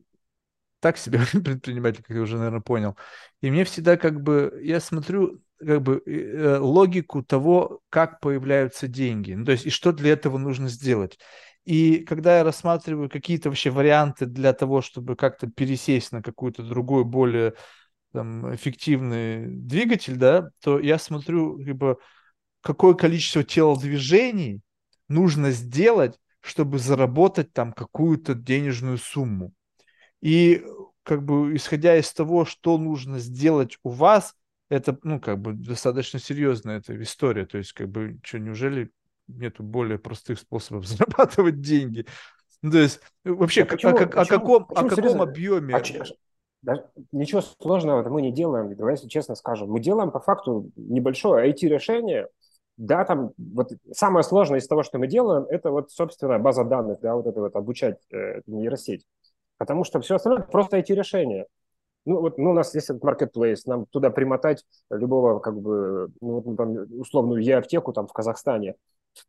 так 0.80 0.98
себе 0.98 1.20
предприниматель, 1.32 2.02
как 2.02 2.16
я 2.16 2.22
уже, 2.22 2.36
наверное, 2.36 2.60
понял. 2.60 2.96
И 3.40 3.50
мне 3.50 3.64
всегда 3.64 3.96
как 3.96 4.22
бы, 4.22 4.60
я 4.62 4.80
смотрю 4.80 5.40
как 5.58 5.82
бы 5.82 6.02
э, 6.06 6.58
логику 6.58 7.22
того, 7.22 7.80
как 7.90 8.20
появляются 8.20 8.88
деньги. 8.88 9.32
Ну, 9.32 9.44
то 9.44 9.52
есть, 9.52 9.66
и 9.66 9.70
что 9.70 9.92
для 9.92 10.12
этого 10.12 10.38
нужно 10.38 10.68
сделать. 10.68 11.18
И 11.64 11.98
когда 11.98 12.38
я 12.38 12.44
рассматриваю 12.44 13.10
какие-то 13.10 13.50
вообще 13.50 13.70
варианты 13.70 14.26
для 14.26 14.52
того, 14.52 14.80
чтобы 14.80 15.16
как-то 15.16 15.48
пересесть 15.48 16.12
на 16.12 16.22
какую-то 16.22 16.62
другую, 16.62 17.04
более 17.04 17.54
там, 18.12 18.54
эффективный 18.54 19.46
двигатель, 19.46 20.16
да, 20.16 20.50
то 20.62 20.78
я 20.78 20.98
смотрю, 20.98 21.58
либо 21.58 21.98
какое 22.62 22.94
количество 22.94 23.44
телодвижений 23.44 24.62
нужно 25.08 25.50
сделать, 25.50 26.18
чтобы 26.40 26.78
заработать 26.78 27.52
там 27.52 27.72
какую-то 27.72 28.34
денежную 28.34 28.98
сумму. 28.98 29.52
И 30.20 30.64
как 31.02 31.24
бы 31.24 31.54
исходя 31.56 31.96
из 31.96 32.12
того, 32.12 32.44
что 32.44 32.76
нужно 32.78 33.18
сделать 33.18 33.78
у 33.82 33.90
вас, 33.90 34.34
это, 34.68 34.98
ну, 35.02 35.20
как 35.20 35.40
бы 35.40 35.54
достаточно 35.54 36.18
серьезная 36.18 36.78
эта 36.78 37.00
история. 37.02 37.46
То 37.46 37.58
есть, 37.58 37.72
как 37.72 37.88
бы, 37.88 38.18
что, 38.22 38.38
неужели 38.38 38.90
нету 39.26 39.62
более 39.62 39.98
простых 39.98 40.38
способов 40.38 40.86
зарабатывать 40.86 41.60
деньги? 41.60 42.06
Ну, 42.60 42.72
то 42.72 42.78
есть, 42.78 43.00
вообще, 43.24 43.64
да 43.64 43.70
почему, 43.70 43.92
о, 43.92 44.06
почему, 44.06 44.20
о, 44.20 44.26
каком, 44.26 44.66
почему, 44.66 44.86
о 44.86 44.90
каком 44.90 45.22
объеме? 45.22 45.76
А, 45.76 45.82
да, 46.60 46.90
ничего 47.12 47.40
сложного 47.40 48.06
мы 48.08 48.20
не 48.20 48.32
делаем, 48.32 48.74
давай 48.74 48.94
если 48.94 49.08
честно 49.08 49.36
скажем. 49.36 49.70
Мы 49.70 49.80
делаем 49.80 50.10
по 50.10 50.20
факту 50.20 50.70
небольшое 50.76 51.52
IT-решение, 51.52 52.28
да, 52.76 53.04
там 53.04 53.32
вот 53.38 53.72
самое 53.92 54.24
сложное 54.24 54.58
из 54.58 54.66
того, 54.66 54.82
что 54.82 54.98
мы 54.98 55.06
делаем, 55.06 55.44
это 55.48 55.70
вот, 55.70 55.90
собственно, 55.92 56.38
база 56.38 56.64
данных, 56.64 57.00
да, 57.00 57.14
вот 57.14 57.26
это 57.26 57.40
вот 57.40 57.54
обучать 57.54 57.98
э, 58.12 58.42
нейросеть. 58.46 59.04
Потому 59.58 59.84
что 59.84 60.00
все 60.00 60.16
остальное 60.16 60.42
просто 60.42 60.76
эти 60.78 60.92
решения. 60.92 61.46
Ну, 62.06 62.20
вот 62.20 62.38
ну, 62.38 62.50
у 62.50 62.54
нас 62.54 62.74
есть 62.74 62.88
этот 62.88 63.02
marketplace, 63.04 63.62
нам 63.66 63.84
туда 63.86 64.10
примотать 64.10 64.64
любого, 64.88 65.40
как 65.40 65.60
бы, 65.60 66.08
ну, 66.20 66.40
вот, 66.40 66.56
там, 66.56 66.76
условную 66.98 67.42
Е-аптеку 67.42 67.92
там 67.92 68.06
в 68.06 68.12
Казахстане, 68.12 68.76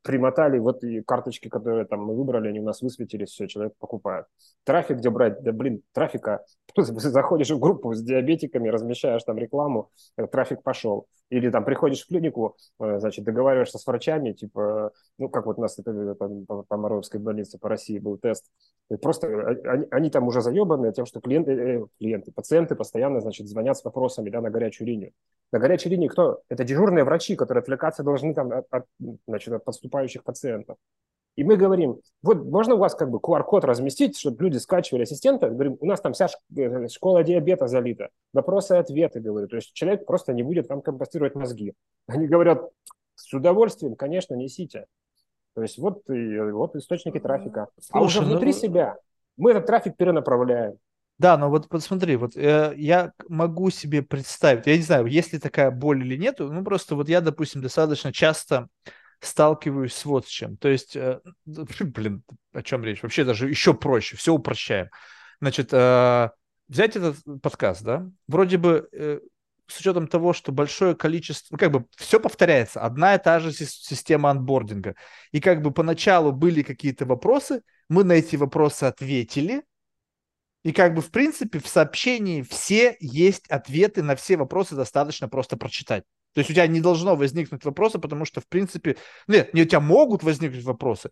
примотали, 0.01 0.59
вот 0.59 0.83
и 0.83 1.01
карточки, 1.01 1.47
которые 1.47 1.85
там 1.85 2.03
мы 2.05 2.15
выбрали, 2.15 2.49
они 2.49 2.59
у 2.59 2.63
нас 2.63 2.81
высветились, 2.81 3.29
все, 3.29 3.47
человек 3.47 3.73
покупает. 3.79 4.25
Трафик 4.63 4.97
где 4.97 5.09
брать? 5.09 5.41
Да, 5.41 5.51
блин, 5.51 5.81
трафика, 5.93 6.43
заходишь 6.75 7.49
в 7.49 7.59
группу 7.59 7.93
с 7.93 8.01
диабетиками, 8.01 8.69
размещаешь 8.69 9.23
там 9.23 9.37
рекламу, 9.37 9.89
э, 10.17 10.27
трафик 10.27 10.63
пошел. 10.63 11.07
Или 11.29 11.51
там 11.51 11.63
приходишь 11.63 12.03
в 12.03 12.07
клинику, 12.07 12.57
э, 12.79 12.99
значит, 12.99 13.23
договариваешься 13.23 13.77
с 13.77 13.85
врачами, 13.85 14.33
типа, 14.33 14.91
ну, 15.17 15.29
как 15.29 15.45
вот 15.45 15.59
у 15.59 15.61
нас 15.61 15.77
это, 15.77 15.91
это, 15.91 16.15
по, 16.15 16.63
по 16.63 16.77
Моровской 16.77 17.17
больнице 17.19 17.59
по 17.59 17.69
России 17.69 17.99
был 17.99 18.17
тест. 18.17 18.45
И 18.89 18.95
просто 18.95 19.27
э, 19.27 19.61
они, 19.69 19.87
они 19.91 20.09
там 20.09 20.27
уже 20.27 20.41
заебаны 20.41 20.91
тем, 20.91 21.05
что 21.05 21.19
клиенты, 21.19 21.85
клиенты, 21.99 22.31
пациенты 22.31 22.75
постоянно, 22.75 23.21
значит, 23.21 23.47
звонят 23.47 23.77
с 23.77 23.83
вопросами, 23.83 24.29
да, 24.29 24.41
на 24.41 24.49
горячую 24.49 24.87
линию. 24.87 25.11
На 25.51 25.59
горячей 25.59 25.89
линии 25.89 26.07
кто? 26.07 26.41
Это 26.49 26.63
дежурные 26.63 27.03
врачи, 27.03 27.35
которые 27.35 27.61
отвлекаться 27.61 28.03
должны 28.03 28.33
там 28.33 28.51
от, 28.51 28.65
от, 28.71 28.85
значит, 29.27 29.53
от 29.53 29.63
поступающих 29.79 30.23
пациентов. 30.23 30.77
И 31.35 31.43
мы 31.43 31.55
говорим, 31.55 32.01
вот 32.21 32.43
можно 32.43 32.75
у 32.75 32.79
вас 32.79 32.95
как 32.95 33.09
бы 33.09 33.19
QR-код 33.19 33.63
разместить, 33.63 34.17
чтобы 34.17 34.43
люди 34.43 34.57
скачивали 34.57 35.03
ассистента? 35.03 35.49
Говорим, 35.49 35.77
у 35.79 35.85
нас 35.85 36.01
там 36.01 36.11
вся 36.11 36.27
э, 36.57 36.87
школа 36.89 37.23
диабета 37.23 37.67
залита. 37.67 38.09
Вопросы 38.33 38.75
и 38.75 38.79
ответы, 38.79 39.21
говорю. 39.21 39.47
То 39.47 39.55
есть 39.55 39.71
человек 39.73 40.05
просто 40.05 40.33
не 40.33 40.43
будет 40.43 40.67
там 40.67 40.81
компостировать 40.81 41.35
мозги. 41.35 41.73
Они 42.07 42.27
говорят, 42.27 42.61
с 43.15 43.33
удовольствием, 43.33 43.95
конечно, 43.95 44.33
несите. 44.33 44.85
То 45.55 45.61
есть 45.61 45.77
вот, 45.77 46.01
и, 46.09 46.39
вот 46.51 46.75
источники 46.75 47.19
трафика. 47.19 47.67
Слушай, 47.79 48.01
а 48.01 48.05
уже 48.05 48.21
внутри 48.21 48.51
ну... 48.51 48.57
себя 48.57 48.97
мы 49.37 49.51
этот 49.51 49.65
трафик 49.65 49.95
перенаправляем. 49.95 50.77
Да, 51.19 51.37
но 51.37 51.49
вот 51.49 51.69
посмотри, 51.69 52.17
вот 52.17 52.35
э, 52.35 52.73
я 52.75 53.11
могу 53.27 53.69
себе 53.69 54.01
представить, 54.01 54.67
я 54.67 54.75
не 54.75 54.83
знаю, 54.83 55.05
есть 55.05 55.33
ли 55.33 55.39
такая 55.39 55.69
боль 55.69 56.01
или 56.01 56.17
нет, 56.17 56.39
ну 56.39 56.63
просто 56.63 56.95
вот 56.95 57.09
я, 57.09 57.19
допустим, 57.19 57.61
достаточно 57.61 58.13
часто 58.13 58.67
сталкиваюсь 59.21 59.93
с 59.93 60.05
вот 60.05 60.25
с 60.25 60.29
чем. 60.29 60.57
То 60.57 60.69
есть, 60.69 60.95
э, 60.95 61.19
блин, 61.45 62.23
о 62.53 62.61
чем 62.61 62.83
речь? 62.83 63.03
Вообще 63.03 63.23
даже 63.23 63.49
еще 63.49 63.73
проще, 63.73 64.17
все 64.17 64.33
упрощаем. 64.33 64.89
Значит, 65.41 65.69
э, 65.71 66.29
взять 66.67 66.95
этот 66.95 67.17
подкаст, 67.41 67.83
да, 67.83 68.09
вроде 68.27 68.57
бы 68.57 68.87
э, 68.91 69.19
с 69.67 69.79
учетом 69.79 70.07
того, 70.07 70.33
что 70.33 70.51
большое 70.51 70.95
количество, 70.95 71.53
ну, 71.53 71.57
как 71.57 71.71
бы 71.71 71.85
все 71.95 72.19
повторяется, 72.19 72.81
одна 72.81 73.15
и 73.15 73.23
та 73.23 73.39
же 73.39 73.51
система 73.53 74.31
анбординга. 74.31 74.95
И 75.31 75.39
как 75.39 75.61
бы 75.61 75.71
поначалу 75.71 76.31
были 76.31 76.63
какие-то 76.63 77.05
вопросы, 77.05 77.61
мы 77.87 78.03
на 78.03 78.13
эти 78.13 78.35
вопросы 78.35 78.85
ответили, 78.85 79.63
и 80.63 80.73
как 80.73 80.93
бы, 80.93 81.01
в 81.01 81.11
принципе, 81.11 81.59
в 81.59 81.67
сообщении 81.67 82.41
все 82.41 82.97
есть 82.99 83.47
ответы 83.47 84.03
на 84.03 84.15
все 84.15 84.35
вопросы, 84.35 84.75
достаточно 84.75 85.29
просто 85.29 85.55
прочитать. 85.55 86.03
То 86.33 86.39
есть 86.39 86.49
у 86.49 86.53
тебя 86.53 86.67
не 86.67 86.81
должно 86.81 87.15
возникнуть 87.15 87.65
вопроса, 87.65 87.99
потому 87.99 88.25
что, 88.25 88.41
в 88.41 88.47
принципе, 88.47 88.97
нет, 89.27 89.53
не 89.53 89.63
у 89.63 89.65
тебя 89.65 89.79
могут 89.79 90.23
возникнуть 90.23 90.63
вопросы, 90.63 91.09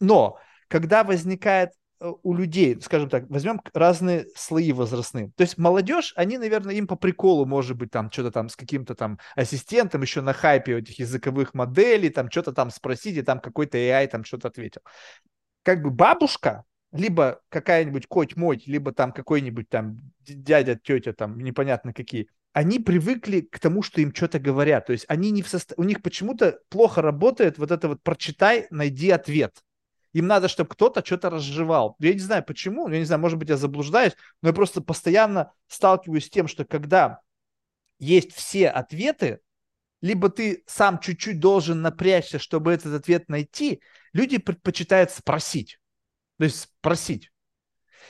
но 0.00 0.38
когда 0.68 1.04
возникает 1.04 1.70
э, 2.00 2.10
у 2.22 2.34
людей, 2.34 2.80
скажем 2.80 3.08
так, 3.08 3.28
возьмем 3.28 3.60
разные 3.72 4.26
слои 4.34 4.72
возрастные. 4.72 5.30
То 5.36 5.42
есть 5.42 5.58
молодежь, 5.58 6.12
они, 6.16 6.38
наверное, 6.38 6.74
им 6.74 6.86
по 6.86 6.96
приколу, 6.96 7.44
может 7.44 7.76
быть, 7.76 7.90
там 7.90 8.10
что-то 8.10 8.30
там 8.30 8.48
с 8.48 8.56
каким-то 8.56 8.94
там 8.94 9.18
ассистентом, 9.36 10.02
еще 10.02 10.20
на 10.22 10.32
хайпе 10.32 10.78
этих 10.78 10.98
языковых 10.98 11.54
моделей, 11.54 12.10
там 12.10 12.30
что-то 12.30 12.52
там 12.52 12.70
спросить, 12.70 13.16
и 13.16 13.22
там 13.22 13.40
какой-то 13.40 13.78
AI 13.78 14.06
там 14.08 14.24
что-то 14.24 14.48
ответил. 14.48 14.80
Как 15.62 15.82
бы 15.82 15.90
бабушка, 15.90 16.64
либо 16.94 17.40
какая-нибудь 17.48 18.06
коть-мать, 18.06 18.66
либо 18.66 18.92
там 18.92 19.12
какой-нибудь 19.12 19.68
там 19.68 19.98
дядя, 20.20 20.76
тетя, 20.76 21.12
там 21.12 21.38
непонятно 21.38 21.92
какие, 21.92 22.28
они 22.52 22.78
привыкли 22.78 23.40
к 23.40 23.58
тому, 23.58 23.82
что 23.82 24.00
им 24.00 24.14
что-то 24.14 24.38
говорят. 24.38 24.86
То 24.86 24.92
есть 24.92 25.04
они 25.08 25.32
не 25.32 25.42
в 25.42 25.48
состав... 25.48 25.76
у 25.76 25.82
них 25.82 26.02
почему-то 26.02 26.60
плохо 26.68 27.02
работает 27.02 27.58
вот 27.58 27.72
это 27.72 27.88
вот 27.88 28.02
прочитай, 28.02 28.68
найди 28.70 29.10
ответ. 29.10 29.56
Им 30.12 30.28
надо, 30.28 30.46
чтобы 30.46 30.70
кто-то 30.70 31.04
что-то 31.04 31.30
разжевал. 31.30 31.96
Я 31.98 32.12
не 32.12 32.20
знаю 32.20 32.44
почему, 32.44 32.88
я 32.88 33.00
не 33.00 33.04
знаю, 33.04 33.20
может 33.20 33.38
быть, 33.38 33.48
я 33.48 33.56
заблуждаюсь, 33.56 34.12
но 34.40 34.50
я 34.50 34.54
просто 34.54 34.80
постоянно 34.80 35.52
сталкиваюсь 35.66 36.26
с 36.26 36.30
тем, 36.30 36.46
что 36.46 36.64
когда 36.64 37.18
есть 37.98 38.32
все 38.32 38.68
ответы, 38.68 39.40
либо 40.00 40.28
ты 40.28 40.62
сам 40.68 41.00
чуть-чуть 41.00 41.40
должен 41.40 41.82
напрячься, 41.82 42.38
чтобы 42.38 42.72
этот 42.72 42.94
ответ 42.94 43.28
найти, 43.28 43.82
люди 44.12 44.38
предпочитают 44.38 45.10
спросить. 45.10 45.80
То 46.38 46.44
есть 46.44 46.60
спросить. 46.60 47.30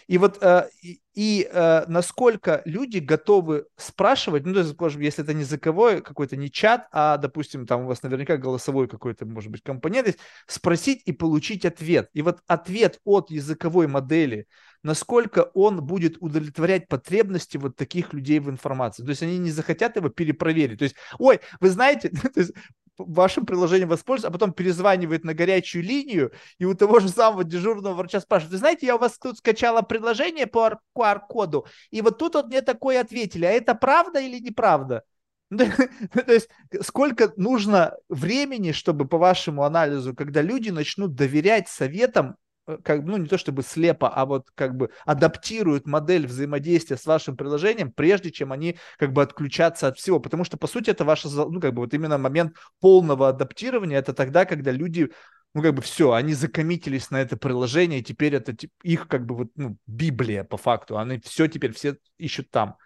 И 0.06 0.18
вот 0.18 0.38
э, 0.42 0.68
и, 0.82 1.00
и 1.14 1.48
э, 1.50 1.84
насколько 1.88 2.62
люди 2.64 2.98
готовы 2.98 3.66
спрашивать, 3.76 4.44
ну, 4.44 4.52
то 4.52 4.60
есть, 4.60 4.74
если 4.98 5.24
это 5.24 5.32
не 5.32 5.40
языковой 5.40 6.02
какой-то 6.02 6.36
не 6.36 6.50
чат, 6.50 6.88
а, 6.92 7.16
допустим, 7.16 7.66
там 7.66 7.82
у 7.82 7.86
вас 7.86 8.02
наверняка 8.02 8.36
голосовой 8.36 8.88
какой-то, 8.88 9.24
может 9.24 9.50
быть, 9.50 9.62
компонент 9.62 10.08
есть, 10.08 10.18
спросить 10.46 11.02
и 11.06 11.12
получить 11.12 11.64
ответ. 11.64 12.10
И 12.12 12.22
вот 12.22 12.40
ответ 12.46 13.00
от 13.04 13.30
языковой 13.30 13.86
модели, 13.86 14.46
насколько 14.82 15.50
он 15.54 15.82
будет 15.82 16.16
удовлетворять 16.20 16.88
потребности 16.88 17.56
вот 17.56 17.76
таких 17.76 18.12
людей 18.12 18.40
в 18.40 18.50
информации. 18.50 19.02
То 19.04 19.10
есть 19.10 19.22
они 19.22 19.38
не 19.38 19.50
захотят 19.50 19.96
его 19.96 20.10
перепроверить. 20.10 20.78
То 20.78 20.84
есть, 20.84 20.96
ой, 21.18 21.40
вы 21.60 21.70
знаете, 21.70 22.12
вашим 22.98 23.46
приложением 23.46 23.88
воспользуется, 23.88 24.28
а 24.28 24.32
потом 24.32 24.52
перезванивает 24.52 25.24
на 25.24 25.34
горячую 25.34 25.84
линию, 25.84 26.32
и 26.58 26.64
у 26.64 26.74
того 26.74 27.00
же 27.00 27.08
самого 27.08 27.44
дежурного 27.44 27.94
врача 27.94 28.20
спрашивает, 28.20 28.52
вы 28.52 28.58
знаете, 28.58 28.86
я 28.86 28.96
у 28.96 28.98
вас 28.98 29.18
тут 29.18 29.38
скачала 29.38 29.82
приложение 29.82 30.46
по 30.46 30.78
QR-коду, 30.96 31.66
и 31.90 32.02
вот 32.02 32.18
тут 32.18 32.34
вот 32.34 32.46
мне 32.46 32.62
такое 32.62 33.00
ответили, 33.00 33.44
а 33.44 33.50
это 33.50 33.74
правда 33.74 34.20
или 34.20 34.38
неправда? 34.38 35.04
То 35.50 36.32
есть 36.32 36.48
сколько 36.82 37.32
нужно 37.36 37.96
времени, 38.08 38.72
чтобы 38.72 39.06
по 39.06 39.18
вашему 39.18 39.64
анализу, 39.64 40.14
когда 40.14 40.42
люди 40.42 40.70
начнут 40.70 41.14
доверять 41.14 41.68
советам 41.68 42.36
как, 42.82 43.04
ну, 43.04 43.16
не 43.16 43.26
то 43.26 43.38
чтобы 43.38 43.62
слепо, 43.62 44.08
а 44.08 44.24
вот 44.26 44.48
как 44.54 44.76
бы 44.76 44.90
адаптируют 45.04 45.86
модель 45.86 46.26
взаимодействия 46.26 46.96
с 46.96 47.06
вашим 47.06 47.36
приложением, 47.36 47.92
прежде 47.92 48.30
чем 48.30 48.52
они 48.52 48.78
как 48.98 49.12
бы 49.12 49.22
отключатся 49.22 49.88
от 49.88 49.98
всего. 49.98 50.20
Потому 50.20 50.44
что, 50.44 50.56
по 50.56 50.66
сути, 50.66 50.90
это 50.90 51.04
ваше, 51.04 51.28
ну, 51.28 51.60
как 51.60 51.74
бы 51.74 51.82
вот 51.82 51.94
именно 51.94 52.18
момент 52.18 52.54
полного 52.80 53.28
адаптирования, 53.28 53.98
это 53.98 54.12
тогда, 54.12 54.44
когда 54.44 54.70
люди 54.70 55.10
ну, 55.54 55.62
как 55.62 55.74
бы 55.74 55.82
все, 55.82 56.12
они 56.12 56.34
закоммитились 56.34 57.10
на 57.10 57.20
это 57.20 57.36
приложение, 57.36 58.00
и 58.00 58.02
теперь 58.02 58.34
это 58.34 58.56
их, 58.82 59.06
как 59.06 59.24
бы, 59.24 59.36
вот, 59.36 59.48
ну, 59.54 59.76
Библия 59.86 60.42
по 60.42 60.56
факту, 60.56 60.98
они 60.98 61.20
все 61.24 61.46
теперь, 61.46 61.72
все 61.72 61.96
ищут 62.18 62.50
там. 62.50 62.76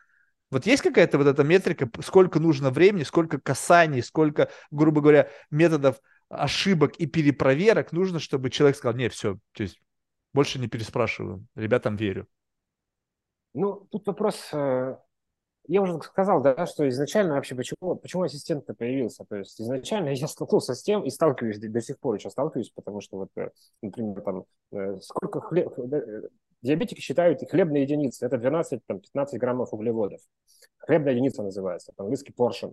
Вот 0.51 0.67
есть 0.67 0.83
какая-то 0.83 1.19
вот 1.19 1.27
эта 1.27 1.45
метрика, 1.45 1.91
сколько 2.03 2.41
нужно 2.41 2.71
времени, 2.71 3.05
сколько 3.05 3.39
касаний, 3.39 4.03
сколько, 4.03 4.51
грубо 4.71 5.01
говоря, 5.01 5.31
методов 5.51 6.01
ошибок 6.29 6.97
и 6.97 7.07
перепроверок 7.07 7.93
нужно, 7.93 8.19
чтобы 8.19 8.51
человек 8.51 8.77
сказал, 8.77 8.97
не, 8.97 9.09
все, 9.09 9.39
то 9.53 9.63
есть 9.63 9.81
больше 10.33 10.59
не 10.59 10.69
переспрашиваю, 10.69 11.47
ребятам 11.55 11.97
верю. 11.97 12.27
Ну, 13.55 13.87
тут 13.91 14.07
вопрос, 14.07 14.51
э, 14.53 14.97
я 15.67 15.83
уже 15.83 15.99
сказал, 16.03 16.43
да, 16.43 16.67
что 16.67 16.89
изначально 16.89 17.35
вообще 17.35 17.55
почему, 17.55 17.97
почему 17.97 18.23
ассистент-то 18.23 18.75
появился? 18.75 19.25
То 19.25 19.37
есть 19.37 19.61
изначально 19.61 20.11
я 20.11 20.29
столкнулся 20.29 20.75
с 20.75 20.83
тем 20.83 21.05
и 21.05 21.11
сталкиваюсь 21.11 21.59
до, 21.59 21.81
сих 21.81 21.99
пор 21.99 22.17
еще 22.17 22.31
сталкиваюсь, 22.31 22.71
потому 22.75 23.01
что 23.01 23.17
вот, 23.19 23.31
э, 23.37 23.51
например, 23.83 24.21
там, 24.21 24.45
э, 24.73 24.99
сколько 25.01 25.41
хлеб, 25.41 25.73
диабетики 26.63 27.01
считают 27.01 27.41
хлебные 27.49 27.83
единицы, 27.83 28.27
это 28.27 28.37
12-15 28.37 29.39
граммов 29.39 29.73
углеводов. 29.73 30.21
Хлебная 30.79 31.13
единица 31.13 31.43
называется, 31.43 31.93
по-английски 31.97 32.33
portion. 32.37 32.73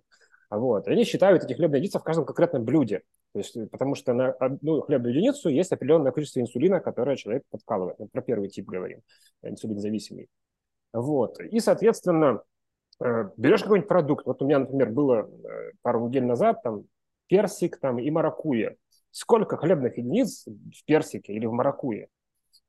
Вот. 0.49 0.87
И 0.87 0.91
они 0.91 1.03
считают 1.03 1.43
эти 1.43 1.53
хлебные 1.53 1.79
единицы 1.79 1.99
в 1.99 2.03
каждом 2.03 2.25
конкретном 2.25 2.63
блюде. 2.63 3.01
То 3.35 3.39
есть, 3.39 3.57
э, 3.57 3.67
потому 3.67 3.95
что 3.95 4.13
на 4.13 4.29
одну 4.29 4.79
хлебную 4.79 5.13
единицу 5.13 5.49
есть 5.49 5.69
определенное 5.73 6.13
количество 6.13 6.39
инсулина, 6.39 6.79
которое 6.79 7.17
человек 7.17 7.43
подкалывает. 7.49 7.99
Мы 7.99 8.07
про 8.07 8.21
первый 8.21 8.47
тип 8.47 8.65
говорим, 8.65 9.01
инсулинзависимый. 9.43 10.29
Вот. 10.93 11.41
И, 11.41 11.59
соответственно, 11.59 12.43
э, 13.03 13.29
берешь 13.35 13.61
какой-нибудь 13.61 13.89
продукт. 13.89 14.25
Вот 14.25 14.41
у 14.41 14.45
меня, 14.45 14.59
например, 14.59 14.89
было 14.89 15.29
э, 15.29 15.71
пару 15.81 16.07
недель 16.07 16.23
назад 16.23 16.63
там 16.63 16.85
персик 17.27 17.77
там, 17.77 17.99
и 17.99 18.09
маракуя. 18.09 18.77
Сколько 19.11 19.57
хлебных 19.57 19.97
единиц 19.97 20.45
в 20.45 20.85
персике 20.85 21.33
или 21.33 21.45
в 21.45 21.51
маракуе? 21.51 22.07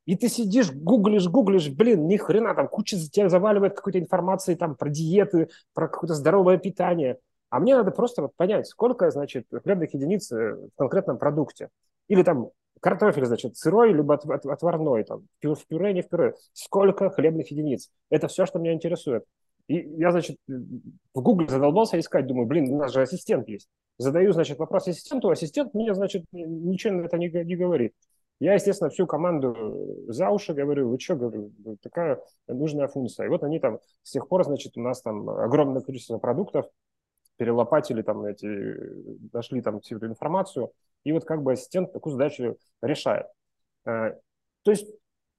И 0.04 0.16
ты 0.16 0.28
сидишь, 0.28 0.72
гуглишь, 0.72 1.28
гуглишь, 1.28 1.68
блин, 1.68 2.08
ни 2.08 2.16
хрена, 2.16 2.56
там 2.56 2.66
куча 2.66 2.98
тебя 2.98 3.28
заваливает 3.28 3.76
какой-то 3.76 4.00
информации 4.00 4.56
там 4.56 4.74
про 4.74 4.88
диеты, 4.88 5.48
про 5.74 5.86
какое-то 5.86 6.14
здоровое 6.14 6.58
питание. 6.58 7.18
А 7.56 7.58
мне 7.58 7.74
надо 7.74 7.90
просто 7.90 8.20
вот 8.20 8.36
понять, 8.36 8.66
сколько, 8.66 9.10
значит, 9.10 9.46
хлебных 9.64 9.94
единиц 9.94 10.30
э, 10.30 10.56
в 10.56 10.76
конкретном 10.76 11.16
продукте. 11.16 11.70
Или 12.06 12.22
там 12.22 12.50
картофель, 12.82 13.24
значит, 13.24 13.56
сырой, 13.56 13.94
либо 13.94 14.12
отварной, 14.12 15.04
там, 15.04 15.22
в 15.42 15.66
пюре, 15.66 15.94
не 15.94 16.02
в 16.02 16.08
пюре. 16.10 16.34
Сколько 16.52 17.08
хлебных 17.08 17.50
единиц? 17.50 17.88
Это 18.10 18.28
все, 18.28 18.44
что 18.44 18.58
меня 18.58 18.74
интересует. 18.74 19.24
И 19.68 19.76
я, 19.78 20.10
значит, 20.12 20.36
в 20.46 21.22
Гугле 21.22 21.48
задолбался 21.48 21.98
искать, 21.98 22.26
думаю, 22.26 22.46
блин, 22.46 22.74
у 22.74 22.76
нас 22.76 22.92
же 22.92 23.00
ассистент 23.00 23.48
есть. 23.48 23.68
Задаю, 23.96 24.32
значит, 24.32 24.58
вопрос 24.58 24.86
ассистенту, 24.88 25.30
ассистент 25.30 25.72
мне, 25.72 25.94
значит, 25.94 26.26
ничего 26.32 26.92
на 26.92 27.06
это 27.06 27.16
не, 27.16 27.30
не 27.30 27.56
говорит. 27.56 27.94
Я, 28.38 28.52
естественно, 28.52 28.90
всю 28.90 29.06
команду 29.06 30.04
за 30.08 30.28
уши 30.28 30.52
говорю, 30.52 30.90
вы 30.90 31.00
что, 31.00 31.16
говорю, 31.16 31.52
такая 31.80 32.20
нужная 32.48 32.86
функция. 32.86 33.24
И 33.24 33.28
вот 33.30 33.42
они 33.44 33.60
там 33.60 33.78
с 34.02 34.10
тех 34.10 34.28
пор, 34.28 34.44
значит, 34.44 34.76
у 34.76 34.82
нас 34.82 35.00
там 35.00 35.30
огромное 35.30 35.80
количество 35.80 36.18
продуктов, 36.18 36.66
перелопатили 37.36 38.02
там 38.02 38.24
эти, 38.24 38.46
нашли 39.32 39.60
там 39.60 39.80
всю 39.80 39.96
эту 39.96 40.06
информацию, 40.06 40.72
и 41.04 41.12
вот 41.12 41.24
как 41.24 41.42
бы 41.42 41.52
ассистент 41.52 41.92
такую 41.92 42.12
задачу 42.12 42.58
решает. 42.82 43.26
Э, 43.84 44.14
то 44.62 44.70
есть 44.70 44.88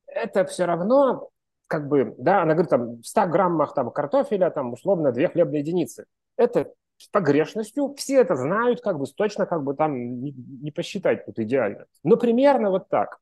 это 0.07 0.45
все 0.45 0.65
равно, 0.65 1.29
как 1.67 1.87
бы, 1.87 2.15
да, 2.17 2.43
она 2.43 2.53
говорит, 2.53 2.69
там, 2.69 3.01
в 3.01 3.05
100 3.05 3.27
граммах 3.27 3.73
там 3.73 3.91
картофеля, 3.91 4.49
там, 4.49 4.73
условно, 4.73 5.11
две 5.11 5.27
хлебные 5.27 5.59
единицы. 5.59 6.05
Это 6.37 6.73
с 6.97 7.07
погрешностью, 7.09 7.93
все 7.95 8.21
это 8.21 8.35
знают, 8.35 8.81
как 8.81 8.97
бы 8.97 9.05
точно 9.05 9.45
как 9.45 9.63
бы 9.63 9.75
там 9.75 10.21
не, 10.21 10.31
не 10.31 10.71
посчитать 10.71 11.25
тут 11.25 11.37
идеально. 11.39 11.85
Но 12.03 12.17
примерно 12.17 12.71
вот 12.71 12.89
так. 12.89 13.19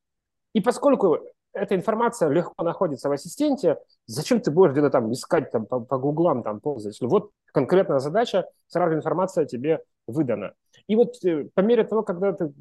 И 0.53 0.61
поскольку 0.61 1.19
эта 1.55 1.75
информация 1.75 2.29
легко 2.29 2.63
находится 2.63 3.09
в 3.09 3.11
ассистенте, 3.11 3.77
зачем 4.05 4.41
ты 4.41 4.51
будешь 4.51 4.73
где-то 4.73 4.89
там 4.89 5.11
искать 5.11 5.51
там 5.51 5.65
по, 5.65 5.79
по 5.79 5.97
гуглам 5.97 6.43
там 6.43 6.59
ползать? 6.59 6.99
Вот 7.01 7.31
конкретная 7.51 7.99
задача, 7.99 8.47
сразу 8.67 8.95
информация 8.95 9.45
тебе 9.45 9.81
выдана. 10.07 10.53
И 10.87 10.95
вот 10.95 11.15
э, 11.23 11.45
по 11.53 11.61
мере 11.61 11.83
того, 11.83 12.03
когда 12.03 12.33
ты 12.33 12.53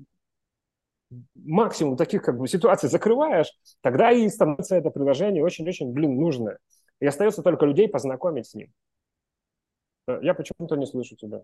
максимум 1.34 1.96
таких 1.96 2.22
как 2.22 2.38
бы 2.38 2.48
ситуаций 2.48 2.88
закрываешь, 2.88 3.52
тогда 3.82 4.10
и 4.10 4.28
становится 4.28 4.76
это 4.76 4.90
приложение 4.90 5.44
очень-очень, 5.44 5.92
блин, 5.92 6.16
нужное. 6.16 6.58
И 7.00 7.06
остается 7.06 7.42
только 7.42 7.66
людей 7.66 7.88
познакомить 7.88 8.46
с 8.46 8.54
ним. 8.54 8.72
Э, 10.06 10.18
я 10.22 10.34
почему-то 10.34 10.76
не 10.76 10.86
слышу 10.86 11.16
тебя. 11.16 11.42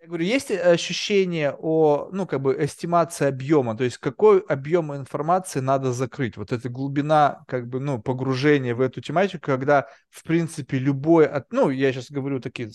Я 0.00 0.06
говорю, 0.06 0.24
есть 0.24 0.50
ощущение 0.50 1.54
о, 1.58 2.08
ну, 2.10 2.26
как 2.26 2.40
бы, 2.40 2.56
эстимации 2.64 3.26
объема, 3.26 3.76
то 3.76 3.84
есть 3.84 3.98
какой 3.98 4.40
объем 4.40 4.96
информации 4.96 5.60
надо 5.60 5.92
закрыть, 5.92 6.38
вот 6.38 6.52
эта 6.52 6.70
глубина, 6.70 7.44
как 7.46 7.68
бы, 7.68 7.80
ну, 7.80 8.00
погружения 8.00 8.74
в 8.74 8.80
эту 8.80 9.02
тематику, 9.02 9.44
когда, 9.44 9.88
в 10.08 10.22
принципе, 10.22 10.78
любой, 10.78 11.28
ну, 11.50 11.68
я 11.68 11.92
сейчас 11.92 12.10
говорю 12.10 12.40
такие 12.40 12.70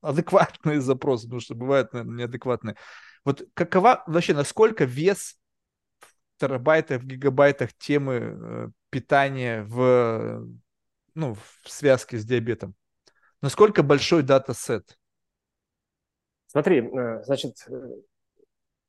адекватные 0.00 0.80
запросы, 0.80 1.24
потому 1.24 1.40
что 1.40 1.56
бывают, 1.56 1.92
наверное, 1.92 2.18
неадекватные. 2.18 2.76
Вот 3.24 3.42
какова, 3.54 4.04
вообще, 4.06 4.32
насколько 4.32 4.84
вес 4.84 5.38
в 5.98 6.40
терабайтах, 6.40 7.02
в 7.02 7.04
гигабайтах 7.04 7.72
темы 7.78 8.14
э, 8.14 8.68
питания 8.90 9.64
в, 9.64 10.46
ну, 11.14 11.34
в 11.34 11.68
связке 11.68 12.16
с 12.16 12.24
диабетом? 12.24 12.76
Насколько 13.42 13.82
большой 13.82 14.22
датасет? 14.22 14.99
Смотри, 16.50 16.80
э, 16.80 17.22
значит, 17.22 17.64
э, 17.68 17.94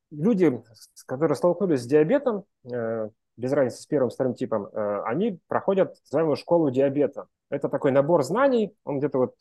люди, 0.10 0.64
которые 1.06 1.36
столкнулись 1.36 1.82
с 1.82 1.86
диабетом, 1.86 2.46
э, 2.64 3.10
без 3.38 3.54
разницы 3.54 3.84
с 3.84 3.86
первым, 3.86 4.10
вторым 4.10 4.34
типом, 4.34 4.70
они 4.74 5.40
проходят 5.48 5.94
так 5.94 6.04
называемую 6.06 6.36
школу 6.36 6.70
диабета. 6.70 7.28
Это 7.50 7.70
такой 7.70 7.92
набор 7.92 8.24
знаний, 8.24 8.76
он 8.84 9.00
где-то 9.00 9.18
вот 9.18 9.36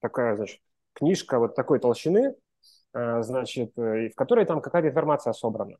такая, 0.00 0.34
значит, 0.36 0.60
книжка 0.92 1.38
вот 1.38 1.54
такой 1.54 1.78
толщины, 1.78 2.34
значит, 2.92 3.72
в 3.76 4.10
которой 4.16 4.44
там 4.44 4.60
какая-то 4.60 4.88
информация 4.88 5.32
собрана. 5.32 5.76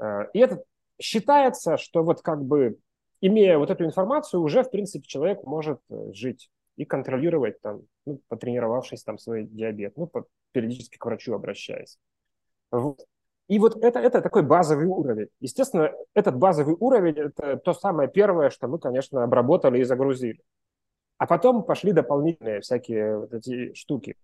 И 0.00 0.38
это 0.38 0.64
считается, 1.00 1.76
что 1.76 2.02
вот 2.02 2.22
как 2.22 2.42
бы, 2.42 2.78
имея 3.20 3.58
вот 3.58 3.70
эту 3.70 3.84
информацию, 3.84 4.40
уже, 4.40 4.64
в 4.64 4.70
принципе, 4.70 5.06
человек 5.06 5.44
может 5.44 5.80
жить 6.12 6.50
и 6.76 6.86
контролировать 6.86 7.60
там, 7.60 7.82
ну, 8.06 8.20
потренировавшись 8.28 9.04
там 9.04 9.18
свой 9.18 9.44
диабет, 9.44 9.96
ну, 9.96 10.10
периодически 10.54 10.96
к 10.96 11.04
врачу 11.04 11.34
обращаясь. 11.34 11.98
Вот. 12.70 13.04
И 13.48 13.58
вот 13.58 13.76
это, 13.84 13.98
это 13.98 14.22
такой 14.22 14.42
базовый 14.42 14.86
уровень. 14.86 15.28
Естественно, 15.40 15.92
этот 16.14 16.36
базовый 16.36 16.76
уровень– 16.80 17.14
это 17.18 17.58
то 17.58 17.74
самое 17.74 18.08
первое, 18.08 18.48
что 18.48 18.68
мы, 18.68 18.78
конечно, 18.78 19.22
обработали 19.22 19.80
и 19.80 19.84
загрузили. 19.84 20.40
А 21.18 21.26
потом 21.26 21.62
пошли 21.62 21.92
дополнительные 21.92 22.60
всякие 22.60 23.18
вот 23.18 23.34
эти 23.34 23.74
штуки. 23.74 24.16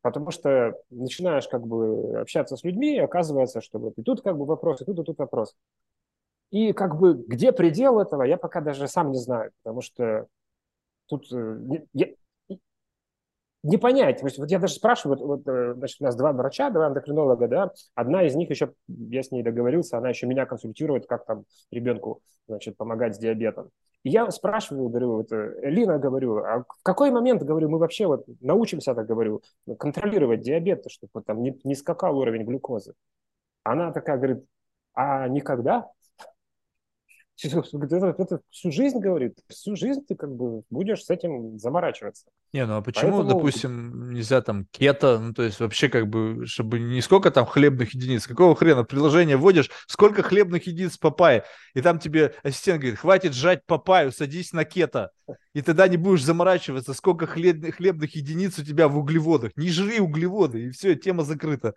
Потому 0.00 0.30
что 0.30 0.74
начинаешь 0.90 1.46
как 1.48 1.66
бы 1.66 2.20
общаться 2.20 2.56
с 2.56 2.64
людьми, 2.64 2.96
и 2.96 3.00
оказывается, 3.00 3.60
что 3.60 3.78
вот 3.78 3.94
и 3.98 4.02
тут 4.02 4.22
как 4.22 4.36
бы 4.36 4.44
вопрос, 4.46 4.80
и 4.80 4.84
тут, 4.84 4.98
и 4.98 5.04
тут 5.04 5.18
вопрос. 5.18 5.54
И 6.50 6.72
как 6.72 6.96
бы 6.98 7.14
где 7.14 7.52
предел 7.52 7.98
этого, 7.98 8.22
я 8.22 8.36
пока 8.36 8.60
даже 8.60 8.88
сам 8.88 9.10
не 9.12 9.18
знаю, 9.18 9.50
потому 9.62 9.80
что 9.80 10.26
тут 11.06 11.30
э, 11.32 11.84
не 13.64 13.78
понять. 13.78 14.22
Вот 14.22 14.50
я 14.50 14.58
даже 14.58 14.74
спрашиваю, 14.74 15.18
вот, 15.26 15.48
э, 15.48 15.74
значит, 15.74 15.96
у 16.00 16.04
нас 16.04 16.14
два 16.14 16.32
врача, 16.32 16.70
два 16.70 16.88
эндокринолога, 16.88 17.48
да, 17.48 17.72
одна 17.94 18.22
из 18.24 18.36
них 18.36 18.50
еще, 18.50 18.72
я 18.86 19.22
с 19.22 19.30
ней 19.30 19.42
договорился, 19.42 19.96
она 19.98 20.10
еще 20.10 20.26
меня 20.26 20.44
консультирует, 20.44 21.06
как 21.06 21.24
там 21.24 21.44
ребенку, 21.72 22.20
значит, 22.46 22.76
помогать 22.76 23.16
с 23.16 23.18
диабетом. 23.18 23.70
И 24.02 24.10
я 24.10 24.30
спрашиваю, 24.30 24.90
говорю, 24.90 25.12
вот, 25.16 25.32
э, 25.32 25.54
Лина, 25.62 25.98
говорю, 25.98 26.36
а 26.44 26.60
в 26.60 26.82
какой 26.82 27.10
момент, 27.10 27.42
говорю, 27.42 27.70
мы 27.70 27.78
вообще 27.78 28.06
вот 28.06 28.26
научимся, 28.40 28.94
так 28.94 29.06
говорю, 29.06 29.42
контролировать 29.78 30.42
диабет, 30.42 30.84
чтобы 30.90 31.24
там 31.24 31.42
не, 31.42 31.58
не 31.64 31.74
скакал 31.74 32.18
уровень 32.18 32.44
глюкозы? 32.44 32.92
Она 33.62 33.92
такая 33.92 34.18
говорит, 34.18 34.44
а 34.92 35.26
никогда? 35.28 35.90
Это, 37.42 37.64
это 38.18 38.40
всю 38.50 38.70
жизнь, 38.70 38.98
говорит, 38.98 39.38
всю 39.48 39.74
жизнь 39.74 40.04
ты 40.06 40.14
как 40.14 40.34
бы 40.34 40.62
будешь 40.70 41.04
с 41.04 41.10
этим 41.10 41.58
заморачиваться. 41.58 42.26
Не, 42.52 42.64
ну 42.64 42.76
а 42.76 42.82
почему, 42.82 43.18
Поэтому... 43.18 43.34
допустим, 43.34 44.12
нельзя 44.12 44.40
там 44.40 44.66
кето, 44.70 45.18
ну 45.18 45.34
то 45.34 45.42
есть 45.42 45.58
вообще 45.58 45.88
как 45.88 46.08
бы, 46.08 46.46
чтобы 46.46 46.78
не 46.78 47.00
сколько 47.00 47.32
там 47.32 47.44
хлебных 47.44 47.94
единиц, 47.94 48.28
какого 48.28 48.54
хрена 48.54 48.84
приложение 48.84 49.36
вводишь, 49.36 49.70
сколько 49.88 50.22
хлебных 50.22 50.68
единиц 50.68 50.96
папайи, 50.96 51.42
и 51.74 51.80
там 51.80 51.98
тебе 51.98 52.34
ассистент 52.44 52.80
говорит, 52.80 53.00
хватит 53.00 53.34
жать 53.34 53.66
папаю, 53.66 54.12
садись 54.12 54.52
на 54.52 54.64
кето, 54.64 55.10
и 55.54 55.62
тогда 55.62 55.88
не 55.88 55.96
будешь 55.96 56.22
заморачиваться, 56.22 56.94
сколько 56.94 57.26
хлеб, 57.26 57.74
хлебных 57.74 58.14
единиц 58.14 58.56
у 58.60 58.64
тебя 58.64 58.86
в 58.86 58.96
углеводах, 58.96 59.50
не 59.56 59.70
жри 59.70 59.98
углеводы, 59.98 60.66
и 60.66 60.70
все, 60.70 60.94
тема 60.94 61.24
закрыта. 61.24 61.74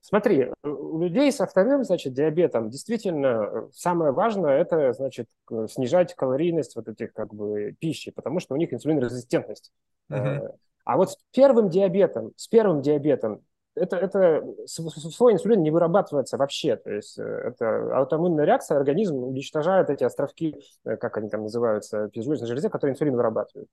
Смотри, 0.00 0.52
у 0.62 0.98
людей 1.00 1.30
со 1.30 1.46
вторым, 1.46 1.84
значит, 1.84 2.12
диабетом 2.12 2.68
действительно 2.68 3.26
э, 3.26 3.68
самое 3.72 4.12
важное 4.12 4.58
это, 4.58 4.92
значит, 4.92 5.28
снижать 5.68 6.14
калорийность 6.14 6.74
вот 6.74 6.88
этих 6.88 7.12
как 7.12 7.32
бы 7.32 7.76
пищи, 7.78 8.10
потому 8.10 8.40
что 8.40 8.54
у 8.54 8.56
них 8.56 8.72
инсулинорезистентность. 8.72 9.72
Uh-huh. 10.10 10.52
А 10.84 10.96
вот 10.96 11.10
с 11.12 11.18
первым 11.32 11.68
диабетом, 11.68 12.32
с 12.36 12.48
первым 12.48 12.82
диабетом 12.82 13.42
это, 13.74 13.96
это 13.96 14.44
свой 14.66 15.34
инсулин 15.34 15.62
не 15.62 15.70
вырабатывается 15.70 16.36
вообще. 16.36 16.76
То 16.76 16.90
есть 16.90 17.18
э, 17.18 17.22
это 17.22 17.96
аутоиммунная 17.96 18.44
реакция, 18.44 18.76
организм 18.76 19.16
уничтожает 19.22 19.90
эти 19.90 20.04
островки, 20.04 20.56
как 20.84 21.16
они 21.16 21.28
там 21.28 21.42
называются, 21.42 22.08
пизжелезной 22.08 22.48
железе, 22.48 22.70
которые 22.70 22.94
инсулин 22.94 23.14
вырабатывают. 23.14 23.68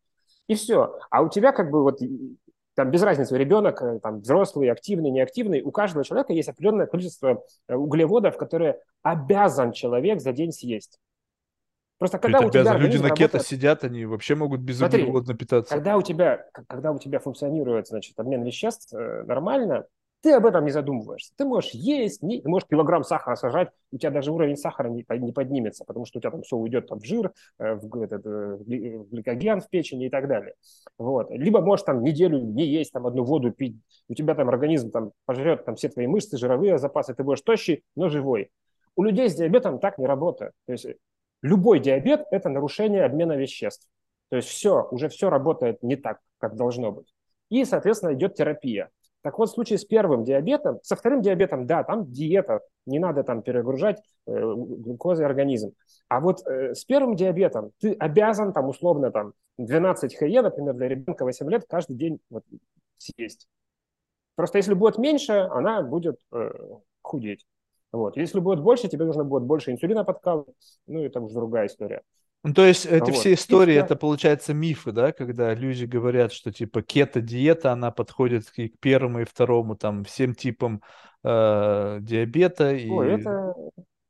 И 0.48 0.56
все. 0.56 1.00
А 1.10 1.24
у 1.24 1.30
тебя 1.30 1.52
как 1.52 1.72
бы 1.72 1.82
вот 1.82 2.00
там 2.76 2.92
без 2.92 3.02
разницы, 3.02 3.38
ребенок, 3.38 3.82
э, 3.82 4.00
там, 4.02 4.20
взрослый, 4.20 4.70
активный, 4.70 5.10
неактивный, 5.10 5.62
у 5.62 5.72
каждого 5.72 6.04
человека 6.04 6.34
есть 6.34 6.50
определенное 6.50 6.86
количество 6.86 7.44
э, 7.68 7.74
углеводов, 7.74 8.38
которые 8.38 8.80
обязан 9.02 9.72
человек 9.72 10.22
за 10.22 10.34
день 10.34 10.52
съесть. 10.52 11.00
Просто 11.98 12.20
когда 12.20 12.40
у 12.40 12.50
тебя 12.50 12.78
люди 12.78 12.98
на 12.98 13.10
кето 13.10 13.38
работает... 13.38 13.48
сидят, 13.48 13.84
они 13.86 14.06
вообще 14.06 14.36
могут 14.36 14.60
без 14.60 14.80
Смотри, 14.80 15.10
питаться. 15.38 15.74
Когда 15.74 15.96
у 15.96 16.02
тебя, 16.02 16.46
когда 16.52 16.92
у 16.92 17.00
тебя 17.00 17.20
функционирует, 17.20 17.88
значит, 17.88 18.20
обмен 18.20 18.44
веществ 18.44 18.94
э, 18.94 19.24
нормально, 19.24 19.86
ты 20.26 20.32
об 20.32 20.48
этом 20.48 20.66
не 20.66 20.72
задумываешься. 20.72 21.32
Ты 21.38 21.46
можешь 21.46 21.70
есть, 21.70 22.24
не, 22.24 22.42
ты 22.42 22.50
можешь 22.50 22.68
килограмм 22.68 23.04
сахара 23.04 23.36
сажать, 23.36 23.70
у 23.92 24.00
тебя 24.00 24.10
даже 24.10 24.32
уровень 24.32 24.58
сахара 24.58 24.90
не, 24.90 25.06
не 25.20 25.32
поднимется, 25.32 25.86
потому 25.86 26.08
что 26.08 26.18
у 26.18 26.22
тебя 26.22 26.32
там 26.32 26.42
все 26.42 26.56
уйдет 26.56 26.88
там, 26.88 27.00
в 27.00 27.06
жир, 27.06 27.32
э, 27.60 27.76
в, 27.76 28.02
этот, 28.02 28.26
э, 28.26 28.56
в 28.56 29.10
гликоген 29.12 29.62
в 29.62 29.70
печени 29.70 30.08
и 30.08 30.10
так 30.10 30.28
далее. 30.28 30.56
Вот. 30.98 31.30
Либо 31.30 31.62
можешь 31.62 31.84
там 31.86 32.02
неделю 32.02 32.40
не 32.40 32.66
есть, 32.66 32.92
там 32.92 33.06
одну 33.06 33.24
воду 33.24 33.52
пить, 33.52 33.78
у 34.10 34.16
тебя 34.16 34.34
там 34.34 34.50
организм 34.50 34.90
там 34.90 35.12
пожрет 35.26 35.64
там 35.64 35.76
все 35.76 35.90
твои 35.90 36.08
мышцы, 36.08 36.40
жировые 36.40 36.80
запасы, 36.80 37.14
ты 37.14 37.24
будешь 37.24 37.42
тощий, 37.42 37.84
но 37.96 38.10
живой. 38.10 38.50
У 38.96 39.04
людей 39.04 39.30
с 39.30 39.36
диабетом 39.36 39.78
так 39.78 40.00
не 40.00 40.08
работает. 40.08 40.54
То 40.66 40.72
есть 40.72 40.88
любой 41.44 41.80
диабет– 41.80 42.26
это 42.32 42.50
нарушение 42.50 43.06
обмена 43.06 43.34
веществ. 43.34 43.88
То 44.30 44.38
есть 44.38 44.48
все, 44.48 44.88
уже 44.90 45.08
все 45.08 45.30
работает 45.30 45.84
не 45.84 45.96
так, 45.96 46.18
как 46.40 46.56
должно 46.56 46.92
быть. 46.92 47.14
И, 47.50 47.64
соответственно, 47.64 48.16
идет 48.16 48.34
терапия. 48.34 48.90
Так 49.26 49.40
вот, 49.40 49.50
в 49.50 49.54
случае 49.54 49.80
с 49.80 49.86
первым 49.86 50.24
диабетом, 50.24 50.78
со 50.84 50.96
вторым 50.96 51.24
диабетом, 51.24 51.66
да, 51.66 51.84
там 51.84 52.12
диета, 52.12 52.60
не 52.86 53.00
надо 53.00 53.24
там 53.24 53.42
перегружать 53.42 53.98
э, 54.28 54.32
глюкозой 54.32 55.26
организм. 55.26 55.74
А 56.10 56.20
вот 56.20 56.46
э, 56.46 56.76
с 56.76 56.86
первым 56.86 57.16
диабетом 57.16 57.72
ты 57.80 57.94
обязан 57.94 58.54
там 58.54 58.70
условно 58.70 59.10
там 59.10 59.34
12 59.58 60.16
ХЕ, 60.16 60.44
например, 60.44 60.76
для 60.76 60.90
ребенка 60.90 61.24
8 61.24 61.50
лет 61.50 61.66
каждый 61.68 61.96
день 61.98 62.20
вот, 62.30 62.44
съесть. 62.98 63.48
Просто 64.36 64.60
если 64.60 64.76
будет 64.76 65.00
меньше, 65.00 65.32
она 65.32 65.82
будет 65.82 66.20
э, 66.32 66.52
худеть. 67.02 67.48
Вот. 67.92 68.18
Если 68.18 68.40
будет 68.40 68.62
больше, 68.62 68.90
тебе 68.90 69.06
нужно 69.06 69.24
будет 69.24 69.42
больше 69.42 69.72
инсулина 69.72 70.04
подкалывать, 70.04 70.54
ну 70.86 71.04
это 71.04 71.20
уже 71.20 71.34
другая 71.34 71.66
история. 71.66 72.04
Ну, 72.46 72.54
то 72.54 72.64
есть 72.64 72.86
эти 72.86 73.10
вот. 73.10 73.16
все 73.16 73.34
истории, 73.34 73.74
и, 73.74 73.78
это 73.78 73.96
получается 73.96 74.54
мифы, 74.54 74.92
да, 74.92 75.12
когда 75.12 75.56
люди 75.56 75.86
говорят, 75.86 76.32
что 76.32 76.52
типа 76.52 76.84
кето-диета, 76.84 77.72
она 77.72 77.90
подходит 77.90 78.52
и 78.58 78.70
к 78.70 78.80
первому, 78.80 79.22
и 79.22 79.26
второму, 79.26 79.76
там, 79.76 80.04
всем 80.04 80.36
типам 80.36 80.84
э, 81.24 81.98
диабета. 82.02 82.72
И... 82.74 82.88
Ой, 82.88 83.14
это... 83.20 83.56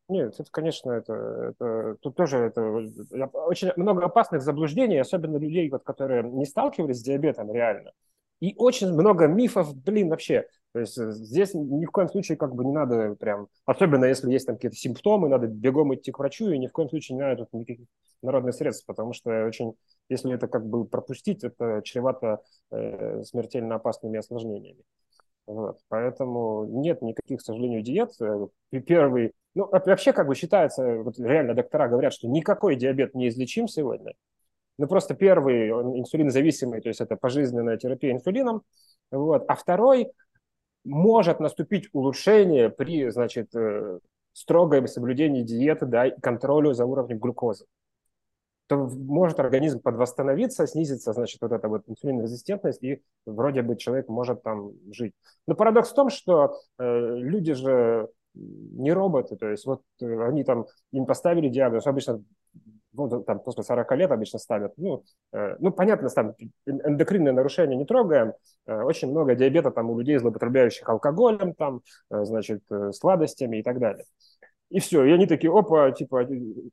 Нет, 0.10 0.34
это, 0.38 0.50
конечно, 0.52 0.92
это, 0.92 1.14
это 1.14 1.96
тут 2.02 2.18
тоже 2.18 2.40
это 2.40 2.62
очень 2.62 3.72
много 3.78 4.04
опасных 4.04 4.42
заблуждений, 4.42 4.98
особенно 4.98 5.38
людей, 5.38 5.70
вот, 5.70 5.84
которые 5.84 6.24
не 6.24 6.46
сталкивались 6.46 7.00
с 7.00 7.04
диабетом 7.04 7.54
реально. 7.54 7.94
И 8.42 8.54
очень 8.58 8.92
много 8.92 9.28
мифов, 9.28 9.74
блин, 9.74 10.10
вообще. 10.10 10.46
То 10.76 10.82
есть 10.82 10.98
э, 10.98 11.10
здесь 11.14 11.54
ни 11.54 11.86
в 11.86 11.92
коем 11.92 12.10
случае 12.10 12.38
как 12.38 12.54
бы 12.54 12.66
не 12.66 12.74
надо 12.74 13.16
прям, 13.16 13.48
особенно 13.66 14.04
если 14.04 14.30
есть 14.30 14.46
там 14.46 14.58
какие-то 14.58 14.76
симптомы, 14.76 15.30
надо 15.30 15.48
бегом 15.48 15.96
идти 15.96 16.12
к 16.12 16.20
врачу, 16.20 16.50
и 16.50 16.58
ни 16.58 16.68
в 16.68 16.74
коем 16.74 16.90
случае 16.90 17.16
не 17.16 17.22
надо 17.22 17.46
тут 17.46 17.54
никаких 17.54 17.88
народных 18.22 18.56
средств, 18.56 18.86
потому 18.86 19.14
что 19.14 19.46
очень, 19.46 19.76
если 20.10 20.34
это 20.34 20.50
как 20.50 20.68
бы 20.68 20.84
пропустить, 20.84 21.46
это 21.46 21.80
чревато 21.82 22.42
э, 22.72 23.24
смертельно 23.24 23.76
опасными 23.76 24.20
осложнениями. 24.20 24.84
Вот. 25.48 25.80
Поэтому 25.88 26.66
нет 26.66 27.02
никаких, 27.02 27.40
к 27.40 27.44
сожалению, 27.44 27.82
диет. 27.82 28.12
Э, 28.20 28.48
первый, 28.86 29.32
ну, 29.54 29.70
вообще 29.72 30.12
как 30.12 30.28
бы 30.28 30.36
считается, 30.36 31.04
вот 31.04 31.18
реально 31.18 31.54
доктора 31.54 31.88
говорят, 31.88 32.12
что 32.12 32.28
никакой 32.28 32.76
диабет 32.76 33.16
не 33.16 33.30
излечим 33.30 33.70
сегодня. 33.70 34.12
Ну, 34.78 34.88
просто 34.88 35.14
первый, 35.14 35.72
он 35.72 35.98
инсулинозависимый, 35.98 36.82
то 36.82 36.90
есть 36.90 37.00
это 37.00 37.16
пожизненная 37.16 37.78
терапия 37.78 38.12
инсулином. 38.12 38.64
Вот. 39.10 39.46
А 39.48 39.56
второй, 39.56 40.12
может 40.86 41.40
наступить 41.40 41.90
улучшение 41.92 42.70
при, 42.70 43.10
значит, 43.10 43.54
э, 43.56 44.00
строгом 44.34 44.88
соблюдении 44.88 45.44
диеты, 45.44 45.86
да, 45.86 46.08
и 46.08 46.20
контролю 46.20 46.74
за 46.74 46.86
уровнем 46.86 47.20
глюкозы 47.20 47.66
то 48.68 48.78
может 48.78 49.40
организм 49.40 49.80
подвосстановиться, 49.80 50.66
снизится, 50.66 51.14
значит, 51.14 51.42
вот 51.42 51.52
эта 51.52 51.68
вот 51.68 51.84
инсулинорезистентность, 51.88 52.84
и 52.84 53.02
вроде 53.26 53.62
бы 53.62 53.76
человек 53.78 54.08
может 54.08 54.42
там 54.44 54.72
жить. 54.92 55.14
Но 55.48 55.56
парадокс 55.56 55.92
в 55.92 55.96
том, 55.96 56.10
что 56.10 56.58
э, 56.80 57.18
люди 57.18 57.54
же 57.54 58.10
не 58.34 58.92
роботы, 58.92 59.36
то 59.36 59.50
есть 59.50 59.66
вот 59.66 59.82
э, 60.02 60.28
они 60.28 60.44
там, 60.44 60.66
им 60.92 61.06
поставили 61.06 61.48
диагноз, 61.48 61.86
обычно 61.86 62.24
ну, 62.96 63.24
там 63.24 63.40
после 63.40 63.64
40 63.64 63.92
лет 63.96 64.12
обычно 64.12 64.40
ставят. 64.40 64.74
Ну, 64.78 65.04
э, 65.34 65.56
ну 65.60 65.72
понятно, 65.72 66.10
там 66.10 66.34
эндокринные 66.66 67.34
нарушения 67.34 67.76
не 67.76 67.86
трогаем. 67.86 68.34
Э, 68.66 68.82
очень 68.82 69.10
много 69.12 69.36
диабета 69.36 69.72
там 69.72 69.90
у 69.90 70.00
людей, 70.00 70.18
злоупотребляющих 70.18 70.88
алкоголем, 70.88 71.54
там, 71.54 71.82
э, 72.12 72.26
значит, 72.26 72.62
э, 72.72 72.92
сладостями 72.92 73.58
и 73.58 73.64
так 73.64 73.80
далее. 73.80 74.06
И 74.70 74.80
все, 74.80 75.04
и 75.06 75.12
они 75.12 75.28
такие, 75.28 75.52
опа, 75.52 75.92
типа, 75.92 76.28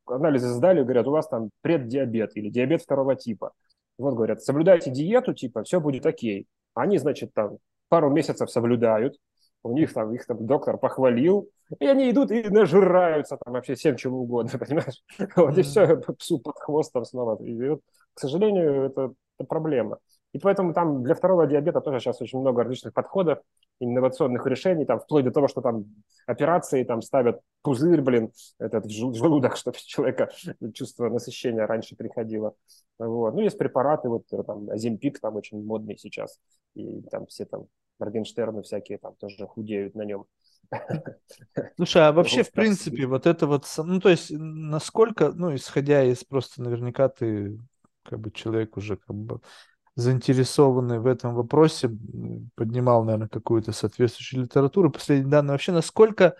анализы 0.06 0.48
сдали, 0.48 0.82
говорят, 0.82 1.06
у 1.06 1.10
вас 1.10 1.28
там 1.28 1.50
преддиабет 1.60 2.36
или 2.36 2.48
диабет 2.48 2.82
второго 2.82 3.16
типа. 3.16 3.52
Вот 3.98 4.14
говорят, 4.14 4.42
соблюдайте 4.42 4.90
диету, 4.90 5.34
типа, 5.34 5.62
все 5.64 5.80
будет 5.80 6.06
окей. 6.06 6.46
Они, 6.74 6.98
значит, 6.98 7.34
там 7.34 7.58
пару 7.88 8.10
месяцев 8.10 8.50
соблюдают, 8.50 9.16
у 9.62 9.72
них 9.72 9.92
там, 9.92 10.14
их 10.14 10.26
там 10.26 10.44
доктор 10.46 10.78
похвалил, 10.78 11.48
и 11.80 11.86
они 11.86 12.10
идут 12.10 12.30
и 12.30 12.42
нажираются 12.48 13.38
там 13.42 13.54
вообще 13.54 13.74
всем 13.74 13.96
чего 13.96 14.20
угодно, 14.20 14.58
понимаешь? 14.58 15.02
Вот, 15.36 15.56
и 15.58 15.62
все, 15.62 15.96
псу 16.18 16.38
под 16.38 16.58
хвост 16.58 16.92
там 16.92 17.04
снова. 17.04 17.42
И 17.42 17.68
вот, 17.68 17.80
к 18.14 18.20
сожалению, 18.20 18.84
это, 18.84 19.12
это 19.38 19.46
проблема. 19.48 19.98
И 20.32 20.38
поэтому 20.38 20.72
там 20.72 21.02
для 21.02 21.14
второго 21.14 21.46
диабета 21.46 21.80
тоже 21.80 22.00
сейчас 22.00 22.20
очень 22.22 22.38
много 22.38 22.62
различных 22.62 22.94
подходов, 22.94 23.40
инновационных 23.80 24.46
решений, 24.46 24.86
там, 24.86 24.98
вплоть 24.98 25.24
до 25.24 25.30
того, 25.30 25.46
что 25.46 25.60
там 25.60 25.84
операции 26.26 26.84
там 26.84 27.02
ставят 27.02 27.40
пузырь, 27.62 28.00
блин, 28.00 28.32
этот 28.58 28.90
желудок, 28.90 29.56
чтобы 29.56 29.76
человека 29.78 30.30
чувство 30.74 31.08
насыщения 31.08 31.66
раньше 31.66 31.96
приходило. 31.96 32.54
Вот. 32.98 33.34
Ну, 33.34 33.40
есть 33.40 33.58
препараты, 33.58 34.08
вот 34.08 34.24
там 34.46 34.70
Азимпик 34.70 35.20
там 35.20 35.36
очень 35.36 35.62
модный 35.64 35.98
сейчас, 35.98 36.38
и 36.74 37.02
там 37.10 37.26
все 37.26 37.44
там 37.44 37.66
Моргенштерны 37.98 38.62
всякие 38.62 38.98
там 38.98 39.14
тоже 39.16 39.46
худеют 39.46 39.94
на 39.94 40.02
нем. 40.02 40.24
Слушай, 41.76 42.08
а 42.08 42.12
вообще, 42.12 42.42
в 42.42 42.52
принципе, 42.52 43.06
вот 43.06 43.26
это 43.26 43.46
вот, 43.46 43.66
ну, 43.76 44.00
то 44.00 44.08
есть, 44.08 44.30
насколько, 44.30 45.30
ну, 45.32 45.54
исходя 45.54 46.02
из 46.04 46.24
просто 46.24 46.62
наверняка 46.62 47.08
ты 47.08 47.58
как 48.02 48.18
бы 48.18 48.30
человек 48.30 48.76
уже 48.76 48.96
как 48.96 49.14
бы 49.14 49.40
заинтересованный 49.94 50.98
в 50.98 51.06
этом 51.06 51.34
вопросе, 51.34 51.90
поднимал, 52.54 53.04
наверное, 53.04 53.28
какую-то 53.28 53.72
соответствующую 53.72 54.44
литературу. 54.44 54.90
Последние 54.90 55.30
данные 55.30 55.52
вообще, 55.52 55.72
насколько 55.72 56.36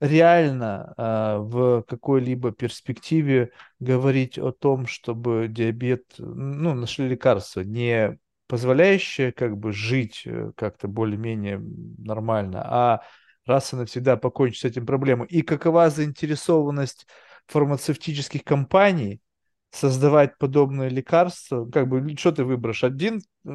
реально 0.00 0.94
э, 0.96 1.36
в 1.38 1.82
какой-либо 1.82 2.52
перспективе 2.52 3.50
говорить 3.78 4.38
о 4.38 4.52
том, 4.52 4.86
чтобы 4.86 5.48
диабет, 5.48 6.04
ну, 6.18 6.74
нашли 6.74 7.08
лекарства, 7.08 7.60
не 7.60 8.18
позволяющая 8.46 9.32
как 9.32 9.56
бы 9.56 9.72
жить 9.72 10.22
э, 10.26 10.52
как-то 10.56 10.88
более-менее 10.88 11.60
нормально, 11.98 12.62
а 12.64 13.02
раз 13.46 13.72
и 13.72 13.76
навсегда 13.76 14.16
покончить 14.16 14.60
с 14.60 14.64
этим 14.64 14.86
проблемой. 14.86 15.28
И 15.28 15.42
какова 15.42 15.90
заинтересованность 15.90 17.06
фармацевтических 17.46 18.42
компаний 18.44 19.20
создавать 19.74 20.38
подобные 20.38 20.88
лекарства? 20.88 21.68
Как 21.70 21.88
бы, 21.88 22.16
что 22.16 22.32
ты 22.32 22.44
выберешь? 22.44 22.84
Один 22.84 23.20
э, 23.44 23.48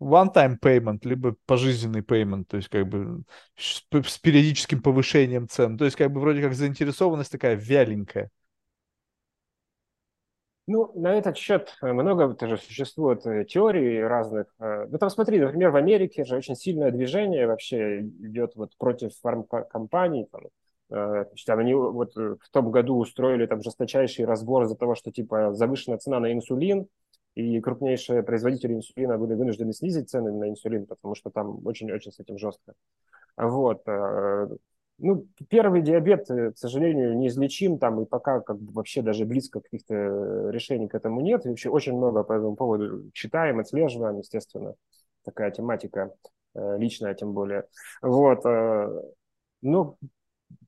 one-time 0.00 0.58
payment, 0.62 1.00
либо 1.02 1.36
пожизненный 1.46 2.02
payment, 2.02 2.44
то 2.44 2.56
есть 2.56 2.68
как 2.68 2.86
бы 2.88 3.22
с 3.56 4.18
периодическим 4.18 4.82
повышением 4.82 5.48
цен. 5.48 5.78
То 5.78 5.84
есть 5.84 5.96
как 5.96 6.12
бы 6.12 6.20
вроде 6.20 6.42
как 6.42 6.54
заинтересованность 6.54 7.32
такая 7.32 7.56
вяленькая. 7.56 8.30
Ну, 10.68 10.90
на 11.00 11.14
этот 11.14 11.36
счет 11.36 11.76
много 11.80 12.34
тоже 12.34 12.58
существует 12.58 13.24
э, 13.24 13.44
теорий 13.44 14.02
разных. 14.02 14.52
Э, 14.58 14.86
ну, 14.90 14.98
там 14.98 15.10
смотри, 15.10 15.38
например, 15.38 15.70
в 15.70 15.76
Америке 15.76 16.24
же 16.24 16.36
очень 16.36 16.56
сильное 16.56 16.90
движение 16.90 17.46
вообще 17.46 18.00
идет 18.00 18.56
вот 18.56 18.76
против 18.76 19.12
фармкомпаний. 19.22 20.26
Там, 20.26 20.42
значит, 20.88 21.48
они 21.48 21.74
вот 21.74 22.14
в 22.14 22.50
том 22.50 22.70
году 22.70 22.96
устроили 22.96 23.46
там 23.46 23.62
жесточайший 23.62 24.24
разбор 24.24 24.64
из-за 24.64 24.76
того, 24.76 24.94
что 24.94 25.10
типа 25.10 25.52
завышенная 25.52 25.98
цена 25.98 26.20
на 26.20 26.32
инсулин, 26.32 26.86
и 27.34 27.60
крупнейшие 27.60 28.22
производители 28.22 28.74
инсулина 28.74 29.18
были 29.18 29.34
вынуждены 29.34 29.72
снизить 29.72 30.08
цены 30.08 30.32
на 30.32 30.48
инсулин, 30.48 30.86
потому 30.86 31.14
что 31.14 31.30
там 31.30 31.66
очень-очень 31.66 32.12
с 32.12 32.20
этим 32.20 32.38
жестко. 32.38 32.72
Вот. 33.36 33.84
Ну, 34.98 35.26
первый 35.50 35.82
диабет, 35.82 36.30
э, 36.30 36.52
к 36.52 36.58
сожалению, 36.58 37.18
неизлечим 37.18 37.78
там, 37.78 38.00
и 38.00 38.06
пока 38.06 38.40
как 38.40 38.58
бы 38.58 38.72
вообще 38.72 39.02
даже 39.02 39.26
близко 39.26 39.60
каких-то 39.60 39.94
э, 39.94 40.50
решений 40.52 40.88
к 40.88 40.94
этому 40.94 41.20
нет. 41.20 41.44
И 41.44 41.50
вообще 41.50 41.68
очень 41.68 41.94
много 41.94 42.22
по 42.24 42.32
этому 42.32 42.56
поводу 42.56 43.10
читаем, 43.12 43.58
отслеживаем, 43.58 44.18
естественно. 44.18 44.74
Такая 45.22 45.50
тематика 45.50 46.12
э, 46.54 46.78
личная, 46.78 47.14
тем 47.14 47.34
более. 47.34 47.64
Вот. 48.00 48.42
Ну, 49.62 49.98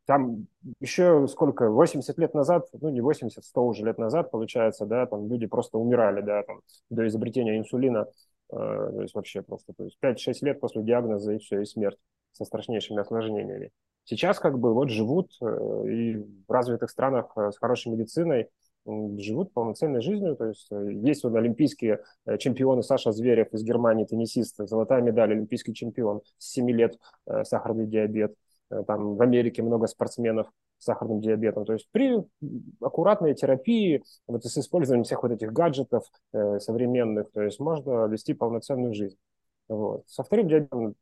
там 0.09 0.47
еще 0.80 1.28
сколько, 1.28 1.68
80 1.68 2.18
лет 2.18 2.32
назад, 2.32 2.66
ну 2.72 2.89
не 2.89 3.02
80, 3.02 3.44
100 3.44 3.66
уже 3.66 3.85
лет 3.85 3.98
назад, 3.98 4.30
получается, 4.30 4.86
да, 4.86 5.05
там 5.05 5.28
люди 5.28 5.44
просто 5.47 5.76
умирали, 5.76 6.22
да, 6.22 6.44
там, 6.44 6.62
до 6.89 7.06
изобретения 7.06 7.59
инсулина, 7.59 8.06
то 8.48 9.02
есть 9.02 9.14
вообще 9.14 9.43
просто, 9.43 9.74
то 9.76 9.85
есть 9.85 9.98
5-6 10.01 10.32
лет 10.47 10.60
после 10.60 10.82
диагноза 10.82 11.35
и 11.35 11.39
все, 11.39 11.60
и 11.60 11.66
смерть 11.66 11.98
со 12.32 12.47
страшнейшими 12.47 13.01
осложнениями. 13.02 13.70
Сейчас 14.05 14.39
как 14.39 14.59
бы 14.59 14.72
вот 14.72 14.89
живут 14.89 15.30
э, 15.43 15.85
и 15.86 16.16
в 16.16 16.51
развитых 16.51 16.89
странах 16.89 17.26
э, 17.36 17.51
с 17.52 17.59
хорошей 17.59 17.93
медициной 17.93 18.48
живут 18.86 19.52
полноценной 19.52 20.01
жизнью. 20.01 20.35
То 20.35 20.47
есть 20.47 20.66
э, 20.70 20.93
есть 20.94 21.22
вот 21.24 21.35
олимпийские 21.35 22.01
чемпионы 22.39 22.82
Саша 22.82 23.12
Зверев 23.12 23.52
из 23.52 23.62
Германии, 23.62 24.06
теннисист, 24.06 24.56
золотая 24.66 25.02
медаль, 25.02 25.32
олимпийский 25.32 25.74
чемпион, 25.74 26.22
с 26.39 26.52
7 26.52 26.70
лет 26.70 26.98
сахарный 27.43 27.86
диабет. 27.86 28.35
Там 28.86 29.16
в 29.16 29.23
Америке 29.23 29.62
много 29.62 29.86
спортсменов 29.86 30.51
с 30.78 30.85
сахарным 30.85 31.20
диабетом. 31.20 31.65
То 31.65 31.73
есть 31.73 31.89
при 31.90 32.19
аккуратной 32.81 33.35
терапии, 33.35 34.03
вот 34.27 34.45
с 34.45 34.59
использованием 34.59 35.05
всех 35.05 35.23
вот 35.23 35.32
этих 35.32 35.53
гаджетов 35.53 36.05
современных, 36.32 37.31
то 37.32 37.43
есть 37.43 37.61
можно 37.61 38.07
вести 38.07 38.35
полноценную 38.35 38.95
жизнь. 38.95 39.16
Вот. 39.69 40.03
Со 40.07 40.23
вторым 40.23 40.49
диабетом 40.49 40.95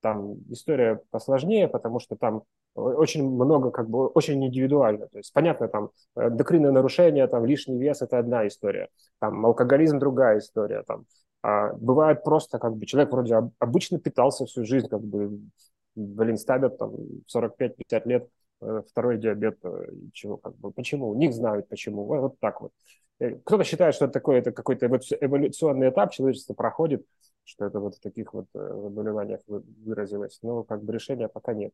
там 0.00 0.34
история 0.50 1.00
посложнее, 1.10 1.68
потому 1.68 2.00
что 2.00 2.16
там 2.16 2.42
очень 2.74 3.28
много, 3.28 3.70
как 3.70 3.88
бы, 3.88 4.06
очень 4.08 4.42
индивидуально. 4.44 5.06
То 5.06 5.18
есть, 5.18 5.32
понятно, 5.32 5.68
там, 5.68 5.90
эндокринные 6.16 6.72
нарушения, 6.72 7.26
там, 7.26 7.44
лишний 7.44 7.78
вес– 7.78 8.00
это 8.02 8.18
одна 8.18 8.46
история. 8.46 8.88
Там, 9.20 9.44
алкоголизм– 9.44 9.98
другая 10.00 10.38
история. 10.38 10.82
Там, 10.86 11.04
а 11.42 11.74
бывает 11.74 12.24
просто, 12.24 12.58
как 12.58 12.74
бы, 12.76 12.86
человек 12.86 13.12
вроде 13.12 13.36
обычно 13.58 13.98
питался 13.98 14.46
всю 14.46 14.64
жизнь, 14.64 14.88
как 14.88 15.02
бы, 15.02 15.38
блин, 15.94 16.36
ставят 16.36 16.78
там 16.78 16.94
45-50 17.34 18.02
лет 18.06 18.28
э, 18.60 18.82
второй 18.88 19.18
диабет, 19.18 19.58
э, 19.64 19.88
чего, 20.12 20.36
как 20.36 20.56
бы, 20.56 20.70
почему? 20.72 21.08
У 21.08 21.14
них 21.14 21.32
знают 21.32 21.68
почему. 21.68 22.04
Вот, 22.04 22.20
вот 22.20 22.40
так 22.40 22.60
вот. 22.60 22.72
Э, 23.18 23.36
кто-то 23.44 23.64
считает, 23.64 23.94
что 23.94 24.06
это, 24.06 24.14
такое, 24.14 24.38
это 24.38 24.52
какой-то 24.52 24.86
эволюционный 24.86 25.90
этап 25.90 26.12
человечество 26.12 26.54
проходит, 26.54 27.04
что 27.44 27.66
это 27.66 27.80
вот 27.80 27.96
в 27.96 28.00
таких 28.00 28.32
вот 28.34 28.46
заболеваниях 28.52 29.40
выразилось. 29.46 30.38
Но 30.42 30.62
как 30.62 30.82
бы 30.82 30.92
решения 30.92 31.28
пока 31.28 31.54
нет. 31.54 31.72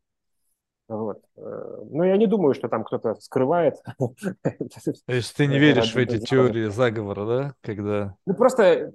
Вот. 0.87 1.21
Но 1.35 2.03
я 2.03 2.17
не 2.17 2.25
думаю, 2.25 2.55
что 2.55 2.67
там 2.67 2.83
кто-то 2.83 3.13
скрывает. 3.21 3.75
То 3.99 5.13
есть 5.13 5.35
ты 5.35 5.45
не 5.45 5.59
веришь 5.59 5.93
в 5.93 5.97
эти 5.97 6.17
теории 6.17 6.69
заговора, 6.69 7.25
да? 7.27 7.53
Когда... 7.61 8.15
Ну 8.25 8.33
просто 8.33 8.91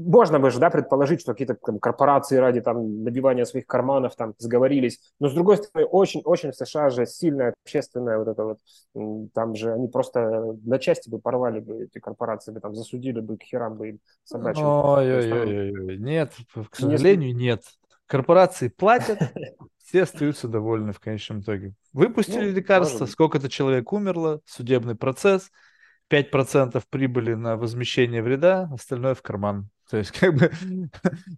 можно 0.00 0.38
бы 0.38 0.50
же, 0.50 0.58
да, 0.58 0.70
предположить, 0.70 1.20
что 1.20 1.32
какие-то 1.32 1.54
там, 1.54 1.78
корпорации 1.78 2.36
ради 2.36 2.60
там 2.60 3.04
набивания 3.04 3.44
своих 3.44 3.66
карманов 3.66 4.16
там 4.16 4.34
сговорились. 4.38 4.98
Но 5.18 5.28
с 5.28 5.34
другой 5.34 5.58
стороны, 5.58 5.86
очень-очень 5.86 6.52
в 6.52 6.56
США 6.56 6.90
же 6.90 7.06
сильная 7.06 7.54
общественная 7.64 8.18
вот 8.18 8.28
это 8.28 8.44
вот, 8.44 9.30
там 9.34 9.54
же 9.54 9.72
они 9.72 9.88
просто 9.88 10.56
на 10.64 10.78
части 10.78 11.10
бы 11.10 11.18
порвали 11.18 11.60
бы 11.60 11.84
эти 11.84 11.98
корпорации, 11.98 12.52
бы 12.52 12.60
там 12.60 12.74
засудили 12.74 13.20
бы 13.20 13.36
к 13.36 13.42
херам 13.42 13.76
бы 13.76 13.90
им 13.90 13.98
собачьим. 14.24 14.64
Ой-ой-ой, 14.64 15.98
нет, 15.98 16.32
к 16.70 16.76
сожалению, 16.76 17.36
нет. 17.36 17.62
Корпорации 18.06 18.68
платят, 18.68 19.18
все 19.84 20.02
остаются 20.02 20.48
довольны 20.48 20.92
в 20.92 21.00
конечном 21.00 21.40
итоге. 21.40 21.74
Выпустили 21.92 22.46
ну, 22.46 22.56
лекарство, 22.56 23.06
сколько-то 23.06 23.48
человек 23.48 23.92
умерло, 23.92 24.40
судебный 24.44 24.94
процесс, 24.94 25.50
5% 26.10 26.82
прибыли 26.90 27.34
на 27.34 27.56
возмещение 27.56 28.22
вреда, 28.22 28.68
остальное 28.72 29.14
в 29.14 29.22
карман. 29.22 29.68
То 29.90 29.96
есть, 29.96 30.12
как 30.12 30.34
бы, 30.34 30.52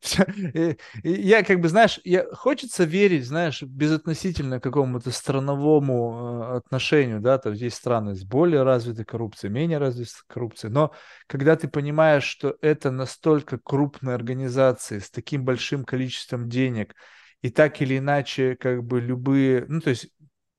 я 1.02 1.42
как 1.42 1.60
бы, 1.60 1.68
знаешь, 1.68 2.00
я, 2.04 2.26
хочется 2.34 2.84
верить, 2.84 3.26
знаешь, 3.26 3.62
безотносительно 3.62 4.60
какому-то 4.60 5.10
страновому 5.10 6.50
э, 6.52 6.56
отношению, 6.58 7.20
да, 7.20 7.38
то 7.38 7.50
есть 7.50 7.76
страны 7.76 8.14
с 8.14 8.24
более 8.24 8.62
развитой 8.62 9.06
коррупцией, 9.06 9.50
менее 9.50 9.78
развитой 9.78 10.12
коррупцией, 10.26 10.70
но 10.70 10.92
когда 11.28 11.56
ты 11.56 11.66
понимаешь, 11.66 12.24
что 12.24 12.56
это 12.60 12.90
настолько 12.90 13.58
крупные 13.58 14.14
организации 14.14 14.98
с 14.98 15.10
таким 15.10 15.46
большим 15.46 15.84
количеством 15.84 16.50
денег, 16.50 16.94
и 17.40 17.48
так 17.48 17.80
или 17.80 17.96
иначе, 17.96 18.56
как 18.56 18.84
бы 18.84 19.00
любые, 19.00 19.64
ну, 19.66 19.80
то 19.80 19.90
есть 19.90 20.08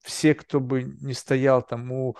все, 0.01 0.33
кто 0.33 0.59
бы 0.59 0.83
не 0.83 1.13
стоял 1.13 1.61
там 1.61 1.91
у 1.91 2.17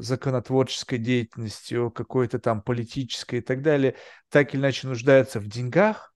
законотворческой 0.00 0.98
деятельности, 0.98 1.74
о 1.74 1.90
какой-то 1.90 2.38
там 2.38 2.62
политической 2.62 3.40
и 3.40 3.42
так 3.42 3.62
далее, 3.62 3.96
так 4.28 4.54
или 4.54 4.60
иначе 4.60 4.86
нуждаются 4.86 5.40
в 5.40 5.46
деньгах, 5.46 6.14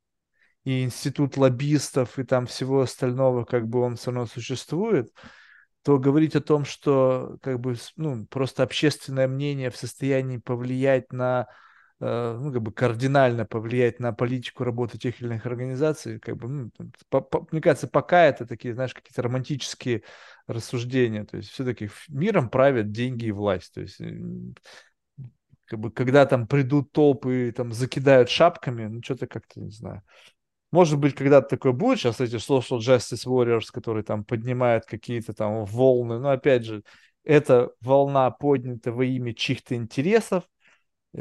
и 0.64 0.82
институт 0.82 1.36
лоббистов 1.36 2.18
и 2.18 2.24
там 2.24 2.46
всего 2.46 2.80
остального, 2.80 3.44
как 3.44 3.68
бы 3.68 3.80
он 3.80 3.96
все 3.96 4.10
равно 4.10 4.26
существует, 4.26 5.12
то 5.82 5.98
говорить 5.98 6.36
о 6.36 6.40
том, 6.40 6.64
что 6.64 7.36
как 7.42 7.60
бы 7.60 7.76
ну, 7.96 8.26
просто 8.26 8.62
общественное 8.62 9.28
мнение 9.28 9.70
в 9.70 9.76
состоянии 9.76 10.38
повлиять 10.38 11.12
на 11.12 11.46
Э, 11.46 11.52
ну, 12.00 12.52
как 12.52 12.62
бы 12.62 12.72
кардинально 12.72 13.46
повлиять 13.46 14.00
на 14.00 14.12
политику 14.12 14.64
работы 14.64 14.98
тех 14.98 15.20
или 15.20 15.28
иных 15.28 15.46
организаций, 15.46 16.18
как 16.18 16.36
бы, 16.36 16.48
ну, 16.48 16.70
по, 17.08 17.20
по, 17.20 17.46
мне 17.52 17.60
кажется, 17.60 17.86
пока 17.86 18.24
это 18.24 18.46
такие, 18.46 18.74
знаешь, 18.74 18.92
какие-то 18.94 19.22
романтические 19.22 20.02
рассуждения, 20.46 21.24
то 21.24 21.36
есть 21.36 21.50
все-таки 21.50 21.88
миром 22.08 22.50
правят 22.50 22.90
деньги 22.90 23.26
и 23.26 23.32
власть, 23.32 23.74
то 23.74 23.80
есть 23.80 24.00
как 25.66 25.78
бы, 25.78 25.90
когда 25.90 26.26
там 26.26 26.46
придут 26.46 26.92
толпы 26.92 27.48
и 27.48 27.52
там 27.52 27.72
закидают 27.72 28.28
шапками, 28.28 28.86
ну, 28.86 29.00
что-то 29.02 29.26
как-то, 29.26 29.60
не 29.60 29.70
знаю. 29.70 30.02
Может 30.72 30.98
быть, 30.98 31.14
когда-то 31.14 31.48
такое 31.48 31.72
будет, 31.72 32.00
сейчас 32.00 32.20
эти 32.20 32.34
social 32.34 32.80
justice 32.80 33.26
warriors, 33.26 33.66
которые 33.72 34.02
там 34.02 34.24
поднимают 34.24 34.84
какие-то 34.84 35.32
там 35.32 35.64
волны, 35.64 36.18
но 36.18 36.30
опять 36.30 36.64
же, 36.64 36.82
эта 37.22 37.70
волна 37.80 38.30
поднята 38.30 38.92
во 38.92 39.04
имя 39.04 39.32
чьих-то 39.32 39.76
интересов, 39.76 40.44
Э, 40.44 40.53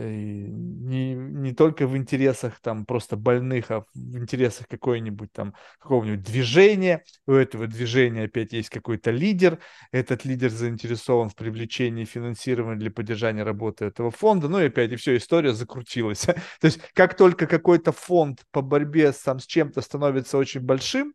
не, 0.02 1.14
не 1.14 1.54
только 1.54 1.86
в 1.86 1.96
интересах 1.96 2.60
там 2.62 2.86
просто 2.86 3.16
больных, 3.16 3.70
а 3.70 3.86
в 3.94 4.18
интересах 4.18 4.68
какой-нибудь 4.68 5.32
там 5.32 5.54
какого-нибудь 5.80 6.24
движения. 6.24 7.04
У 7.28 7.34
этого 7.34 7.68
движения 7.68 8.24
опять 8.24 8.54
есть 8.54 8.70
какой-то 8.70 9.12
лидер. 9.12 9.60
Этот 9.92 10.26
лидер 10.26 10.50
заинтересован 10.50 11.30
в 11.30 11.36
привлечении 11.36 12.06
финансирования 12.06 12.80
для 12.80 12.92
поддержания 12.92 13.44
работы 13.44 13.86
этого 13.86 14.10
фонда. 14.10 14.50
Ну 14.50 14.60
и 14.60 14.68
опять, 14.68 14.92
и 14.92 14.96
все, 14.96 15.16
история 15.18 15.54
закрутилась. 15.54 16.22
То 16.26 16.36
есть 16.64 16.80
как 16.94 17.16
только 17.16 17.46
какой-то 17.46 17.92
фонд 17.92 18.44
по 18.52 18.62
борьбе 18.62 19.14
сам 19.14 19.40
с 19.40 19.46
чем-то 19.46 19.82
становится 19.82 20.38
очень 20.38 20.62
большим, 20.62 21.14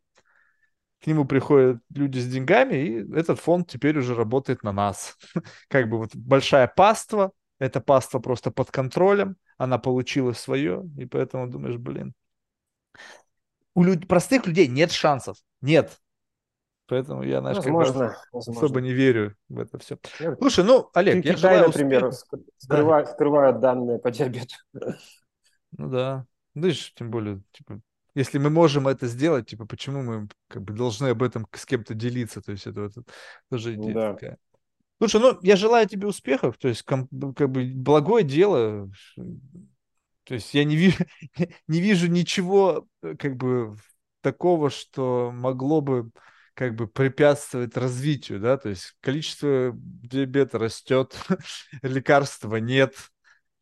к 1.02 1.06
нему 1.06 1.24
приходят 1.24 1.78
люди 1.94 2.18
с 2.18 2.26
деньгами, 2.26 2.74
и 2.74 3.14
этот 3.16 3.38
фонд 3.38 3.70
теперь 3.70 3.98
уже 3.98 4.14
работает 4.14 4.62
на 4.64 4.72
нас. 4.72 5.16
Как 5.68 5.88
бы 5.88 5.98
вот 5.98 6.14
большая 6.14 6.66
паства, 6.66 7.32
эта 7.58 7.80
паства 7.80 8.18
просто 8.18 8.50
под 8.50 8.70
контролем, 8.70 9.36
она 9.56 9.78
получила 9.78 10.32
свое, 10.32 10.88
и 10.96 11.06
поэтому 11.06 11.48
думаешь, 11.48 11.76
блин. 11.76 12.14
У 13.74 13.84
люд... 13.84 14.06
простых 14.08 14.46
людей 14.46 14.68
нет 14.68 14.92
шансов, 14.92 15.36
нет. 15.60 15.98
Поэтому 16.86 17.22
я, 17.22 17.40
знаешь, 17.40 17.58
возможно, 17.58 18.08
как 18.08 18.28
возможно. 18.32 18.64
особо 18.64 18.80
не 18.80 18.92
верю 18.92 19.36
в 19.48 19.58
это 19.58 19.78
все. 19.78 19.98
Слушай, 20.38 20.64
ну, 20.64 20.88
Олег, 20.94 21.16
я 21.16 21.34
Китай, 21.34 21.36
желаю 21.36 21.66
например, 21.66 22.06
успеха. 22.06 22.42
скрывают, 22.56 23.06
да. 23.08 23.12
скрывают 23.14 23.60
данные 23.60 23.98
по 23.98 24.10
диабету. 24.10 24.54
Ну 24.72 25.90
да. 25.90 26.26
Ну, 26.54 26.62
видишь, 26.62 26.94
тем 26.94 27.10
более, 27.10 27.42
типа, 27.52 27.82
если 28.14 28.38
мы 28.38 28.48
можем 28.48 28.88
это 28.88 29.06
сделать, 29.06 29.48
типа, 29.48 29.66
почему 29.66 30.02
мы 30.02 30.28
как 30.48 30.62
бы 30.62 30.72
должны 30.72 31.08
об 31.08 31.22
этом 31.22 31.46
с 31.52 31.66
кем-то 31.66 31.92
делиться? 31.92 32.40
То 32.40 32.52
есть 32.52 32.66
это, 32.66 32.80
это 32.86 33.02
тоже 33.50 33.74
идея 33.74 33.94
Да. 33.94 34.12
такая. 34.14 34.38
Слушай, 34.98 35.20
ну, 35.20 35.38
я 35.42 35.56
желаю 35.56 35.88
тебе 35.88 36.06
успехов, 36.08 36.56
то 36.58 36.68
есть, 36.68 36.82
как 36.82 37.08
бы, 37.10 37.64
благое 37.74 38.24
дело. 38.24 38.90
То 40.24 40.34
есть 40.34 40.52
я 40.54 40.64
не 40.64 40.76
вижу, 40.76 41.04
не 41.68 41.80
вижу 41.80 42.06
ничего, 42.08 42.86
э, 43.02 43.14
как 43.18 43.36
бы, 43.36 43.76
такого, 44.20 44.68
что 44.70 45.30
могло 45.34 45.80
бы, 45.80 46.10
как 46.54 46.74
бы, 46.74 46.86
препятствовать 46.86 47.76
развитию, 47.76 48.40
да, 48.40 48.56
то 48.58 48.68
есть 48.68 48.94
количество 49.00 49.72
диабета 49.74 50.58
растет, 50.58 51.16
лекарства 51.82 52.56
нет, 52.56 52.94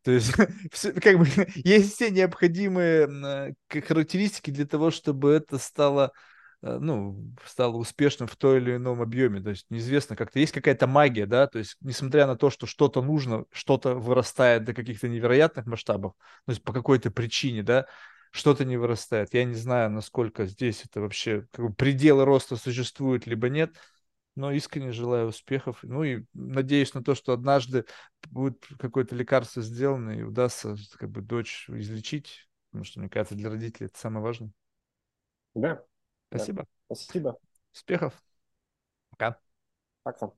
то 0.05 0.13
есть, 0.13 0.33
всё- 0.73 0.95
как 1.01 1.19
бы, 1.19 1.27
есть 1.57 1.95
все 1.95 2.11
необходимые 2.11 3.55
э, 3.71 3.81
характеристики 3.83 4.51
для 4.51 4.67
того, 4.67 4.91
чтобы 4.91 5.33
это 5.33 5.59
стало, 5.59 6.13
ну, 6.62 7.35
стало 7.45 7.77
успешным 7.77 8.28
в 8.28 8.37
той 8.37 8.59
или 8.59 8.77
ином 8.77 9.03
объеме. 9.03 9.41
То 9.41 9.51
есть, 9.51 9.66
неизвестно, 9.70 10.16
как-то 10.16 10.39
есть 10.39 10.53
какая-то 10.53 10.87
магия, 10.87 11.27
да, 11.27 11.47
то 11.47 11.59
есть, 11.59 11.77
несмотря 11.81 12.27
на 12.27 12.37
то, 12.37 12.51
что 12.51 12.66
что-то 12.66 13.03
нужно, 13.03 13.45
что-то 13.53 13.95
вырастает 13.95 14.65
до 14.65 14.74
каких-то 14.74 15.09
невероятных 15.09 15.66
масштабов, 15.66 16.15
то 16.47 16.53
есть, 16.53 16.62
по 16.62 16.73
какой-то 16.73 17.11
причине, 17.11 17.62
да, 17.62 17.87
что-то 18.31 18.65
не 18.65 18.77
вырастает. 18.77 19.33
Я 19.35 19.45
не 19.45 19.55
знаю, 19.55 19.91
насколько 19.91 20.47
здесь 20.47 20.85
это 20.85 21.01
вообще, 21.01 21.47
как 21.53 21.66
бы, 21.66 21.74
пределы 21.74 22.24
роста 22.24 22.57
существуют, 22.57 23.27
либо 23.27 23.49
нет, 23.49 23.77
но 24.35 24.53
искренне 24.53 24.93
желаю 24.93 25.28
успехов. 25.28 25.78
Ну 25.83 26.05
и 26.05 26.24
надеюсь 26.35 26.93
на 26.93 27.03
то, 27.03 27.15
что 27.15 27.33
однажды 27.33 27.87
будет 28.31 28.66
какое-то 28.78 29.15
лекарство 29.15 29.62
сделано 29.62 30.11
и 30.11 30.23
удастся 30.23 30.77
как 30.99 31.11
бы 31.11 31.23
дочь 31.23 31.69
излечить, 31.70 32.49
потому 32.70 32.85
что, 32.85 33.01
мне 33.01 33.09
кажется, 33.09 33.35
для 33.35 33.49
родителей 33.49 33.87
это 33.87 33.99
самое 33.99 34.23
важное. 34.23 34.51
Да, 35.55 35.83
да. 36.32 36.48
Спасибо. 36.48 36.66
Спасибо. 36.86 37.39
Успехов. 37.73 38.23
Пока. 39.11 39.40
Пока. 40.03 40.32